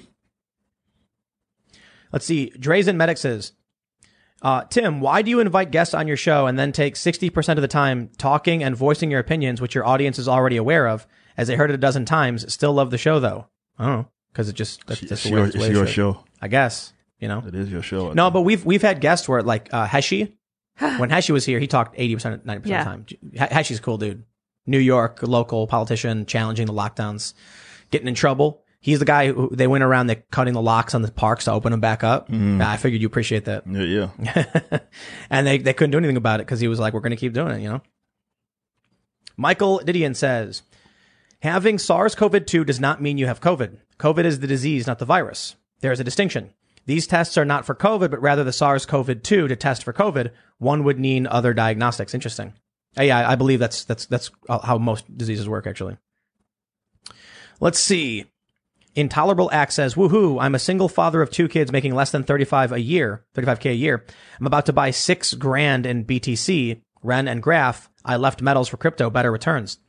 [2.11, 2.51] Let's see.
[2.57, 3.53] Drazen Medic says,
[4.41, 7.61] uh, Tim, why do you invite guests on your show and then take 60% of
[7.61, 11.47] the time talking and voicing your opinions, which your audience is already aware of, as
[11.47, 13.47] they heard it a dozen times, still love the show though?
[13.79, 16.23] Oh, because it just, that's just It's the your, way, it's your show.
[16.41, 17.41] I guess, you know?
[17.47, 18.11] It is your show.
[18.11, 18.33] I No, think.
[18.33, 20.33] but we've, we've had guests where like, uh, Heshi,
[20.77, 23.05] when Heshi was here, he talked 80%, 90% of the time.
[23.07, 24.23] He- Heshi's a cool dude.
[24.65, 27.33] New York, local politician, challenging the lockdowns,
[27.91, 28.62] getting in trouble.
[28.83, 31.53] He's the guy who they went around, they cutting the locks on the parks to
[31.53, 32.27] open them back up.
[32.29, 33.63] Yeah, I figured you appreciate that.
[33.65, 34.79] yeah, yeah.
[35.29, 37.15] and they, they couldn't do anything about it because he was like, we're going to
[37.15, 37.81] keep doing it, you know?
[39.37, 40.63] Michael Didion says,
[41.39, 43.77] having SARS CoV 2 does not mean you have COVID.
[43.99, 45.55] COVID is the disease, not the virus.
[45.79, 46.53] There is a distinction.
[46.85, 49.93] These tests are not for COVID, but rather the SARS CoV 2 to test for
[49.93, 50.31] COVID.
[50.57, 52.13] One would need other diagnostics.
[52.13, 52.51] Interesting.
[52.99, 55.95] Uh, yeah, I believe that's, that's, that's how most diseases work, actually.
[57.61, 58.25] Let's see.
[58.95, 62.73] Intolerable Act says, woohoo, I'm a single father of two kids making less than 35
[62.73, 64.05] a year, 35k a year.
[64.39, 67.89] I'm about to buy six grand in BTC, Ren and Graph.
[68.05, 69.79] I left metals for crypto, better returns.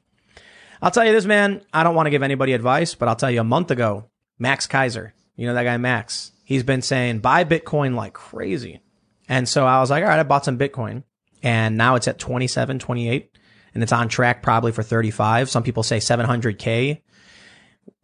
[0.81, 1.63] I'll tell you this, man.
[1.73, 4.67] I don't want to give anybody advice, but I'll tell you a month ago, Max
[4.67, 8.81] Keiser, you know that guy Max, he's been saying buy Bitcoin like crazy.
[9.29, 11.05] And so I was like, all right, I bought some Bitcoin
[11.43, 13.31] and now it's at 27, 28
[13.75, 15.51] and it's on track probably for 35.
[15.51, 17.01] Some people say 700k.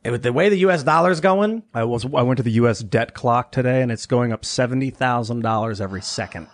[0.03, 2.53] And With the way the US dollar is going, I was I went to the
[2.53, 2.81] U.S.
[2.81, 6.47] debt clock today, and it's going up seventy thousand dollars every second.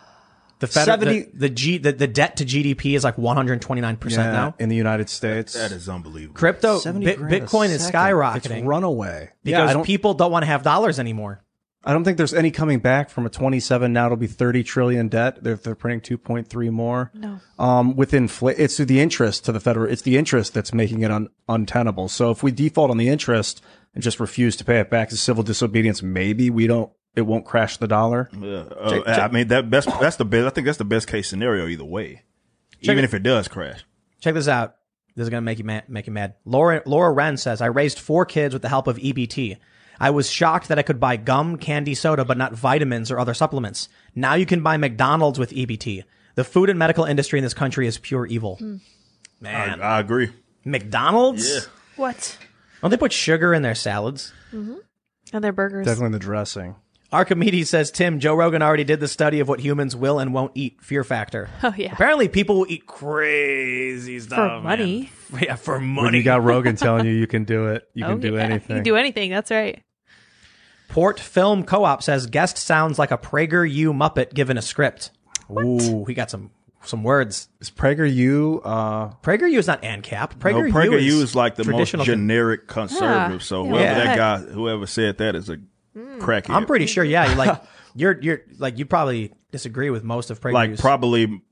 [0.59, 4.55] the Fed, 70 the, the G, the, the debt to GDP is like 129% now.
[4.59, 5.53] in the United States.
[5.53, 6.37] That is unbelievable.
[6.39, 9.31] Crypto, 70 Bit, grand a Bitcoin is skyrocketing It's runaway.
[9.45, 11.43] because yeah, people don't want to have dollars anymore.
[11.87, 13.93] I don't think there's any coming back from a 27.
[13.93, 15.43] Now it'll be 30 trillion debt.
[15.43, 17.13] They're, they're printing 2.3 more.
[17.15, 17.39] No.
[17.61, 19.89] Um, with infl- it's the interest to the federal.
[19.91, 22.09] It's the interest that's making it un- untenable.
[22.09, 23.63] So if we default on the interest
[23.95, 26.91] and just refuse to pay it back as civil disobedience, maybe we don't.
[27.15, 28.29] It won't crash the dollar.
[28.39, 29.89] Yeah, uh, I mean that best.
[30.01, 30.45] That's the best.
[30.45, 32.25] I think that's the best case scenario either way.
[32.83, 33.85] Even it- if it does crash.
[34.21, 34.75] Check this out.
[35.15, 36.35] This is going to make you mad, make you mad.
[36.45, 39.57] Laura, Laura Wren says, I raised four kids with the help of EBT.
[40.01, 43.35] I was shocked that I could buy gum, candy, soda, but not vitamins or other
[43.35, 43.89] supplements.
[44.15, 46.05] Now you can buy McDonald's with EBT.
[46.35, 48.59] The food and medical industry in this country is pure evil.
[49.41, 50.31] Man, I agree.
[50.65, 51.49] McDonald's?
[51.49, 51.61] Yeah.
[51.97, 52.39] What?
[52.83, 54.33] Don't they put sugar in their salads?
[54.53, 54.77] Mhm.
[55.33, 55.87] And their burgers.
[55.87, 56.77] Definitely in the dressing.
[57.13, 60.53] Archimedes says, Tim, Joe Rogan already did the study of what humans will and won't
[60.55, 60.83] eat.
[60.83, 61.49] Fear factor.
[61.63, 61.93] Oh yeah.
[61.93, 64.37] Apparently, people will eat crazy stuff.
[64.39, 64.63] For man.
[64.63, 65.11] money.
[65.41, 66.19] Yeah, for When money.
[66.19, 68.43] you got Rogan telling you you can do it, you Oh, can do yeah.
[68.43, 68.77] anything.
[68.77, 69.31] You can do anything.
[69.31, 69.83] That's right.
[70.89, 75.11] Port Film Co-op says guest sounds like a PragerU Muppet given a script.
[75.51, 76.51] Ooh, he got some
[76.85, 77.49] some words.
[77.61, 78.61] Is PragerU?
[78.65, 80.33] Uh, PragerU is not ANCAP.
[80.33, 83.43] No, PragerU, PragerU is, is like the most generic conservative.
[83.43, 83.95] So whoever Yeah.
[84.05, 85.59] that guy, whoever said that, is a
[85.97, 86.51] crackhead.
[86.51, 87.05] I'm pretty sure.
[87.05, 87.63] Yeah, you like
[87.95, 90.53] you're you're like you probably disagree with most of PragerU's.
[90.55, 91.43] like probably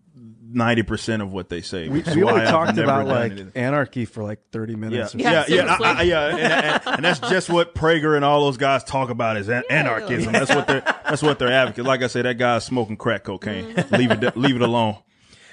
[0.46, 1.88] ninety percent of what they say.
[1.88, 3.52] we which is we why only I've talked never about done like anything.
[3.56, 5.14] anarchy for like 30 Yeah, minutes.
[5.14, 5.44] or yeah, Yeah, yeah,
[5.76, 5.86] seriously.
[5.86, 9.10] I, I, yeah, and, and, and that's just what Prager and all those guys talk
[9.10, 10.32] about is an- anarchism.
[10.32, 11.86] That's what they're that's what they're advocating.
[11.86, 13.74] Like I said, that guy's smoking crack cocaine.
[13.74, 13.94] Mm-hmm.
[13.96, 14.96] leave it, leave it alone.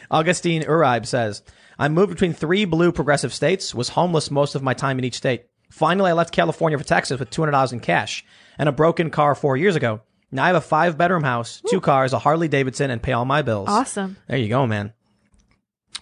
[0.09, 1.41] Augustine Uribe says,
[1.79, 5.15] I moved between three blue progressive states, was homeless most of my time in each
[5.15, 5.45] state.
[5.69, 8.25] Finally, I left California for Texas with $200 in cash
[8.61, 10.01] and a broken car four years ago.
[10.31, 13.25] Now I have a five bedroom house, two cars, a Harley Davidson, and pay all
[13.25, 13.67] my bills.
[13.67, 14.15] Awesome.
[14.27, 14.93] There you go, man.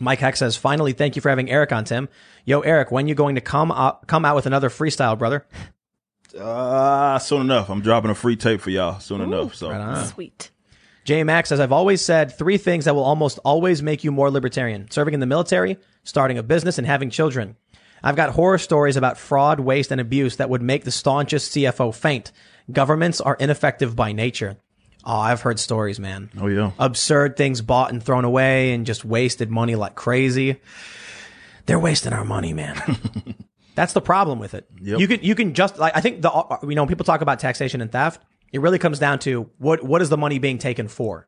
[0.01, 2.09] Mike Heck says, finally, thank you for having Eric on, Tim.
[2.45, 5.47] Yo, Eric, when you going to come up, come out with another freestyle, brother?
[6.38, 7.69] Uh, soon enough.
[7.69, 9.55] I'm dropping a free tape for y'all soon enough.
[9.55, 10.05] So Right.
[10.07, 10.51] Sweet.
[11.05, 14.29] J Max says, I've always said three things that will almost always make you more
[14.29, 17.55] libertarian serving in the military, starting a business, and having children.
[18.03, 21.94] I've got horror stories about fraud, waste, and abuse that would make the staunchest CFO
[21.94, 22.32] faint.
[22.72, 24.58] Governments are ineffective by nature.
[25.06, 26.30] Oh, I've heard stories, man.
[26.40, 26.72] Oh yeah.
[26.78, 30.60] Absurd things bought and thrown away and just wasted money like crazy.
[31.66, 32.76] They're wasting our money, man.
[33.76, 34.68] That's the problem with it.
[34.82, 35.00] Yep.
[35.00, 37.82] You can you can just like I think the you know people talk about taxation
[37.82, 38.22] and theft,
[38.52, 41.28] it really comes down to what what is the money being taken for?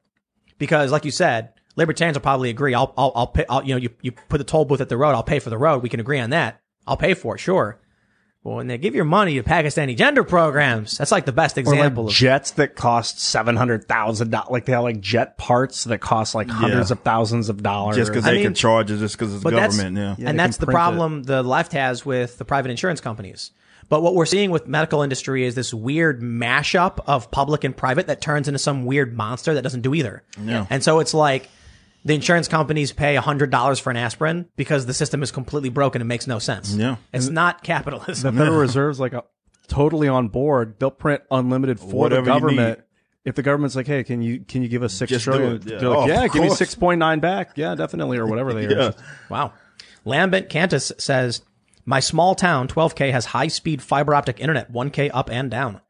[0.58, 2.74] Because like you said, libertarians will probably agree.
[2.74, 3.46] I'll I'll, I'll pay.
[3.50, 5.12] I'll, you know you you put the toll booth at the road.
[5.12, 5.82] I'll pay for the road.
[5.82, 6.61] We can agree on that.
[6.88, 7.40] I'll pay for it.
[7.40, 7.78] Sure.
[8.44, 11.62] Well, when they give your money to Pakistani gender programs, that's like the best Or
[11.62, 14.50] example like of jets that cost seven hundred thousand dollars.
[14.50, 16.94] Like they have like jet parts that cost like hundreds Yeah.
[16.96, 17.98] of thousands of dollars.
[17.98, 19.98] Just because I they mean, can charge it, just because it's But that's- government.
[19.98, 20.16] Yeah.
[20.24, 20.82] Yeah, and they that's can the print it.
[20.82, 23.52] problem the left has with the private insurance companies.
[23.90, 28.08] But what we're seeing with medical industry is this weird mashup of public and private
[28.08, 30.24] that turns into some weird monster that doesn't do either.
[30.42, 30.66] Yeah.
[30.72, 31.48] And so it's like
[32.04, 36.08] the insurance companies pay $100 for an aspirin because the system is completely broken and
[36.08, 36.74] makes no sense.
[36.74, 36.96] Yeah.
[37.14, 38.36] It's not capitalism.
[38.36, 39.22] the Federal Reserve's like uh,
[39.68, 40.76] totally on board.
[40.80, 42.78] They'll print unlimited for Whatever the you government.
[42.80, 42.86] need.
[43.24, 45.56] If the government's like, hey, can you can you give us six Just do trillion?
[45.58, 45.66] it.
[45.66, 45.78] Yeah.
[45.78, 46.58] They're like, Oh, yeah, of give me course.
[46.58, 47.52] six point nine back.
[47.56, 48.84] Yeah, definitely, or whatever they Yeah.
[48.88, 48.94] are.
[49.30, 49.54] Wow.
[50.06, 51.44] Lambent Cantus says,
[51.86, 55.82] my small town, 12K, has high speed fiber optic internet, 1K up and down.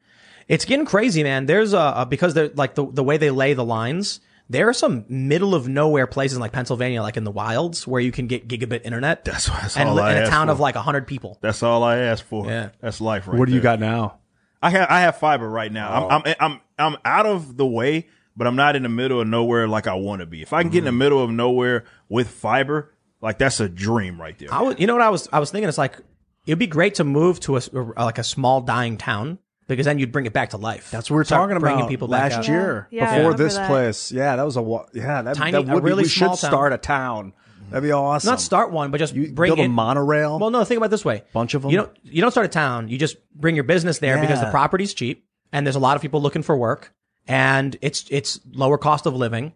[0.49, 1.45] It's getting crazy, man.
[1.45, 4.19] There's a, a because they're like the, the way they lay the lines.
[4.51, 8.11] There are some middle of nowhere places like Pennsylvania, like in the wilds, where you
[8.11, 9.23] can get gigabit internet.
[9.23, 10.51] That's- that's and all li- I in a town for.
[10.51, 11.37] of like 100 people.
[11.41, 12.45] That's all I ask for.
[12.47, 12.69] Yeah.
[12.81, 14.19] That's life right What do you got now?
[14.61, 16.03] I have I have fiber right now.
[16.03, 16.09] Oh.
[16.09, 19.27] I'm, I'm I'm I'm out of the way, but I'm not in the middle of
[19.27, 20.41] nowhere like I want to be.
[20.41, 20.99] If I can get in the mm-hmm.
[20.99, 24.53] middle of nowhere with fiber, like that's a dream right there.
[24.53, 25.69] I was, you know what I was, I was thinking?
[25.69, 25.97] It's like,
[26.45, 29.39] it'd be great to move to a, s- like a small dying town
[29.71, 30.91] because then you'd bring it back to life.
[30.91, 32.47] That's what we we're Start talking bringing about people back last out.
[32.47, 33.67] year Yeah, I before remember this that.
[33.67, 34.11] place.
[34.11, 35.21] Yeah, that was a wa- yeah.
[35.21, 36.37] That, Tiny- that a would really be, we should town.
[36.37, 37.33] start a town.
[37.69, 38.29] That'd be awesome.
[38.29, 40.39] Not start one, but just You bring build a monorail.
[40.39, 41.23] Well, no, think about it this way.
[41.33, 41.71] Bunch of 'em?
[41.71, 42.89] You don't you don't start a town.
[42.89, 46.01] You just bring your business there because the property's cheap and there's a lot of
[46.01, 46.93] people looking for work
[47.27, 49.53] and it's it's lower cost of living.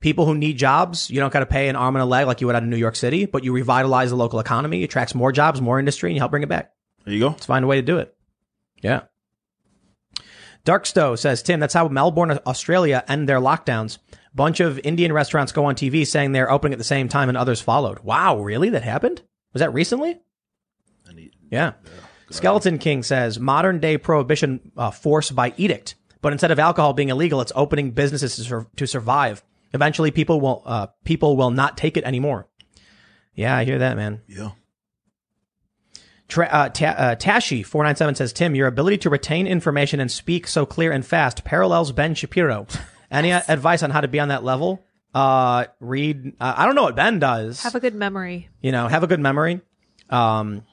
[0.00, 2.40] People who need jobs, you don't got to pay an arm and a leg like
[2.40, 5.32] you would out of New York City, but you revitalize the local economy, attracts more
[5.32, 6.70] jobs, more industry, and you help bring it back.
[7.04, 7.28] There you go.
[7.30, 8.14] Let's find a way to do it.
[8.80, 9.02] Yeah.
[10.68, 13.96] Darkstow says, Tim, that's how Melbourne, Australia end their lockdowns.
[14.34, 17.38] Bunch of Indian restaurants go on TV saying they're opening at the same time and
[17.38, 18.00] others followed.
[18.00, 18.68] Wow, really?
[18.68, 19.22] That happened?
[19.54, 20.20] Was that recently?
[21.50, 21.72] Yeah.
[22.28, 25.94] Skeleton King says, modern day prohibition uh, forced by edict.
[26.20, 29.42] But instead of alcohol being illegal, it's opening businesses to, sur- to survive.
[29.72, 32.46] Eventually, people will uh, people will not take it anymore.
[33.34, 34.20] Yeah, I hear that, man.
[34.26, 34.50] Yeah.
[36.28, 39.98] Tra- uh, Ta- uh, Tashi four nine seven says, Tim, your ability to retain information
[40.00, 42.66] and speak so clear and fast parallels Ben Shapiro.
[43.10, 44.84] Any uh, advice on how to be on that level?
[45.14, 46.34] Uh, read.
[46.38, 47.62] Uh, I don't know what Ben does.
[47.62, 48.48] Have a good memory.
[48.60, 49.62] you know, have a good memory.
[50.10, 50.64] Um,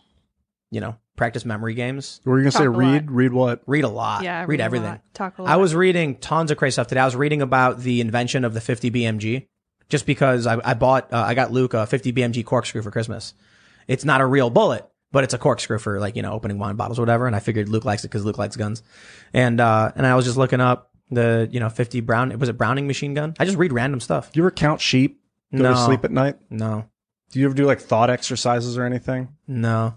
[0.72, 2.19] you know, practice memory games.
[2.25, 3.06] Were you gonna say Talk a read?
[3.08, 3.16] lot.
[3.16, 3.61] Read what?
[3.66, 4.24] Read a lot.
[4.24, 4.90] Yeah, read, read a everything.
[4.90, 5.51] lot, talk a lot.
[5.51, 7.00] I was reading tons of crazy stuff today.
[7.01, 9.48] I was reading about the invention of the 50 BMG,
[9.88, 13.34] just because I, I bought, uh, I got Luke a 50 BMG corkscrew for Christmas.
[13.88, 16.75] It's not a real bullet, but it's a corkscrew for like you know opening wine
[16.75, 17.25] bottles or whatever.
[17.25, 18.83] And I figured Luke likes it because Luke likes guns.
[19.33, 22.37] And uh, and I was just looking up the you know 50 Brown.
[22.37, 23.33] Was it Browning machine gun?
[23.39, 24.31] I just read random stuff.
[24.33, 25.21] Do you ever count sheep?
[25.53, 25.71] Go No.
[25.73, 26.35] to sleep at night?
[26.49, 26.89] No,
[27.31, 29.29] Do you ever do like thought exercises or anything?
[29.47, 29.95] no.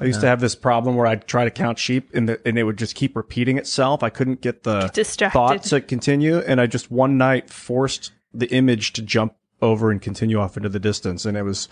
[0.00, 2.58] I used to have this problem where I'd try to count sheep and the, and
[2.58, 4.02] it would just keep repeating itself.
[4.02, 5.32] I couldn't get the distracted.
[5.38, 10.02] thought to continue, and I just one night forced the image to jump over and
[10.02, 11.24] continue off into the distance.
[11.24, 11.68] And it was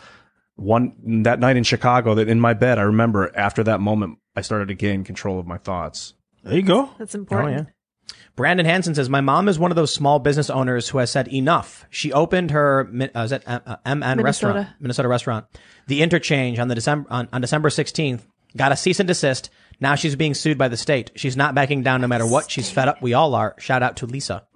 [0.57, 4.41] one that night in Chicago that in my bed, I remember after that moment, I
[4.43, 6.15] started to gain control of my thoughts.
[6.45, 6.91] There you go.
[6.99, 7.69] That's Oh important.
[7.69, 8.15] yeah.
[8.35, 11.29] Brandon Hansen says, "My mom is one of those small business owners who has said
[11.33, 11.85] enough.
[11.91, 14.25] She opened her mi- uh, is that uh, uh, MN Minnesota.
[14.25, 15.47] restaurant, Minnesota restaurant,
[15.87, 18.23] the Interchange on the December on, on December 16th.
[18.57, 19.51] Got a cease and desist.
[19.81, 21.11] Now she's being sued by the state.
[21.15, 22.51] She's not backing down no matter what.
[22.51, 23.03] She's fed up.
[23.03, 23.55] We all are.
[23.59, 24.47] Shout out to Lisa.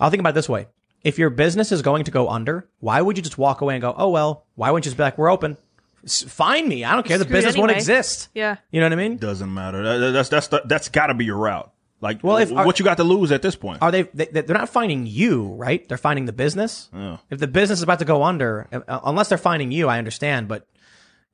[0.00, 0.66] I'll think about it this way:
[1.02, 3.82] if your business is going to go under, why would you just walk away and
[3.82, 4.46] go, "Oh well"?
[4.58, 5.56] Why wouldn't you just be like, "We're open,
[6.04, 6.84] S- fine me.
[6.84, 7.16] I don't care.
[7.18, 8.56] The Screwed business won't anyway." exist." Yeah.
[8.70, 9.16] You know what I mean?
[9.16, 9.82] Doesn't matter.
[9.98, 11.72] That- that's that's the, that's got to be your route.
[12.00, 13.78] Like, Well, if- what you got to lose at this point?
[13.82, 16.88] are they, they they're not finding you right they're finding the business
[17.30, 20.46] if the business is about to go under uh, unless they're finding you i understand
[20.46, 20.68] but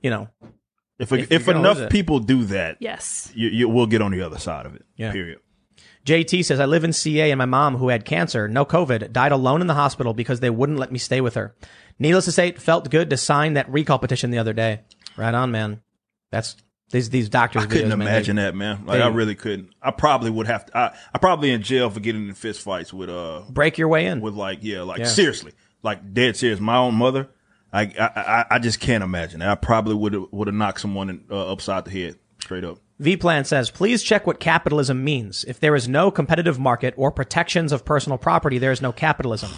[0.01, 0.29] you know
[0.99, 1.91] if if if, you're gonna enough it.
[1.91, 3.31] people do that, Yes.
[3.35, 4.87] you, you will get on the other side of it.
[4.97, 5.13] Yeah.
[5.13, 5.39] Period.
[6.07, 9.33] jt says i live in ca and my mom who had cancer no covid died
[9.33, 11.55] alone in the hospital because they wouldn't let me stay with her
[11.99, 14.81] needless to say it felt good to sign that recall petition the other day
[15.17, 15.81] right on man
[16.31, 16.57] that's
[16.91, 18.85] these these doctors I couldn't videos, man, they- imagine that, man.
[18.85, 19.71] Like, they- I really couldn't.
[19.83, 20.77] I probably would have to.
[20.77, 24.07] I, I probably in jail for getting in fist fights with uh break your way
[24.07, 25.07] in with like yeah like Yeah.
[25.07, 26.61] seriously like dead serious.
[26.61, 27.29] My own mother.
[27.73, 29.41] I I I, I just can't imagine.
[29.43, 29.47] it.
[29.49, 32.79] I probably would have would have knocked someone in, uh, upside the head straight up.
[33.01, 35.45] V-Plan says, please check what capitalism means.
[35.49, 39.51] If there is no competitive market or protections of personal property, there is no capitalism.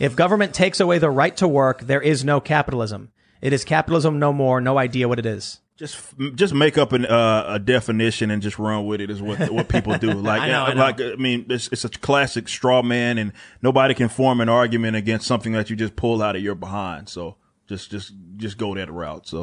[0.00, 3.12] If government takes away the right to work, there is no capitalism.
[3.42, 5.60] It is capitalism no more, no idea what it is.
[5.76, 5.98] Just
[6.34, 9.68] just make up an, uh, a definition and just run with it is what what
[9.68, 10.12] people do.
[10.20, 10.80] Like I know, I know.
[10.80, 14.96] like I mean, it's, it's a classic straw man, and nobody can form an argument
[14.96, 17.08] against something that you just pull out of your behind.
[17.08, 19.26] So just just just go that route.
[19.26, 19.38] So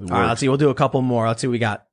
[0.00, 0.48] All right, let's see.
[0.48, 1.26] We'll do a couple more.
[1.26, 1.87] Let's see what we got.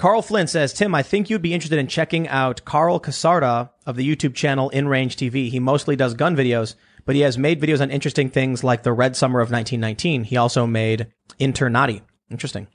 [0.00, 3.96] Carl Flynn says, Tim, I think you'd be interested in checking out Karl Kasarda of
[3.96, 5.50] the YouTube channel In Range TV.
[5.50, 8.94] He mostly does gun videos, but he has made videos on interesting things like the
[8.94, 10.24] Red Summer of 1919.
[10.24, 12.00] He also made Internati.
[12.30, 12.66] Interesting.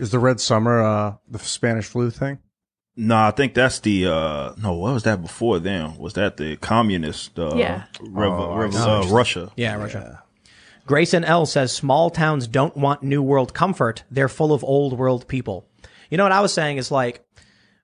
[0.00, 2.38] Is the Red Summer uh, the Spanish flu thing?
[2.96, 4.72] No, I think that's the uh no.
[4.74, 5.98] What was that before then?
[5.98, 7.38] Was that the communist?
[7.38, 7.84] Uh, Yeah.
[8.00, 9.52] rev- Oh, rev- uh, Russia.
[9.56, 10.24] Yeah, Russia.
[10.84, 14.02] Grayson L says small towns don't want new world comfort.
[14.10, 15.64] They're full of old world people.
[16.10, 17.24] You know what I was saying is like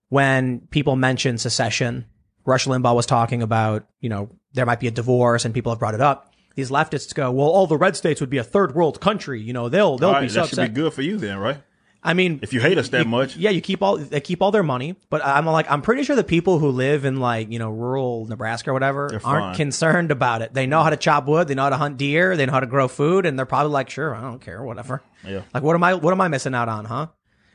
[0.09, 2.07] when people mention secession,
[2.45, 5.79] Rush Limbaugh was talking about, you know, there might be a divorce and people have
[5.79, 6.33] brought it up.
[6.55, 9.41] These leftists go, well, all the red states would be a third world country.
[9.41, 11.61] You know, they'll, they'll All be right, that should be good for you then, right?
[12.07, 14.51] I mean, If you hate us that much, yeah, you keep all they keep all
[14.51, 17.59] their money, but I'm like I'm pretty sure the people who live in like you
[17.59, 19.55] know rural Nebraska or whatever They're aren't fine.
[19.55, 20.53] concerned about it.
[20.53, 22.61] They know how to chop wood, they know how to hunt deer, they know how
[22.61, 25.03] to grow food, and they're probably like, sure, I don't care, whatever.
[25.27, 25.41] Yeah.
[25.55, 27.07] Like what am I what am I missing out on, huh?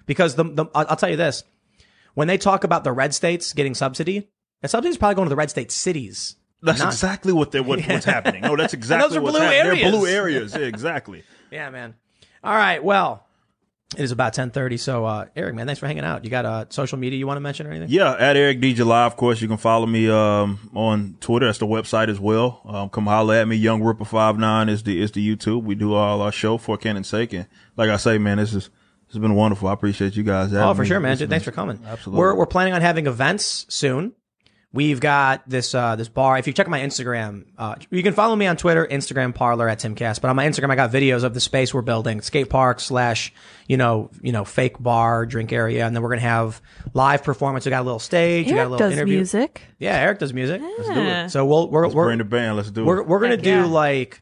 [0.09, 1.43] Because the, the I'll tell you this,
[2.15, 4.27] when they talk about the red states getting subsidy,
[4.61, 6.35] the subsidy is probably going to the red state cities.
[6.63, 8.41] that's Not- exactly what they what, what's happening.
[8.41, 9.59] No, that's exactly those are blue happening.
[9.59, 9.81] areas.
[9.83, 10.53] They're blue areas.
[10.59, 11.23] Yeah, exactly.
[11.51, 11.93] Yeah, man.
[12.43, 13.23] All right, well.
[13.97, 16.23] It is about ten thirty, so uh, Eric, man, thanks for hanging out.
[16.23, 17.89] You got uh, social media you want to mention or anything?
[17.89, 21.47] Yeah, at Eric D July, of course, you can follow me um, on Twitter.
[21.47, 22.61] That's the website as well.
[22.65, 23.55] Um, come holler at me.
[23.55, 25.63] Young Ripper five nine is the is the YouTube.
[25.63, 27.47] We do all our show for Canon's sake, and
[27.77, 28.69] like I say, man, this is
[29.09, 29.67] this has been wonderful.
[29.67, 30.53] I appreciate you guys.
[30.53, 30.87] Oh, for me.
[30.87, 31.17] sure, man.
[31.17, 31.79] This Thanks been- for coming.
[31.83, 32.19] Absolutely.
[32.19, 34.13] We're we're planning on having events soon.
[34.71, 36.37] We've got this uh, this bar.
[36.37, 39.79] If you check my Instagram, uh, you can follow me on Twitter, Instagram, Parler at
[39.79, 40.21] Timcast.
[40.21, 43.33] But on my Instagram, I got videos of the space we're building, skate park slash
[43.67, 46.61] you know you know fake bar drink area, and then we're gonna have
[46.93, 47.65] live performance.
[47.65, 48.45] We got a little stage.
[48.45, 49.15] we got a Eric little does interview.
[49.15, 49.61] music.
[49.79, 50.61] Yeah, Eric does music.
[50.83, 51.25] Yeah.
[51.25, 52.57] So we'll we're Let's we're, bring the band.
[52.57, 53.07] Let's do we're, it.
[53.07, 53.65] we're gonna Heck do yeah.
[53.65, 54.21] like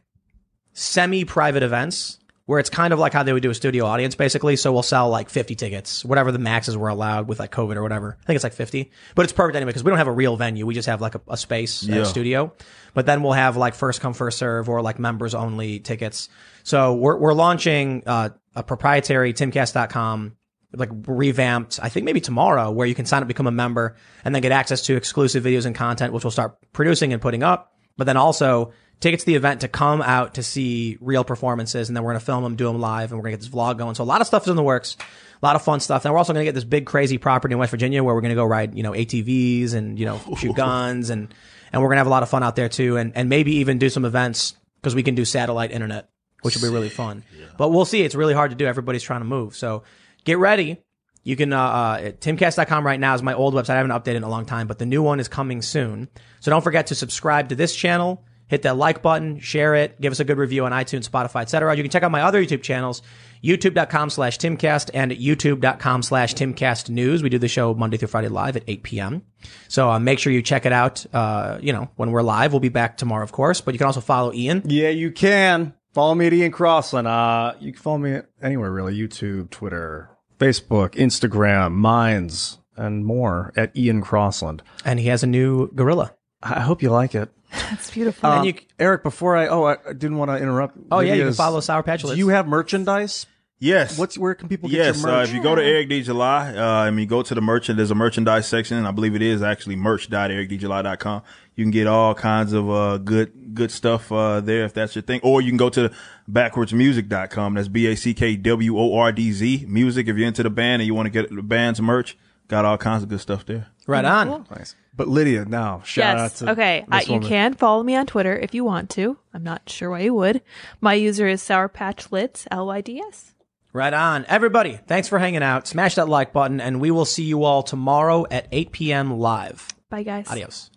[0.72, 4.56] semi-private events where it's kind of like how they would do a studio audience basically.
[4.56, 7.84] So we'll sell like 50 tickets whatever the maxes were allowed with like covid or
[7.84, 8.17] whatever.
[8.19, 10.35] I think it's like 50 but it's perfect anyway because we don't have a real
[10.38, 10.66] venue.
[10.66, 11.98] We just have like a, a space Yeah.
[11.98, 12.53] a studio.
[12.95, 16.30] But then we'll have like first come first serve or like members only tickets.
[16.64, 20.38] So we're, we're launching uh, a proprietary timcast.com
[20.74, 23.95] like revamped, I think maybe tomorrow, where you can sign up, become a member,
[24.26, 27.42] and then get access to exclusive videos and content, which we'll start producing and putting
[27.42, 27.74] up.
[27.95, 31.95] But then also tickets to the event to come out to see real performances, and
[31.95, 33.95] then we're gonna film them, do them live, and we're gonna get this vlog going.
[33.95, 36.06] So a lot of stuff is in the works, a lot of fun stuff.
[36.06, 38.35] And we're also gonna get this big crazy property in West Virginia where we're gonna
[38.35, 41.34] go ride, you know, ATVs and you know shoot guns, and
[41.72, 43.77] and we're gonna have a lot of fun out there too, and and maybe even
[43.77, 46.09] do some events because we can do satellite internet,
[46.42, 47.24] which will be really fun.
[47.58, 48.03] But we'll see.
[48.03, 48.66] It's really hard to do.
[48.66, 49.84] Everybody's trying to move, so
[50.24, 50.82] get ready.
[51.24, 53.72] You can, uh, uh, timcast.com right now is my old website.
[53.72, 56.08] I haven't updated in a long time, but the new one is coming soon.
[56.40, 60.11] So don't forget to subscribe to this channel, hit that like button, share it, give
[60.11, 61.76] us a good review on iTunes, Spotify, etc.
[61.76, 63.01] You can check out my other YouTube channels,
[63.43, 67.22] youtube.com slash timcast and youtube.com slash timcast news.
[67.22, 69.24] We do the show Monday through Friday live at 8 p.m.
[69.67, 71.06] So uh, make sure you check it out.
[71.14, 73.88] Uh, you know, when we're live, we'll be back tomorrow, of course, but you can
[73.88, 74.64] also follow Ian.
[74.66, 75.74] Yeah, you can.
[75.93, 77.08] Follow me at Ian Crossland.
[77.08, 78.95] Uh, you can follow me anywhere really.
[78.95, 84.61] YouTube, Twitter, Facebook, Instagram, Minds, and more at Ian Crossland.
[84.85, 86.14] And he has a new gorilla.
[86.43, 87.32] I hope you like it.
[87.69, 88.30] That's beautiful.
[88.30, 90.77] And Um, you- Eric, before I oh I I didn't want to interrupt.
[90.92, 92.17] Oh, yeah, you can follow Sour Patch Do Lyds.
[92.17, 93.26] you have merchandise?
[93.59, 93.98] Yes.
[93.98, 95.30] What's where can people get Yes, your uh, merch?
[95.30, 97.90] if you go to Eric D July, uh, and you go to the merchant, there's
[97.90, 101.24] a merchandise section, and I believe it is actually merch.ericdjuly.com.
[101.56, 105.01] You can get all kinds of uh, good good stuff uh, there if that's your
[105.01, 105.92] thing, or you can go to
[106.32, 107.56] backwordzmusic.com.
[107.56, 110.08] That's b a c k w o r d z music.
[110.08, 112.16] If you're into the band and you want to get the band's merch,
[112.48, 113.67] got all kinds of good stuff there.
[113.88, 114.45] right on.
[114.56, 114.76] nice.
[114.95, 116.42] But Lydia, now shout yes.
[116.42, 116.85] out to Okay.
[116.92, 117.30] Uh, this you woman.
[117.30, 119.17] can follow me on Twitter if you want to.
[119.34, 120.42] I'm not sure why you would.
[120.82, 123.34] My user is Sour Patch Lyds, L Y D S.
[123.74, 124.26] Right on.
[124.27, 125.67] Everybody, thanks for hanging out.
[125.67, 129.19] Smash that like button, and we will see you all tomorrow at 8 p.m.
[129.19, 129.67] live.
[129.90, 130.27] Bye, guys.
[130.32, 130.72] Adios.